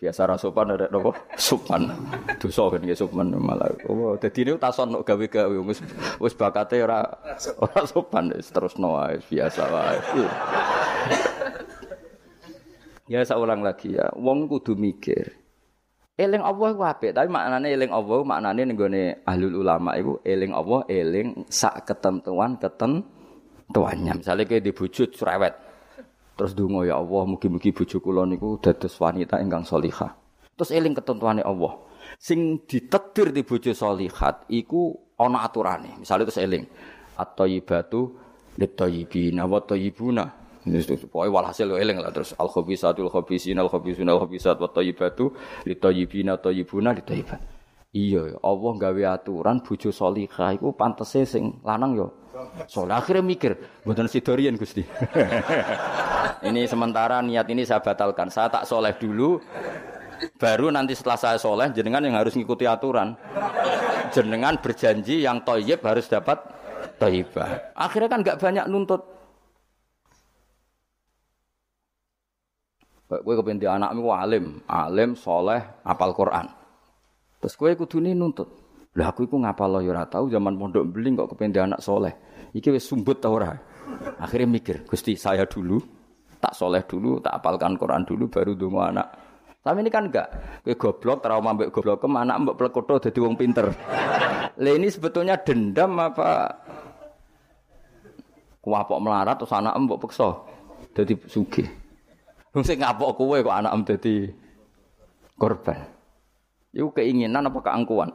Biasa 0.00 0.28
ra 0.28 0.36
sopan 0.36 0.76
ada 0.76 0.86
nopo? 0.88 1.12
Sopan. 1.36 1.88
Dosa 2.36 2.68
kan 2.72 2.82
ya 2.84 2.94
sopan 2.96 3.32
malah. 3.34 3.70
Oh, 3.88 4.16
dadi 4.16 4.44
niku 4.46 4.58
tason 4.60 4.92
nok 4.92 5.04
gawe-gawe 5.04 5.56
wis 5.66 5.80
wis 6.20 6.34
bakate 6.36 6.80
ora 6.80 7.04
ora 7.60 7.82
sopan 7.84 8.32
terus 8.36 8.76
no 8.80 8.96
wae 8.96 9.20
biasa 9.20 9.62
wae. 9.68 9.98
Ya 13.06 13.22
saya 13.22 13.38
ulang 13.38 13.62
lagi 13.62 13.94
ya, 13.94 14.10
wong 14.18 14.50
kudu 14.50 14.74
mikir. 14.74 15.30
Eling 16.18 16.42
Allah 16.42 16.74
ku 16.74 16.82
apik, 16.82 17.14
tapi 17.14 17.28
maknane 17.30 17.70
eling 17.70 17.92
Allah 17.94 18.24
maknane 18.24 18.66
ning 18.66 18.74
gone 18.74 19.20
ahlul 19.22 19.62
ulama 19.62 19.94
iku 19.94 20.18
eling 20.26 20.50
Allah 20.50 20.82
eling 20.90 21.44
sak 21.46 21.86
ketentuan 21.86 22.58
ketentuannya. 22.58 24.24
Misalnya 24.24 24.48
kayak 24.48 24.64
dibujut 24.64 25.14
cerewet, 25.14 25.54
Terus 26.36 26.52
dungo 26.52 26.84
ya 26.84 27.00
Allah, 27.00 27.24
mugi-mugi 27.24 27.72
bojo 27.72 27.96
kula 27.96 28.28
niku 28.28 28.60
dados 28.60 28.92
wanita 29.00 29.40
ingkang 29.40 29.64
salihah. 29.64 30.12
Terus 30.52 30.68
eling 30.68 30.92
ketentuane 30.92 31.40
Allah. 31.40 31.80
Sing 32.20 32.60
ditetir 32.68 33.32
di 33.32 33.40
bojo 33.40 33.72
salihat 33.72 34.44
iku 34.52 34.92
ana 35.16 35.48
aturane. 35.48 35.96
Misalnya 35.96 36.28
terus 36.28 36.40
eling 36.44 36.64
at-thayyibatu 37.16 38.00
lit-thayyibina 38.60 39.48
wa 39.48 39.64
thayyibuna. 39.64 40.24
Pokoknya 41.08 41.30
walhasil 41.32 41.72
eling 41.72 42.04
lah 42.04 42.12
terus 42.12 42.36
al 42.36 42.52
khabisatul 42.52 43.08
khabisin 43.08 43.56
al 43.56 43.72
khabisun 43.72 44.04
al 44.04 44.20
khabisat 44.20 44.60
wa 44.60 44.68
thayyibatu 44.68 45.32
lit-thayyibina 45.64 46.36
thayyibuna 46.36 46.92
lit-thayyibat. 47.00 47.40
Iya, 47.96 48.36
Allah 48.44 48.72
gawe 48.76 49.02
aturan 49.16 49.64
bojo 49.64 49.88
salihah 49.88 50.52
iku 50.52 50.76
pantese 50.76 51.24
sing 51.24 51.64
lanang 51.64 51.96
yo 51.96 52.08
Soleh 52.68 52.92
akhirnya 52.92 53.24
mikir, 53.24 53.56
buatan 53.80 54.12
sidorian 54.12 54.60
gusti. 54.60 54.84
ini 56.44 56.68
sementara 56.68 57.24
niat 57.24 57.46
ini 57.48 57.64
saya 57.64 57.80
batalkan. 57.80 58.28
Saya 58.28 58.52
tak 58.52 58.68
soleh 58.68 58.92
dulu, 58.96 59.40
baru 60.36 60.68
nanti 60.68 60.92
setelah 60.92 61.16
saya 61.16 61.36
soleh, 61.40 61.72
jenengan 61.72 62.04
yang 62.04 62.18
harus 62.18 62.36
ngikuti 62.36 62.68
aturan. 62.68 63.16
Jenengan 64.12 64.60
berjanji 64.60 65.24
yang 65.24 65.40
toyib 65.42 65.80
harus 65.84 66.08
dapat 66.10 66.40
toyibah. 67.00 67.72
Akhirnya 67.72 68.08
kan 68.08 68.20
nggak 68.24 68.38
banyak 68.40 68.66
nuntut. 68.68 69.02
Gue 73.06 73.34
kepentingan 73.38 73.86
anakmu 73.86 74.10
alim, 74.10 74.44
alim, 74.66 75.14
soleh, 75.14 75.62
apal 75.86 76.10
Quran. 76.10 76.50
Terus 77.38 77.54
gue 77.54 77.70
kudu 77.78 78.02
nuntut. 78.02 78.50
Lah 78.96 79.12
aku 79.12 79.28
iku 79.28 79.36
ngapal 79.36 79.84
ya 79.84 79.92
ora 79.92 80.08
tahu 80.08 80.32
zaman 80.32 80.56
pondok 80.56 80.88
beling 80.88 81.20
kok 81.20 81.36
kepengen 81.36 81.70
anak 81.70 81.84
soleh. 81.84 82.16
Iki 82.56 82.72
wis 82.72 82.88
sumbut 82.88 83.20
ta 83.20 83.28
ora? 83.28 83.52
Akhirnya 84.18 84.48
mikir, 84.48 84.88
Gusti 84.88 85.14
saya 85.14 85.44
dulu 85.44 85.78
tak 86.40 86.52
soleh 86.52 86.84
dulu, 86.84 87.18
tak 87.20 87.40
apalkan 87.40 87.76
Quran 87.76 88.04
dulu 88.04 88.28
baru 88.28 88.52
dongo 88.54 88.80
anak. 88.84 89.08
Tapi 89.66 89.82
ini 89.82 89.90
kan 89.90 90.06
enggak, 90.06 90.28
kowe 90.62 90.74
goblok 90.78 91.18
trauma 91.26 91.50
mbek 91.50 91.74
goblok 91.74 91.98
ke 91.98 92.06
anak 92.06 92.38
mbok 92.38 92.54
plekoto 92.54 93.02
dadi 93.02 93.18
wong 93.18 93.34
pinter. 93.34 93.66
Lah 94.56 94.72
ini 94.78 94.86
sebetulnya 94.86 95.34
dendam 95.42 95.98
apa 95.98 96.54
kuapok 98.62 99.02
melarat 99.02 99.42
terus 99.42 99.50
anak 99.50 99.74
mbok 99.74 100.06
peksa 100.06 100.38
dadi 100.94 101.18
sugih. 101.26 101.66
Wong 102.54 102.62
sing 102.62 102.78
ngapok 102.78 103.18
kowe 103.18 103.36
kok 103.42 103.58
anak 103.58 103.74
dadi 103.90 104.30
korban. 105.34 105.82
Iku 106.70 106.94
keinginan 106.94 107.50
apa 107.50 107.58
keangkuhan? 107.58 108.14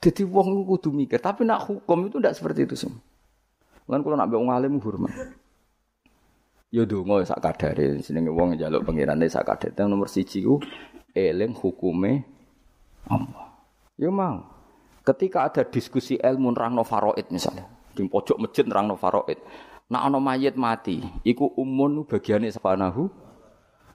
Jadi 0.00 0.22
wong 0.22 0.64
kudu 0.64 0.94
mikir, 0.94 1.18
tapi 1.18 1.42
nak 1.42 1.66
hukum 1.66 2.06
itu 2.06 2.22
tidak 2.22 2.38
seperti 2.38 2.64
itu 2.64 2.76
semua. 2.78 3.02
Lan 3.86 4.02
kalau 4.02 4.16
nak 4.18 4.30
wong 4.30 4.50
alim 4.50 4.82
hormat. 4.82 5.14
Ya 6.74 6.82
donga 6.82 7.22
sak 7.22 7.38
kadare 7.38 8.02
jenenge 8.02 8.34
wong 8.34 8.58
njaluk 8.58 8.82
pengirane 8.82 9.30
sak 9.30 9.46
kadare. 9.46 9.86
Nomor 9.86 10.10
1 10.10 10.26
ku 10.42 10.58
eling 11.14 11.54
hukume 11.54 12.26
Allah. 13.06 13.46
Ya 13.96 14.10
mang. 14.10 14.50
Ketika 15.06 15.46
ada 15.46 15.62
diskusi 15.62 16.18
ilmu 16.18 16.50
nerangno 16.50 16.82
faraid 16.82 17.30
misalnya, 17.30 17.70
di 17.94 18.02
pojok 18.10 18.42
masjid 18.42 18.66
nerangno 18.66 18.98
faraid. 18.98 19.38
Nak 19.86 20.02
ana 20.02 20.18
mayit 20.18 20.58
mati, 20.58 20.98
iku 21.22 21.46
umun 21.54 22.02
bagiane 22.02 22.50
sepanahu. 22.50 23.06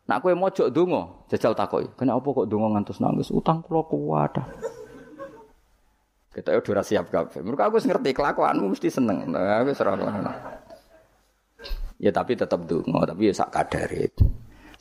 Nak 0.08 0.18
kowe 0.24 0.32
mojok 0.32 0.72
donga, 0.72 1.28
jajal 1.28 1.52
takoki. 1.52 1.92
Kenapa 2.00 2.24
kok 2.24 2.48
donga 2.48 2.80
ngantos 2.80 3.04
nangis? 3.04 3.28
Utang 3.28 3.60
kula 3.60 3.84
kuwat. 3.84 4.40
Kita 6.32 6.56
udah 6.56 6.86
siap 6.86 7.12
kabeh. 7.12 7.44
Mereka 7.44 7.68
aku 7.68 7.84
ngerti 7.84 8.16
kelakuanmu 8.16 8.72
mesti 8.72 8.88
seneng. 8.88 9.28
Nah, 9.28 9.68
Ya 12.02 12.10
tapi 12.10 12.34
tetap 12.34 12.66
dungo, 12.66 13.06
tapi 13.06 13.30
ya 13.30 13.34
sak 13.36 13.54
kadare. 13.54 14.10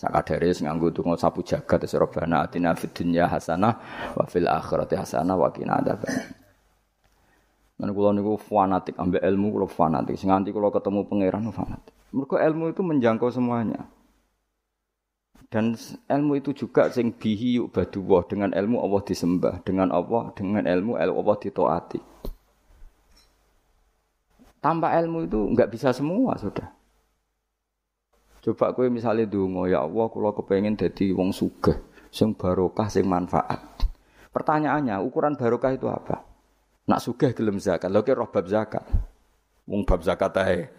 Sak 0.00 0.08
kadare 0.08 0.56
sing 0.56 0.64
nganggo 0.64 0.88
dungo 0.88 1.12
sapu 1.20 1.44
jagat 1.44 1.84
terus 1.84 1.92
robana 2.00 2.48
atina 2.48 2.72
fid 2.72 2.96
dunya 2.96 3.28
hasanah 3.28 3.76
wa 4.16 4.24
fil 4.24 4.48
akhirati 4.48 4.96
hasanah 4.96 5.36
wa 5.36 5.52
qina 5.52 5.84
adzaban. 5.84 6.32
Men 7.76 7.92
kula 7.92 8.16
niku 8.16 8.40
fanatik 8.40 8.96
ambek 8.96 9.20
ilmu 9.20 9.52
kula 9.52 9.68
fanatik. 9.68 10.16
Sing 10.16 10.32
nganti 10.32 10.48
kula 10.48 10.72
ketemu 10.72 11.04
pangeran 11.04 11.44
fanatik. 11.52 11.92
Mergo 12.16 12.40
ilmu 12.40 12.72
itu 12.72 12.80
menjangkau 12.80 13.28
semuanya. 13.28 13.84
Dan 15.50 15.74
ilmu 16.06 16.38
itu 16.38 16.54
juga 16.54 16.86
sing 16.94 17.10
bihi 17.10 17.58
yuk 17.58 17.74
baduwah 17.74 18.22
dengan 18.22 18.54
ilmu 18.54 18.86
Allah 18.86 19.02
disembah, 19.02 19.58
dengan 19.66 19.90
Allah 19.90 20.30
dengan 20.38 20.62
ilmu 20.62 20.94
Allah 20.94 21.36
ditaati. 21.42 21.98
Tanpa 24.62 24.94
ilmu 24.94 25.26
itu 25.26 25.40
enggak 25.50 25.74
bisa 25.74 25.90
semua 25.90 26.38
sudah. 26.38 26.70
Coba 28.46 28.70
kowe 28.78 28.86
misalnya 28.86 29.26
donga 29.26 29.66
ya 29.66 29.82
Allah 29.82 30.06
kula 30.06 30.30
kepengin 30.38 30.78
dadi 30.78 31.10
wong 31.10 31.34
sugih, 31.34 31.82
sing 32.14 32.30
barokah, 32.30 32.86
sing 32.86 33.10
manfaat. 33.10 33.58
Pertanyaannya, 34.30 35.02
ukuran 35.02 35.34
barokah 35.34 35.74
itu 35.74 35.90
apa? 35.90 36.22
Nak 36.86 37.02
sugih 37.02 37.34
gelem 37.34 37.58
zakat, 37.58 37.90
lho 37.90 38.06
roh 38.06 38.30
bab 38.30 38.46
zakat. 38.46 38.86
Wong 39.66 39.82
bab 39.82 40.06
zakat 40.06 40.30
ae. 40.46 40.70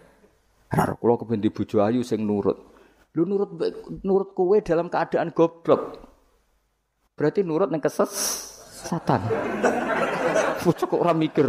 Ora 0.71 0.95
kula 0.95 1.19
kepen 1.19 1.43
ayu 1.83 2.07
sing 2.07 2.23
nurut. 2.23 2.70
Lu 3.11 3.27
nurut 3.27 3.51
nurut 4.07 4.29
kowe 4.31 4.55
dalam 4.63 4.87
keadaan 4.87 5.35
goblok. 5.35 5.99
Berarti 7.19 7.43
nurut 7.43 7.67
nang 7.67 7.83
keses 7.83 8.11
satan. 8.87 9.19
Bojo 10.63 10.83
kok 10.87 11.01
ora 11.01 11.11
mikir. 11.11 11.47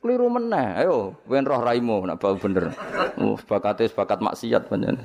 Keliru 0.00 0.30
meneh. 0.32 0.80
Ayo, 0.80 1.18
wen 1.28 1.44
roh 1.44 1.60
raimu 1.60 2.06
nak 2.06 2.22
bau 2.22 2.38
bener. 2.38 2.72
Oh, 3.20 3.36
bakate 3.36 3.90
bakat 3.90 4.22
maksiat 4.22 4.70
pancen. 4.70 4.96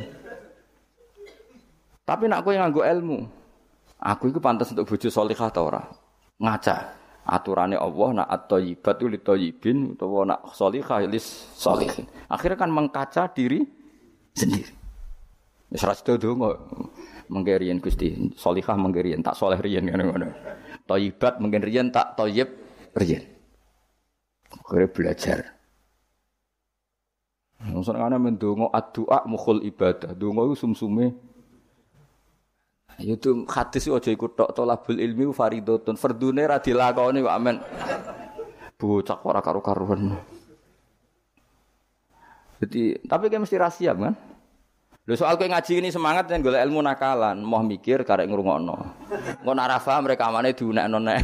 Tapi 2.05 2.30
nak 2.30 2.45
kowe 2.45 2.53
nganggo 2.53 2.86
ilmu. 2.86 3.26
Aku 4.05 4.30
iku 4.30 4.38
pantas 4.38 4.70
untuk 4.70 4.86
bojo 4.86 5.09
salihah 5.09 5.49
ta 5.49 5.66
ora? 5.66 5.82
Ngaca. 6.38 6.78
Aturane 7.26 7.74
Allah 7.74 8.22
nak 8.22 8.28
at-thayyibat 8.30 9.01
li 9.01 9.18
thayyibin 9.18 9.97
utawa 9.97 10.30
nak 10.30 10.53
salihah 10.53 11.01
lis 11.09 11.26
salihin. 11.57 12.05
Akhirnya 12.30 12.61
kan 12.61 12.70
mengkaca 12.70 13.26
diri 13.34 13.66
sendiri. 14.38 14.84
Wis 15.76 15.84
ra 15.84 15.91
sedo 15.91 16.15
donga. 16.15 16.55
Mengkerian 17.28 17.84
Gusti, 17.84 18.32
salihah 18.39 18.80
mengkerian 18.80 19.19
tak 19.19 19.36
soleh 19.36 19.59
riyen 19.59 19.91
ngono-ngono. 19.91 20.32
Thayyibat 20.88 21.43
mungkin 21.43 21.59
riyen 21.67 21.91
tak 21.91 22.15
thayyib 22.15 22.47
riyen. 22.95 23.28
Akhirnya 24.55 24.88
belajar. 24.88 25.39
Maksudnya 27.59 28.07
karena 28.07 28.21
mendongo 28.21 28.71
addu'a 28.71 29.28
mukhul 29.28 29.67
ibadah. 29.67 30.15
Dongo 30.15 30.47
itu 30.47 30.63
sumsume. 30.63 31.11
Itu 32.95 33.43
hadis 33.51 33.91
aja 33.91 34.07
ikut 34.15 34.39
tok 34.39 34.55
tolabul 34.55 34.95
ilmi 34.95 35.28
faridotun. 35.36 35.99
Fardune 35.99 36.47
ra 36.47 36.63
dilakoni 36.63 37.19
kok 37.19 37.36
amen. 37.36 37.55
Bocah 38.80 39.19
ora 39.28 39.43
karo-karuan. 39.43 40.15
Jadi, 42.63 42.95
tapi 43.03 43.28
kan 43.28 43.43
mesti 43.43 43.59
rahasia 43.59 43.91
kan? 43.91 44.15
Lho 45.06 45.14
soal 45.14 45.38
kowe 45.38 45.45
ngaji 45.45 45.86
ini 45.86 45.93
semangat 45.93 46.26
dan 46.26 46.41
golek 46.41 46.66
ilmu 46.66 46.82
nakalan, 46.82 47.38
mau 47.45 47.62
mikir 47.62 48.01
karek 48.01 48.26
ngrungokno. 48.26 48.74
Engko 49.45 49.53
nek 49.53 49.66
ora 49.70 49.78
paham 49.78 50.10
rekamane 50.10 50.49
diunekno 50.58 50.97
nek. 50.97 51.22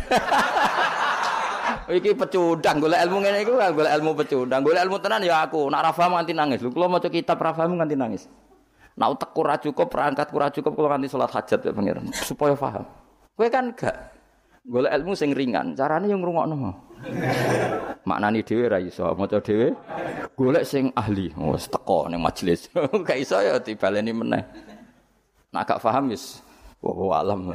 Iki 1.97 2.13
pecundang 2.13 2.77
golek 2.77 3.01
ilmu 3.01 3.25
ngene 3.25 3.41
iku 3.41 3.57
golek 3.57 3.93
ilmu 3.97 4.13
pecundang. 4.21 4.61
Golek 4.61 4.85
ilmu 4.85 5.01
tenan 5.01 5.25
ya 5.25 5.41
aku. 5.49 5.65
Nak 5.73 5.81
ra 5.81 5.91
nganti 5.97 6.29
nangis. 6.37 6.61
Lho 6.61 6.69
kula 6.69 6.93
maca 6.93 7.09
kitab 7.09 7.41
ra 7.41 7.57
nganti 7.57 7.97
nangis. 7.97 8.29
Nak 9.01 9.17
utek 9.17 9.33
ora 9.33 9.57
cukup, 9.57 9.89
perangkat 9.89 10.29
ora 10.29 10.53
cukup 10.53 10.77
kula 10.77 10.87
nganti 10.93 11.09
salat 11.09 11.33
hajat 11.33 11.59
ya 11.65 11.73
pangeran 11.73 12.05
supaya 12.13 12.53
paham. 12.53 12.85
Kowe 13.33 13.49
kan 13.49 13.73
gak 13.73 13.97
golek 14.65 14.93
ilmu 14.93 15.13
sing 15.17 15.33
ringan, 15.33 15.73
carane 15.73 16.05
yang 16.09 16.21
ngrungokno. 16.21 16.55
Maknani 18.05 18.45
dhewe 18.45 18.65
ra 18.69 18.77
iso, 18.77 19.09
maca 19.17 19.41
dhewe 19.41 19.73
golek 20.37 20.65
sing 20.65 20.93
ahli. 20.93 21.33
Wis 21.33 21.65
teko 21.69 22.09
ning 22.09 22.21
majelis. 22.21 22.69
gak 23.07 23.17
iso 23.17 23.37
ya 23.41 23.57
dibaleni 23.57 24.13
meneh. 24.13 24.43
Nak 25.53 25.65
gak 25.67 25.81
paham 25.81 26.09
wis 26.13 26.41
wa 26.81 27.21
alam. 27.21 27.49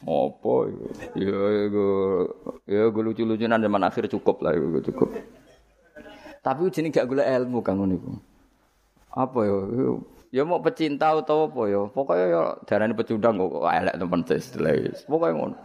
Apa 0.00 0.54
Ya 1.12 1.40
iku 1.68 1.88
ya 2.64 2.88
gue 2.88 3.02
lucu-lucunan 3.04 3.60
zaman 3.60 3.84
akhir 3.84 4.08
cukup 4.08 4.40
lah 4.40 4.56
iku 4.56 4.80
cukup. 4.92 5.12
Tapi 6.40 6.72
jenenge 6.72 6.96
gak 6.96 7.08
golek 7.08 7.28
ilmu 7.28 7.60
kang 7.60 7.76
ngono 7.80 7.94
iku. 8.00 8.12
Apa 9.12 9.38
ya? 9.44 9.56
Ya 10.30 10.46
mau 10.46 10.62
pecinta 10.62 11.10
atau 11.10 11.50
apa 11.50 11.62
ya? 11.66 11.82
Pokoknya 11.90 12.26
ya 12.30 12.42
darane 12.62 12.94
pecundang 12.94 13.34
kok 13.34 13.66
elek 13.66 13.98
temen 13.98 14.20
istilah. 14.30 14.72
Pokoknya 15.10 15.34
ngono. 15.34 15.56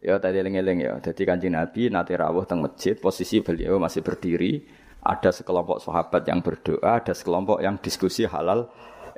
Ya 0.00 0.16
tadi 0.16 0.40
eling-eling 0.40 0.78
ya. 0.80 0.94
Jadi 1.02 1.22
kanjeng 1.26 1.58
Nabi 1.58 1.90
nate 1.90 2.14
rawuh 2.14 2.46
teng 2.46 2.62
masjid, 2.62 2.94
posisi 2.94 3.42
beliau 3.42 3.82
masih 3.82 4.00
berdiri. 4.00 4.64
Ada 5.00 5.32
sekelompok 5.32 5.80
sahabat 5.80 6.28
yang 6.28 6.44
berdoa, 6.44 7.00
ada 7.00 7.16
sekelompok 7.16 7.64
yang 7.64 7.80
diskusi 7.80 8.28
halal 8.28 8.68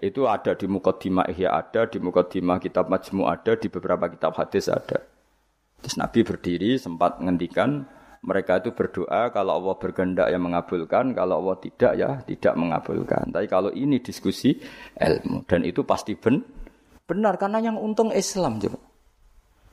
itu 0.02 0.26
ada 0.26 0.58
di 0.58 0.66
Mukaddimah 0.66 1.30
Ihya 1.30 1.54
ada, 1.54 1.86
di 1.86 2.02
Mukaddimah 2.02 2.58
kitab 2.58 2.90
Majmu 2.90 3.26
ada, 3.26 3.54
di 3.54 3.70
beberapa 3.70 4.10
kitab 4.10 4.34
hadis 4.34 4.66
ada. 4.66 4.98
Terus 5.82 5.94
Nabi 5.94 6.26
berdiri 6.26 6.74
sempat 6.78 7.22
menghentikan 7.22 7.86
mereka 8.22 8.62
itu 8.62 8.70
berdoa 8.70 9.34
kalau 9.34 9.58
Allah 9.58 9.74
berkehendak 9.74 10.30
yang 10.30 10.42
mengabulkan, 10.46 11.10
kalau 11.12 11.42
Allah 11.42 11.56
tidak 11.58 11.92
ya 11.98 12.10
tidak 12.22 12.54
mengabulkan. 12.54 13.34
Tapi 13.34 13.46
kalau 13.50 13.74
ini 13.74 13.98
diskusi 13.98 14.54
ilmu 14.94 15.42
dan 15.46 15.66
itu 15.66 15.82
pasti 15.82 16.14
ben 16.14 16.42
benar 17.02 17.34
karena 17.36 17.58
yang 17.58 17.76
untung 17.76 18.14
Islam 18.14 18.62
coba. 18.62 18.78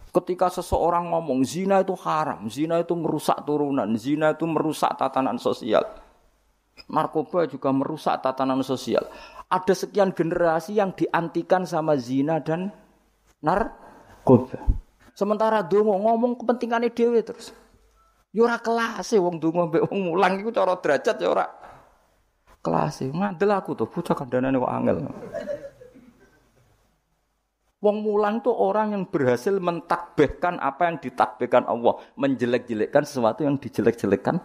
Ketika 0.09 0.49
seseorang 0.49 1.13
ngomong 1.13 1.45
zina 1.45 1.85
itu 1.85 1.93
haram, 2.01 2.49
zina 2.49 2.81
itu 2.81 2.97
merusak 2.97 3.45
turunan, 3.45 3.93
zina 3.93 4.33
itu 4.33 4.49
merusak 4.49 4.97
tatanan 4.97 5.37
sosial. 5.37 5.85
Narkoba 6.89 7.45
juga 7.45 7.69
merusak 7.69 8.17
tatanan 8.17 8.65
sosial 8.65 9.05
ada 9.49 9.73
sekian 9.73 10.13
generasi 10.13 10.77
yang 10.77 10.93
diantikan 10.93 11.65
sama 11.65 11.97
zina 11.97 12.37
dan 12.37 12.69
narkoba. 13.41 14.61
Sementara 15.17 15.65
dongo 15.65 15.97
ngomong 15.97 16.37
kepentingannya 16.37 16.93
dewe 16.93 17.25
terus. 17.25 17.51
Ya 18.29 18.45
kelas 18.61 19.09
wong 19.17 19.41
dongo 19.41 19.69
mbek 19.69 19.89
wong 19.89 19.99
mulang 20.13 20.37
iku 20.37 20.53
cara 20.53 20.77
derajat 20.77 21.17
ya 21.17 21.27
ora 21.33 21.45
kelas 22.61 23.01
ngandel 23.09 23.49
aku 23.55 23.73
tuh 23.73 23.89
bocah 23.89 24.13
kandhanane 24.13 24.61
kok 24.61 24.69
angel. 24.69 24.97
Wong 27.79 28.03
mulang 28.03 28.43
tuh 28.43 28.51
orang 28.51 28.91
yang 28.91 29.03
berhasil 29.07 29.55
mentakbihkan 29.55 30.59
apa 30.59 30.91
yang 30.91 30.99
ditakbihkan 30.99 31.63
Allah, 31.63 31.95
menjelek-jelekkan 32.19 33.07
sesuatu 33.07 33.47
yang 33.47 33.55
dijelek-jelekkan 33.55 34.35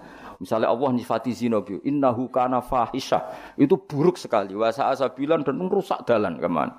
Misalnya 0.42 0.70
Allah 0.70 0.90
nyifati 0.94 1.30
zina 1.34 1.62
bi 1.62 1.78
innahu 1.86 2.30
kana 2.30 2.58
fahisha. 2.64 3.22
Itu 3.54 3.78
buruk 3.78 4.18
sekali. 4.18 4.54
Wa 4.56 4.74
sa'asabilan 4.74 5.46
dan 5.46 5.56
merusak 5.60 6.02
dalan 6.06 6.38
keman. 6.42 6.70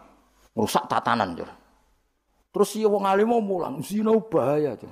Rusak 0.56 0.88
tatanan 0.92 1.36
jur. 1.36 1.50
Terus 2.56 2.70
ya 2.80 2.88
wong 2.88 3.04
alim 3.04 3.32
mau 3.32 3.44
mulang 3.44 3.84
zina 3.84 4.16
bahaya 4.16 4.80
jur. 4.80 4.92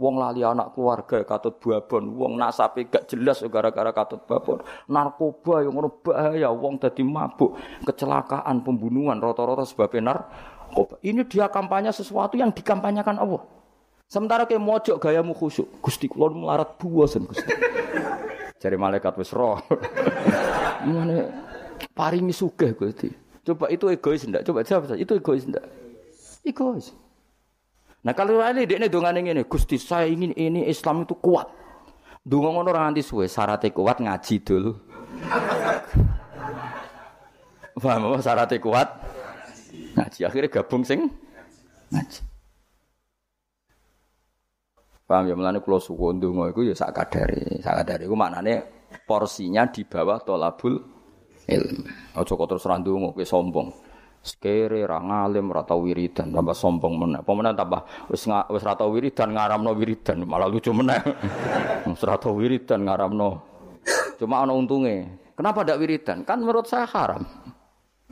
Wong 0.00 0.16
lali 0.16 0.40
anak 0.40 0.72
keluarga 0.72 1.20
katut 1.28 1.60
babon, 1.60 2.16
wong 2.16 2.40
nasape 2.40 2.88
gak 2.88 3.04
jelas 3.12 3.44
gara-gara 3.52 3.92
katut 3.92 4.24
babon. 4.24 4.64
Narkoba 4.88 5.60
yang 5.60 5.76
ngono 5.76 6.00
bahaya, 6.00 6.48
wong 6.48 6.80
dadi 6.80 7.04
mabuk, 7.04 7.60
kecelakaan, 7.84 8.64
pembunuhan 8.64 9.20
rata-rata 9.20 9.68
sebabnya 9.68 10.16
narkoba. 10.16 10.96
Ini 11.04 11.28
dia 11.28 11.52
kampanye 11.52 11.92
sesuatu 11.92 12.40
yang 12.40 12.48
dikampanyekan 12.48 13.20
Allah. 13.20 13.44
Sementara 14.08 14.48
kayak 14.48 14.64
mojok 14.64 14.96
gayamu 14.96 15.36
khusyuk, 15.36 15.68
Gusti 15.84 16.08
kula 16.08 16.32
melarat 16.32 16.80
buasan 16.80 17.28
Gusti. 17.28 17.52
Jari 18.60 18.76
malaikat 18.80 19.14
wis 19.20 19.30
roh. 19.36 19.60
Mane 20.88 21.28
paringi 21.92 22.32
sugih 22.32 22.72
Gusti. 22.72 23.12
Coba 23.44 23.68
itu 23.72 23.88
egois 23.88 24.24
ndak? 24.24 24.44
Coba 24.44 24.64
jawab. 24.64 24.96
Itu 24.96 25.16
egois 25.16 25.48
ndak? 25.48 25.64
Egois. 26.44 26.92
Nah 28.00 28.16
kalau 28.16 28.40
ini 28.40 28.64
dia 28.64 28.88
dongane 28.88 29.20
ngene, 29.20 29.44
Gusti 29.44 29.76
saya 29.76 30.08
ingin 30.08 30.32
ini 30.32 30.64
Islam 30.64 31.04
itu 31.04 31.20
kuat. 31.20 31.52
Donga 32.20 32.52
ngono 32.52 32.68
ora 32.72 32.88
nganti 32.88 33.04
suwe, 33.04 33.28
syaratnya 33.28 33.72
kuat 33.72 34.00
ngaji 34.00 34.34
dulu. 34.44 34.72
Paham 37.80 38.12
apa 38.12 38.20
syaratnya 38.20 38.60
kuat? 38.60 38.88
Ngaji 39.96 40.20
akhirnya 40.24 40.52
gabung 40.52 40.84
sing 40.84 41.08
ngaji. 41.92 42.20
Paham 45.04 45.26
ya 45.26 45.34
melane 45.34 45.60
kula 45.64 45.80
suwun 45.80 46.20
donga 46.20 46.52
iku 46.52 46.64
ya 46.64 46.74
sak 46.76 46.92
kadare. 46.92 47.60
Sak 47.64 47.84
kadare 47.84 48.04
iku 48.04 48.16
maknane 48.16 48.62
porsinya 49.04 49.66
di 49.68 49.84
bawah 49.84 50.20
tolabul 50.24 50.80
ilmu. 51.48 51.82
Aja 52.16 52.32
kok 52.32 52.48
terus 52.48 52.68
ra 52.68 52.78
ndonga 52.78 53.12
kowe 53.12 53.26
sombong. 53.26 53.68
Sekere 54.20 54.84
ra 54.84 55.00
ngalim 55.00 55.48
ra 55.48 55.64
tau 55.64 55.80
wiridan 55.80 56.28
tambah 56.28 56.52
sombong 56.52 56.94
meneh. 57.00 57.20
Apa 57.24 57.32
meneh 57.32 57.52
tambah 57.56 57.80
wis 58.12 58.28
wis 58.28 58.62
ra 58.62 58.76
tau 58.76 58.92
wiridan 58.92 59.32
ngaramno 59.32 59.72
wiridan 59.72 60.28
malah 60.28 60.44
lucu 60.44 60.76
meneh. 60.76 61.00
Wis 61.88 62.04
ra 62.04 62.20
tau 62.20 62.36
wiridan 62.36 62.84
ngaramno. 62.84 63.40
Cuma 64.20 64.44
ana 64.44 64.52
untunge. 64.52 65.08
Kenapa 65.32 65.64
ndak 65.64 65.80
wiridan? 65.80 66.28
Kan 66.28 66.44
menurut 66.44 66.68
saya 66.68 66.84
haram. 66.84 67.24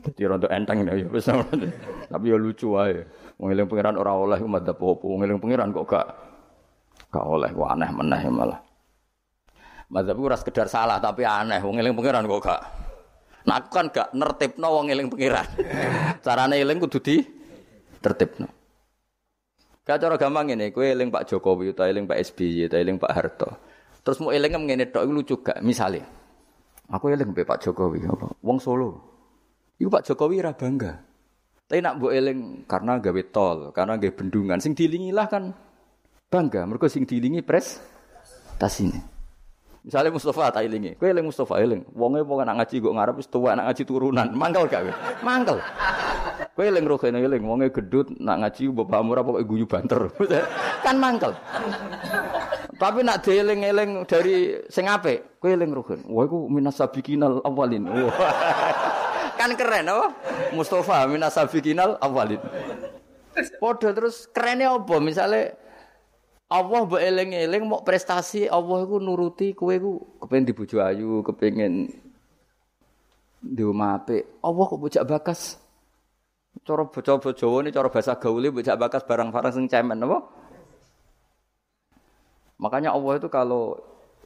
Jadi 0.00 0.24
rada 0.24 0.48
enteng 0.48 0.88
ya 0.88 0.96
wis. 1.12 1.28
Tapi 2.12 2.24
ya 2.32 2.36
lucu 2.40 2.72
wae. 2.72 3.04
Wong 3.36 3.52
eling 3.52 3.68
pangeran 3.68 4.00
ora 4.00 4.16
oleh 4.16 4.40
umat 4.40 4.64
apa-apa. 4.64 5.04
Wong 5.04 5.20
eling 5.28 5.36
pangeran 5.36 5.76
kok 5.76 5.84
gak 5.84 6.06
Gak 7.08 7.24
oleh, 7.24 7.48
kok 7.52 7.70
aneh 7.72 7.88
meneh 7.88 8.20
malah. 8.28 8.60
Mazhab 9.88 10.20
ora 10.20 10.36
sekedar 10.36 10.68
salah 10.68 11.00
tapi 11.00 11.24
aneh, 11.24 11.64
wong 11.64 11.80
eling 11.80 11.96
pangeran 11.96 12.28
kok 12.28 12.42
gak. 12.44 12.87
Nah 13.48 13.64
aku 13.64 13.68
kan 13.72 13.88
gak 13.88 14.12
nertibno 14.12 14.68
wong 14.68 14.92
eling 14.92 15.08
pangeran. 15.08 15.48
Carane 16.24 16.60
eling 16.60 16.76
kudu 16.76 17.00
di 17.00 17.16
tertibno. 18.04 18.44
Gak 19.88 20.04
cara 20.04 20.20
gampang 20.20 20.52
ini, 20.52 20.68
kue 20.68 20.92
eling 20.92 21.08
Pak 21.08 21.32
Jokowi, 21.32 21.72
atau 21.72 21.88
eling 21.88 22.04
Pak 22.04 22.20
SBY, 22.20 22.68
atau 22.68 22.76
eling 22.76 23.00
Pak 23.00 23.08
Harto. 23.08 23.48
Terus 24.04 24.20
mau 24.20 24.28
eling 24.28 24.52
ngene 24.52 24.92
tok 24.92 25.08
lucu 25.08 25.40
gak? 25.40 25.64
Misalnya, 25.64 26.04
aku 26.92 27.08
eling 27.08 27.32
Pak 27.32 27.64
Jokowi, 27.64 28.04
apa? 28.04 28.36
Wong 28.44 28.60
Solo. 28.60 29.00
Iku 29.80 29.88
Pak 29.88 30.04
Jokowi 30.04 30.44
ra 30.44 30.52
bangga. 30.52 31.00
Tapi 31.64 31.80
nak 31.80 31.96
mbok 31.96 32.12
eling 32.12 32.68
karena 32.68 33.00
gawe 33.00 33.22
tol, 33.32 33.72
karena 33.72 33.96
gawe 33.96 34.12
bendungan, 34.12 34.60
sing 34.60 34.76
dilingilah 34.76 35.24
kan 35.32 35.56
bangga 36.28 36.68
mereka 36.68 36.92
sing 36.92 37.08
diilingi 37.08 37.40
pres 37.40 37.80
tas 38.60 38.76
ini 38.84 39.00
misalnya 39.88 40.12
Mustafa 40.12 40.52
tak 40.52 40.68
ilingi. 40.68 41.00
Kue 41.00 41.08
eling 41.08 41.24
Mustafa 41.24 41.64
eling 41.64 41.80
wonge 41.96 42.20
wong 42.20 42.44
anak 42.44 42.60
ngaji 42.60 42.76
gue 42.84 42.92
ngarep 42.92 43.14
wis 43.16 43.28
anak 43.32 43.64
ngaji 43.72 43.82
turunan. 43.88 44.28
Mangkel 44.36 44.68
gak 44.68 44.82
mangkel. 45.24 45.56
Kue 46.52 46.68
eling 46.68 46.84
rohene 46.84 47.24
eling 47.24 47.40
wonge 47.48 47.72
gedut 47.72 48.12
nak 48.20 48.44
ngaji 48.44 48.68
bapak 48.68 49.00
murah 49.00 49.24
pokoknya 49.24 49.48
guyu 49.48 49.64
banter. 49.64 50.12
Kan 50.84 51.00
mangkel. 51.00 51.32
Tapi 52.78 53.00
nak 53.02 53.24
dieling-eling 53.24 54.06
dari 54.06 54.60
sing 54.68 54.86
apik 54.86 55.40
kowe 55.40 55.48
eling 55.48 55.72
wah 55.72 56.22
iku 56.28 56.52
minas 56.52 56.76
sabiqinal 56.76 57.40
awalin. 57.48 57.88
Kan 59.40 59.56
keren 59.56 59.88
oh 59.88 60.12
Mustafa 60.52 61.08
minas 61.08 61.32
sabiqinal 61.32 61.96
awalin. 62.04 62.44
Podo 63.56 63.88
terus 63.94 64.28
kerennya 64.28 64.74
apa? 64.74 64.98
Misalnya 64.98 65.54
Allah 66.48 66.80
mbok 66.88 66.96
eling-eling 66.96 67.68
mau 67.68 67.84
prestasi 67.84 68.48
Allah 68.48 68.80
iku 68.80 68.96
nuruti 68.96 69.52
kowe 69.52 69.68
iku 69.68 70.00
kepengin 70.24 70.48
dibojo 70.48 70.76
ayu, 70.80 71.20
kepengin 71.20 71.92
di 73.44 73.62
apik. 73.68 74.40
Allah 74.40 74.64
kok 74.64 74.80
bocah 74.80 75.04
bakas. 75.04 75.60
Cara 76.64 76.88
bocah 76.88 77.20
Jawa 77.36 77.56
ini 77.62 77.70
cara 77.70 77.92
bahasa 77.92 78.16
gaule 78.16 78.48
bocah 78.48 78.80
bakas 78.80 79.04
barang-barang 79.04 79.52
sing 79.52 79.68
cemen 79.68 80.00
apa? 80.00 80.24
Makanya 82.58 82.96
Allah 82.96 83.20
itu 83.20 83.28
kalau 83.28 83.76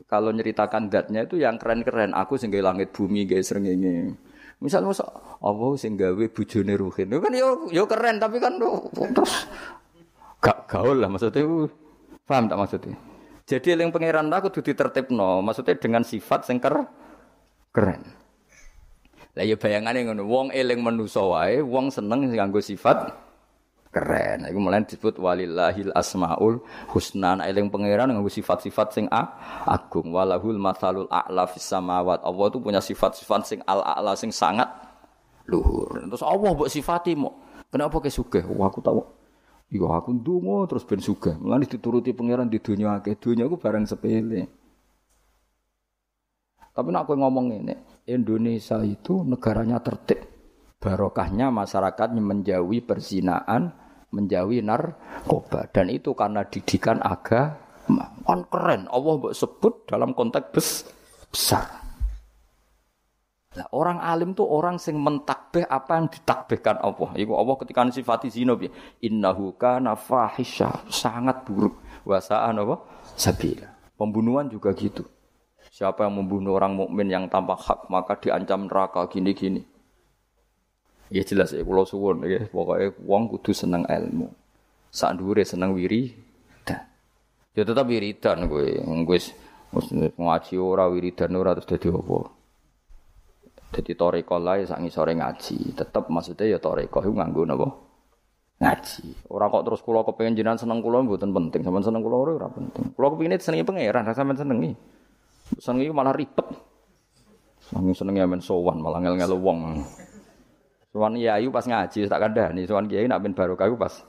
kalau 0.07 0.31
nyeritakan 0.31 0.89
datnya 0.89 1.27
itu 1.27 1.43
yang 1.43 1.59
keren-keren. 1.59 2.15
Aku 2.15 2.39
sing 2.39 2.55
langit 2.55 2.95
bumi 2.95 3.27
gawe 3.27 3.43
srengenge. 3.43 4.15
Misal 4.63 4.87
masa 4.87 5.11
Allah 5.43 5.75
sing 5.75 5.99
gawe 5.99 6.25
bojone 6.31 6.73
Ruhin. 6.79 7.11
Itu 7.11 7.19
kan 7.19 7.35
yo 7.35 7.67
yo 7.75 7.85
keren 7.91 8.23
tapi 8.23 8.39
kan 8.39 8.63
terus 9.11 9.51
gak 10.43 10.67
gaul 10.67 10.99
lah 10.99 11.07
maksudnya 11.07 11.47
Paham 12.33 12.49
tak 12.49 12.57
maksudnya? 12.57 12.97
Jadi 13.45 13.77
yang 13.77 13.93
pangeran 13.93 14.33
aku 14.33 14.49
tuh 14.49 14.65
ditertibno, 14.65 15.45
maksudnya 15.45 15.77
dengan 15.77 16.01
sifat 16.01 16.49
sing 16.49 16.57
keren. 16.57 18.01
Lah 19.37 19.45
ya 19.45 19.61
bayangane 19.61 20.09
ngono, 20.09 20.25
wong 20.25 20.49
eling 20.49 20.81
manusa 20.81 21.21
wae, 21.21 21.61
wong 21.61 21.93
seneng 21.93 22.33
nganggo 22.33 22.65
sifat 22.65 23.13
keren. 23.93 24.49
Iku 24.49 24.57
mulai 24.57 24.81
disebut 24.81 25.21
walillahil 25.21 25.93
asmaul 25.93 26.65
husna. 26.97 27.37
Nah, 27.37 27.45
eling 27.45 27.69
pangeran 27.69 28.09
nganggo 28.17 28.33
sifat-sifat 28.33 28.97
sing 28.97 29.05
a, 29.13 29.37
agung. 29.69 30.09
Walahul 30.09 30.57
masalul 30.57 31.13
a'la 31.13 31.45
fis 31.45 31.69
samawat. 31.69 32.25
Allah 32.25 32.47
itu 32.49 32.65
punya 32.65 32.81
sifat-sifat 32.81 33.41
sing 33.45 33.61
al-a'la 33.69 34.17
sing 34.17 34.33
sangat 34.33 34.73
luhur. 35.53 36.01
Terus 36.09 36.25
Allah 36.25 36.49
mbok 36.57 36.73
sifati 36.73 37.13
mo. 37.13 37.45
Kenapa 37.69 38.01
kesuge? 38.01 38.41
Wah 38.49 38.73
aku 38.73 38.81
tahu 38.81 39.05
Iya 39.73 39.89
aku 39.89 40.21
ndonga 40.21 40.69
terus 40.69 40.85
ben 40.85 41.01
sugih. 41.01 41.33
Mulane 41.41 41.65
dituruti 41.65 42.13
pangeran 42.13 42.53
di 42.53 42.61
dunia 42.61 43.01
akeh. 43.01 43.17
Dunia 43.17 43.49
aku 43.49 43.57
barang 43.57 43.89
sepele. 43.89 44.45
Tapi 46.73 46.89
nak 46.89 47.09
aku 47.09 47.17
ngomong 47.17 47.53
ini, 47.53 47.77
Indonesia 48.09 48.81
itu 48.81 49.25
negaranya 49.25 49.81
tertib. 49.81 50.25
Barokahnya 50.81 51.53
masyarakatnya 51.53 52.21
menjauhi 52.21 52.81
perzinaan, 52.85 53.73
menjauhi 54.09 54.65
narkoba. 54.65 55.69
Dan 55.69 55.93
itu 55.93 56.17
karena 56.17 56.45
didikan 56.49 57.01
agama. 57.05 58.13
Kan 58.25 58.41
keren. 58.49 58.89
Allah 58.89 59.15
sebut 59.37 59.89
dalam 59.89 60.17
konteks 60.17 60.89
besar. 61.29 61.82
Nah, 63.53 63.69
orang 63.77 64.01
alim 64.01 64.33
tuh 64.33 64.49
orang 64.49 64.81
sing 64.81 64.97
mentakbih 64.97 65.69
apa 65.69 66.01
yang 66.01 66.09
ditakbihkan 66.09 66.81
Allah. 66.81 67.13
Iku 67.13 67.37
Allah 67.37 67.55
ketika 67.61 67.85
sifati 67.93 68.33
zina 68.33 68.57
piye? 68.57 68.73
Innahu 69.05 69.61
kana 69.61 69.93
fahisha, 69.93 70.89
sangat 70.89 71.45
buruk. 71.45 71.77
Wasaan 72.09 72.65
apa? 72.65 72.81
Sabila. 73.13 73.69
Pembunuhan 73.93 74.49
juga 74.49 74.73
gitu. 74.73 75.05
Siapa 75.69 76.09
yang 76.09 76.25
membunuh 76.25 76.57
orang 76.57 76.75
mukmin 76.77 77.13
yang 77.13 77.29
tanpa 77.29 77.57
hak 77.57 77.93
maka 77.93 78.17
diancam 78.17 78.67
neraka 78.69 79.05
gini-gini. 79.09 79.65
Ya 81.13 81.21
jelas 81.21 81.53
ya 81.53 81.61
kula 81.61 81.85
suwun 81.85 82.25
ya 82.25 82.49
pokoke 82.49 82.97
wong 83.05 83.29
kudu 83.37 83.53
seneng 83.53 83.85
ilmu. 83.85 84.33
Sak 84.89 85.21
dhuwure 85.21 85.45
seneng 85.45 85.77
wiri. 85.77 86.09
Ya 87.53 87.69
tetap 87.69 87.85
wiridan 87.85 88.49
kowe. 88.49 88.65
Wis 89.13 89.29
ngaji 90.17 90.57
ora 90.57 90.89
wiridan 90.89 91.37
ora 91.37 91.53
terus 91.53 91.69
dadi 91.69 91.93
apa? 91.93 92.42
Jadi 93.73 93.93
toreko 93.97 94.37
lah 94.37 94.61
ya 94.61 94.69
sangi 94.69 94.93
sore 94.93 95.17
ngaji. 95.17 95.73
Tetap 95.73 96.13
maksudnya 96.13 96.45
ya 96.45 96.59
toreko 96.61 97.01
itu 97.01 97.13
nganggu 97.17 97.43
nabo 97.49 97.67
ngaji. 98.61 99.33
Orang 99.33 99.49
kok 99.49 99.65
terus 99.65 99.81
kulo 99.81 100.05
kepengen 100.05 100.37
jinan 100.37 100.57
seneng 100.61 100.85
kulo 100.85 101.01
buatan 101.09 101.33
penting. 101.33 101.65
Sama 101.65 101.81
seneng 101.81 102.05
kulo 102.05 102.23
ora 102.23 102.53
penting. 102.53 102.93
Kulo 102.93 103.17
kepengin 103.17 103.41
senengi 103.41 103.65
pangeran, 103.65 104.05
rasa 104.05 104.23
men 104.23 104.37
senengi. 104.37 104.71
Senengi 105.57 105.89
malah 105.89 106.13
ribet. 106.13 106.47
Senengi 107.73 107.97
senengi 107.97 108.21
amen 108.21 108.41
sowan 108.45 108.79
malah 108.85 109.01
ngel 109.01 109.17
ngel 109.17 109.35
wong. 109.41 109.81
Sowan 110.93 111.17
ayu 111.17 111.49
pas 111.49 111.65
ngaji 111.65 112.05
tak 112.05 112.21
nih. 112.53 112.69
Sowan 112.69 112.87
kiai 112.87 113.09
nak 113.09 113.25
ben 113.25 113.33
baru 113.33 113.57
kayu 113.57 113.81
pas 113.81 114.05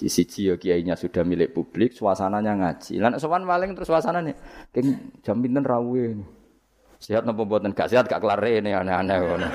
sisi 0.00 0.24
cio 0.24 0.56
kiainya 0.56 0.96
sudah 0.96 1.20
milik 1.28 1.52
publik, 1.52 1.92
suasananya 1.92 2.56
ngaji. 2.56 2.96
Lan 2.96 3.20
sowan 3.20 3.44
paling 3.44 3.76
terus 3.76 3.92
suasananya, 3.92 4.32
keng 4.72 5.20
jam 5.20 5.44
pinten 5.44 5.60
rawuh. 5.60 6.39
Sehat 7.00 7.24
napa 7.24 7.48
mboten 7.48 7.72
gak 7.72 7.88
sehat 7.88 8.04
gak 8.04 8.20
kelar 8.20 8.44
ini 8.44 8.76
aneh-aneh 8.76 9.16
ngono. 9.24 9.48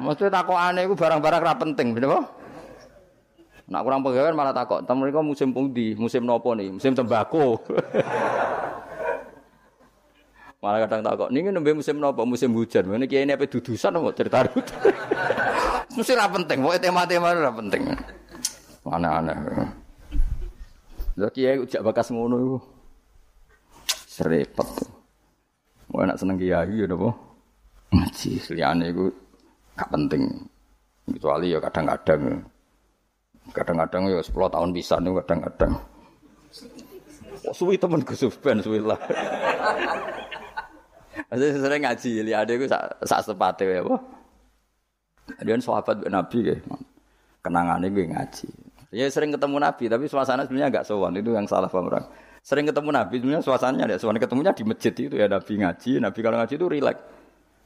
Mesti 0.00 0.32
takokane 0.32 0.88
iku 0.88 0.96
barang-barang 0.96 1.40
ra 1.44 1.54
penting, 1.60 1.92
napa? 2.00 2.24
Nak 3.64 3.80
kurang 3.80 4.04
pegawai 4.04 4.36
malah 4.36 4.52
takok, 4.52 4.84
"Tem 4.84 4.96
mriko 4.96 5.24
musim 5.24 5.48
pundi? 5.52 5.96
Musim 5.96 6.28
nopo 6.28 6.52
nih? 6.52 6.68
Musim 6.72 6.92
tembako." 6.92 7.60
malah 10.64 10.80
kadang 10.84 11.04
takok, 11.04 11.28
"Niki 11.32 11.48
nembe 11.48 11.72
musim 11.72 11.96
nopo? 11.96 12.28
Musim 12.28 12.52
hujan." 12.52 12.84
Ngene 12.84 13.08
kiai 13.08 13.24
ini 13.24 13.36
apa 13.36 13.48
dudusan 13.48 13.96
apa 13.96 14.12
cerita. 14.12 14.44
Mesti 15.96 16.12
ra 16.12 16.28
penting, 16.28 16.60
pokoke 16.60 16.80
tema-tema 16.80 17.32
ra 17.32 17.52
penting. 17.52 17.82
Aneh-aneh. 18.84 19.36
Lha 21.16 21.28
kiai 21.32 21.56
ujak 21.60 21.80
bakas 21.80 22.12
ngono 22.12 22.36
iku. 22.36 22.58
Serepet. 24.04 24.93
Mau 25.94 26.02
enak 26.02 26.18
seneng 26.18 26.42
kiai 26.42 26.74
ya 26.74 26.90
napa? 26.90 27.14
Ngaji 27.94 28.30
liyane 28.50 28.90
iku 28.90 29.06
gak 29.78 29.94
penting. 29.94 30.26
Kecuali 31.06 31.54
ya 31.54 31.62
kadang-kadang. 31.62 32.42
Kadang-kadang 33.54 34.10
ya 34.10 34.18
10 34.18 34.34
tahun 34.34 34.74
bisa 34.74 34.98
nih 34.98 35.14
kadang-kadang. 35.22 35.78
Oh, 37.46 37.54
suwi 37.54 37.78
temen 37.78 38.02
Gus 38.02 38.26
Ben 38.42 38.58
suwi 38.58 38.82
lah. 38.82 38.98
Saya 41.30 41.54
sering 41.54 41.82
ngaji, 41.86 42.10
lihat 42.26 42.50
gue 42.50 42.66
sak 42.66 43.06
sak 43.06 43.62
ya, 43.62 43.86
wah. 43.86 44.02
Dia 45.46 45.54
sahabat 45.62 46.02
Nabi 46.10 46.38
kayak 46.42 46.62
kenangannya 47.38 47.94
gue 47.94 48.10
ngaji. 48.10 48.48
Ya 48.90 49.06
sering 49.10 49.30
ketemu 49.30 49.62
Nabi, 49.62 49.86
tapi 49.86 50.10
suasana 50.10 50.42
sebenarnya 50.42 50.74
agak 50.74 50.86
sowan 50.90 51.14
itu 51.14 51.30
yang 51.30 51.46
salah 51.46 51.70
paham 51.70 51.86
orang. 51.90 52.06
Sering 52.44 52.68
ketemu 52.68 52.92
Nabi, 52.92 53.14
sebenarnya 53.24 53.40
suasananya 53.40 53.84
ada 53.88 53.96
sowan 53.96 54.20
ketemunya 54.20 54.52
di 54.52 54.68
masjid 54.68 54.92
itu 54.92 55.16
ya 55.16 55.24
Nabi 55.32 55.64
ngaji, 55.64 55.96
Nabi 55.96 56.18
kalau 56.20 56.36
ngaji 56.36 56.54
itu 56.60 56.66
rileks. 56.68 57.00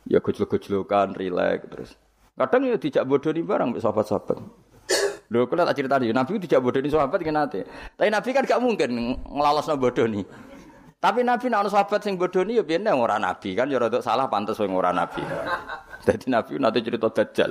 Ya 0.07 0.23
gojlok-gojlokan, 0.23 1.19
rileks 1.19 1.65
terus. 1.67 1.91
Kadang 2.39 2.63
ya 2.63 2.79
dijak 2.79 3.03
bodoh 3.03 3.35
nih 3.35 3.43
barang 3.43 3.75
sahabat-sahabat. 3.83 4.39
Lho 5.35 5.51
kula 5.51 5.67
tak 5.67 5.83
cerita 5.83 5.99
Nabi 5.99 6.39
dijak 6.39 6.63
bodoh 6.63 6.79
nih 6.79 6.95
sahabat 6.95 7.19
kan 7.27 7.35
nate. 7.35 7.67
Tapi 7.99 8.07
Nabi 8.07 8.29
kan 8.31 8.47
gak 8.47 8.63
mungkin 8.63 9.19
ngelalosno 9.27 9.75
bodoh 9.75 10.07
nih. 10.07 10.23
Tapi 10.99 11.23
Nabi 11.23 11.47
nak 11.47 11.71
sahabat 11.71 12.03
sing 12.03 12.19
bodoni 12.19 12.59
ya 12.59 12.67
biyen 12.67 12.87
ora 12.91 13.23
nabi 13.23 13.55
kan 13.55 13.71
ya 13.71 13.79
salah 14.03 14.27
pantes 14.27 14.59
wong 14.59 14.75
ora 14.75 14.91
nabi. 14.91 15.23
Dadi 16.03 16.27
Nabi 16.27 16.59
nanti 16.59 16.83
cerita 16.83 17.07
dajjal. 17.07 17.51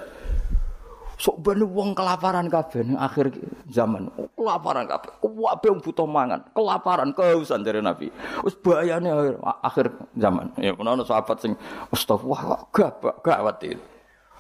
Sok 1.17 1.41
ben 1.41 1.65
wong 1.65 1.97
kelaparan 1.97 2.45
kabeh 2.45 2.85
ning 2.85 2.93
akhir 2.93 3.33
zaman. 3.73 4.13
Kelaparan 4.37 4.85
kabeh. 4.85 5.09
Kabeh 5.17 5.67
wong 5.73 5.81
butuh 5.81 6.05
mangan, 6.05 6.45
kelaparan, 6.53 7.09
kehausan 7.09 7.65
dari 7.65 7.81
Nabi. 7.81 8.13
Wis 8.45 8.53
bahayane 8.53 9.09
akhir, 9.09 9.35
akhir 9.41 9.85
zaman. 10.13 10.53
Ya 10.61 10.77
ono 10.77 11.01
sahabat 11.01 11.41
sing 11.41 11.57
astagfirullah 11.89 12.69
gak 12.69 13.01
gawat 13.25 13.57
itu. 13.65 13.81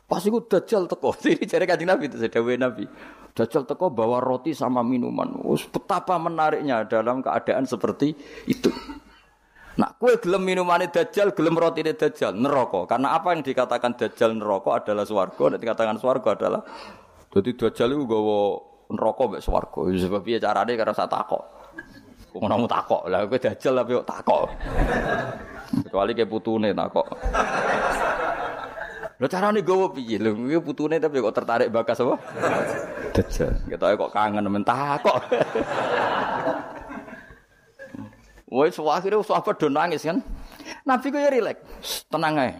Pas 0.07 0.23
iku 0.23 0.39
dajjal 0.39 0.87
teko. 0.87 1.11
Ini 1.27 1.43
jare 1.43 1.67
Kanjeng 1.67 1.91
Nabi 1.91 2.07
itu 2.07 2.15
dawuhe 2.31 2.55
Nabi. 2.55 2.87
Dajjal 3.35 3.67
teko 3.67 3.91
bawa 3.91 4.23
roti 4.23 4.55
sama 4.55 4.79
minuman. 4.79 5.43
Us 5.43 5.67
betapa 5.67 6.15
menariknya 6.15 6.87
dalam 6.87 7.19
keadaan 7.19 7.67
seperti 7.67 8.15
itu. 8.47 8.71
Nah, 9.77 9.93
kue 9.93 10.17
gelem 10.17 10.41
minumane 10.41 10.89
dajjal, 10.89 11.37
gelem 11.37 11.53
rotine 11.53 11.93
dajjal, 11.93 12.33
neraka. 12.33 12.89
Karena 12.89 13.13
apa 13.13 13.37
yang 13.37 13.45
dikatakan 13.45 13.93
dajjal 13.93 14.33
neraka 14.33 14.81
adalah 14.81 15.05
swarga, 15.05 15.53
nek 15.53 15.61
dikatakan 15.61 16.01
swarga 16.01 16.29
adalah 16.33 16.61
Jadi 17.29 17.53
dajjal 17.53 17.93
iku 17.93 18.03
gawa 18.09 18.39
neraka 18.89 19.23
mek 19.29 19.41
swarga. 19.45 19.81
Ya, 19.93 19.97
sebab 20.09 20.21
piye 20.25 20.41
carane 20.41 20.73
karo 20.73 20.91
sak 20.97 21.13
takok. 21.13 21.43
Kok 22.33 22.39
ngono 22.41 22.65
takok. 22.65 23.05
Lah 23.05 23.29
kowe 23.29 23.37
dajjal 23.37 23.73
tapi 23.77 23.91
kok 24.01 24.09
takok. 24.09 24.43
Kecuali 25.85 26.11
ke 26.17 26.25
putune 26.25 26.73
takok. 26.73 27.07
Lho 29.21 29.27
carane 29.29 29.59
gawa 29.61 29.93
piye? 29.93 30.17
Lho 30.17 30.33
kuwi 30.33 30.57
putune 30.63 30.97
tapi 30.97 31.21
kok 31.21 31.35
tertarik 31.37 31.69
bakas 31.69 32.01
apa? 32.01 32.15
Dajjal. 33.13 33.53
Ketoke 33.69 33.93
kok 33.93 34.11
kangen 34.15 34.49
men 34.49 34.65
takok. 34.65 35.21
Wes 38.47 38.79
akhirnya 38.79 39.19
sahabat 39.19 39.59
do 39.59 39.67
nangis 39.67 40.07
kan. 40.07 40.23
Nabi 40.87 41.11
ku 41.11 41.19
ya 41.19 41.27
rileks, 41.27 42.07
tenang 42.07 42.39
ae. 42.39 42.55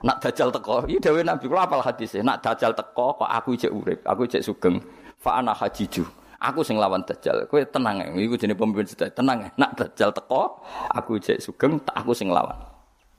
Nak 0.00 0.16
dajal 0.20 0.48
teko, 0.48 0.84
iki 0.88 1.00
dawuh 1.00 1.24
Nabi 1.24 1.44
kula 1.48 1.68
apal 1.68 1.80
hadise. 1.84 2.20
Nak 2.20 2.44
dajal 2.44 2.72
teko 2.76 3.20
kok 3.20 3.28
aku 3.28 3.56
cek 3.56 3.72
urip, 3.72 4.00
aku 4.04 4.28
cek 4.28 4.44
sugeng. 4.44 4.80
Fa 5.20 5.40
ana 5.40 5.52
hajiju. 5.52 6.04
Aku 6.40 6.64
sing 6.64 6.80
lawan 6.80 7.04
dajal. 7.04 7.44
Kowe 7.48 7.60
tenang 7.68 8.00
ae. 8.00 8.08
Iku 8.16 8.36
jenenge 8.36 8.56
pemimpin 8.56 8.88
sedaya. 8.88 9.12
Tenang 9.12 9.44
ae. 9.44 9.52
Nak 9.60 9.76
dajal 9.76 10.12
teko, 10.12 10.64
aku 10.92 11.20
cek 11.20 11.40
sugeng, 11.40 11.76
tak 11.84 12.00
aku 12.00 12.16
sing 12.16 12.32
lawan. 12.32 12.56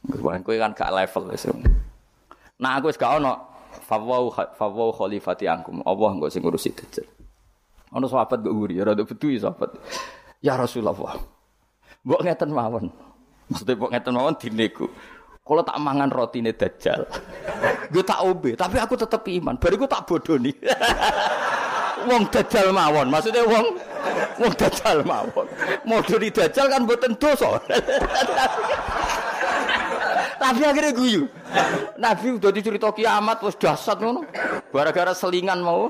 Kowe 0.09 0.57
kan 0.57 0.74
gak 0.74 0.89
level 0.89 1.30
wis. 1.30 1.45
Nah 2.57 2.82
aku 2.82 2.89
wis 2.89 2.97
gak 2.97 3.22
ono 3.22 3.38
fawau 3.86 4.34
fawau 4.57 4.89
khalifati 4.89 5.45
angkum. 5.45 5.86
Allah 5.86 6.09
engko 6.17 6.34
sing 6.34 6.41
ngurusi 6.41 6.74
dajjal. 6.74 7.05
Ono 7.93 8.05
sahabat 8.09 8.41
mbok 8.41 8.53
nguri, 8.57 8.82
rada 8.82 9.05
bedu 9.05 9.38
sahabat. 9.38 9.69
Ya 10.41 10.57
Rasulullah. 10.57 10.97
Mbok 12.02 12.22
ngeten 12.26 12.49
mawon. 12.49 12.86
Maksudnya 13.49 13.78
mbok 13.78 13.91
ngeten 13.93 14.14
mawon 14.18 14.36
dinego. 14.41 14.86
Kalau 15.41 15.66
tak 15.66 15.82
mangan 15.82 16.10
roti 16.14 16.38
ini 16.38 16.54
dajjal, 16.54 17.02
gue 17.91 18.04
tak 18.06 18.22
obe, 18.22 18.54
tapi 18.54 18.78
aku 18.78 18.93
tetap 18.93 19.26
iman. 19.26 19.58
Baru 19.58 19.74
gue 19.84 19.89
tak 19.89 20.06
bodoh 20.06 20.38
nih. 20.38 20.54
wong 22.10 22.30
dajjal 22.30 22.70
mawon, 22.70 23.10
maksudnya 23.10 23.41
wong 23.45 23.74
wong 24.38 24.54
dajjal 24.54 25.02
mawon. 25.02 25.45
Mau 25.86 25.99
dari 26.06 26.30
dajjal 26.30 26.70
kan 26.70 26.86
buatan 26.86 27.14
dosa. 27.18 27.58
tapi 30.41 30.62
akhirnya 30.62 30.93
guyu. 30.93 31.26
Nabi 31.97 32.28
udah 32.38 32.52
dicerita 32.54 32.89
kiamat, 32.93 33.41
terus 33.41 33.58
dasar 33.58 33.97
ngono. 33.97 34.26
Gara-gara 34.74 35.14
selingan 35.14 35.62
mau. 35.62 35.89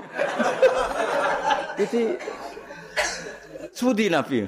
Jadi, 1.76 2.20
sudi 3.72 4.12
Nabi. 4.12 4.48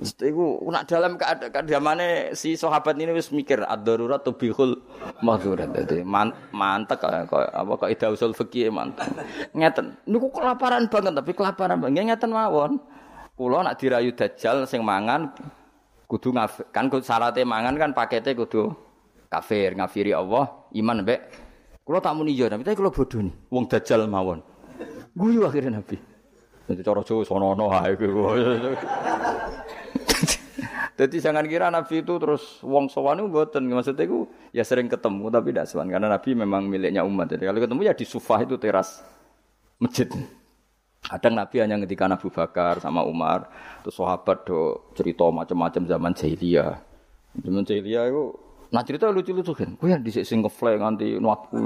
Iku 0.00 0.64
nak 0.72 0.88
dalam 0.88 1.20
keadaan 1.20 1.84
mana 1.84 2.32
si 2.32 2.56
sahabat 2.56 2.96
ini 2.96 3.12
wis 3.12 3.28
mikir 3.28 3.60
ad-darurat 3.68 4.24
tubihul 4.24 4.80
mahdurat. 5.20 5.68
Dadi 5.68 6.00
man, 6.00 6.32
mantek 6.56 7.04
kok 7.04 7.36
apa 7.36 7.72
kok 7.76 7.90
ida 7.92 8.08
usul 8.08 8.32
fikih 8.32 8.72
mantek. 8.72 9.12
Ngeten. 9.52 10.00
Niku 10.08 10.32
kelaparan 10.32 10.88
banget 10.88 11.12
tapi 11.12 11.36
kelaparan 11.36 11.76
banget 11.84 12.08
ngeten 12.08 12.32
mawon. 12.32 12.80
Kula 13.36 13.60
nak 13.60 13.76
dirayu 13.76 14.16
dajjal 14.16 14.64
sing 14.64 14.80
mangan 14.80 15.36
kudu 16.08 16.32
ngaf, 16.32 16.72
kan 16.72 16.88
syaratnya 16.88 17.44
mangan 17.44 17.76
kan 17.76 17.90
paketnya 17.92 18.34
kudu 18.34 18.72
kafir, 19.28 19.76
ngafiri 19.76 20.16
Allah, 20.16 20.48
iman 20.80 21.04
mbek. 21.04 21.20
Kula 21.84 22.00
tak 22.00 22.16
muni 22.16 22.32
yo, 22.32 22.48
tapi 22.48 22.64
kula 22.72 22.88
bodoh 22.88 23.20
nih. 23.20 23.34
Wong 23.52 23.68
dajjal 23.68 24.08
mawon. 24.08 24.40
Guyu 25.12 25.44
akhirnya 25.44 25.76
Nabi. 25.76 25.96
Jadi 26.70 26.86
cara 26.86 27.02
Jawa 27.02 27.26
sono-ono 27.26 27.66
hae 27.66 27.98
Jadi 31.00 31.16
jangan 31.16 31.48
kira 31.48 31.72
Nabi 31.72 32.04
itu 32.04 32.20
terus 32.20 32.60
wong 32.60 32.92
sowan 32.92 33.24
itu 33.24 33.32
mboten. 33.32 33.64
Maksudnya 33.72 34.04
itu 34.04 34.28
ya 34.52 34.60
sering 34.68 34.84
ketemu 34.84 35.32
tapi 35.32 35.48
tidak 35.48 35.66
sowan 35.72 35.88
karena 35.88 36.12
Nabi 36.12 36.36
memang 36.36 36.68
miliknya 36.68 37.00
umat. 37.08 37.32
Jadi 37.32 37.48
kalau 37.48 37.56
ketemu 37.56 37.80
ya 37.88 37.94
di 37.96 38.04
sufah 38.04 38.44
itu 38.44 38.60
teras 38.60 39.00
masjid. 39.80 40.12
Kadang 41.00 41.40
Nabi 41.40 41.64
hanya 41.64 41.80
ketika 41.80 42.04
Abu 42.04 42.28
Bakar 42.28 42.84
sama 42.84 43.00
Umar, 43.00 43.48
terus 43.80 43.96
sahabat 43.96 44.44
do 44.44 44.92
cerita 44.92 45.24
macam-macam 45.32 45.88
zaman 45.88 46.12
jahiliyah. 46.12 46.76
Zaman 47.40 47.64
jahiliyah 47.64 48.04
itu 48.12 48.36
Nah 48.70 48.86
cerita 48.86 49.10
lucu-lucu 49.10 49.50
kan, 49.50 49.74
gue 49.74 49.88
yang 49.90 49.98
disik 49.98 50.22
sing 50.22 50.46
ngefly 50.46 50.78
nganti 50.78 51.18
nuatku, 51.18 51.58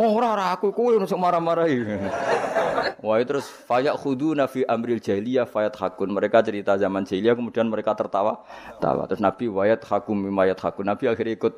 oh 0.00 0.08
ora 0.16 0.32
ora 0.32 0.44
aku, 0.56 0.72
gue 0.72 0.96
yang 0.96 1.20
marah-marahi. 1.20 1.84
Wah 3.04 3.20
terus 3.20 3.44
fayak 3.44 4.00
khudu 4.00 4.32
nafi 4.32 4.64
amril 4.64 4.96
jahiliyah 4.96 5.44
fayat 5.44 5.76
hakun. 5.76 6.08
Mereka 6.16 6.40
cerita 6.40 6.80
zaman 6.80 7.04
jahiliyah 7.04 7.36
kemudian 7.36 7.68
mereka 7.68 7.92
tertawa, 7.92 8.40
tawa. 8.80 9.04
Terus 9.04 9.20
Nabi 9.20 9.52
wayat 9.52 9.84
hakum 9.84 10.16
mimayat 10.16 10.56
hakun. 10.56 10.88
Nabi 10.88 11.12
akhirnya 11.12 11.36
ikut 11.36 11.54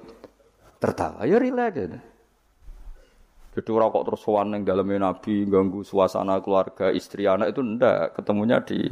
tertawa. 0.82 1.22
Ya 1.22 1.38
rileks 1.38 1.74
gitu. 1.78 1.98
Jadi 3.56 3.68
orang 3.72 3.88
kok 3.88 4.04
terus 4.10 4.20
sowan 4.20 4.52
yang 4.52 4.62
dalamnya 4.66 4.98
Nabi 5.14 5.48
ganggu 5.48 5.80
suasana 5.80 6.42
keluarga 6.44 6.92
istri 6.92 7.24
anak 7.24 7.56
itu 7.56 7.64
ndak 7.64 8.18
ketemunya 8.18 8.60
di 8.60 8.84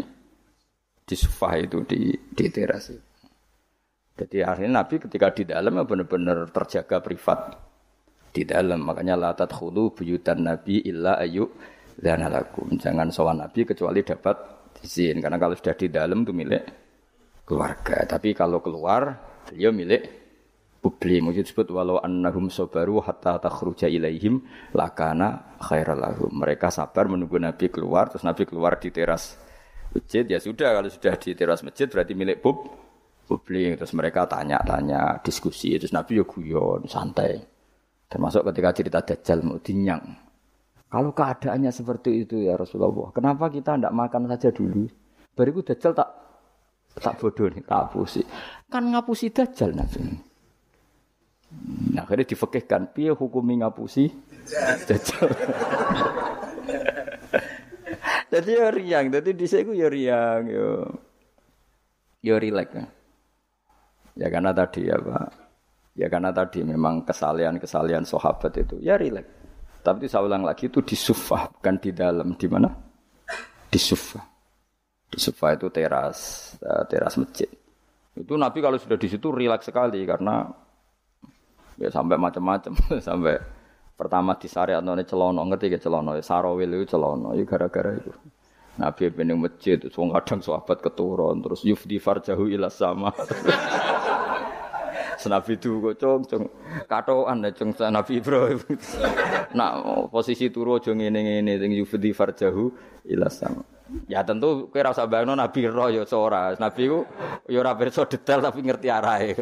di 1.04 1.14
sofa 1.18 1.60
itu 1.60 1.84
di 1.84 2.16
di 2.16 2.46
teras 2.48 2.94
itu. 2.94 3.13
Jadi 4.14 4.46
akhirnya 4.46 4.86
Nabi 4.86 5.02
ketika 5.02 5.34
di 5.34 5.42
dalam 5.42 5.74
ya 5.74 5.82
benar-benar 5.82 6.38
terjaga 6.54 7.02
privat 7.02 7.50
di 8.30 8.46
dalam. 8.46 8.86
Makanya 8.86 9.18
la 9.18 9.30
tadkhulu 9.34 9.98
buyutan 9.98 10.46
Nabi 10.46 10.86
illa 10.86 11.18
ayu 11.18 11.50
dan 11.98 12.22
alakum. 12.22 12.78
Jangan 12.78 13.10
sowan 13.10 13.42
Nabi 13.42 13.66
kecuali 13.66 14.06
dapat 14.06 14.36
izin. 14.86 15.18
Karena 15.18 15.34
kalau 15.34 15.58
sudah 15.58 15.74
di 15.74 15.90
dalam 15.90 16.22
itu 16.22 16.30
milik 16.30 16.62
keluarga. 17.42 18.06
Tapi 18.06 18.30
kalau 18.38 18.62
keluar 18.62 19.18
beliau 19.50 19.74
milik 19.74 20.02
publik. 20.78 21.18
Mungkin 21.18 21.42
disebut 21.42 21.74
walau 21.74 21.98
annahum 21.98 22.46
sabaru 22.46 23.02
hatta 23.02 23.42
takhruja 23.42 23.90
ilaihim 23.90 24.46
lakana 24.78 25.58
khairal 25.58 25.98
lahum. 25.98 26.30
Mereka 26.30 26.70
sabar 26.70 27.10
menunggu 27.10 27.42
Nabi 27.42 27.66
keluar 27.66 28.14
terus 28.14 28.22
Nabi 28.22 28.46
keluar 28.46 28.78
di 28.78 28.94
teras 28.94 29.42
masjid 29.94 30.26
ya 30.26 30.42
sudah 30.42 30.74
kalau 30.74 30.90
sudah 30.90 31.14
di 31.14 31.38
teras 31.38 31.62
masjid 31.62 31.86
berarti 31.86 32.18
milik 32.18 32.42
pub 32.42 32.83
publik 33.24 33.80
terus 33.80 33.96
mereka 33.96 34.28
tanya-tanya 34.28 35.24
diskusi 35.24 35.74
terus 35.74 35.92
Nabi 35.96 36.20
yo 36.20 36.24
guyon 36.28 36.86
santai. 36.86 37.40
Termasuk 38.04 38.46
ketika 38.52 38.70
cerita 38.76 39.00
Dajjal 39.02 39.42
mau 39.42 39.58
dinyang 39.58 40.24
kalau 40.94 41.10
keadaannya 41.10 41.74
seperti 41.74 42.22
itu 42.22 42.46
ya 42.46 42.54
Rasulullah 42.54 43.10
kenapa 43.10 43.50
kita 43.50 43.74
tidak 43.74 43.90
makan 43.90 44.30
saja 44.30 44.54
dulu? 44.54 44.86
Bariku 45.34 45.66
Dajjal 45.66 45.90
tak 45.90 46.06
tak 46.94 47.18
bodoh 47.18 47.50
nih 47.50 47.66
tak 47.66 47.90
hapusi. 47.90 48.22
Kan 48.70 48.94
ngapusi 48.94 49.34
Dajjal 49.34 49.74
Nabi. 49.74 49.98
Nah, 51.98 52.06
akhirnya 52.06 52.30
difekihkan 52.30 52.94
piye 52.94 53.10
hukumi 53.10 53.58
ngapusi 53.58 54.06
Dajjal? 54.86 55.28
Jadi 58.34 58.50
ya 58.50 58.66
riang 58.74 59.14
jadi 59.14 59.30
di 59.30 59.46
ya 59.78 59.86
riang 59.86 60.42
yo. 60.50 60.90
Yo 62.18 62.34
rilek 62.34 62.74
ya. 64.14 64.26
Ya 64.26 64.28
karena 64.30 64.50
tadi 64.54 64.86
ya 64.86 64.96
Pak. 64.98 65.28
Ya 65.94 66.06
karena 66.10 66.30
tadi 66.34 66.66
memang 66.66 67.06
kesalian-kesalian 67.06 68.02
sahabat 68.06 68.52
itu 68.58 68.78
ya 68.82 68.98
rileks. 68.98 69.30
Tapi 69.84 70.08
saya 70.08 70.24
ulang 70.24 70.42
lagi 70.48 70.72
itu 70.72 70.80
di 70.80 70.96
sufah 70.96 71.50
bukan 71.52 71.76
di 71.76 71.90
dalam 71.92 72.32
di 72.34 72.46
mana? 72.48 72.72
Di 73.68 73.76
sufah. 73.76 74.24
Di 75.12 75.18
sufah 75.20 75.54
itu 75.54 75.68
teras, 75.68 76.50
uh, 76.64 76.88
teras 76.88 77.20
masjid. 77.20 77.46
Itu 78.16 78.34
Nabi 78.40 78.64
kalau 78.64 78.80
sudah 78.80 78.96
di 78.96 79.12
situ 79.12 79.28
rileks 79.28 79.68
sekali 79.68 80.00
karena 80.08 80.48
ya 81.78 81.90
sampai 81.90 82.16
macam-macam 82.16 82.72
sampai 83.06 83.34
pertama 83.94 84.34
di 84.38 84.50
syariat 84.50 84.82
none 84.82 85.06
celono 85.06 85.42
ngerti 85.46 85.70
ke 85.70 85.78
celono 85.78 86.18
sarawil 86.18 86.70
itu 86.74 86.94
celono 86.94 87.30
itu 87.34 87.46
gara-gara 87.46 87.94
itu 87.94 88.10
Nabi 88.74 89.06
bening 89.14 89.38
masjid 89.38 89.78
terus 89.78 89.94
wong 89.94 90.10
kadang 90.10 90.42
sahabat 90.42 90.82
keturun 90.82 91.46
terus 91.46 91.62
yufdi 91.62 92.02
farjahu 92.02 92.50
ila 92.50 92.66
sama 92.66 93.14
Senabi 95.14 95.54
itu 95.56 95.80
kok 95.80 95.94
cong 96.02 96.22
cong 96.26 96.44
katoan 96.90 97.46
ya 97.46 97.50
cong 97.54 97.70
Nabi 97.88 98.20
Ibrahim. 98.20 98.60
Nak 99.58 99.72
posisi 100.10 100.50
turu 100.50 100.76
aja 100.76 100.92
ngene-ngene 100.92 101.56
sing 101.56 101.70
yufdi 101.72 102.12
farjahu 102.12 102.68
ila 103.08 103.30
sama. 103.30 103.62
Ya 104.10 104.26
tentu 104.26 104.68
kowe 104.68 104.80
ora 104.82 104.90
usah 104.90 105.06
bayangno 105.06 105.38
Nabi 105.38 105.70
roh 105.70 105.88
ya 105.88 106.04
ora. 106.12 106.52
Nabi 106.58 106.82
ku 106.90 107.06
ya 107.48 107.62
ora 107.62 107.78
pirsa 107.78 108.04
detail 108.04 108.42
tapi 108.42 108.60
ngerti 108.68 108.90
arahe. 108.90 109.32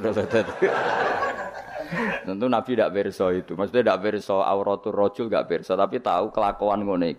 tentu 2.27 2.47
Nabi 2.47 2.71
tidak 2.77 2.93
berso 2.95 3.27
itu. 3.35 3.59
Maksudnya 3.59 3.83
tidak 3.83 4.01
berso 4.07 4.39
auratul 4.39 4.95
rojul 4.95 5.27
gak 5.29 5.51
berso, 5.51 5.75
tapi 5.75 5.99
tahu 5.99 6.31
kelakuan 6.31 6.87
ngono 6.87 7.11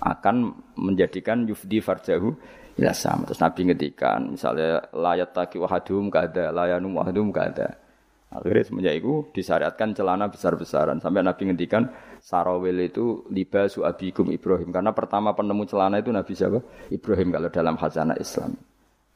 akan 0.00 0.52
menjadikan 0.76 1.48
yufdi 1.48 1.80
farjahu 1.80 2.36
Ya 2.76 2.92
sama. 2.92 3.24
Terus 3.24 3.40
Nabi 3.40 3.72
ngedikan, 3.72 4.36
misalnya 4.36 4.84
layat 4.92 5.32
taki 5.32 5.56
wahadum 5.56 6.12
kada, 6.12 6.52
layanum 6.52 6.92
wahadum 7.00 7.32
kada. 7.32 7.80
Akhirnya 8.28 8.68
semenjak 8.68 9.00
itu 9.00 9.24
disyariatkan 9.32 9.96
celana 9.96 10.28
besar-besaran. 10.28 11.00
Sampai 11.00 11.24
Nabi 11.24 11.48
ngedikan, 11.48 11.88
sarawil 12.20 12.76
itu 12.84 13.24
liba 13.32 13.64
suabikum 13.64 14.28
Ibrahim. 14.28 14.76
Karena 14.76 14.92
pertama 14.92 15.32
penemu 15.32 15.64
celana 15.64 16.04
itu 16.04 16.12
Nabi 16.12 16.32
siapa? 16.36 16.60
Ibrahim 16.92 17.32
kalau 17.32 17.48
dalam 17.48 17.74
khazanah 17.80 18.20
Islam. 18.20 18.52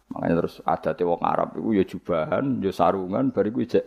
Makanya 0.09 0.35
terus 0.41 0.55
ada 0.65 0.91
tewok 0.97 1.21
Arab 1.21 1.49
itu 1.61 1.71
ya 1.77 1.85
jubahan, 1.85 2.45
ya 2.65 2.73
sarungan, 2.73 3.29
bariku 3.29 3.61
ijek 3.61 3.85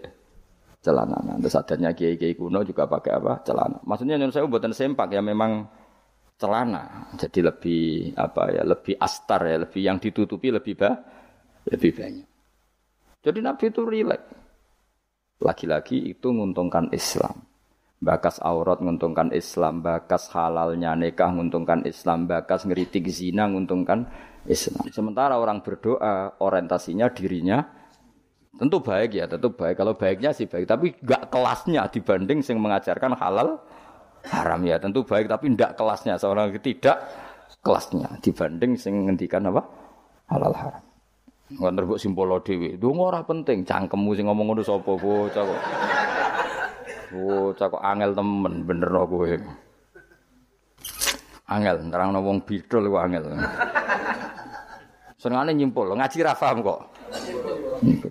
celana. 0.86 1.18
Nah, 1.18 1.36
terus 1.42 1.56
adanya 1.58 1.98
kiai-kiai 1.98 2.38
kuno 2.38 2.62
juga 2.62 2.86
pakai 2.86 3.18
apa? 3.18 3.42
Celana. 3.42 3.82
Maksudnya 3.82 4.22
yang 4.22 4.30
saya 4.30 4.46
buatan 4.46 4.76
sempak 4.76 5.10
ya 5.10 5.24
memang 5.24 5.66
celana. 6.44 7.08
Jadi 7.16 7.40
lebih 7.40 8.12
apa 8.20 8.52
ya, 8.52 8.68
lebih 8.68 9.00
astar 9.00 9.48
ya, 9.48 9.64
lebih 9.64 9.80
yang 9.80 9.98
ditutupi 10.04 10.52
lebih 10.52 10.76
bah, 10.76 11.00
lebih 11.72 11.92
banyak. 11.96 12.28
Jadi 13.24 13.40
Nabi 13.40 13.72
itu 13.72 13.82
rileks. 13.88 14.28
Lagi-lagi 15.40 16.12
itu 16.12 16.28
menguntungkan 16.36 16.92
Islam. 16.92 17.48
Bakas 18.04 18.44
aurat 18.44 18.84
menguntungkan 18.84 19.32
Islam, 19.32 19.80
bakas 19.80 20.28
halalnya 20.36 20.92
nikah 20.92 21.32
menguntungkan 21.32 21.88
Islam, 21.88 22.28
bakas 22.28 22.68
ngeritik 22.68 23.08
zina 23.08 23.48
menguntungkan 23.48 24.04
Islam. 24.44 24.92
Sementara 24.92 25.40
orang 25.40 25.64
berdoa 25.64 26.36
orientasinya 26.44 27.08
dirinya 27.16 27.64
tentu 28.60 28.84
baik 28.84 29.16
ya, 29.16 29.26
tentu 29.32 29.56
baik. 29.56 29.80
Kalau 29.80 29.96
baiknya 29.96 30.36
sih 30.36 30.52
baik, 30.52 30.68
tapi 30.68 30.92
gak 31.00 31.32
kelasnya 31.32 31.88
dibanding 31.88 32.44
yang 32.44 32.60
mengajarkan 32.60 33.16
halal 33.16 33.64
haram 34.30 34.62
ya 34.64 34.80
tentu 34.80 35.04
baik 35.04 35.28
tapi 35.28 35.52
tidak 35.56 35.76
kelasnya 35.76 36.16
seorang 36.16 36.54
tidak 36.64 37.04
kelasnya 37.60 38.08
dibanding 38.24 38.80
sing 38.80 39.08
ngendikan 39.08 39.48
apa 39.52 39.62
halal 40.32 40.56
haram 40.56 40.84
Nggak 41.54 41.74
terbuk 41.76 42.00
simpolo 42.02 42.42
dewi, 42.42 42.80
itu 42.80 42.88
ora 42.98 43.22
penting. 43.22 43.62
Cangkemmu 43.62 44.18
sing 44.18 44.26
ngomong 44.26 44.46
ngono 44.54 44.62
sapa 44.66 44.96
bocah 44.98 45.44
kok. 45.44 45.62
Bocah 47.14 47.68
kok 47.70 47.84
angel 47.84 48.12
temen 48.18 48.54
bener 48.66 48.90
no 48.90 49.04
kowe. 49.06 49.30
Angel 51.52 51.76
nerangno 51.86 52.20
wong 52.26 52.42
bidol 52.48 52.90
kok 52.90 53.04
angel. 53.06 53.24
Senengane 55.22 55.52
nyimpul, 55.54 55.94
ngaji 55.94 56.18
ra 56.26 56.34
paham 56.34 56.66
kok. 56.66 56.80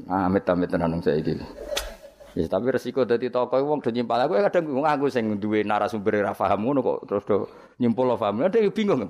Amit-amit 0.07 0.69
tenan 0.71 1.03
saiki. 1.03 1.35
Ya, 2.33 2.49
tapi 2.49 2.73
resiko 2.73 3.05
dadi 3.05 3.29
tokoh 3.29 3.61
wong 3.61 3.85
do 3.85 3.93
nyimpal 3.93 4.25
aku 4.25 4.41
kadang 4.41 4.65
bingung 4.65 4.89
aku 4.89 5.13
sing 5.13 5.37
duwe 5.37 5.61
narasumber 5.69 6.25
ra 6.25 6.33
paham 6.33 6.65
ngono 6.65 6.81
kok 6.81 6.99
terus 7.05 7.25
do 7.29 7.37
nyimpul 7.77 8.09
paham. 8.17 8.49
Ada 8.49 8.65
bingung. 8.73 9.05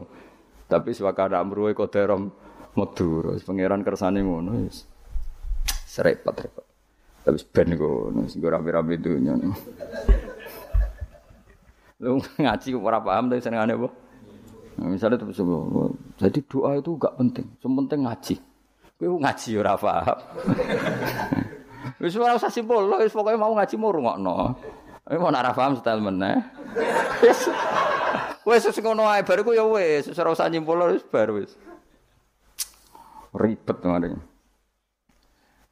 Tapi 0.67 0.91
swakana 0.91 1.39
amruwe 1.39 1.71
koderom 1.71 2.35
medu 2.75 3.23
terus 3.23 3.47
pangeran 3.47 3.87
kersane 3.87 4.27
ngono 4.27 4.67
wis. 4.67 4.83
Serepot 5.87 6.35
repot. 6.35 6.67
Tapi 7.23 7.39
ben 7.55 7.79
ngono 7.79 8.27
sing 8.27 8.43
ora 8.43 8.59
rame-rame. 8.59 8.99
Lu 12.03 12.19
ngaji 12.19 12.69
ora 12.75 12.99
paham 12.99 13.31
tapi 13.31 13.39
senengane 13.39 13.79
apa? 13.79 13.89
Nah, 14.83 14.89
misalnya 14.91 15.21
terus 15.21 15.39
jadi 16.19 16.41
doa 16.49 16.81
itu 16.81 16.97
gak 16.97 17.15
penting, 17.21 17.45
yang 17.61 17.73
penting 17.85 18.01
ngaji. 18.09 18.35
Kowe 18.99 19.21
ngaji 19.21 19.51
ora 19.61 19.79
paham. 19.79 20.19
Wis 22.03 22.19
ora 22.19 22.35
usah 22.35 22.51
simpul, 22.51 22.91
wis 22.99 23.15
pokoke 23.15 23.39
mau 23.39 23.55
ngaji 23.55 23.79
mau 23.79 23.95
rungokno. 23.95 24.59
Kowe 25.07 25.17
mau 25.23 25.31
ora 25.31 25.55
paham 25.55 25.79
style 25.79 26.03
meneh. 26.03 26.35
Wis 27.23 27.47
wis 28.43 28.63
wis 28.67 28.79
ngono 28.83 29.07
ae 29.07 29.23
bariku 29.23 29.55
ya 29.55 29.63
wis, 29.63 30.11
ora 30.19 30.35
usah 30.35 30.51
nyimpul 30.51 30.83
wis 30.91 31.07
bar 31.07 31.31
wis. 31.31 31.55
Ribet 33.31 33.79
ngene. 33.87 34.19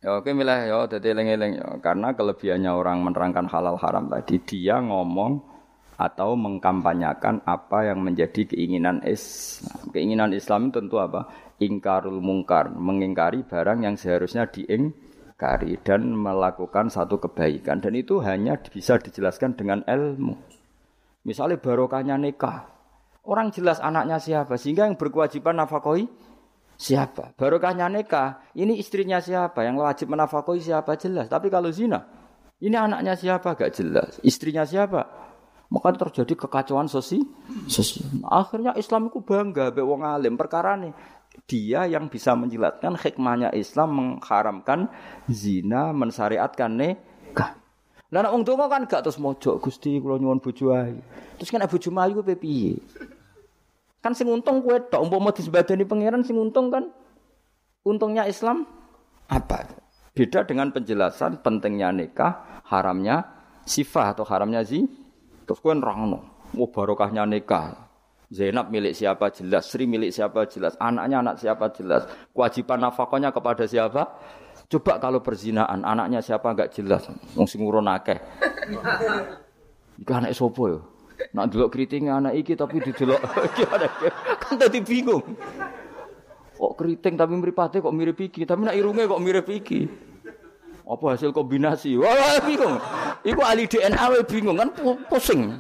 Ya 0.01 0.17
oke 0.17 0.31
milah 0.31 0.71
ya 0.71 0.87
dadi 0.87 1.13
eling-eling 1.13 1.61
ya 1.61 1.67
karena 1.83 2.15
kelebihannya 2.15 2.73
orang 2.73 3.05
menerangkan 3.05 3.51
halal 3.51 3.77
haram 3.77 4.09
tadi 4.09 4.41
dia 4.41 4.81
ngomong 4.81 5.45
atau 6.01 6.33
mengkampanyakan 6.39 7.45
apa 7.45 7.91
yang 7.91 8.01
menjadi 8.01 8.49
keinginan 8.49 9.05
Islam. 9.05 9.93
Keinginan 9.93 10.33
Islam 10.33 10.73
tentu 10.73 10.97
apa? 10.97 11.29
Ingkarul 11.61 12.25
mungkar, 12.25 12.73
mengingkari 12.73 13.45
barang 13.45 13.85
yang 13.85 14.01
seharusnya 14.01 14.49
diing 14.49 15.10
kari 15.41 15.81
dan 15.81 16.13
melakukan 16.13 16.93
satu 16.93 17.17
kebaikan 17.17 17.81
dan 17.81 17.97
itu 17.97 18.21
hanya 18.21 18.61
bisa 18.61 19.01
dijelaskan 19.01 19.57
dengan 19.57 19.81
ilmu. 19.89 20.37
Misalnya 21.25 21.57
barokahnya 21.57 22.21
nikah. 22.21 22.69
Orang 23.25 23.49
jelas 23.53 23.81
anaknya 23.81 24.21
siapa 24.21 24.61
sehingga 24.61 24.85
yang 24.85 25.01
berkewajiban 25.01 25.57
nafkahi 25.57 26.05
siapa. 26.81 27.33
Barokahnya 27.37 27.89
nikah, 27.93 28.41
ini 28.57 28.81
istrinya 28.81 29.21
siapa, 29.21 29.65
yang 29.65 29.77
wajib 29.77 30.09
menafkahi 30.09 30.61
siapa 30.61 30.97
jelas. 30.97 31.29
Tapi 31.29 31.53
kalau 31.53 31.69
zina, 31.69 32.09
ini 32.65 32.73
anaknya 32.73 33.13
siapa 33.17 33.53
gak 33.53 33.77
jelas, 33.77 34.17
istrinya 34.25 34.65
siapa. 34.65 35.05
Maka 35.71 35.95
terjadi 35.95 36.35
kekacauan 36.35 36.91
sosial. 36.91 37.23
Akhirnya 38.27 38.75
Islam 38.75 39.07
itu 39.07 39.23
bangga 39.23 39.71
be 39.71 39.87
wong 39.87 40.03
alim 40.03 40.35
perkara 40.35 40.75
nih 40.75 40.91
dia 41.47 41.87
yang 41.87 42.11
bisa 42.11 42.37
menjelaskan 42.37 42.97
hikmahnya 42.99 43.55
Islam 43.57 43.89
mengharamkan 43.97 44.91
zina, 45.29 45.95
mensyariatkan 45.95 46.71
nikah. 46.73 47.61
Lah 48.11 48.27
nek 48.27 48.33
wong 48.35 48.43
kan 48.43 48.91
gak 48.91 49.07
terus 49.07 49.23
mojok 49.23 49.63
Gusti 49.63 50.03
kula 50.03 50.19
nyuwun 50.19 50.43
bojo. 50.43 50.75
Terus 51.39 51.51
kan 51.51 51.63
bojo 51.63 51.89
ayu 51.95 52.13
ku 52.19 52.23
piye? 52.27 52.83
Kan 54.03 54.17
sing 54.17 54.27
untung 54.27 54.65
kowe 54.65 54.81
tok 54.81 55.05
umpama 55.05 55.31
disebadani 55.31 55.85
pangeran 55.87 56.25
sing 56.27 56.35
untung 56.35 56.73
kan 56.73 56.91
untungnya 57.87 58.27
Islam 58.27 58.67
apa? 59.31 59.79
Beda 60.11 60.43
dengan 60.43 60.75
penjelasan 60.75 61.39
pentingnya 61.39 61.95
nikah, 61.95 62.65
haramnya 62.67 63.31
sifat 63.63 64.19
atau 64.19 64.27
haramnya 64.27 64.67
zi. 64.67 64.91
Terus 65.47 65.63
kowe 65.63 65.71
nerangno, 65.71 66.51
oh 66.59 66.69
barokahnya 66.71 67.27
nikah. 67.27 67.90
Zainab 68.31 68.71
milik 68.71 68.95
siapa 68.95 69.27
jelas, 69.35 69.67
Sri 69.67 69.91
milik 69.91 70.15
siapa 70.15 70.47
jelas, 70.47 70.79
anaknya 70.79 71.19
anak 71.19 71.43
siapa 71.43 71.67
jelas, 71.75 72.07
kewajiban 72.31 72.79
nafkahnya 72.79 73.35
kepada 73.35 73.67
siapa? 73.67 74.07
Coba 74.71 75.03
kalau 75.03 75.19
perzinaan, 75.19 75.83
anaknya 75.83 76.23
siapa 76.23 76.55
enggak 76.55 76.71
jelas, 76.71 77.11
wong 77.35 77.51
sing 77.51 77.67
akeh. 77.67 78.23
Iku 80.01 80.13
anak 80.15 80.31
sapa 80.33 80.63
yo? 80.63 80.81
Nak 81.35 81.53
delok 81.53 81.75
keriting 81.77 82.09
anak 82.09 82.33
iki 82.33 82.57
tapi 82.57 82.81
didelok 82.81 83.21
iki 83.53 83.63
kan 84.41 84.55
tadi 84.57 84.79
bingung. 84.81 85.21
Kok 86.57 86.73
keriting 86.79 87.19
tapi 87.19 87.35
mripate 87.35 87.83
kok 87.83 87.93
mirip 87.93 88.17
iki, 88.17 88.47
tapi 88.47 88.63
nak 88.65 88.79
irunge 88.79 89.11
kok 89.11 89.21
mirip 89.21 89.51
iki. 89.51 89.91
Apa 90.87 91.19
hasil 91.19 91.35
kombinasi? 91.35 91.99
Wah, 91.99 92.39
bingung. 92.47 92.79
Iku 93.27 93.41
ahli 93.43 93.67
DNA 93.67 94.27
bingung 94.27 94.57
kan 94.59 94.71
pusing. 95.07 95.55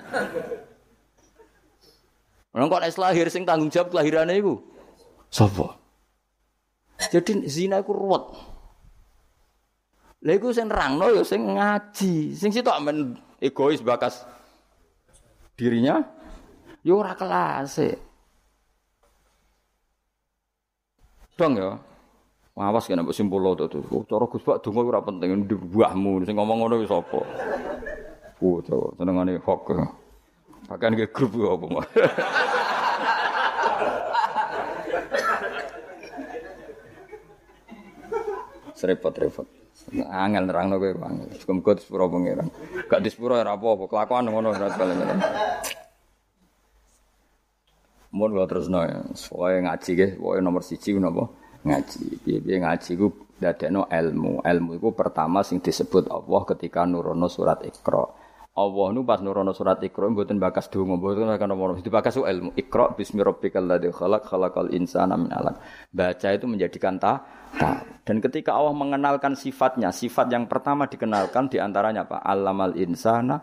Orang 2.51 2.66
kok 2.66 2.82
lahir 2.82 3.30
sing 3.30 3.46
tanggung 3.46 3.70
jawab 3.70 3.94
kelahirannya 3.94 4.42
iku 4.42 4.59
sapa? 5.30 5.78
Jadi 6.98 7.46
zina 7.46 7.78
iku 7.78 7.94
ruwet. 7.94 8.24
Lha 10.26 10.32
iku 10.34 10.51
sing 10.51 10.66
nerangno 10.66 11.14
ya 11.14 11.22
sing 11.22 11.46
ngaji. 11.46 12.34
Sing 12.34 12.51
sitok 12.51 12.82
men 12.82 13.14
egois 13.38 13.80
bakas 13.80 14.26
dirinya 15.55 16.03
ya 16.82 16.92
ora 16.98 17.14
kelas. 17.14 17.78
Dong 21.38 21.55
ya. 21.57 21.78
Awas 22.61 22.84
kena 22.84 23.01
mbok 23.01 23.16
simpul 23.16 23.40
to 23.57 23.72
tuh. 23.72 24.05
Cara 24.05 24.28
Gus 24.28 24.44
Pak 24.44 24.61
donga 24.61 24.84
ora 24.84 25.01
penting 25.01 25.48
mbahmu 25.48 26.28
sing 26.28 26.36
ngomong 26.36 26.61
ngono 26.61 26.84
wis 26.84 26.92
sapa. 26.92 27.24
Oh, 28.44 28.61
senengane 29.01 29.40
hok. 29.40 29.68
Bahkan 30.70 30.94
ke 30.94 31.10
grup 31.10 31.34
apa 31.34 31.66
mau. 31.66 31.82
Serepot-repot. 38.78 39.50
Angel 40.06 40.46
nerangno 40.46 40.78
kowe 40.78 40.94
angel. 40.94 41.26
Muga 41.50 41.74
disepuro 41.74 42.06
pangeran. 42.06 42.48
Gak 42.86 43.02
disepuro 43.02 43.34
ora 43.34 43.58
apa-apa, 43.58 43.90
kelakuan 43.90 44.30
ngono 44.30 44.54
ora 44.54 44.70
balen. 44.70 45.18
Mun 48.14 48.30
kula 48.30 48.46
terusno 48.46 48.86
ya. 48.86 49.02
Soale 49.18 49.66
ngaji 49.66 49.90
nggih, 49.90 50.10
pokoke 50.22 50.38
nomor 50.38 50.62
siji 50.62 50.94
napa? 51.02 51.34
Ngaji. 51.66 52.22
Piye-piye 52.22 52.62
ngaji 52.62 52.90
ku 52.94 53.26
dadekno 53.42 53.90
ilmu. 53.90 54.46
Ilmu 54.46 54.70
iku 54.78 54.94
pertama 54.94 55.42
sing 55.42 55.58
disebut 55.58 56.06
Allah 56.06 56.42
ketika 56.46 56.86
nurono 56.86 57.26
surat 57.26 57.66
Iqra. 57.66 58.19
Allah 58.51 58.86
nu 58.90 59.07
pas 59.07 59.22
nurono 59.22 59.55
surat 59.55 59.78
Iqra 59.78 60.11
mboten 60.11 60.42
bakas 60.42 60.66
donga, 60.66 60.98
mboten 60.98 61.30
akan 61.30 61.48
nomor. 61.55 61.78
Itu 61.78 61.86
bakas 61.86 62.18
ilmu. 62.18 62.51
Iqra 62.59 62.98
bismi 62.98 63.22
rabbikal 63.22 63.62
ladzi 63.62 63.94
khalaq 63.94 64.26
khalaqal 64.26 64.74
insana 64.74 65.14
min 65.14 65.30
'alaq. 65.30 65.55
Baca 65.94 66.28
itu 66.34 66.51
menjadikan 66.51 66.98
ta, 66.98 67.22
ta. 67.55 67.86
Dan 68.03 68.18
ketika 68.18 68.59
Allah 68.59 68.74
mengenalkan 68.74 69.38
sifatnya, 69.38 69.94
sifat 69.94 70.34
yang 70.34 70.51
pertama 70.51 70.90
dikenalkan 70.90 71.46
di 71.46 71.62
antaranya 71.62 72.03
apa? 72.03 72.26
Alamal 72.26 72.74
insana 72.74 73.38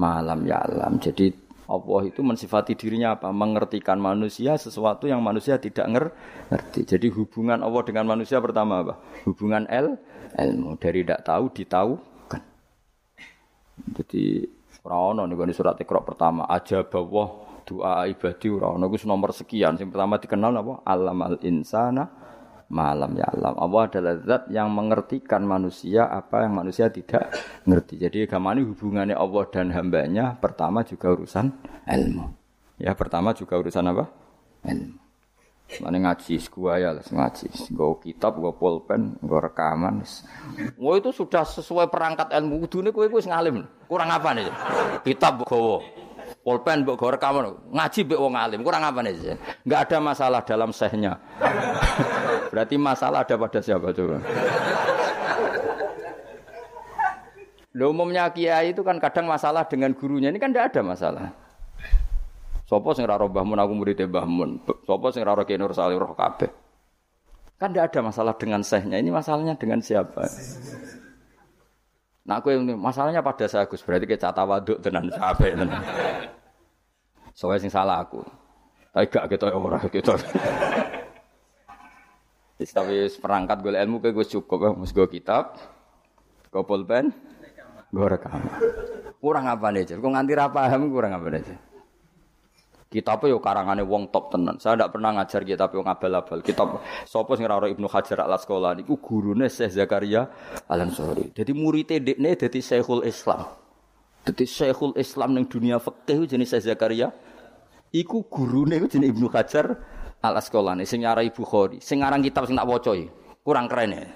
malam 0.00 0.40
ya 0.48 0.64
alam. 0.64 0.96
Jadi 0.96 1.28
Allah 1.68 2.08
itu 2.08 2.24
mensifati 2.24 2.72
dirinya 2.72 3.20
apa? 3.20 3.28
Mengertikan 3.28 4.00
manusia 4.00 4.56
sesuatu 4.56 5.04
yang 5.04 5.20
manusia 5.20 5.60
tidak 5.60 5.84
ngerti. 5.92 6.88
Jadi 6.88 7.12
hubungan 7.12 7.60
Allah 7.60 7.84
dengan 7.84 8.08
manusia 8.08 8.40
pertama 8.40 8.80
apa? 8.80 8.94
Hubungan 9.28 9.68
el, 9.68 10.00
ilmu. 10.40 10.80
Dari 10.80 11.04
tidak 11.04 11.28
tahu, 11.28 11.52
ditahukan. 11.52 12.16
Jadi 13.86 14.46
Rano 14.88 15.28
nih 15.28 15.52
surat 15.52 15.76
Iqra 15.76 16.00
pertama 16.00 16.48
aja 16.48 16.80
bawah 16.80 17.62
doa 17.68 18.08
ibadi 18.08 18.48
Rano 18.48 18.88
itu 18.88 19.04
nomor 19.04 19.36
sekian. 19.36 19.76
Yang 19.76 19.92
pertama 19.92 20.16
dikenal 20.16 20.52
apa? 20.64 20.74
Alam 20.88 21.18
al 21.20 21.36
insana 21.44 22.08
malam 22.68 23.16
ya 23.16 23.26
alam. 23.32 23.56
Allah 23.56 23.82
adalah 23.88 24.14
zat 24.20 24.42
yang 24.52 24.68
mengertikan 24.72 25.44
manusia 25.44 26.04
apa 26.08 26.44
yang 26.44 26.56
manusia 26.56 26.92
tidak 26.92 27.32
ngerti. 27.64 27.96
Jadi 27.96 28.28
agama 28.28 28.52
ini 28.56 28.68
hubungannya 28.68 29.16
Allah 29.16 29.44
dan 29.48 29.72
hambanya 29.72 30.36
pertama 30.36 30.84
juga 30.84 31.12
urusan 31.12 31.52
ilmu. 31.88 32.26
Ya 32.78 32.92
pertama 32.94 33.32
juga 33.34 33.58
urusan 33.58 33.84
apa? 33.88 34.04
Ilmu. 34.64 35.07
Mana 35.84 36.00
ngaji 36.00 36.40
ya 36.80 36.96
lah 36.96 37.04
ngaji. 37.04 37.46
Gue 37.68 37.92
kitab, 38.00 38.40
gue 38.40 38.52
pulpen, 38.56 39.20
gue 39.20 39.36
rekaman. 39.36 40.00
Wah 40.80 40.94
itu 40.96 41.12
sudah 41.12 41.44
sesuai 41.44 41.92
perangkat 41.92 42.32
ilmu. 42.32 42.64
Dunia 42.64 42.88
gue 42.88 43.04
gue 43.04 43.22
ngalim. 43.28 43.68
Kurang 43.84 44.08
apa 44.08 44.32
nih? 44.32 44.48
Kitab 45.04 45.44
gue 45.44 45.76
pulpen 46.40 46.88
mbok 46.88 47.04
rekaman. 47.04 47.52
Ngaji 47.68 47.98
mbek 48.08 48.18
wong 48.18 48.34
alim. 48.34 48.60
Kurang 48.64 48.80
apa 48.80 49.04
nih? 49.04 49.36
Enggak 49.68 49.80
ada 49.92 49.98
masalah 50.00 50.40
dalam 50.40 50.72
sehnya. 50.72 51.20
Berarti 52.48 52.80
masalah 52.80 53.28
ada 53.28 53.36
pada 53.36 53.60
siapa 53.60 53.92
coba? 53.92 54.24
Lo 57.76 57.92
umumnya 57.92 58.32
kiai 58.32 58.72
itu 58.72 58.80
kan 58.80 58.96
kadang 58.96 59.28
masalah 59.28 59.68
dengan 59.68 59.92
gurunya 59.92 60.32
ini 60.32 60.40
kan 60.40 60.50
tidak 60.50 60.72
ada 60.72 60.80
masalah. 60.82 61.47
Sopo 62.68 62.92
sing 62.92 63.08
raro 63.08 63.32
bahmun 63.32 63.56
aku 63.56 63.72
murid 63.72 63.96
bahmun. 64.12 64.60
Sopo 64.84 65.08
sing 65.08 65.24
raro 65.24 65.40
kiai 65.48 65.56
Nur 65.56 65.72
Salih 65.72 65.96
roh 65.96 66.12
kabeh. 66.12 66.52
Kan 67.56 67.72
tidak 67.72 67.96
ada 67.96 68.12
masalah 68.12 68.36
dengan 68.36 68.60
sehnya. 68.60 69.00
Ini 69.00 69.08
masalahnya 69.08 69.56
dengan 69.56 69.80
siapa? 69.80 70.28
Nah 72.28 72.44
aku 72.44 72.52
yang 72.52 72.68
masalahnya 72.76 73.24
pada 73.24 73.48
saya 73.48 73.64
Gus 73.64 73.80
berarti 73.80 74.04
kayak 74.04 74.20
cata 74.20 74.44
waduk 74.44 74.84
tenan 74.84 75.08
capek 75.08 75.56
tenan. 75.56 75.80
Soalnya 77.32 77.64
sing 77.64 77.72
salah 77.72 78.04
aku. 78.04 78.20
Tapi 78.92 79.08
gak 79.08 79.24
gitu 79.32 79.48
orang 79.48 79.88
gitu. 79.88 80.12
Tapi 82.60 82.94
perangkat 83.16 83.64
gue 83.64 83.72
ilmu 83.80 83.96
kayak 84.02 84.12
gue 84.12 84.26
cukup 84.34 84.58
ya, 84.60 84.70
gue 84.74 85.06
kitab, 85.08 85.56
gue 86.50 86.62
pulpen, 86.66 87.14
gue 87.94 88.06
rekam. 88.06 88.42
Kurang 89.22 89.46
apa 89.46 89.70
nih 89.70 89.86
Kok 89.94 90.10
nganti 90.10 90.34
paham 90.34 90.90
kurang 90.90 91.14
apa 91.14 91.26
nih 91.30 91.67
Kitab 92.88 93.20
yo 93.28 93.36
karangannya 93.36 93.84
wong 93.84 94.08
top 94.08 94.32
tenan. 94.32 94.56
Saya 94.56 94.80
tidak 94.80 94.96
pernah 94.96 95.12
ngajar 95.20 95.44
kitab 95.44 95.76
yo 95.76 95.84
ngabal-abal. 95.84 96.40
Kitab 96.40 96.80
sapa 97.04 97.36
sing 97.36 97.44
ora 97.44 97.68
Ibnu 97.68 97.84
Hajar 97.84 98.24
Al 98.24 98.32
Asqalani 98.32 98.80
niku 98.80 98.96
gurune 98.96 99.44
Syekh 99.52 99.76
Zakaria 99.76 100.24
Al 100.64 100.88
Ansori. 100.88 101.28
Jadi 101.36 101.52
murid 101.52 101.92
dekne 101.92 102.32
dadi 102.32 102.64
Syekhul 102.64 103.04
Islam. 103.04 103.44
Dadi 104.24 104.48
Syekhul 104.48 104.96
Islam 104.96 105.36
ning 105.36 105.44
dunia 105.44 105.76
fikih 105.76 106.24
jenis 106.24 106.48
Syekh 106.56 106.72
Zakaria. 106.72 107.12
Iku 107.92 108.24
gurune 108.24 108.80
jenis 108.88 109.12
Ibnu 109.12 109.28
Hajar 109.36 109.76
Al 110.24 110.40
Asqalani 110.40 110.88
sing 110.88 111.04
nyarai 111.04 111.28
Bukhari, 111.28 111.84
sing 111.84 112.00
ngarang 112.00 112.24
kitab 112.24 112.48
sing 112.48 112.56
tak 112.56 112.64
waca 112.64 112.96
kurang 113.44 113.68
keren 113.68 114.00
ya. 114.00 114.08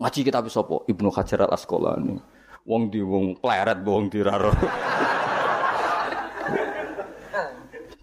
Ngaji 0.00 0.20
kitab 0.24 0.48
sapa? 0.48 0.80
Ibnu 0.88 1.12
Hajar 1.12 1.44
Al 1.44 1.52
Asqalani. 1.52 2.16
Wong 2.64 2.88
di 2.88 3.04
wong 3.04 3.36
pleret 3.36 3.84
wong 3.84 4.08
diraro. 4.08 4.48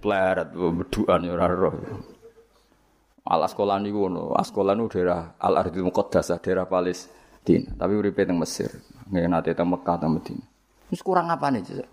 Pleret 0.02 0.50
beduan 0.52 1.22
ya 1.22 1.32
ora 1.38 1.48
roh. 1.48 1.76
Al 3.22 3.46
Asqalani 3.46 3.94
ku 3.94 4.10
ngono. 4.10 4.34
Asqalani 4.34 4.82
daerah 4.90 5.38
Al 5.38 5.62
Ardil 5.62 5.86
Muqaddasah, 5.86 6.42
daerah 6.42 6.66
Palestina. 6.66 7.78
Tapi 7.78 7.94
uripe 7.94 8.26
teng 8.26 8.42
Mesir. 8.42 8.74
Nggih 9.08 9.30
nate 9.30 9.54
teng 9.54 9.70
Mekah 9.70 9.96
teng 10.02 10.18
Madinah. 10.18 10.48
Wis 10.90 11.06
kurang 11.06 11.30
apa 11.30 11.54
nih? 11.54 11.86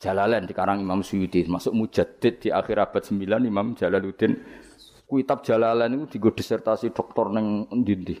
Jalalain 0.00 0.48
di 0.48 0.56
karang 0.56 0.80
Imam 0.80 1.04
Suyuti 1.04 1.44
masuk 1.44 1.76
mujaddid 1.76 2.40
di 2.40 2.48
akhir 2.48 2.88
abad 2.88 3.04
9 3.04 3.20
Imam 3.44 3.76
Jalaluddin 3.76 4.32
kitab 5.04 5.44
Jalalain 5.44 5.92
itu 5.92 6.16
digo 6.16 6.32
disertasi 6.32 6.88
doktor 6.96 7.28
neng 7.28 7.68
ndi 7.68 8.16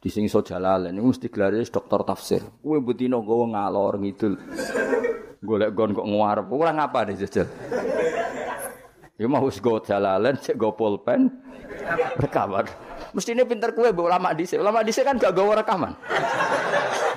di 0.00 0.08
sing 0.10 0.26
iso 0.26 0.42
Jalalain 0.42 0.90
itu 0.90 1.06
mesti 1.06 1.30
gelare 1.30 1.62
doktor 1.62 2.02
tafsir 2.02 2.42
kowe 2.58 2.74
butino 2.82 3.22
nggawa 3.22 3.54
ngalor 3.54 3.94
ngidul 4.02 4.34
golek 5.40 5.70
gon 5.72 5.96
kok 5.96 6.06
nguarep 6.06 6.46
ora 6.52 6.72
ngapa 6.76 7.10
deh 7.10 7.16
jajal 7.20 7.48
Ya 9.20 9.28
mau 9.28 9.44
go 9.44 9.76
Jalalain 9.84 10.32
cek 10.40 10.56
go 10.56 10.72
pulpen 10.72 11.28
rekaman 12.16 12.64
mestine 13.12 13.44
pinter 13.44 13.76
kowe 13.76 13.88
mbok 13.92 14.08
ulama 14.08 14.32
dhisik 14.32 14.56
ulama 14.56 14.80
dhisik 14.80 15.04
kan 15.04 15.20
gak 15.20 15.36
gawa 15.36 15.60
rekaman 15.60 15.92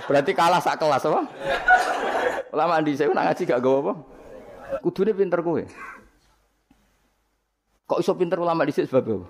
berarti 0.03 0.36
kalah 0.36 0.59
sak 0.59 0.84
kelas 0.84 1.07
apa 1.07 1.21
Lama 2.53 2.86
di 2.86 2.93
saya 2.93 3.09
nak 3.09 3.34
ngaji 3.34 3.49
gak 3.49 3.61
gawa 3.65 3.78
apa? 3.82 3.93
Kudune 4.86 5.09
pinter 5.17 5.41
kowe. 5.41 5.65
Kok 7.89 7.99
iso 7.99 8.13
pinter 8.13 8.38
ulama 8.38 8.61
dhisik 8.61 8.86
sebab 8.86 9.03
apa? 9.09 9.28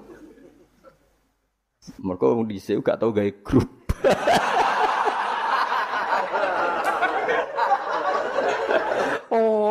Mereka 2.04 2.26
wong 2.28 2.48
dhisik 2.52 2.84
gak 2.84 3.00
tau 3.00 3.16
gawe 3.16 3.32
grup. 3.40 3.72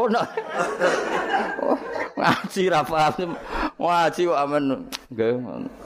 oh, 0.02 0.08
no. 0.10 0.22
Oh, 1.62 1.78
ngaji 2.18 2.62
ra 2.66 2.82
paham. 2.82 3.38
Ngaji 3.78 4.20
kok 4.26 4.40
amen 4.42 4.64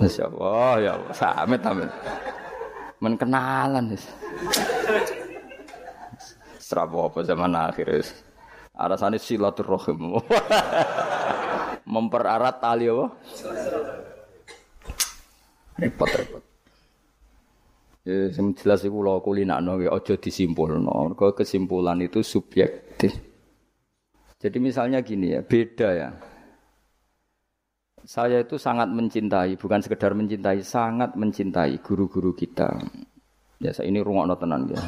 masyaallah 0.01 0.73
ya 0.81 0.91
Allah, 0.97 1.13
samet 1.13 1.61
amen. 1.61 1.89
Men 3.01 3.15
kenalan 3.21 3.93
wis. 3.93 4.05
Apa 6.67 7.19
zaman 7.23 7.55
akhir. 7.55 8.03
Alasannya 8.77 9.21
silaturahim. 9.21 10.19
Mempererat 11.93 12.59
tali 12.59 12.91
apa? 12.91 13.07
Repot-repot. 15.79 16.43
Ya, 18.07 18.31
yang 18.31 18.55
jelas 18.55 18.87
kulinakno 18.87 19.83
ya 19.83 19.91
ojo 19.95 20.15
disimpulno. 20.19 21.15
Kalau 21.15 21.35
kesimpulan 21.35 21.99
itu 22.03 22.23
subjektif. 22.23 23.36
Jadi 24.47 24.63
misalnya 24.63 25.03
gini 25.03 25.35
ya, 25.35 25.43
beda 25.43 25.89
ya. 25.91 26.15
Saya 28.07 28.47
itu 28.47 28.55
sangat 28.55 28.87
mencintai, 28.95 29.59
bukan 29.59 29.83
sekedar 29.83 30.15
mencintai, 30.15 30.63
sangat 30.63 31.19
mencintai 31.19 31.83
guru-guru 31.83 32.31
kita. 32.31 32.79
Ya, 33.59 33.75
saya 33.75 33.91
ini 33.91 33.99
rungokno 33.99 34.39
tenan 34.39 34.71
ya. 34.71 34.79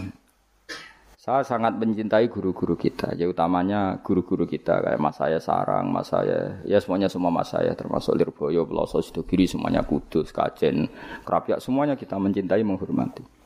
Saya 1.18 1.42
sangat 1.42 1.74
mencintai 1.74 2.30
guru-guru 2.30 2.78
kita, 2.78 3.18
ya 3.18 3.26
utamanya 3.26 3.98
guru-guru 4.06 4.46
kita 4.46 4.78
kayak 4.78 5.02
Mas 5.02 5.18
saya 5.18 5.42
Sarang, 5.42 5.90
Mas 5.90 6.06
saya, 6.06 6.62
ya 6.62 6.78
semuanya 6.78 7.10
semua 7.10 7.34
Mas 7.34 7.50
saya 7.50 7.74
termasuk 7.74 8.14
Lirboyo, 8.14 8.62
Beloso, 8.62 9.02
Sidogiri, 9.02 9.50
semuanya 9.50 9.82
Kudus, 9.82 10.30
Kajen, 10.30 10.86
Kerapia, 11.26 11.58
semuanya 11.58 11.98
kita 11.98 12.14
mencintai, 12.14 12.62
menghormati. 12.62 13.37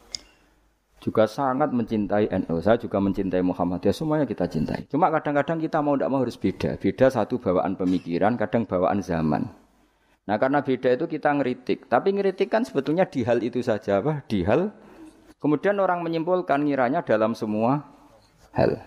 Juga 1.03 1.27
sangat 1.27 1.74
mencintai 1.74 2.31
NU, 2.31 2.62
saya 2.62 2.79
juga 2.79 3.03
mencintai 3.03 3.43
Muhammadiyah, 3.43 3.91
semuanya 3.91 4.23
kita 4.23 4.47
cintai. 4.47 4.87
Cuma 4.87 5.11
kadang-kadang 5.11 5.59
kita 5.59 5.83
mau 5.83 5.99
tidak 5.99 6.15
mau 6.15 6.23
harus 6.23 6.39
beda, 6.39 6.79
beda 6.79 7.11
satu 7.11 7.43
bawaan 7.43 7.74
pemikiran, 7.74 8.39
kadang 8.39 8.62
bawaan 8.62 9.03
zaman. 9.03 9.51
Nah 10.31 10.37
karena 10.39 10.62
beda 10.62 10.95
itu 10.95 11.11
kita 11.11 11.35
ngeritik, 11.35 11.91
tapi 11.91 12.15
ngeritik 12.15 12.47
kan 12.47 12.62
sebetulnya 12.62 13.03
di 13.11 13.27
hal 13.27 13.43
itu 13.43 13.59
saja, 13.59 13.99
apa? 13.99 14.23
Di 14.31 14.47
hal 14.47 14.70
Kemudian 15.43 15.74
orang 15.83 16.07
menyimpulkan 16.07 16.62
ngiranya 16.62 17.03
dalam 17.03 17.35
semua 17.35 17.83
hal. 18.55 18.79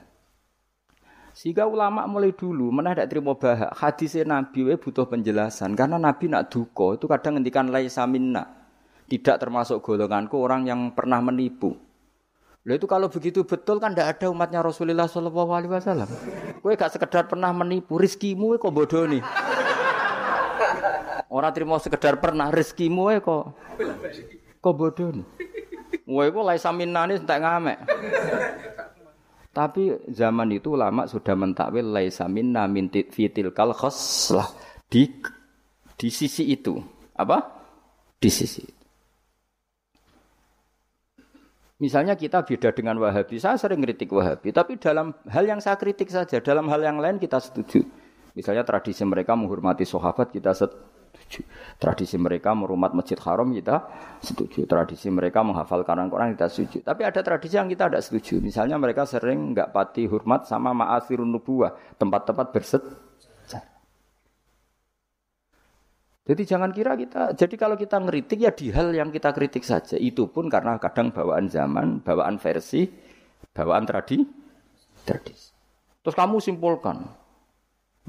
Sehingga 1.35 1.67
ulama 1.67 2.07
mulai 2.07 2.31
dulu 2.31 2.71
mana 2.71 2.95
terima 3.11 3.35
bahak 3.35 3.75
hadisnya 3.75 4.23
Nabi 4.23 4.71
we 4.71 4.79
butuh 4.79 5.03
penjelasan 5.03 5.75
karena 5.75 5.99
Nabi 5.99 6.31
nak 6.31 6.47
duko 6.47 6.95
itu 6.95 7.11
kadang 7.11 7.35
ngendikan 7.35 7.67
laisa 7.67 8.07
minna. 8.07 8.63
tidak 9.05 9.37
termasuk 9.37 9.85
golonganku 9.85 10.33
orang 10.41 10.65
yang 10.65 10.89
pernah 10.97 11.21
menipu. 11.21 11.77
Loh 12.65 12.73
itu 12.73 12.89
kalau 12.89 13.05
begitu 13.13 13.45
betul 13.45 13.77
kan 13.77 13.93
tidak 13.93 14.17
ada 14.17 14.33
umatnya 14.33 14.65
Rasulullah 14.65 15.05
Shallallahu 15.05 15.51
Alaihi 15.53 15.69
Wasallam. 15.69 16.09
Kue 16.65 16.73
gak 16.73 16.97
sekedar 16.97 17.29
pernah 17.29 17.53
menipu 17.53 18.01
rizkimu 18.01 18.57
kok 18.57 18.73
bodoh 18.73 19.05
nih. 19.05 19.21
Orang 21.29 21.53
terima 21.53 21.77
sekedar 21.77 22.17
pernah 22.17 22.49
rizkimu 22.49 23.13
kok 23.21 23.53
kok 24.65 24.73
bodoh 24.73 25.13
nih. 25.13 25.25
Kue 26.09 26.25
kok 26.33 26.41
lai 26.41 26.57
saminani 26.57 27.21
tak 27.21 27.45
ngamek. 27.45 27.77
Tapi 29.53 30.11
zaman 30.11 30.51
itu 30.51 30.73
lama 30.73 31.07
sudah 31.07 31.31
mentakwil 31.31 31.87
laisa 31.87 32.27
minna 32.27 32.67
min 32.67 32.91
fitil 32.91 33.55
kal 33.55 33.71
khoslah 33.71 34.51
di 34.89 35.07
di 35.95 36.09
sisi 36.11 36.49
itu. 36.49 36.81
Apa? 37.15 37.39
Di 38.19 38.27
sisi 38.27 38.67
itu. 38.67 38.74
Misalnya 41.75 42.15
kita 42.15 42.47
beda 42.47 42.71
dengan 42.71 42.95
Wahabi, 43.03 43.35
saya 43.35 43.59
sering 43.59 43.83
kritik 43.83 44.07
Wahabi, 44.07 44.55
tapi 44.55 44.79
dalam 44.79 45.11
hal 45.27 45.43
yang 45.43 45.59
saya 45.59 45.75
kritik 45.75 46.07
saja, 46.07 46.39
dalam 46.39 46.71
hal 46.71 46.79
yang 46.79 47.03
lain 47.03 47.19
kita 47.19 47.35
setuju. 47.35 47.83
Misalnya 48.31 48.63
tradisi 48.63 49.03
mereka 49.03 49.35
menghormati 49.35 49.83
sahabat 49.83 50.31
kita 50.31 50.55
setuju. 50.55 51.43
Tradisi 51.75 52.15
mereka 52.15 52.55
merumat 52.55 52.95
masjid 52.95 53.19
haram 53.19 53.51
kita 53.51 53.91
setuju. 54.23 54.63
Tradisi 54.63 55.11
mereka 55.11 55.43
menghafal 55.43 55.83
Quran 55.83 56.35
kita 56.35 56.47
setuju. 56.47 56.79
Tapi 56.79 57.01
ada 57.03 57.19
tradisi 57.19 57.59
yang 57.59 57.67
kita 57.67 57.91
tidak 57.91 58.03
setuju. 58.07 58.39
Misalnya 58.39 58.79
mereka 58.79 59.03
sering 59.03 59.51
nggak 59.51 59.75
pati 59.75 60.07
hormat 60.07 60.47
sama 60.47 60.71
ma'asirun 60.71 61.27
nubuah, 61.27 61.75
tempat-tempat 61.99 62.55
berset 62.55 62.83
Jadi 66.25 66.41
jangan 66.41 66.73
kira 66.73 66.97
kita, 66.97 67.37
jadi 67.37 67.53
kalau 67.53 67.77
kita 67.77 68.01
ngeritik 68.01 68.39
ya 68.41 68.49
di 68.49 68.73
hal 68.73 68.89
yang 68.97 69.13
kita 69.13 69.29
kritik 69.29 69.61
saja. 69.61 69.93
Itu 69.93 70.25
pun 70.33 70.49
karena 70.49 70.81
kadang 70.81 71.13
bawaan 71.13 71.45
zaman, 71.45 72.01
bawaan 72.01 72.41
versi, 72.41 72.89
bawaan 73.53 73.85
tradi, 73.85 74.25
tradisi. 75.05 75.53
Terus 76.01 76.17
kamu 76.17 76.41
simpulkan, 76.41 77.05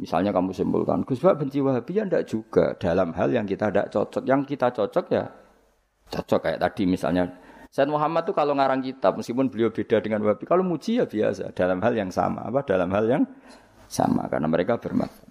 misalnya 0.00 0.32
kamu 0.32 0.56
simpulkan, 0.56 1.04
Gus 1.04 1.20
Pak 1.20 1.44
benci 1.44 1.60
Wahabi 1.60 1.92
ya 1.92 2.08
enggak 2.08 2.24
juga 2.24 2.72
dalam 2.80 3.12
hal 3.12 3.36
yang 3.36 3.44
kita 3.44 3.68
tidak 3.68 3.92
cocok. 3.92 4.24
Yang 4.24 4.40
kita 4.48 4.72
cocok 4.72 5.06
ya 5.12 5.24
cocok 6.06 6.40
kayak 6.40 6.60
tadi 6.62 6.82
misalnya 6.86 7.24
Said 7.66 7.90
Muhammad 7.90 8.24
tuh 8.24 8.32
kalau 8.32 8.56
ngarang 8.56 8.80
kitab 8.80 9.20
meskipun 9.20 9.52
beliau 9.52 9.68
beda 9.68 10.00
dengan 10.00 10.24
Wahabi, 10.24 10.48
kalau 10.48 10.64
muji 10.64 10.96
ya 10.96 11.04
biasa 11.04 11.52
dalam 11.52 11.84
hal 11.84 11.92
yang 11.92 12.08
sama, 12.08 12.48
apa 12.48 12.64
dalam 12.64 12.88
hal 12.96 13.04
yang 13.04 13.22
sama 13.92 14.24
karena 14.32 14.48
mereka 14.48 14.80
bermanfaat. 14.80 15.25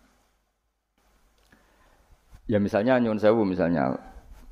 Ya 2.45 2.61
misalnya 2.61 3.01
nyun 3.01 3.17
sewu 3.17 3.41
misalnya 3.41 3.97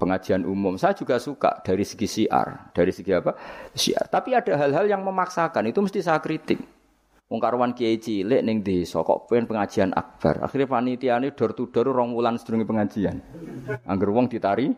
pengajian 0.01 0.43
umum. 0.43 0.75
Saya 0.81 0.97
juga 0.97 1.21
suka 1.21 1.61
dari 1.61 1.85
segi 1.85 2.09
siar, 2.09 2.73
dari 2.73 2.89
segi 2.89 3.13
apa? 3.13 3.37
Siar. 3.71 4.09
Tapi 4.09 4.33
ada 4.33 4.53
hal-hal 4.57 4.89
yang 4.89 5.05
memaksakan 5.05 5.69
itu 5.69 5.79
mesti 5.79 6.01
saya 6.01 6.17
kritik. 6.19 6.57
Wong 7.31 7.39
karuan 7.41 7.73
kiai 7.73 7.97
cilik 7.97 8.45
ning 8.45 8.61
desa 8.61 9.01
kok 9.01 9.25
pengen 9.25 9.49
pengajian 9.49 9.89
akbar. 9.95 10.43
Akhirnya 10.43 10.69
panitiane 10.69 11.33
door 11.33 11.55
to 11.57 11.71
door 11.71 11.89
rong 11.89 12.13
wulan 12.13 12.37
sedurunge 12.37 12.67
pengajian. 12.67 13.17
Angger 13.89 14.09
wong 14.13 14.29
ditari, 14.29 14.69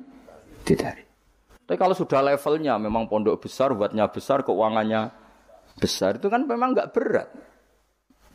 ditari. 0.63 1.03
Tapi 1.65 1.77
kalau 1.81 1.97
sudah 1.97 2.21
levelnya 2.21 2.77
memang 2.77 3.09
pondok 3.09 3.41
besar, 3.41 3.73
buatnya 3.73 4.05
besar, 4.07 4.45
keuangannya 4.45 5.09
besar, 5.81 6.21
itu 6.21 6.29
kan 6.29 6.45
memang 6.45 6.77
nggak 6.77 6.93
berat. 6.93 7.27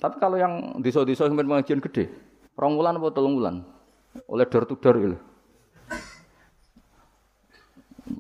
Tapi 0.03 0.17
kalau 0.19 0.35
yang 0.35 0.83
desa-desa 0.83 1.31
yang 1.31 1.39
pengajian 1.39 1.79
gede, 1.79 2.11
rong 2.59 2.75
wulan 2.75 2.99
atau 2.99 3.15
telung 3.15 3.39
wulan, 3.39 3.63
oleh 4.27 4.47
door 4.47 4.65
to 4.67 4.75
door 4.79 4.97
gitu. 4.99 5.19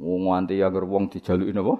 Wong 0.01 0.31
nganti 0.31 0.62
agar 0.62 0.87
wong 0.87 1.11
dijalukin 1.11 1.61
apa? 1.61 1.75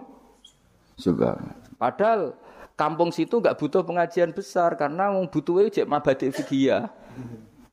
Juga. 0.99 1.39
Padahal 1.78 2.35
kampung 2.74 3.15
situ 3.15 3.39
nggak 3.39 3.57
butuh 3.57 3.87
pengajian 3.87 4.35
besar 4.35 4.74
karena 4.74 5.15
wong 5.15 5.31
butuh 5.31 5.62
cek 5.70 5.87
mabadi 5.87 6.28
fikih. 6.35 6.91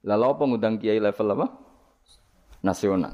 Lalu 0.05 0.23
apa 0.23 0.43
ngundang 0.45 0.75
kiai 0.77 1.01
level 1.01 1.33
apa? 1.35 1.47
Nasional. 2.63 3.13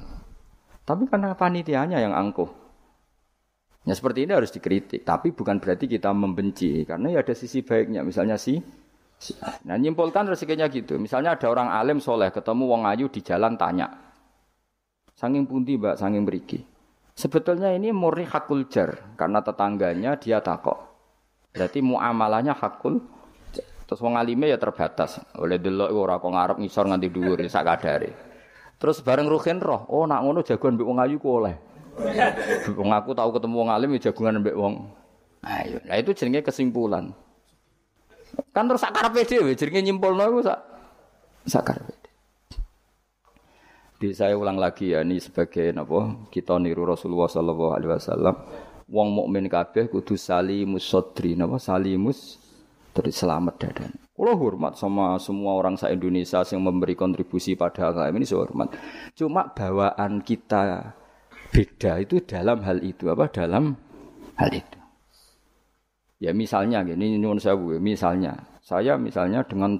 Tapi 0.83 1.07
karena 1.07 1.31
panitianya 1.33 2.03
yang 2.03 2.11
angkuh. 2.11 2.51
Ya 3.83 3.91
seperti 3.95 4.23
ini 4.23 4.31
harus 4.31 4.47
dikritik, 4.47 5.03
tapi 5.03 5.35
bukan 5.35 5.59
berarti 5.59 5.91
kita 5.91 6.15
membenci 6.15 6.87
karena 6.87 7.11
ya 7.11 7.19
ada 7.19 7.35
sisi 7.35 7.67
baiknya. 7.67 7.99
Misalnya 8.03 8.39
si 8.39 8.63
Nah 9.63 9.75
nyimpulkan 9.79 10.27
rezekinya 10.27 10.67
gitu. 10.67 10.99
Misalnya 10.99 11.39
ada 11.39 11.47
orang 11.47 11.71
alim 11.71 12.03
soleh 12.03 12.33
ketemu 12.33 12.63
wong 12.67 12.83
ayu 12.89 13.07
di 13.07 13.23
jalan 13.23 13.55
tanya. 13.55 13.87
Sanging 15.15 15.47
pundi 15.47 15.79
mbak, 15.79 15.95
sanging 15.95 16.27
beriki. 16.27 16.59
Sebetulnya 17.13 17.69
ini 17.71 17.93
murni 17.93 18.25
hakul 18.25 18.65
jar 18.67 19.15
karena 19.15 19.39
tetangganya 19.45 20.17
dia 20.17 20.41
takok. 20.41 20.75
Berarti 21.53 21.79
muamalahnya 21.85 22.57
hakul. 22.57 22.99
Terus 23.85 23.99
wong 24.01 24.17
alime 24.17 24.49
ya 24.49 24.57
terbatas. 24.57 25.21
Oleh 25.37 25.61
delok 25.61 25.93
ora 25.93 26.17
kok 26.17 26.33
ngarep 26.33 26.57
ngisor 26.57 26.89
nganti 26.89 27.07
dhuwur 27.13 27.37
ya 27.37 27.47
sak 27.47 27.63
kadare. 27.69 28.11
Terus 28.81 28.99
bareng 29.05 29.29
ruhin 29.29 29.61
roh, 29.61 29.85
oh 29.87 30.03
nak 30.09 30.25
ngono 30.25 30.41
jagoan 30.41 30.75
mbek 30.75 30.87
wong 30.89 30.99
ayu 30.99 31.15
ku 31.21 31.39
oleh. 31.39 31.55
Wong 32.73 32.89
aku 32.89 33.13
tahu 33.13 33.37
ketemu 33.37 33.55
wong 33.61 33.69
alim 33.69 33.93
ya 33.93 34.09
jagungan 34.09 34.41
mbek 34.41 34.57
wong. 34.57 34.89
Ayo, 35.45 35.77
nah 35.85 35.93
itu 35.93 36.09
jenenge 36.17 36.41
kesimpulan. 36.41 37.13
Kan 38.53 38.69
terus 38.69 38.81
sakar 38.81 39.09
dhewe 39.13 39.53
jenenge 39.57 39.81
nyimpulno 39.85 40.23
iku 40.29 40.39
sak 40.45 40.59
sakar 41.49 41.77
Di 43.97 44.11
saya 44.11 44.35
ulang 44.35 44.59
lagi 44.59 44.91
ya 44.91 44.99
ini 44.99 45.15
sebagai 45.17 45.71
napa 45.71 46.27
kita 46.27 46.59
niru 46.59 46.83
Rasulullah 46.83 47.31
sallallahu 47.31 47.71
alaihi 47.71 47.91
wasallam 47.95 48.35
wong 48.91 49.09
mukmin 49.15 49.47
kabeh 49.47 49.87
kudu 49.87 50.19
salimus 50.19 50.83
sodri 50.83 51.39
napa 51.39 51.55
salimus 51.55 52.35
dari 52.93 53.09
selamat 53.09 53.55
dadan. 53.57 53.91
Kalau 54.13 54.37
hormat 54.37 54.77
sama 54.77 55.17
semua 55.17 55.57
orang 55.57 55.73
sa 55.73 55.89
Indonesia 55.89 56.45
yang 56.45 56.61
memberi 56.61 56.93
kontribusi 56.93 57.57
pada 57.57 57.89
agama 57.89 58.13
ini 58.13 58.29
saya 58.29 58.45
hormat. 58.45 58.77
Cuma 59.17 59.49
bawaan 59.49 60.21
kita 60.21 60.93
beda 61.49 61.97
itu 61.97 62.21
dalam 62.21 62.61
hal 62.61 62.83
itu 62.85 63.09
apa 63.09 63.25
dalam 63.33 63.73
hal 64.37 64.51
itu. 64.53 64.82
Ya 66.23 66.31
misalnya 66.31 66.87
gini 66.87 67.19
nyuwun 67.19 67.35
sewu, 67.35 67.75
misalnya 67.83 68.39
saya 68.63 68.95
misalnya 68.95 69.43
dengan 69.43 69.75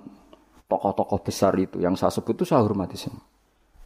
tokoh-tokoh 0.67 1.23
besar 1.23 1.55
itu 1.55 1.79
yang 1.79 1.95
saya 1.95 2.11
sebut 2.11 2.35
itu 2.35 2.51
saya 2.51 2.67
hormati 2.67 2.99
semua. 2.99 3.23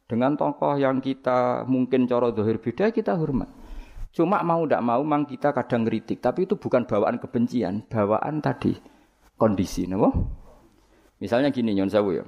Dengan 0.10 0.34
tokoh 0.34 0.74
yang 0.82 0.98
kita 0.98 1.70
mungkin 1.70 2.10
coro 2.10 2.34
dohir 2.34 2.58
beda 2.58 2.90
kita 2.90 3.14
hormat. 3.14 3.46
Cuma 4.10 4.42
mau 4.42 4.66
tidak 4.66 4.82
mau 4.82 5.06
mang 5.06 5.30
kita 5.30 5.54
kadang 5.54 5.86
ngeritik, 5.86 6.18
tapi 6.18 6.50
itu 6.50 6.58
bukan 6.58 6.90
bawaan 6.90 7.22
kebencian, 7.22 7.86
bawaan 7.86 8.42
tadi 8.42 8.74
kondisi, 9.38 9.86
nabo. 9.86 10.10
Misalnya 11.22 11.54
gini 11.54 11.78
nyuwun 11.78 11.94
sewu 11.94 12.10
ya. 12.18 12.26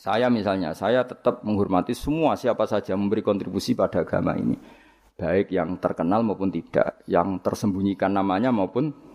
Saya 0.00 0.32
misalnya, 0.32 0.72
saya 0.72 1.04
tetap 1.04 1.44
menghormati 1.44 1.92
semua 1.92 2.32
siapa 2.40 2.64
saja 2.64 2.96
memberi 2.96 3.20
kontribusi 3.20 3.76
pada 3.76 4.00
agama 4.00 4.32
ini. 4.32 4.56
Baik 5.20 5.52
yang 5.52 5.76
terkenal 5.76 6.24
maupun 6.24 6.48
tidak, 6.48 7.04
yang 7.04 7.36
tersembunyikan 7.44 8.08
namanya 8.16 8.48
maupun 8.48 9.12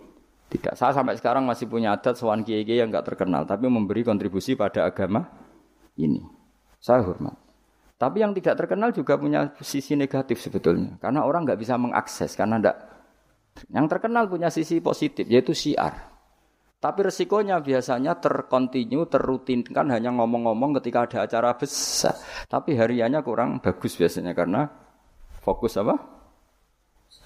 tidak. 0.50 0.74
Saya 0.74 0.98
sampai 0.98 1.14
sekarang 1.16 1.46
masih 1.46 1.70
punya 1.70 1.94
adat 1.94 2.18
sowan 2.18 2.42
kiai 2.42 2.66
yang 2.66 2.90
nggak 2.90 3.06
terkenal, 3.14 3.46
tapi 3.46 3.70
memberi 3.70 4.02
kontribusi 4.02 4.58
pada 4.58 4.90
agama 4.90 5.30
ini. 6.02 6.26
Saya 6.82 7.06
hormat. 7.06 7.38
Tapi 8.00 8.24
yang 8.24 8.34
tidak 8.34 8.58
terkenal 8.58 8.90
juga 8.90 9.20
punya 9.20 9.54
sisi 9.62 9.94
negatif 9.94 10.42
sebetulnya, 10.42 10.98
karena 10.98 11.22
orang 11.22 11.46
nggak 11.46 11.60
bisa 11.60 11.78
mengakses 11.78 12.34
karena 12.34 12.58
tidak. 12.58 12.78
Yang 13.70 13.86
terkenal 13.92 14.26
punya 14.26 14.50
sisi 14.50 14.82
positif 14.82 15.28
yaitu 15.30 15.54
siar. 15.54 16.10
Tapi 16.80 17.00
resikonya 17.04 17.60
biasanya 17.60 18.24
terkontinu, 18.24 19.04
terrutinkan 19.12 19.92
hanya 19.92 20.16
ngomong-ngomong 20.16 20.80
ketika 20.80 21.12
ada 21.12 21.18
acara 21.28 21.52
besar. 21.60 22.16
Tapi 22.48 22.80
hariannya 22.80 23.20
kurang 23.20 23.60
bagus 23.60 24.00
biasanya 24.00 24.32
karena 24.32 24.72
fokus 25.44 25.76
apa? 25.76 26.19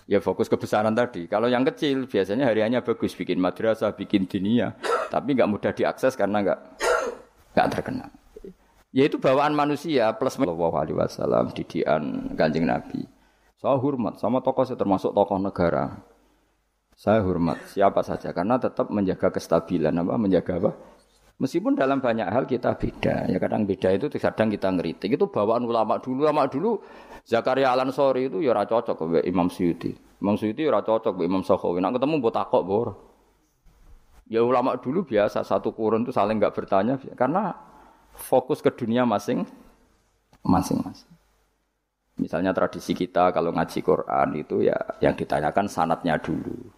Ya 0.04 0.20
fokus 0.20 0.52
kebesaran 0.52 0.92
tadi. 0.92 1.32
Kalau 1.32 1.48
yang 1.48 1.64
kecil 1.64 2.08
biasanya 2.08 2.52
hariannya 2.52 2.84
bagus, 2.84 3.16
bikin 3.16 3.40
madrasah, 3.40 3.96
bikin 3.96 4.28
dunia, 4.28 4.76
tapi 5.08 5.36
nggak 5.36 5.48
mudah 5.48 5.72
diakses 5.72 6.20
karena 6.20 6.44
nggak 6.44 6.60
nggak 7.56 7.68
terkenal. 7.72 8.10
Yaitu 8.94 9.18
bawaan 9.18 9.58
manusia 9.58 10.14
plus 10.14 10.38
Sallallahu 10.38 10.76
Alaihi 10.78 10.98
Wasallam 11.00 11.50
didian 11.56 12.36
kanjeng 12.38 12.68
Nabi. 12.68 13.08
Saya 13.58 13.80
hormat 13.80 14.20
sama 14.20 14.44
tokoh 14.44 14.68
saya 14.68 14.76
termasuk 14.76 15.16
tokoh 15.16 15.40
negara. 15.40 15.98
Saya 16.94 17.26
hormat 17.26 17.58
siapa 17.74 18.06
saja 18.06 18.30
karena 18.36 18.62
tetap 18.62 18.94
menjaga 18.94 19.34
kestabilan 19.34 19.98
apa 19.98 20.14
menjaga 20.20 20.62
apa 20.62 20.72
Meskipun 21.42 21.74
dalam 21.74 21.98
banyak 21.98 22.30
hal 22.30 22.46
kita 22.46 22.78
beda, 22.78 23.26
ya 23.26 23.42
kadang 23.42 23.66
beda 23.66 23.90
itu 23.90 24.06
kadang 24.22 24.54
kita 24.54 24.70
ngeritik. 24.70 25.18
Itu 25.18 25.28
bawaan 25.34 25.66
ulama 25.66 25.98
dulu, 25.98 26.30
ulama 26.30 26.46
dulu 26.46 26.78
Zakaria 27.26 27.74
Al 27.74 27.90
Ansori 27.90 28.30
itu 28.30 28.40
ya 28.44 28.54
cocok 28.54 28.96
ke 28.96 29.20
Imam 29.26 29.50
Suyuti. 29.50 29.92
Imam 30.24 30.38
Suyuti 30.40 30.64
ya 30.64 30.72
ora 30.72 30.86
cocok 30.86 31.20
ke 31.20 31.22
Imam 31.26 31.42
Sakhawi. 31.42 31.82
Nak 31.82 32.00
ketemu 32.00 32.22
mbok 32.22 32.34
takok 32.36 32.64
bor. 32.64 32.88
Ya 34.30 34.40
ulama 34.40 34.80
dulu 34.80 35.04
biasa 35.04 35.44
satu 35.44 35.76
kurun 35.76 36.08
itu 36.08 36.16
saling 36.16 36.40
nggak 36.40 36.56
bertanya 36.56 36.96
karena 37.18 37.52
fokus 38.16 38.64
ke 38.64 38.72
dunia 38.72 39.04
masing 39.04 39.44
masing-masing. 40.46 41.12
Misalnya 42.14 42.54
tradisi 42.54 42.94
kita 42.94 43.34
kalau 43.34 43.52
ngaji 43.52 43.80
Quran 43.82 44.30
itu 44.38 44.64
ya 44.64 44.78
yang 45.02 45.18
ditanyakan 45.18 45.66
sanatnya 45.66 46.16
dulu. 46.22 46.72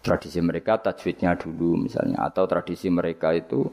Tradisi 0.00 0.40
mereka 0.40 0.80
tajwidnya 0.80 1.36
dulu 1.36 1.76
misalnya 1.76 2.24
atau 2.26 2.48
tradisi 2.48 2.88
mereka 2.88 3.36
itu 3.36 3.68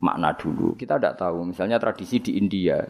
makna 0.00 0.34
dulu. 0.34 0.74
Kita 0.76 0.96
tidak 0.96 1.20
tahu. 1.20 1.52
Misalnya 1.52 1.76
tradisi 1.76 2.18
di 2.20 2.40
India. 2.40 2.80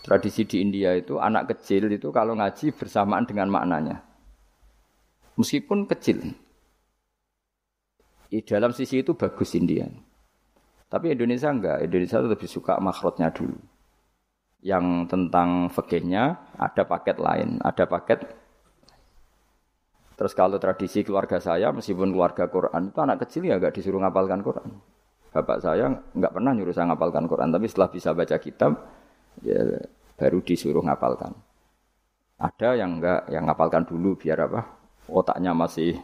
Tradisi 0.00 0.48
di 0.48 0.64
India 0.64 0.96
itu 0.96 1.20
anak 1.20 1.56
kecil 1.56 1.92
itu 1.92 2.08
kalau 2.08 2.36
ngaji 2.36 2.72
bersamaan 2.72 3.28
dengan 3.28 3.52
maknanya. 3.52 4.00
Meskipun 5.36 5.84
kecil. 5.88 6.36
Di 8.30 8.40
dalam 8.46 8.70
sisi 8.72 9.02
itu 9.02 9.12
bagus 9.18 9.52
India. 9.58 9.90
Tapi 10.88 11.12
Indonesia 11.12 11.50
enggak. 11.50 11.84
Indonesia 11.84 12.22
lebih 12.22 12.48
suka 12.48 12.78
makhrotnya 12.78 13.28
dulu 13.34 13.58
yang 14.60 15.08
tentang 15.08 15.72
fikihnya 15.72 16.36
ada 16.60 16.84
paket 16.84 17.16
lain, 17.16 17.56
ada 17.64 17.88
paket 17.88 18.28
Terus 20.20 20.36
kalau 20.36 20.60
tradisi 20.60 21.00
keluarga 21.00 21.40
saya, 21.40 21.72
meskipun 21.72 22.12
keluarga 22.12 22.44
Quran 22.44 22.92
itu 22.92 23.00
anak 23.00 23.24
kecil 23.24 23.40
ya 23.48 23.56
nggak 23.56 23.72
disuruh 23.72 24.04
ngapalkan 24.04 24.44
Quran. 24.44 24.68
Bapak 25.30 25.62
saya 25.62 25.86
nggak 25.90 26.32
pernah 26.34 26.50
nyuruh 26.50 26.74
saya 26.74 26.90
ngapalkan 26.90 27.30
Quran, 27.30 27.54
tapi 27.54 27.66
setelah 27.70 27.88
bisa 27.90 28.10
baca 28.10 28.36
kitab, 28.42 28.72
ya 29.46 29.78
baru 30.18 30.42
disuruh 30.42 30.82
ngapalkan. 30.82 31.30
Ada 32.40 32.74
yang 32.74 32.98
nggak, 32.98 33.30
yang 33.30 33.46
ngapalkan 33.46 33.86
dulu 33.86 34.18
biar 34.18 34.42
apa? 34.50 34.66
Otaknya 35.06 35.54
masih 35.54 35.94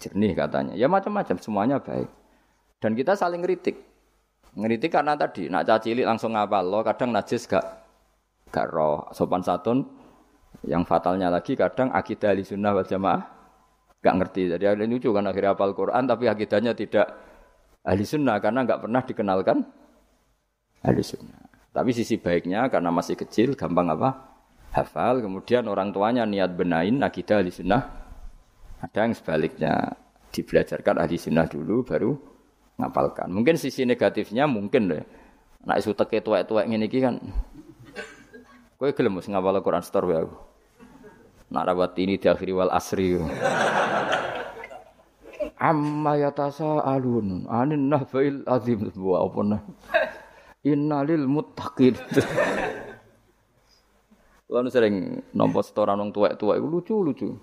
jernih 0.00 0.32
katanya. 0.32 0.72
Ya 0.72 0.88
macam-macam, 0.88 1.36
semuanya 1.36 1.76
baik. 1.82 2.08
Dan 2.80 2.96
kita 2.96 3.12
saling 3.12 3.44
kritik. 3.44 3.76
Ngeritik 4.56 4.88
karena 4.88 5.12
tadi, 5.20 5.52
nak 5.52 5.68
cilik 5.68 6.08
langsung 6.08 6.32
ngapal 6.32 6.64
lo, 6.64 6.80
kadang 6.80 7.12
najis 7.12 7.44
gak 7.44 7.64
gak 8.48 8.72
roh 8.72 9.04
sopan 9.12 9.44
satun. 9.44 9.84
Yang 10.64 10.88
fatalnya 10.88 11.28
lagi 11.28 11.52
kadang 11.52 11.92
akidah 11.92 12.32
ahli 12.32 12.40
sunnah 12.40 12.72
wal 12.72 12.88
jamaah 12.88 13.20
gak 14.00 14.14
ngerti. 14.16 14.48
Jadi 14.48 14.64
ada 14.64 14.84
lucu 14.88 15.12
kan 15.12 15.28
akhirnya 15.28 15.52
hafal 15.52 15.76
Quran 15.76 16.08
tapi 16.08 16.24
akidahnya 16.30 16.72
tidak 16.72 17.25
ahli 17.86 18.02
sunnah 18.02 18.42
karena 18.42 18.66
gak 18.66 18.82
pernah 18.82 19.02
dikenalkan 19.06 19.58
ahli 20.82 21.02
sunnah. 21.06 21.46
Tapi 21.70 21.90
sisi 21.94 22.18
baiknya 22.18 22.66
karena 22.66 22.90
masih 22.90 23.14
kecil 23.14 23.54
gampang 23.54 23.94
apa? 23.94 24.34
Hafal, 24.74 25.24
kemudian 25.24 25.64
orang 25.70 25.94
tuanya 25.94 26.28
niat 26.28 26.52
benain 26.52 27.00
akidah 27.00 27.40
ahli 27.40 27.54
sunnah. 27.54 27.86
Ada 28.82 29.08
yang 29.08 29.14
sebaliknya 29.14 29.74
dibelajarkan 30.34 31.00
ahli 31.00 31.16
sunnah 31.16 31.46
dulu 31.48 31.86
baru 31.86 32.12
ngapalkan. 32.76 33.32
Mungkin 33.32 33.56
sisi 33.56 33.88
negatifnya 33.88 34.44
mungkin 34.44 34.92
deh. 34.92 35.04
Nak 35.64 35.80
isu 35.80 35.96
teke 35.96 36.20
tuwek-tuwek 36.20 36.68
iki 36.68 36.98
kan. 37.00 37.16
Kowe 38.76 38.92
gelem 38.92 39.16
ngapal 39.16 39.64
Quran 39.64 39.84
store 39.84 40.20
aku. 40.20 40.36
Nak 41.48 41.64
rawat 41.72 41.96
ini 41.96 42.20
di 42.20 42.26
akhir 42.28 42.50
wal 42.52 42.68
asri. 42.74 43.16
Amma 45.56 46.20
yatasa 46.20 46.84
alun 46.84 47.48
anin 47.48 47.88
nahfail 47.88 48.44
azim 48.44 48.92
wa 48.96 49.24
apa. 49.24 49.40
Innalil 50.66 51.24
muttaqin. 51.24 51.96
Lalu 54.46 54.68
sering 54.70 54.94
nompo 55.32 55.64
setoran 55.64 55.98
lucu-lucu. 56.04 57.34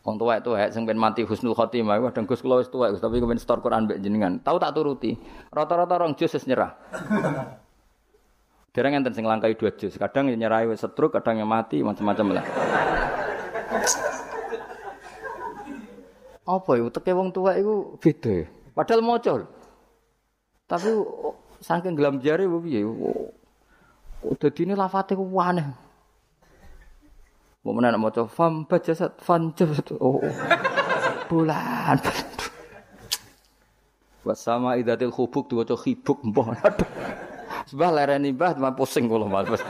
Wong 0.00 0.16
tua 0.16 0.40
itu 0.40 0.56
hek 0.56 0.72
sing 0.72 0.88
ben 0.88 0.96
mati 0.96 1.28
husnul 1.28 1.52
khotimah 1.52 2.00
kadang 2.08 2.24
Gus 2.24 2.40
wis 2.40 2.72
tuwek 2.72 2.96
tapi 2.96 3.20
kepen 3.20 3.36
setor 3.36 3.60
Quran 3.60 3.84
mbek 3.84 4.00
jenengan. 4.00 4.40
Tahu 4.40 4.56
tak 4.56 4.72
turuti. 4.72 5.12
Rata-rata 5.52 6.00
rong 6.00 6.16
jus 6.16 6.32
nyerah. 6.48 6.72
Dereng 8.72 8.96
enten 8.96 9.12
sing 9.12 9.28
langkai 9.28 9.60
dua 9.60 9.76
jus. 9.76 10.00
Kadang 10.00 10.32
yang 10.32 10.40
nyerah 10.40 10.64
wis 10.72 10.80
setruk, 10.80 11.12
kadang 11.12 11.36
yang 11.42 11.50
mati 11.50 11.84
macam-macam 11.84 12.40
lah. 12.40 12.44
Apa 16.48 16.80
ya 16.80 16.88
teke 16.88 17.12
wong 17.12 17.30
tua 17.34 17.56
iku 17.60 18.00
beda 18.00 18.30
ya. 18.30 18.46
Padahal 18.72 19.04
maca. 19.04 19.44
Tapi 20.70 20.88
saking 21.60 21.98
gelam 21.98 22.22
jari 22.22 22.46
piye? 22.46 22.86
Oh, 22.86 24.36
dadine 24.38 24.78
lafate 24.78 25.12
ku 25.18 25.26
aneh. 25.36 25.66
Mau 27.60 27.76
mana 27.76 27.92
mau 28.00 28.08
coba 28.08 28.30
fam 28.30 28.64
bajasat 28.64 29.20
fan 29.20 29.52
jasad. 29.52 29.92
Oh, 30.00 30.22
bulan. 31.28 32.00
Wasama 34.24 34.80
idatil 34.80 35.12
hubuk 35.12 35.48
dua 35.52 35.68
coba 35.68 35.84
hibuk 35.84 36.24
mbah. 36.24 36.56
Sebab 37.68 37.90
lereni 37.92 38.32
mbah 38.32 38.56
cuma 38.56 38.72
pusing 38.72 39.04
kalau 39.12 39.28
mas. 39.28 39.60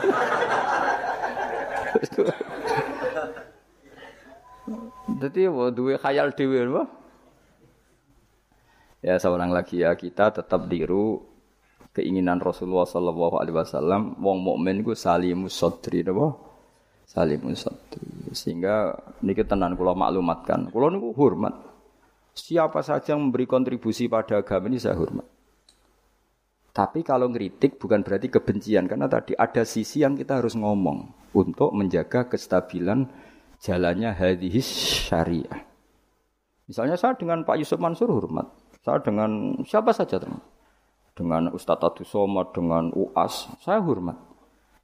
Jadi 5.19 5.51
dua 5.51 5.99
khayal 5.99 6.31
dewi 6.37 6.69
mbah. 6.71 6.87
Ya 9.01 9.17
seorang 9.17 9.49
lagi 9.49 9.81
ya 9.81 9.97
kita 9.97 10.29
tetap 10.29 10.69
diru 10.69 11.25
keinginan 11.97 12.37
Rasulullah 12.39 12.85
Sallallahu 12.85 13.41
Alaihi 13.41 13.57
Wasallam. 13.57 14.21
Wong 14.21 14.39
mukmin 14.45 14.85
ku 14.85 14.93
salimus 14.93 15.57
sodri, 15.57 16.05
nabo 16.05 16.37
salimun 17.09 17.57
satu. 17.57 17.99
Sehingga 18.31 18.95
niki 19.25 19.43
tenan 19.43 19.75
kula 19.75 19.97
maklumatkan. 19.97 20.71
Kula 20.71 20.93
niku 20.93 21.17
hormat. 21.17 21.57
Siapa 22.37 22.85
saja 22.87 23.17
yang 23.17 23.27
memberi 23.27 23.49
kontribusi 23.49 24.07
pada 24.07 24.39
agama 24.39 24.71
ini 24.71 24.79
saya 24.79 24.95
hormat. 24.95 25.27
Tapi 26.71 27.03
kalau 27.03 27.27
ngeritik 27.27 27.83
bukan 27.83 28.07
berarti 28.07 28.31
kebencian 28.31 28.87
karena 28.87 29.11
tadi 29.11 29.35
ada 29.35 29.67
sisi 29.67 30.07
yang 30.07 30.15
kita 30.15 30.39
harus 30.39 30.55
ngomong 30.55 31.11
untuk 31.35 31.75
menjaga 31.75 32.31
kestabilan 32.31 33.11
jalannya 33.61 34.17
hadis 34.17 34.67
syariah. 35.07 35.69
Misalnya 36.65 36.97
saya 36.97 37.15
dengan 37.15 37.45
Pak 37.45 37.61
Yusuf 37.61 37.77
Mansur 37.77 38.09
hormat. 38.09 38.49
Saya 38.81 39.03
dengan 39.05 39.61
siapa 39.69 39.93
saja 39.93 40.17
teman. 40.17 40.41
Dengan 41.13 41.53
Ustadz 41.53 41.85
Adu 41.85 42.03
Somad, 42.07 42.57
dengan 42.57 42.89
UAS, 42.97 43.53
saya 43.61 43.83
hormat. 43.85 44.17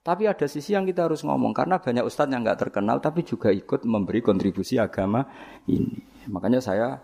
Tapi 0.06 0.28
ada 0.28 0.46
sisi 0.46 0.76
yang 0.76 0.86
kita 0.86 1.10
harus 1.10 1.26
ngomong 1.26 1.50
karena 1.50 1.82
banyak 1.82 2.06
ustadz 2.06 2.30
yang 2.30 2.46
nggak 2.46 2.62
terkenal 2.62 3.02
tapi 3.02 3.26
juga 3.26 3.50
ikut 3.50 3.82
memberi 3.82 4.22
kontribusi 4.22 4.78
agama 4.78 5.26
ini. 5.66 5.98
Makanya 6.30 6.62
saya 6.62 6.94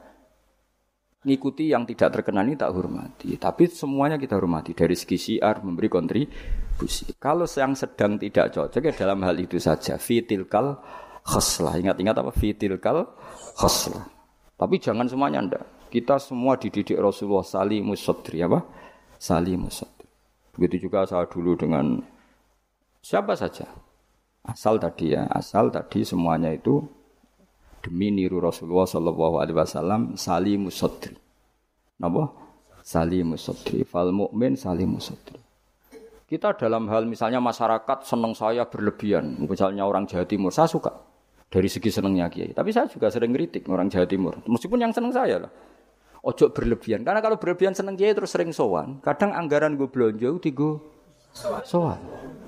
ngikuti 1.26 1.74
yang 1.74 1.82
tidak 1.82 2.14
terkenal 2.14 2.46
ini 2.46 2.54
tak 2.54 2.70
hormati. 2.70 3.34
Tapi 3.34 3.66
semuanya 3.66 4.22
kita 4.22 4.38
hormati 4.38 4.70
dari 4.70 4.94
segi 4.94 5.18
syiar 5.18 5.66
memberi 5.66 5.90
kontribusi. 5.90 7.10
Kalau 7.18 7.42
yang 7.50 7.74
sedang 7.74 8.22
tidak 8.22 8.54
cocok 8.54 8.82
ya 8.86 8.94
dalam 8.94 9.18
hal 9.26 9.34
itu 9.34 9.58
saja 9.58 9.98
fitilkal 9.98 10.78
khoslah. 11.26 11.78
Ingat-ingat 11.78 12.18
apa 12.18 12.30
fitilkal 12.34 13.06
khoslah. 13.58 14.06
Tapi 14.58 14.78
jangan 14.78 15.06
semuanya 15.10 15.42
ndak. 15.42 15.64
Kita 15.92 16.16
semua 16.16 16.56
dididik 16.56 16.96
Rasulullah 16.96 17.44
salimus 17.44 18.00
sodri 18.00 18.40
apa? 18.40 18.64
Salimus 19.20 19.84
sodri. 19.84 20.08
Begitu 20.56 20.88
juga 20.88 21.04
saya 21.04 21.28
dulu 21.28 21.56
dengan 21.56 22.00
Siapa 23.02 23.34
saja. 23.34 23.66
Asal 24.46 24.78
tadi 24.78 25.10
ya, 25.10 25.26
asal 25.26 25.74
tadi 25.74 26.06
semuanya 26.06 26.54
itu 26.54 26.86
demi 27.82 28.14
niru 28.14 28.38
Rasulullah 28.38 28.86
Shallallahu 28.86 29.42
Alaihi 29.42 29.58
Wasallam 29.58 30.14
salimus 30.14 30.78
sodri. 30.78 31.18
Napa? 31.98 32.30
Salimus 32.86 33.42
sodri. 33.42 33.82
Fal 33.82 34.14
mukmin 34.14 34.54
salimus 34.54 35.10
sodri. 35.10 35.38
Kita 36.30 36.54
dalam 36.54 36.86
hal 36.94 37.10
misalnya 37.10 37.42
masyarakat 37.42 38.06
senang 38.06 38.38
saya 38.38 38.70
berlebihan. 38.70 39.42
Misalnya 39.42 39.82
orang 39.82 40.06
Jawa 40.06 40.26
Timur, 40.26 40.54
saya 40.54 40.70
suka 40.70 40.94
dari 41.52 41.68
segi 41.68 41.92
senangnya 41.92 42.32
kiai. 42.32 42.56
Tapi 42.56 42.72
saya 42.72 42.88
juga 42.88 43.12
sering 43.12 43.36
kritik 43.36 43.68
orang 43.68 43.92
Jawa 43.92 44.08
Timur. 44.08 44.40
Meskipun 44.48 44.80
yang 44.80 44.96
senang 44.96 45.12
saya 45.12 45.44
lah. 45.44 45.52
Ojo 46.24 46.48
berlebihan. 46.48 47.04
Karena 47.04 47.20
kalau 47.20 47.36
berlebihan 47.36 47.76
seneng 47.76 48.00
kiai 48.00 48.16
terus 48.16 48.32
sering 48.32 48.56
sowan. 48.56 49.04
Kadang 49.04 49.36
anggaran 49.36 49.76
gue 49.76 49.84
belanja 49.84 50.32
gue 50.32 50.74
sowan. 51.68 52.00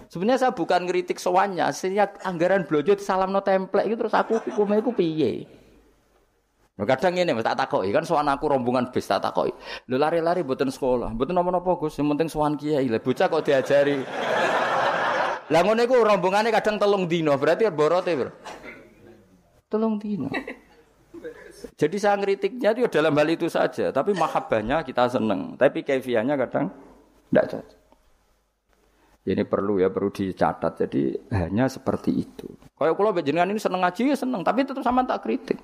Sebenarnya 0.08 0.48
saya 0.48 0.52
bukan 0.54 0.86
ngeritik 0.86 1.18
sowannya, 1.18 1.66
sehingga 1.74 2.14
anggaran 2.22 2.68
blojo 2.70 2.94
salam 3.02 3.34
no 3.34 3.42
template 3.42 3.90
itu 3.90 3.96
terus 3.98 4.14
aku 4.14 4.38
hukumnya 4.38 4.78
itu 4.78 4.94
piye. 4.94 5.32
Nah, 6.74 6.86
kadang 6.86 7.18
ini 7.18 7.34
tak 7.42 7.58
takoki 7.58 7.90
kan 7.90 8.06
sowan 8.06 8.30
aku 8.30 8.46
rombongan 8.50 8.94
bis 8.94 9.10
tak 9.10 9.26
takoki. 9.26 9.50
Lho 9.90 9.96
lari-lari 9.98 10.46
mboten 10.46 10.70
sekolah, 10.70 11.10
mboten 11.14 11.34
napa-napa 11.34 11.74
Gus, 11.82 11.98
yang 11.98 12.14
penting 12.14 12.30
sowan 12.30 12.54
kiai. 12.54 12.86
Lah 12.86 13.02
bocah 13.02 13.26
kok 13.26 13.42
diajari. 13.42 13.98
Lah 15.50 15.60
ngono 15.66 15.80
iku 15.82 15.98
rombongane 15.98 16.54
kadang 16.54 16.78
telung 16.78 17.10
dino, 17.10 17.34
berarti 17.34 17.66
borote, 17.74 18.12
Bro. 18.14 18.30
Telung 19.74 19.98
dino. 19.98 20.30
Jadi 21.80 21.96
saya 21.98 22.14
ngeritiknya 22.14 22.70
itu 22.78 22.86
dalam 22.86 23.10
hal 23.18 23.26
itu 23.26 23.50
saja, 23.50 23.90
tapi 23.90 24.14
mahabbahnya 24.14 24.86
kita 24.86 25.10
seneng, 25.10 25.58
tapi 25.58 25.82
kefiahnya 25.82 26.38
kadang 26.38 26.70
tidak 27.30 27.46
cocok. 27.50 27.80
Ini 29.24 29.42
perlu 29.48 29.80
ya, 29.80 29.88
perlu 29.88 30.12
dicatat. 30.12 30.84
Jadi 30.84 31.16
hanya 31.32 31.64
seperti 31.64 32.12
itu. 32.12 32.44
Kalau 32.76 32.92
kalau 32.92 33.10
jenengan 33.24 33.50
ini 33.50 33.58
seneng 33.58 33.80
ngaji 33.80 34.12
ya 34.12 34.16
seneng, 34.20 34.44
tapi 34.44 34.68
tetap 34.68 34.84
sama 34.84 35.00
tak 35.08 35.24
kritik. 35.24 35.58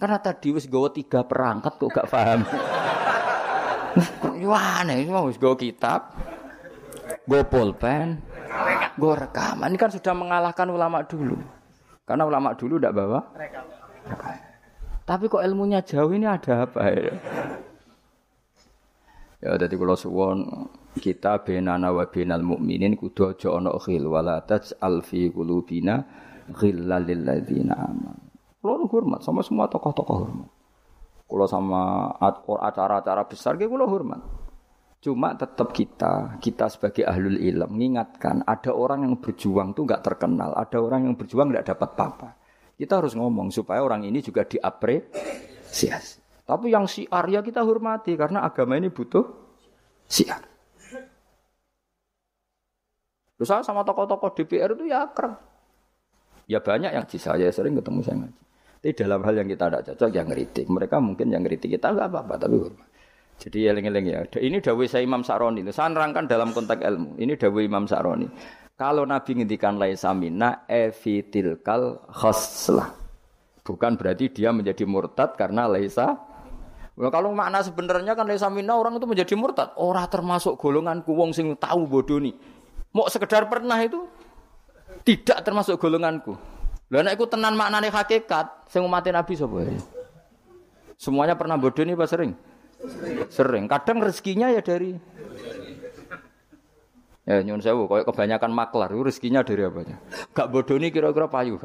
Karena 0.00 0.16
tadi 0.18 0.56
wis 0.56 0.64
gawa 0.66 0.88
tiga 0.88 1.20
perangkat 1.22 1.76
kok 1.76 1.90
gak 1.92 2.08
paham. 2.08 2.48
Wah, 4.48 4.82
nih, 4.88 5.04
wis 5.28 5.36
gawa 5.36 5.54
kitab, 5.54 6.16
gawa 7.28 7.44
pulpen, 7.44 8.24
gue 8.96 9.12
rekaman. 9.14 9.68
Ini 9.68 9.76
kan 9.76 9.90
sudah 9.92 10.14
mengalahkan 10.16 10.66
ulama 10.72 11.04
dulu. 11.04 11.57
Karena 12.08 12.24
ulama 12.24 12.56
dulu 12.56 12.80
tidak 12.80 12.96
bawa. 12.96 13.20
Tapi 15.04 15.24
kok 15.28 15.44
ilmunya 15.44 15.84
jauh 15.84 16.08
ini 16.08 16.24
ada 16.24 16.64
apa 16.64 16.80
ya? 16.88 17.12
Ya 19.44 19.52
jadi 19.54 19.76
kalau 19.76 19.94
suwon 19.94 20.38
kita 20.98 21.44
benana 21.44 21.92
wa 21.94 22.08
benal 22.08 22.42
mukminin 22.42 22.96
kudu 22.98 23.36
aja 23.36 23.54
ana 23.54 23.70
khil 23.78 24.08
wala 24.08 24.42
taj'al 24.42 25.04
fi 25.04 25.30
qulubina 25.30 26.02
ghillal 26.48 27.04
lil 27.04 27.22
ladzina 27.22 27.76
amanu. 27.76 28.24
Kulo 28.58 28.90
hormat 28.90 29.22
sama 29.22 29.44
semua 29.46 29.70
tokoh-tokoh 29.70 30.16
hormat. 30.16 30.50
Kulo 31.28 31.44
sama 31.46 32.10
acara-acara 32.58 33.28
besar 33.30 33.54
ge 33.60 33.70
kulo 33.70 33.86
hormat. 33.86 34.18
Cuma 34.98 35.30
tetap 35.38 35.70
kita, 35.70 36.42
kita 36.42 36.66
sebagai 36.66 37.06
ahlul 37.06 37.38
ilm 37.38 37.70
mengingatkan 37.70 38.42
ada 38.42 38.74
orang 38.74 39.06
yang 39.06 39.14
berjuang 39.22 39.70
tuh 39.70 39.86
nggak 39.86 40.02
terkenal, 40.02 40.50
ada 40.58 40.78
orang 40.82 41.06
yang 41.06 41.14
berjuang 41.14 41.54
nggak 41.54 41.70
dapat 41.70 41.94
apa-apa. 41.94 42.28
Kita 42.74 42.98
harus 42.98 43.14
ngomong 43.14 43.54
supaya 43.54 43.82
orang 43.82 44.02
ini 44.02 44.18
juga 44.18 44.42
diapresiasi. 44.42 46.42
Tapi 46.42 46.74
yang 46.74 46.90
siar 46.90 47.30
ya 47.30 47.46
kita 47.46 47.62
hormati 47.62 48.18
karena 48.18 48.42
agama 48.42 48.74
ini 48.74 48.90
butuh 48.90 49.22
siar. 50.08 50.42
Terus 53.38 53.54
sama 53.62 53.86
tokoh-tokoh 53.86 54.34
DPR 54.34 54.74
itu 54.74 54.90
ya 54.90 55.06
akrab. 55.06 55.38
Ya 56.50 56.58
banyak 56.58 56.90
yang 56.90 57.06
di 57.06 57.18
saya 57.22 57.46
sering 57.54 57.78
ketemu 57.78 58.02
saya 58.02 58.16
ngaji. 58.18 58.42
Tapi 58.78 58.94
dalam 58.94 59.20
hal 59.22 59.34
yang 59.36 59.48
kita 59.50 59.64
tidak 59.70 59.82
cocok 59.94 60.10
yang 60.10 60.26
ngeritik. 60.26 60.66
Mereka 60.66 60.96
mungkin 60.98 61.26
yang 61.30 61.42
ngeritik 61.46 61.78
kita 61.78 61.94
nggak 61.94 62.08
apa-apa 62.10 62.34
tapi 62.34 62.56
hormat. 62.58 62.88
Jadi 63.38 63.70
eling-eling 63.70 64.06
ya. 64.10 64.20
Ini 64.34 64.58
dawai 64.58 64.86
saya 64.90 65.06
Imam 65.06 65.22
Sa'roni. 65.22 65.62
Saya 65.70 65.94
nerangkan 65.94 66.26
dalam 66.26 66.50
konteks 66.50 66.82
ilmu. 66.82 67.22
Ini 67.22 67.38
dawai 67.38 67.62
Imam 67.62 67.86
Sa'roni. 67.86 68.26
Kalau 68.74 69.06
Nabi 69.06 69.42
ngendikan 69.42 69.78
laisa 69.78 70.10
minna 70.10 70.66
evitilkal 70.66 72.02
khoslah. 72.10 72.94
Bukan 73.62 73.94
berarti 73.98 74.30
dia 74.30 74.50
menjadi 74.50 74.82
murtad 74.86 75.38
karena 75.38 75.70
laisa 75.70 76.28
Nah, 76.98 77.14
kalau 77.14 77.30
makna 77.30 77.62
sebenarnya 77.62 78.18
kan 78.18 78.26
laisa 78.26 78.50
minna 78.50 78.74
orang 78.74 78.98
itu 78.98 79.06
menjadi 79.06 79.38
murtad. 79.38 79.70
Orang 79.78 80.10
termasuk 80.10 80.58
golongan 80.58 81.06
kuwong 81.06 81.30
sing 81.30 81.54
tahu 81.54 81.86
bodoh 81.86 82.18
nih. 82.18 82.34
Mau 82.90 83.06
sekedar 83.06 83.46
pernah 83.46 83.78
itu 83.78 84.02
tidak 85.06 85.46
termasuk 85.46 85.78
golonganku. 85.78 86.34
Lah 86.90 87.06
nek 87.06 87.14
iku 87.14 87.30
tenan 87.30 87.54
maknane 87.54 87.94
hakikat 87.94 88.66
sing 88.66 88.82
umat 88.82 89.06
Nabi 89.06 89.38
sapa 89.38 89.62
ya? 89.62 89.78
Semuanya 90.98 91.38
pernah 91.38 91.54
bodoh 91.54 91.86
nih 91.86 91.94
Pak 91.94 92.08
sering? 92.10 92.34
Sering. 93.28 93.66
Kadang 93.66 93.98
rezekinya 94.02 94.50
ya 94.54 94.62
dari 94.62 94.94
Ya 97.28 97.44
nyun 97.44 97.60
sewu, 97.60 97.84
kayak 97.92 98.08
kebanyakan 98.08 98.56
maklar, 98.56 98.88
rezekinya 98.88 99.44
dari 99.44 99.60
apanya? 99.60 100.00
Gak 100.32 100.48
nih 100.48 100.88
kira-kira 100.88 101.28
payu. 101.28 101.60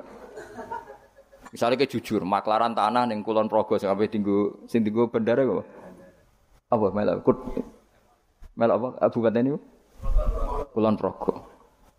Misalnya 1.55 1.79
kayak 1.79 1.87
jujur, 1.87 2.27
maklaran 2.27 2.75
tanah 2.75 3.07
yang 3.07 3.23
kulon 3.23 3.47
progo 3.47 3.79
sampai 3.79 4.11
tinggu, 4.11 4.67
sing 4.67 4.83
tinggu 4.83 5.07
bendara 5.07 5.47
apa? 5.47 5.63
Apa 6.67 6.85
melak? 6.91 7.23
Kut, 7.23 7.39
melak 8.59 8.75
apa? 8.75 8.89
Abu 9.07 9.23
ini? 9.23 9.55
Kulon 10.75 10.99
progo. 10.99 11.47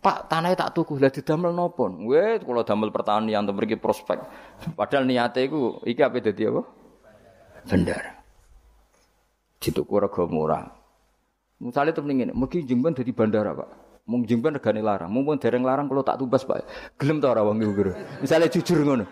Pak 0.05 0.29
tanahnya 0.29 0.69
tak 0.69 0.77
tuku 0.77 1.01
lah 1.01 1.09
didamel 1.09 1.57
nopo? 1.57 1.89
Weh, 2.05 2.37
kalau 2.45 2.69
damel 2.69 2.93
pertanian 2.93 3.49
atau 3.49 3.57
pergi 3.57 3.81
prospek. 3.81 4.21
Padahal 4.77 5.09
niatnya 5.09 5.41
itu, 5.41 5.81
iki 5.89 6.05
apa 6.05 6.21
jadi 6.21 6.53
apa? 6.53 6.69
Bendara 7.65 8.24
dituku 9.65 9.97
rega 9.97 10.29
murah. 10.29 10.69
Misalnya 11.57 11.97
tuh 11.97 12.05
ini, 12.05 12.29
mungkin 12.37 12.69
jengban 12.69 12.93
dari 12.93 13.15
bandara 13.17 13.57
pak. 13.57 13.69
Mau 14.05 14.21
jengban 14.21 14.53
regane 14.53 14.85
larang, 14.85 15.09
pun 15.09 15.41
dereng 15.41 15.65
larang 15.65 15.89
kalau 15.89 16.05
tak 16.05 16.21
tubas 16.21 16.45
pak. 16.45 16.69
Gelem 17.01 17.25
tau 17.25 17.33
orang 17.33 17.57
wong 17.57 17.65
iku 17.65 17.97
Misalnya 18.21 18.53
jujur 18.53 18.85
ngono. 18.85 19.09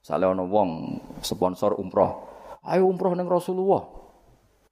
Misalnya 0.00 0.32
ono 0.32 0.46
wong 0.48 0.70
sponsor 1.20 1.76
umroh, 1.76 2.24
ayo 2.62 2.88
umroh 2.88 3.12
neng 3.12 3.28
Rasulullah. 3.28 3.84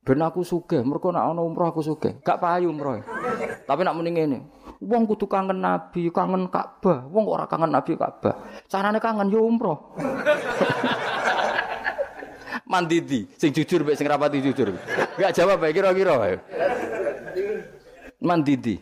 Ben 0.07 0.23
aku 0.23 0.47
suge, 0.47 0.81
mereka 0.81 1.11
nak 1.11 1.36
ono 1.36 1.43
umroh 1.45 1.69
aku 1.69 1.85
suge. 1.85 2.23
Gak 2.23 2.41
payu 2.41 2.70
umroh. 2.70 3.03
Tapi 3.66 3.81
nak 3.82 3.99
mending 3.99 4.15
ini, 4.15 4.39
Wong 4.85 5.09
kudu 5.09 5.24
kangen 5.24 5.65
Nabi, 5.65 6.12
kangen 6.12 6.52
Ka'bah. 6.52 7.09
Wong 7.09 7.24
ora 7.24 7.48
kangen 7.48 7.73
Nabi 7.73 7.97
Ka'bah. 7.97 8.36
Carane 8.69 9.01
kangen 9.01 9.32
yo 9.32 9.40
umroh. 9.40 9.97
Mandidi, 12.70 13.28
sing 13.36 13.52
jujur 13.52 13.85
mek 13.85 13.97
sing 13.97 14.09
rapati 14.09 14.44
jujur. 14.44 14.73
Enggak 15.16 15.32
jawab 15.36 15.61
bae 15.61 15.73
kira-kira. 15.73 16.40
Mandidi. 18.20 18.77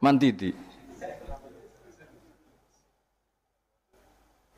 Mandidi. 0.00 0.52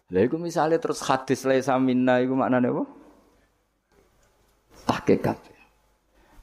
Lah 0.09 0.25
iku 0.25 0.41
misale 0.41 0.81
terus 0.81 1.05
hadis 1.05 1.45
laisa 1.45 1.77
minna 1.77 2.25
iku 2.25 2.33
maknane 2.33 2.73
apa? 2.73 2.85
Hakikat. 4.89 5.37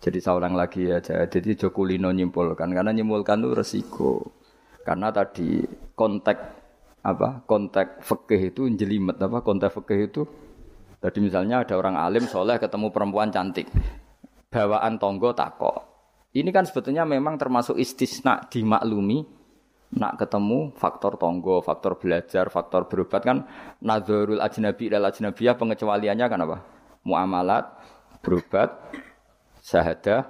Jadi 0.06 0.22
ulang 0.30 0.54
lagi 0.54 0.86
ya, 0.86 1.02
jadi 1.02 1.58
Jokulino 1.58 2.14
nyimpulkan. 2.14 2.70
Karena 2.70 2.94
nyimpulkan 2.94 3.42
itu 3.42 3.50
resiko. 3.58 4.14
Karena 4.86 5.10
tadi 5.10 5.66
kontek 5.98 6.38
apa 7.02 7.42
kontek 7.50 8.06
fikih 8.06 8.54
itu 8.54 8.70
jelimet. 8.70 9.18
Apa 9.18 9.42
kontek 9.42 9.74
fikih 9.74 10.00
itu? 10.06 10.22
Tadi 11.02 11.18
misalnya 11.26 11.66
ada 11.66 11.74
orang 11.74 11.98
alim 11.98 12.30
soleh 12.30 12.62
ketemu 12.62 12.94
perempuan 12.94 13.34
cantik. 13.34 13.66
Bawaan 14.54 15.02
tonggo 15.02 15.34
takok. 15.34 15.98
Ini 16.38 16.54
kan 16.54 16.70
sebetulnya 16.70 17.02
memang 17.02 17.42
termasuk 17.42 17.74
istisna 17.82 18.46
dimaklumi 18.46 19.26
nak 19.98 20.22
ketemu 20.22 20.70
faktor 20.78 21.18
tonggo, 21.18 21.66
faktor 21.66 21.98
belajar, 21.98 22.54
faktor 22.54 22.86
berobat. 22.86 23.26
Kan 23.26 23.50
nazarul 23.82 24.38
ajnabi 24.38 24.94
dan 24.94 25.02
ajnabiyah 25.02 25.58
pengecualiannya 25.58 26.26
kan 26.30 26.40
apa? 26.46 26.58
Muamalat, 27.06 27.66
berobat, 28.22 28.70
syahadah 29.66 30.30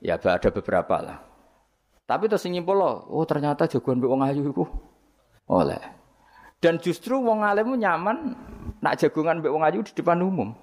ya 0.00 0.16
ada 0.16 0.48
beberapa 0.48 0.96
lah. 1.04 1.18
Tapi 2.08 2.26
terus 2.26 2.48
nyimpul 2.48 2.76
loh, 2.76 3.04
oh 3.12 3.24
ternyata 3.28 3.68
jagoan 3.68 4.00
mbek 4.00 4.10
wong 4.10 4.22
ayu 4.24 4.42
iku 4.48 4.64
oleh. 5.52 5.80
Dan 6.58 6.80
justru 6.80 7.20
wong 7.20 7.44
alim 7.44 7.76
nyaman 7.76 8.32
nak 8.80 8.96
jagongan 8.96 9.44
mbek 9.44 9.52
wong 9.52 9.62
ayu 9.68 9.84
di 9.84 9.92
depan 9.92 10.24
umum. 10.24 10.56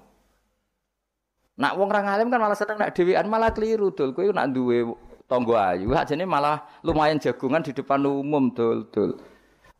Nak 1.60 1.72
wong 1.78 1.88
orang 1.92 2.08
alim 2.10 2.26
kan 2.28 2.40
malah 2.40 2.58
seneng 2.58 2.80
nak 2.82 2.90
dhewean 2.96 3.26
malah 3.30 3.54
keliru 3.54 3.94
dul. 3.94 4.10
Kowe 4.16 4.26
nak 4.32 4.50
duwe 4.50 4.84
tonggo 5.30 5.54
ayu, 5.54 5.94
ajane 5.94 6.26
malah 6.26 6.66
lumayan 6.82 7.20
jagongan 7.22 7.62
di 7.62 7.72
depan 7.76 8.02
umum 8.04 8.50
dul 8.50 8.90
dul. 8.90 9.16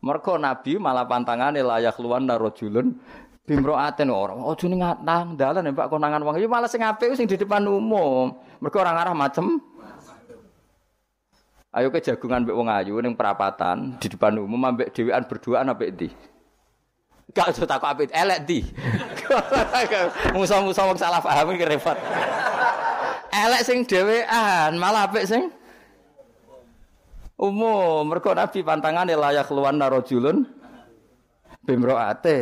Mergo 0.01 0.33
Nabi 0.41 0.81
malah 0.81 1.05
pantangane 1.05 1.61
layak 1.61 2.01
luwan 2.01 2.25
narojulun 2.25 2.97
bimroaten 3.45 4.09
ora. 4.13 4.37
Ojo 4.37 4.65
ning 4.69 4.81
ngatang 4.81 5.35
dalan 5.37 5.67
ya 5.67 5.71
Pak 5.73 5.89
konangan 5.89 6.21
wong. 6.21 6.37
Ya 6.37 6.47
malah 6.47 6.69
sing 6.69 6.85
apik 6.85 7.13
sing 7.17 7.25
di 7.25 7.37
depan 7.37 7.65
umum. 7.65 8.37
Mergo 8.61 8.77
orang 8.79 8.97
arah 8.97 9.15
macem. 9.17 9.57
Ayo 11.71 11.87
ke 11.87 12.03
jagungan 12.03 12.43
mbek 12.43 12.57
wong 12.57 12.67
ayu 12.67 12.99
ning 12.99 13.15
perapatan 13.15 13.95
di 13.95 14.11
depan 14.11 14.35
umum 14.35 14.59
ambek 14.67 14.91
dhewean 14.91 15.23
berduaan 15.23 15.71
apik 15.71 15.95
ndi? 15.95 16.07
Gak 17.31 17.55
usah 17.55 17.63
takut 17.63 17.87
apik 17.95 18.11
elek 18.11 18.43
ndi. 18.43 18.59
Musa-musa 20.35 20.83
wong 20.83 20.99
salah 20.99 21.23
paham 21.23 21.55
iki 21.55 21.63
repot. 21.63 21.95
Elek 23.31 23.63
sing 23.63 23.87
dhewean, 23.87 24.75
malah 24.75 25.07
apik 25.07 25.23
sing 25.23 25.47
umum. 27.39 28.03
Mergo 28.03 28.35
Nabi 28.35 28.59
pantangane 28.67 29.15
layak 29.15 29.47
luwan 29.55 29.79
narojulun 29.79 30.43
bimroate. 31.63 32.39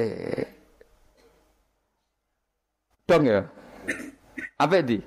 Dong 3.10 3.26
ya. 3.26 3.42
Apa 4.62 4.86
di? 4.86 5.02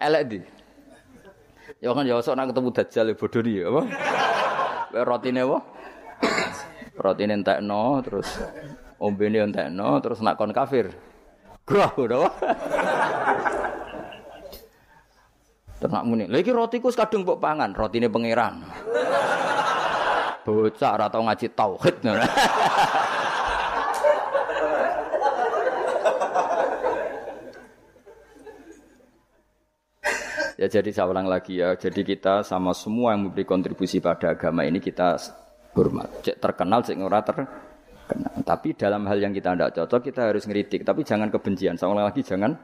Elek 0.00 0.22
di. 0.32 0.40
Ya 1.76 1.92
kan 1.92 2.08
ya 2.08 2.16
sok 2.24 2.40
nak 2.40 2.56
ketemu 2.56 2.72
dajjal 2.72 3.12
bodoh 3.12 3.42
di 3.44 3.60
apa? 3.60 3.82
Rotine 5.04 5.44
apa? 5.44 5.58
Rotine 6.96 7.36
entekno 7.36 8.00
terus 8.00 8.40
ombene 8.96 9.44
entekno 9.44 10.00
terus 10.00 10.24
nak 10.24 10.40
kon 10.40 10.56
kafir. 10.56 10.88
Grah 11.68 11.92
ngono. 11.92 12.32
Ternak 15.76 16.02
muni. 16.08 16.24
Lha 16.32 16.40
iki 16.40 16.48
rotiku 16.48 16.88
kadung 16.96 17.28
mbok 17.28 17.36
pangan, 17.36 17.76
rotine 17.76 18.08
pangeran. 18.08 18.64
Bocah 20.48 20.90
ora 20.96 21.12
tau 21.12 21.20
ngaji 21.28 21.46
tauhid. 21.52 21.96
Ya 30.56 30.72
jadi 30.72 30.88
saya 30.88 31.12
ulang 31.12 31.28
lagi 31.28 31.60
ya. 31.60 31.76
Jadi 31.76 32.00
kita 32.00 32.40
sama 32.40 32.72
semua 32.72 33.12
yang 33.12 33.28
memberi 33.28 33.44
kontribusi 33.44 34.00
pada 34.00 34.32
agama 34.32 34.64
ini 34.64 34.80
kita 34.80 35.20
hormat. 35.76 36.24
Cek 36.24 36.40
terkenal, 36.40 36.80
cek 36.80 36.96
ora 36.96 37.20
terkenal. 37.20 38.32
Tapi 38.40 38.72
dalam 38.72 39.04
hal 39.04 39.20
yang 39.20 39.36
kita 39.36 39.52
tidak 39.52 39.76
cocok, 39.76 40.00
kita 40.00 40.20
harus 40.32 40.48
ngeritik. 40.48 40.80
Tapi 40.80 41.04
jangan 41.04 41.28
kebencian. 41.28 41.76
Sama 41.76 42.00
lagi 42.00 42.24
jangan. 42.24 42.56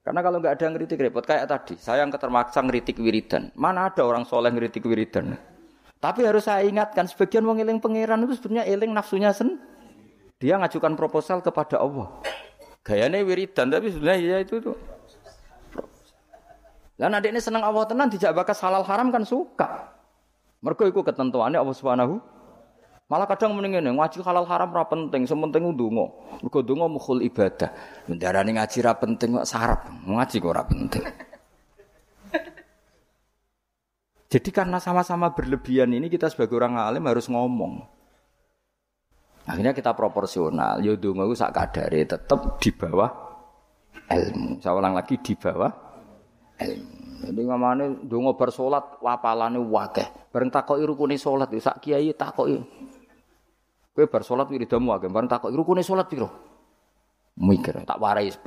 Karena 0.00 0.20
kalau 0.24 0.40
nggak 0.40 0.56
ada 0.56 0.66
ngeritik 0.72 1.00
repot. 1.00 1.24
Kayak 1.24 1.44
tadi, 1.48 1.76
saya 1.76 2.04
yang 2.04 2.12
ketermaksa 2.12 2.64
ngeritik 2.64 2.96
wiridan. 3.00 3.52
Mana 3.56 3.92
ada 3.92 4.04
orang 4.04 4.24
soleh 4.24 4.48
ngeritik 4.48 4.84
wiridan? 4.88 5.36
Tapi 6.00 6.20
harus 6.24 6.44
saya 6.44 6.64
ingatkan, 6.68 7.08
sebagian 7.08 7.44
wong 7.48 7.64
eling 7.64 7.80
pangeran 7.80 8.20
itu 8.28 8.36
sebenarnya 8.36 8.64
eling 8.68 8.92
nafsunya 8.92 9.32
sen. 9.32 9.56
Dia 10.36 10.60
ngajukan 10.60 10.96
proposal 10.96 11.40
kepada 11.40 11.80
Allah. 11.80 12.20
Gayanya 12.84 13.24
wiridan, 13.24 13.72
tapi 13.72 13.88
sebenarnya 13.88 14.20
ya 14.20 14.36
itu 14.44 14.60
tuh. 14.60 14.76
Lah 16.98 17.10
nanti 17.10 17.30
ini 17.30 17.42
seneng 17.42 17.66
Allah 17.66 17.84
tenan 17.90 18.06
dijak 18.06 18.34
bakas 18.34 18.62
halal 18.62 18.86
haram 18.86 19.10
kan 19.10 19.26
suka. 19.26 19.90
Mergo 20.62 20.86
iku 20.86 21.02
ketentuannya 21.02 21.60
Allah 21.60 21.76
Subhanahu 21.76 22.16
Malah 23.04 23.28
kadang 23.28 23.52
mending 23.52 23.76
ngene, 23.76 24.00
ngaji 24.00 24.24
halal 24.24 24.48
haram 24.48 24.72
ora 24.72 24.88
penting, 24.88 25.28
sementing 25.28 25.76
ndonga. 25.76 26.08
Mergo 26.40 26.64
ndonga 26.64 26.88
mukhul 26.88 27.20
ibadah. 27.20 27.68
Mendarani 28.08 28.56
ngaji 28.56 28.80
ra 28.80 28.96
penting 28.96 29.36
kok 29.36 29.44
sarap, 29.44 29.84
ngaji 30.08 30.40
kok 30.40 30.48
ora 30.48 30.64
penting. 30.64 31.04
Jadi 34.32 34.48
karena 34.48 34.80
sama-sama 34.80 35.36
berlebihan 35.36 35.92
ini 35.92 36.08
kita 36.08 36.32
sebagai 36.32 36.56
orang 36.56 36.80
alim 36.80 37.04
harus 37.04 37.28
ngomong. 37.28 37.84
Akhirnya 39.44 39.76
kita 39.76 39.92
proporsional. 39.92 40.80
Yo 40.80 40.96
donga 40.96 41.28
sak 41.36 41.52
kadare 41.52 42.08
tetap 42.08 42.56
di 42.56 42.72
bawah 42.72 43.12
ilmu. 44.08 44.64
Saya 44.64 44.72
ulang 44.72 44.96
lagi 44.96 45.20
di 45.20 45.36
bawah. 45.36 45.83
Jadi 46.58 47.40
ngamane 47.40 48.04
donga 48.04 48.36
bar 48.36 48.52
salat 48.52 49.00
wapalane 49.00 49.58
wakeh. 49.58 50.28
Bareng 50.28 50.52
takoki 50.52 50.84
rukune 50.84 51.16
salat 51.16 51.50
sak 51.56 51.80
kiai 51.80 52.12
takoki. 52.12 52.60
Kowe 53.94 54.04
bar 54.10 54.22
salat 54.26 54.50
wiridamu 54.50 54.92
akeh, 54.92 55.08
bareng 55.08 55.30
takoki 55.30 55.54
rukune 55.56 55.80
salat 55.80 56.10
piro? 56.10 56.28
Mikir, 57.34 57.82
tak 57.82 57.98
warai 57.98 58.30
17. 58.30 58.44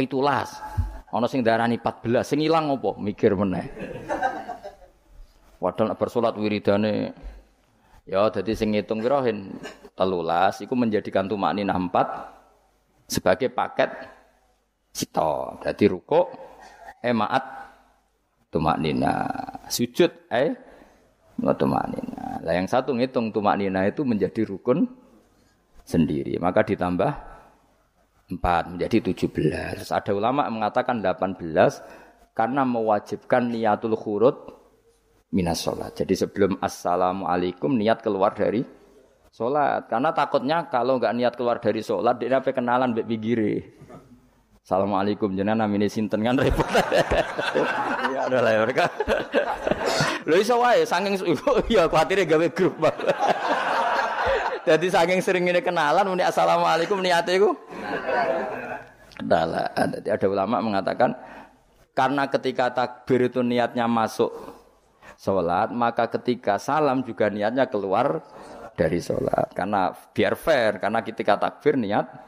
Ana 1.07 1.27
sing 1.27 1.43
darani 1.43 1.79
14, 1.79 2.23
sing 2.23 2.39
ilang 2.39 2.71
apa? 2.71 2.95
Mikir 2.99 3.35
meneh. 3.35 3.65
Padahal 5.57 5.97
bar 5.97 6.09
salat 6.13 6.37
wiridane 6.37 7.11
ya 8.05 8.29
dadi 8.29 8.53
sing 8.53 8.77
ngitung 8.77 9.01
piro 9.01 9.19
hen 9.25 9.57
13 9.97 10.63
iku 10.63 10.73
menjadikan 10.77 11.25
tumak 11.25 11.57
ninah 11.57 11.75
4 11.75 13.09
sebagai 13.09 13.49
paket 13.49 13.89
sito. 14.93 15.57
Dadi 15.65 15.89
rukuk 15.89 16.29
emaat 17.01 17.56
tumak 18.47 18.79
nina 18.79 19.27
sujud 19.67 20.11
eh 20.31 20.55
tumak 21.37 21.85
nina. 21.93 22.41
Lah 22.41 22.53
yang 22.55 22.65
satu 22.65 22.95
ngitung 22.97 23.29
tumak 23.29 23.59
nina 23.59 23.85
itu 23.85 24.01
menjadi 24.01 24.47
rukun 24.47 24.87
sendiri. 25.87 26.35
Maka 26.41 26.65
ditambah 26.67 27.11
4 28.27 28.75
menjadi 28.75 28.97
17. 29.15 29.87
Ada 29.87 30.11
ulama 30.11 30.51
mengatakan 30.51 30.99
18 30.99 32.35
karena 32.35 32.67
mewajibkan 32.67 33.47
niatul 33.47 33.95
khurut 33.95 34.35
minas 35.31 35.63
sholat. 35.63 35.95
Jadi 35.95 36.13
sebelum 36.13 36.59
assalamualaikum 36.59 37.71
niat 37.71 38.03
keluar 38.03 38.35
dari 38.35 38.67
sholat. 39.31 39.87
Karena 39.87 40.11
takutnya 40.11 40.67
kalau 40.67 40.99
nggak 40.99 41.15
niat 41.15 41.33
keluar 41.39 41.63
dari 41.63 41.79
sholat 41.79 42.19
dia 42.19 42.35
apa 42.35 42.51
kenalan 42.51 42.91
bek. 42.91 43.07
Assalamualaikum 44.67 45.31
jenengan 45.31 45.63
namine 45.63 45.87
sinten 45.87 46.19
kan 46.27 46.35
repot. 46.35 46.67
ya 48.11 48.27
ada 48.27 48.43
lah 48.43 48.51
ya, 48.51 48.59
mereka. 48.67 48.91
Lho 50.27 50.43
iso 50.43 50.59
wae 50.59 50.83
saking 50.83 51.15
ya 51.71 51.87
kuatire 51.87 52.27
gawe 52.27 52.51
grup. 52.51 52.75
Jadi 54.67 54.91
saking 54.91 55.23
sering 55.23 55.47
ini 55.47 55.63
kenalan, 55.63 56.03
muni 56.11 56.19
assalamualaikum 56.19 56.99
niatnya 56.99 57.39
itu. 57.39 57.55
Kenalan. 59.15 59.87
Jadi 60.03 60.09
ada 60.11 60.27
ulama 60.27 60.59
mengatakan 60.59 61.15
karena 61.95 62.27
ketika 62.27 62.67
takbir 62.67 63.31
itu 63.31 63.39
niatnya 63.39 63.87
masuk 63.87 64.35
sholat, 65.15 65.71
maka 65.71 66.11
ketika 66.11 66.59
salam 66.59 67.07
juga 67.07 67.31
niatnya 67.31 67.71
keluar 67.71 68.19
dari 68.75 68.99
sholat. 68.99 69.47
Karena 69.55 69.95
biar 70.11 70.35
fair, 70.35 70.83
karena 70.83 70.99
ketika 71.07 71.39
takbir 71.39 71.79
niat 71.79 72.26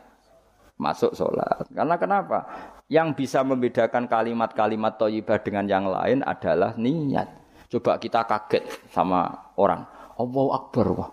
masuk 0.80 1.12
sholat. 1.12 1.68
Karena 1.76 2.00
kenapa? 2.00 2.48
Yang 2.88 3.20
bisa 3.20 3.44
membedakan 3.44 4.08
kalimat-kalimat 4.08 4.96
toyibah 4.96 5.38
dengan 5.44 5.68
yang 5.68 5.86
lain 5.86 6.24
adalah 6.24 6.74
niat. 6.80 7.28
Coba 7.70 8.00
kita 8.02 8.26
kaget 8.26 8.66
sama 8.90 9.52
orang. 9.60 9.86
Allahu 10.18 10.50
Akbar. 10.56 10.88
Wah, 10.96 11.12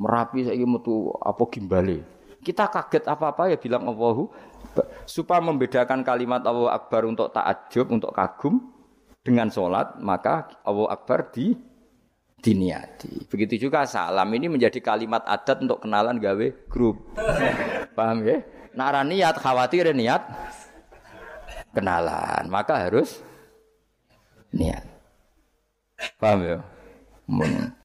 Merapi 0.00 0.42
saya 0.42 0.66
metu 0.66 1.14
apa 1.22 1.46
gimbale. 1.46 2.02
Kita 2.42 2.66
kaget 2.66 3.06
apa-apa 3.06 3.54
ya 3.54 3.56
bilang 3.60 3.86
Allahu 3.86 4.26
supaya 5.06 5.38
membedakan 5.38 6.02
kalimat 6.02 6.42
Allahu 6.42 6.66
Akbar 6.66 7.06
untuk 7.06 7.30
takjub, 7.30 7.86
untuk 7.94 8.10
kagum 8.10 8.58
dengan 9.22 9.46
sholat, 9.46 9.94
maka 10.02 10.50
Allahu 10.66 10.90
Akbar 10.90 11.30
di 11.30 11.54
diniati. 12.42 13.30
Begitu 13.30 13.70
juga 13.70 13.86
salam 13.86 14.26
ini 14.34 14.50
menjadi 14.50 14.82
kalimat 14.82 15.22
adat 15.22 15.62
untuk 15.62 15.86
kenalan 15.86 16.18
gawe 16.18 16.46
grup. 16.66 17.14
Paham 17.94 18.26
ya? 18.26 18.42
Nara 18.72 19.04
niat 19.04 19.36
khawatir 19.36 19.92
niat 19.92 20.24
kenalan, 21.76 22.48
maka 22.48 22.88
harus 22.88 23.20
niat. 24.52 24.84
Paham 26.20 26.40
ya? 26.44 26.58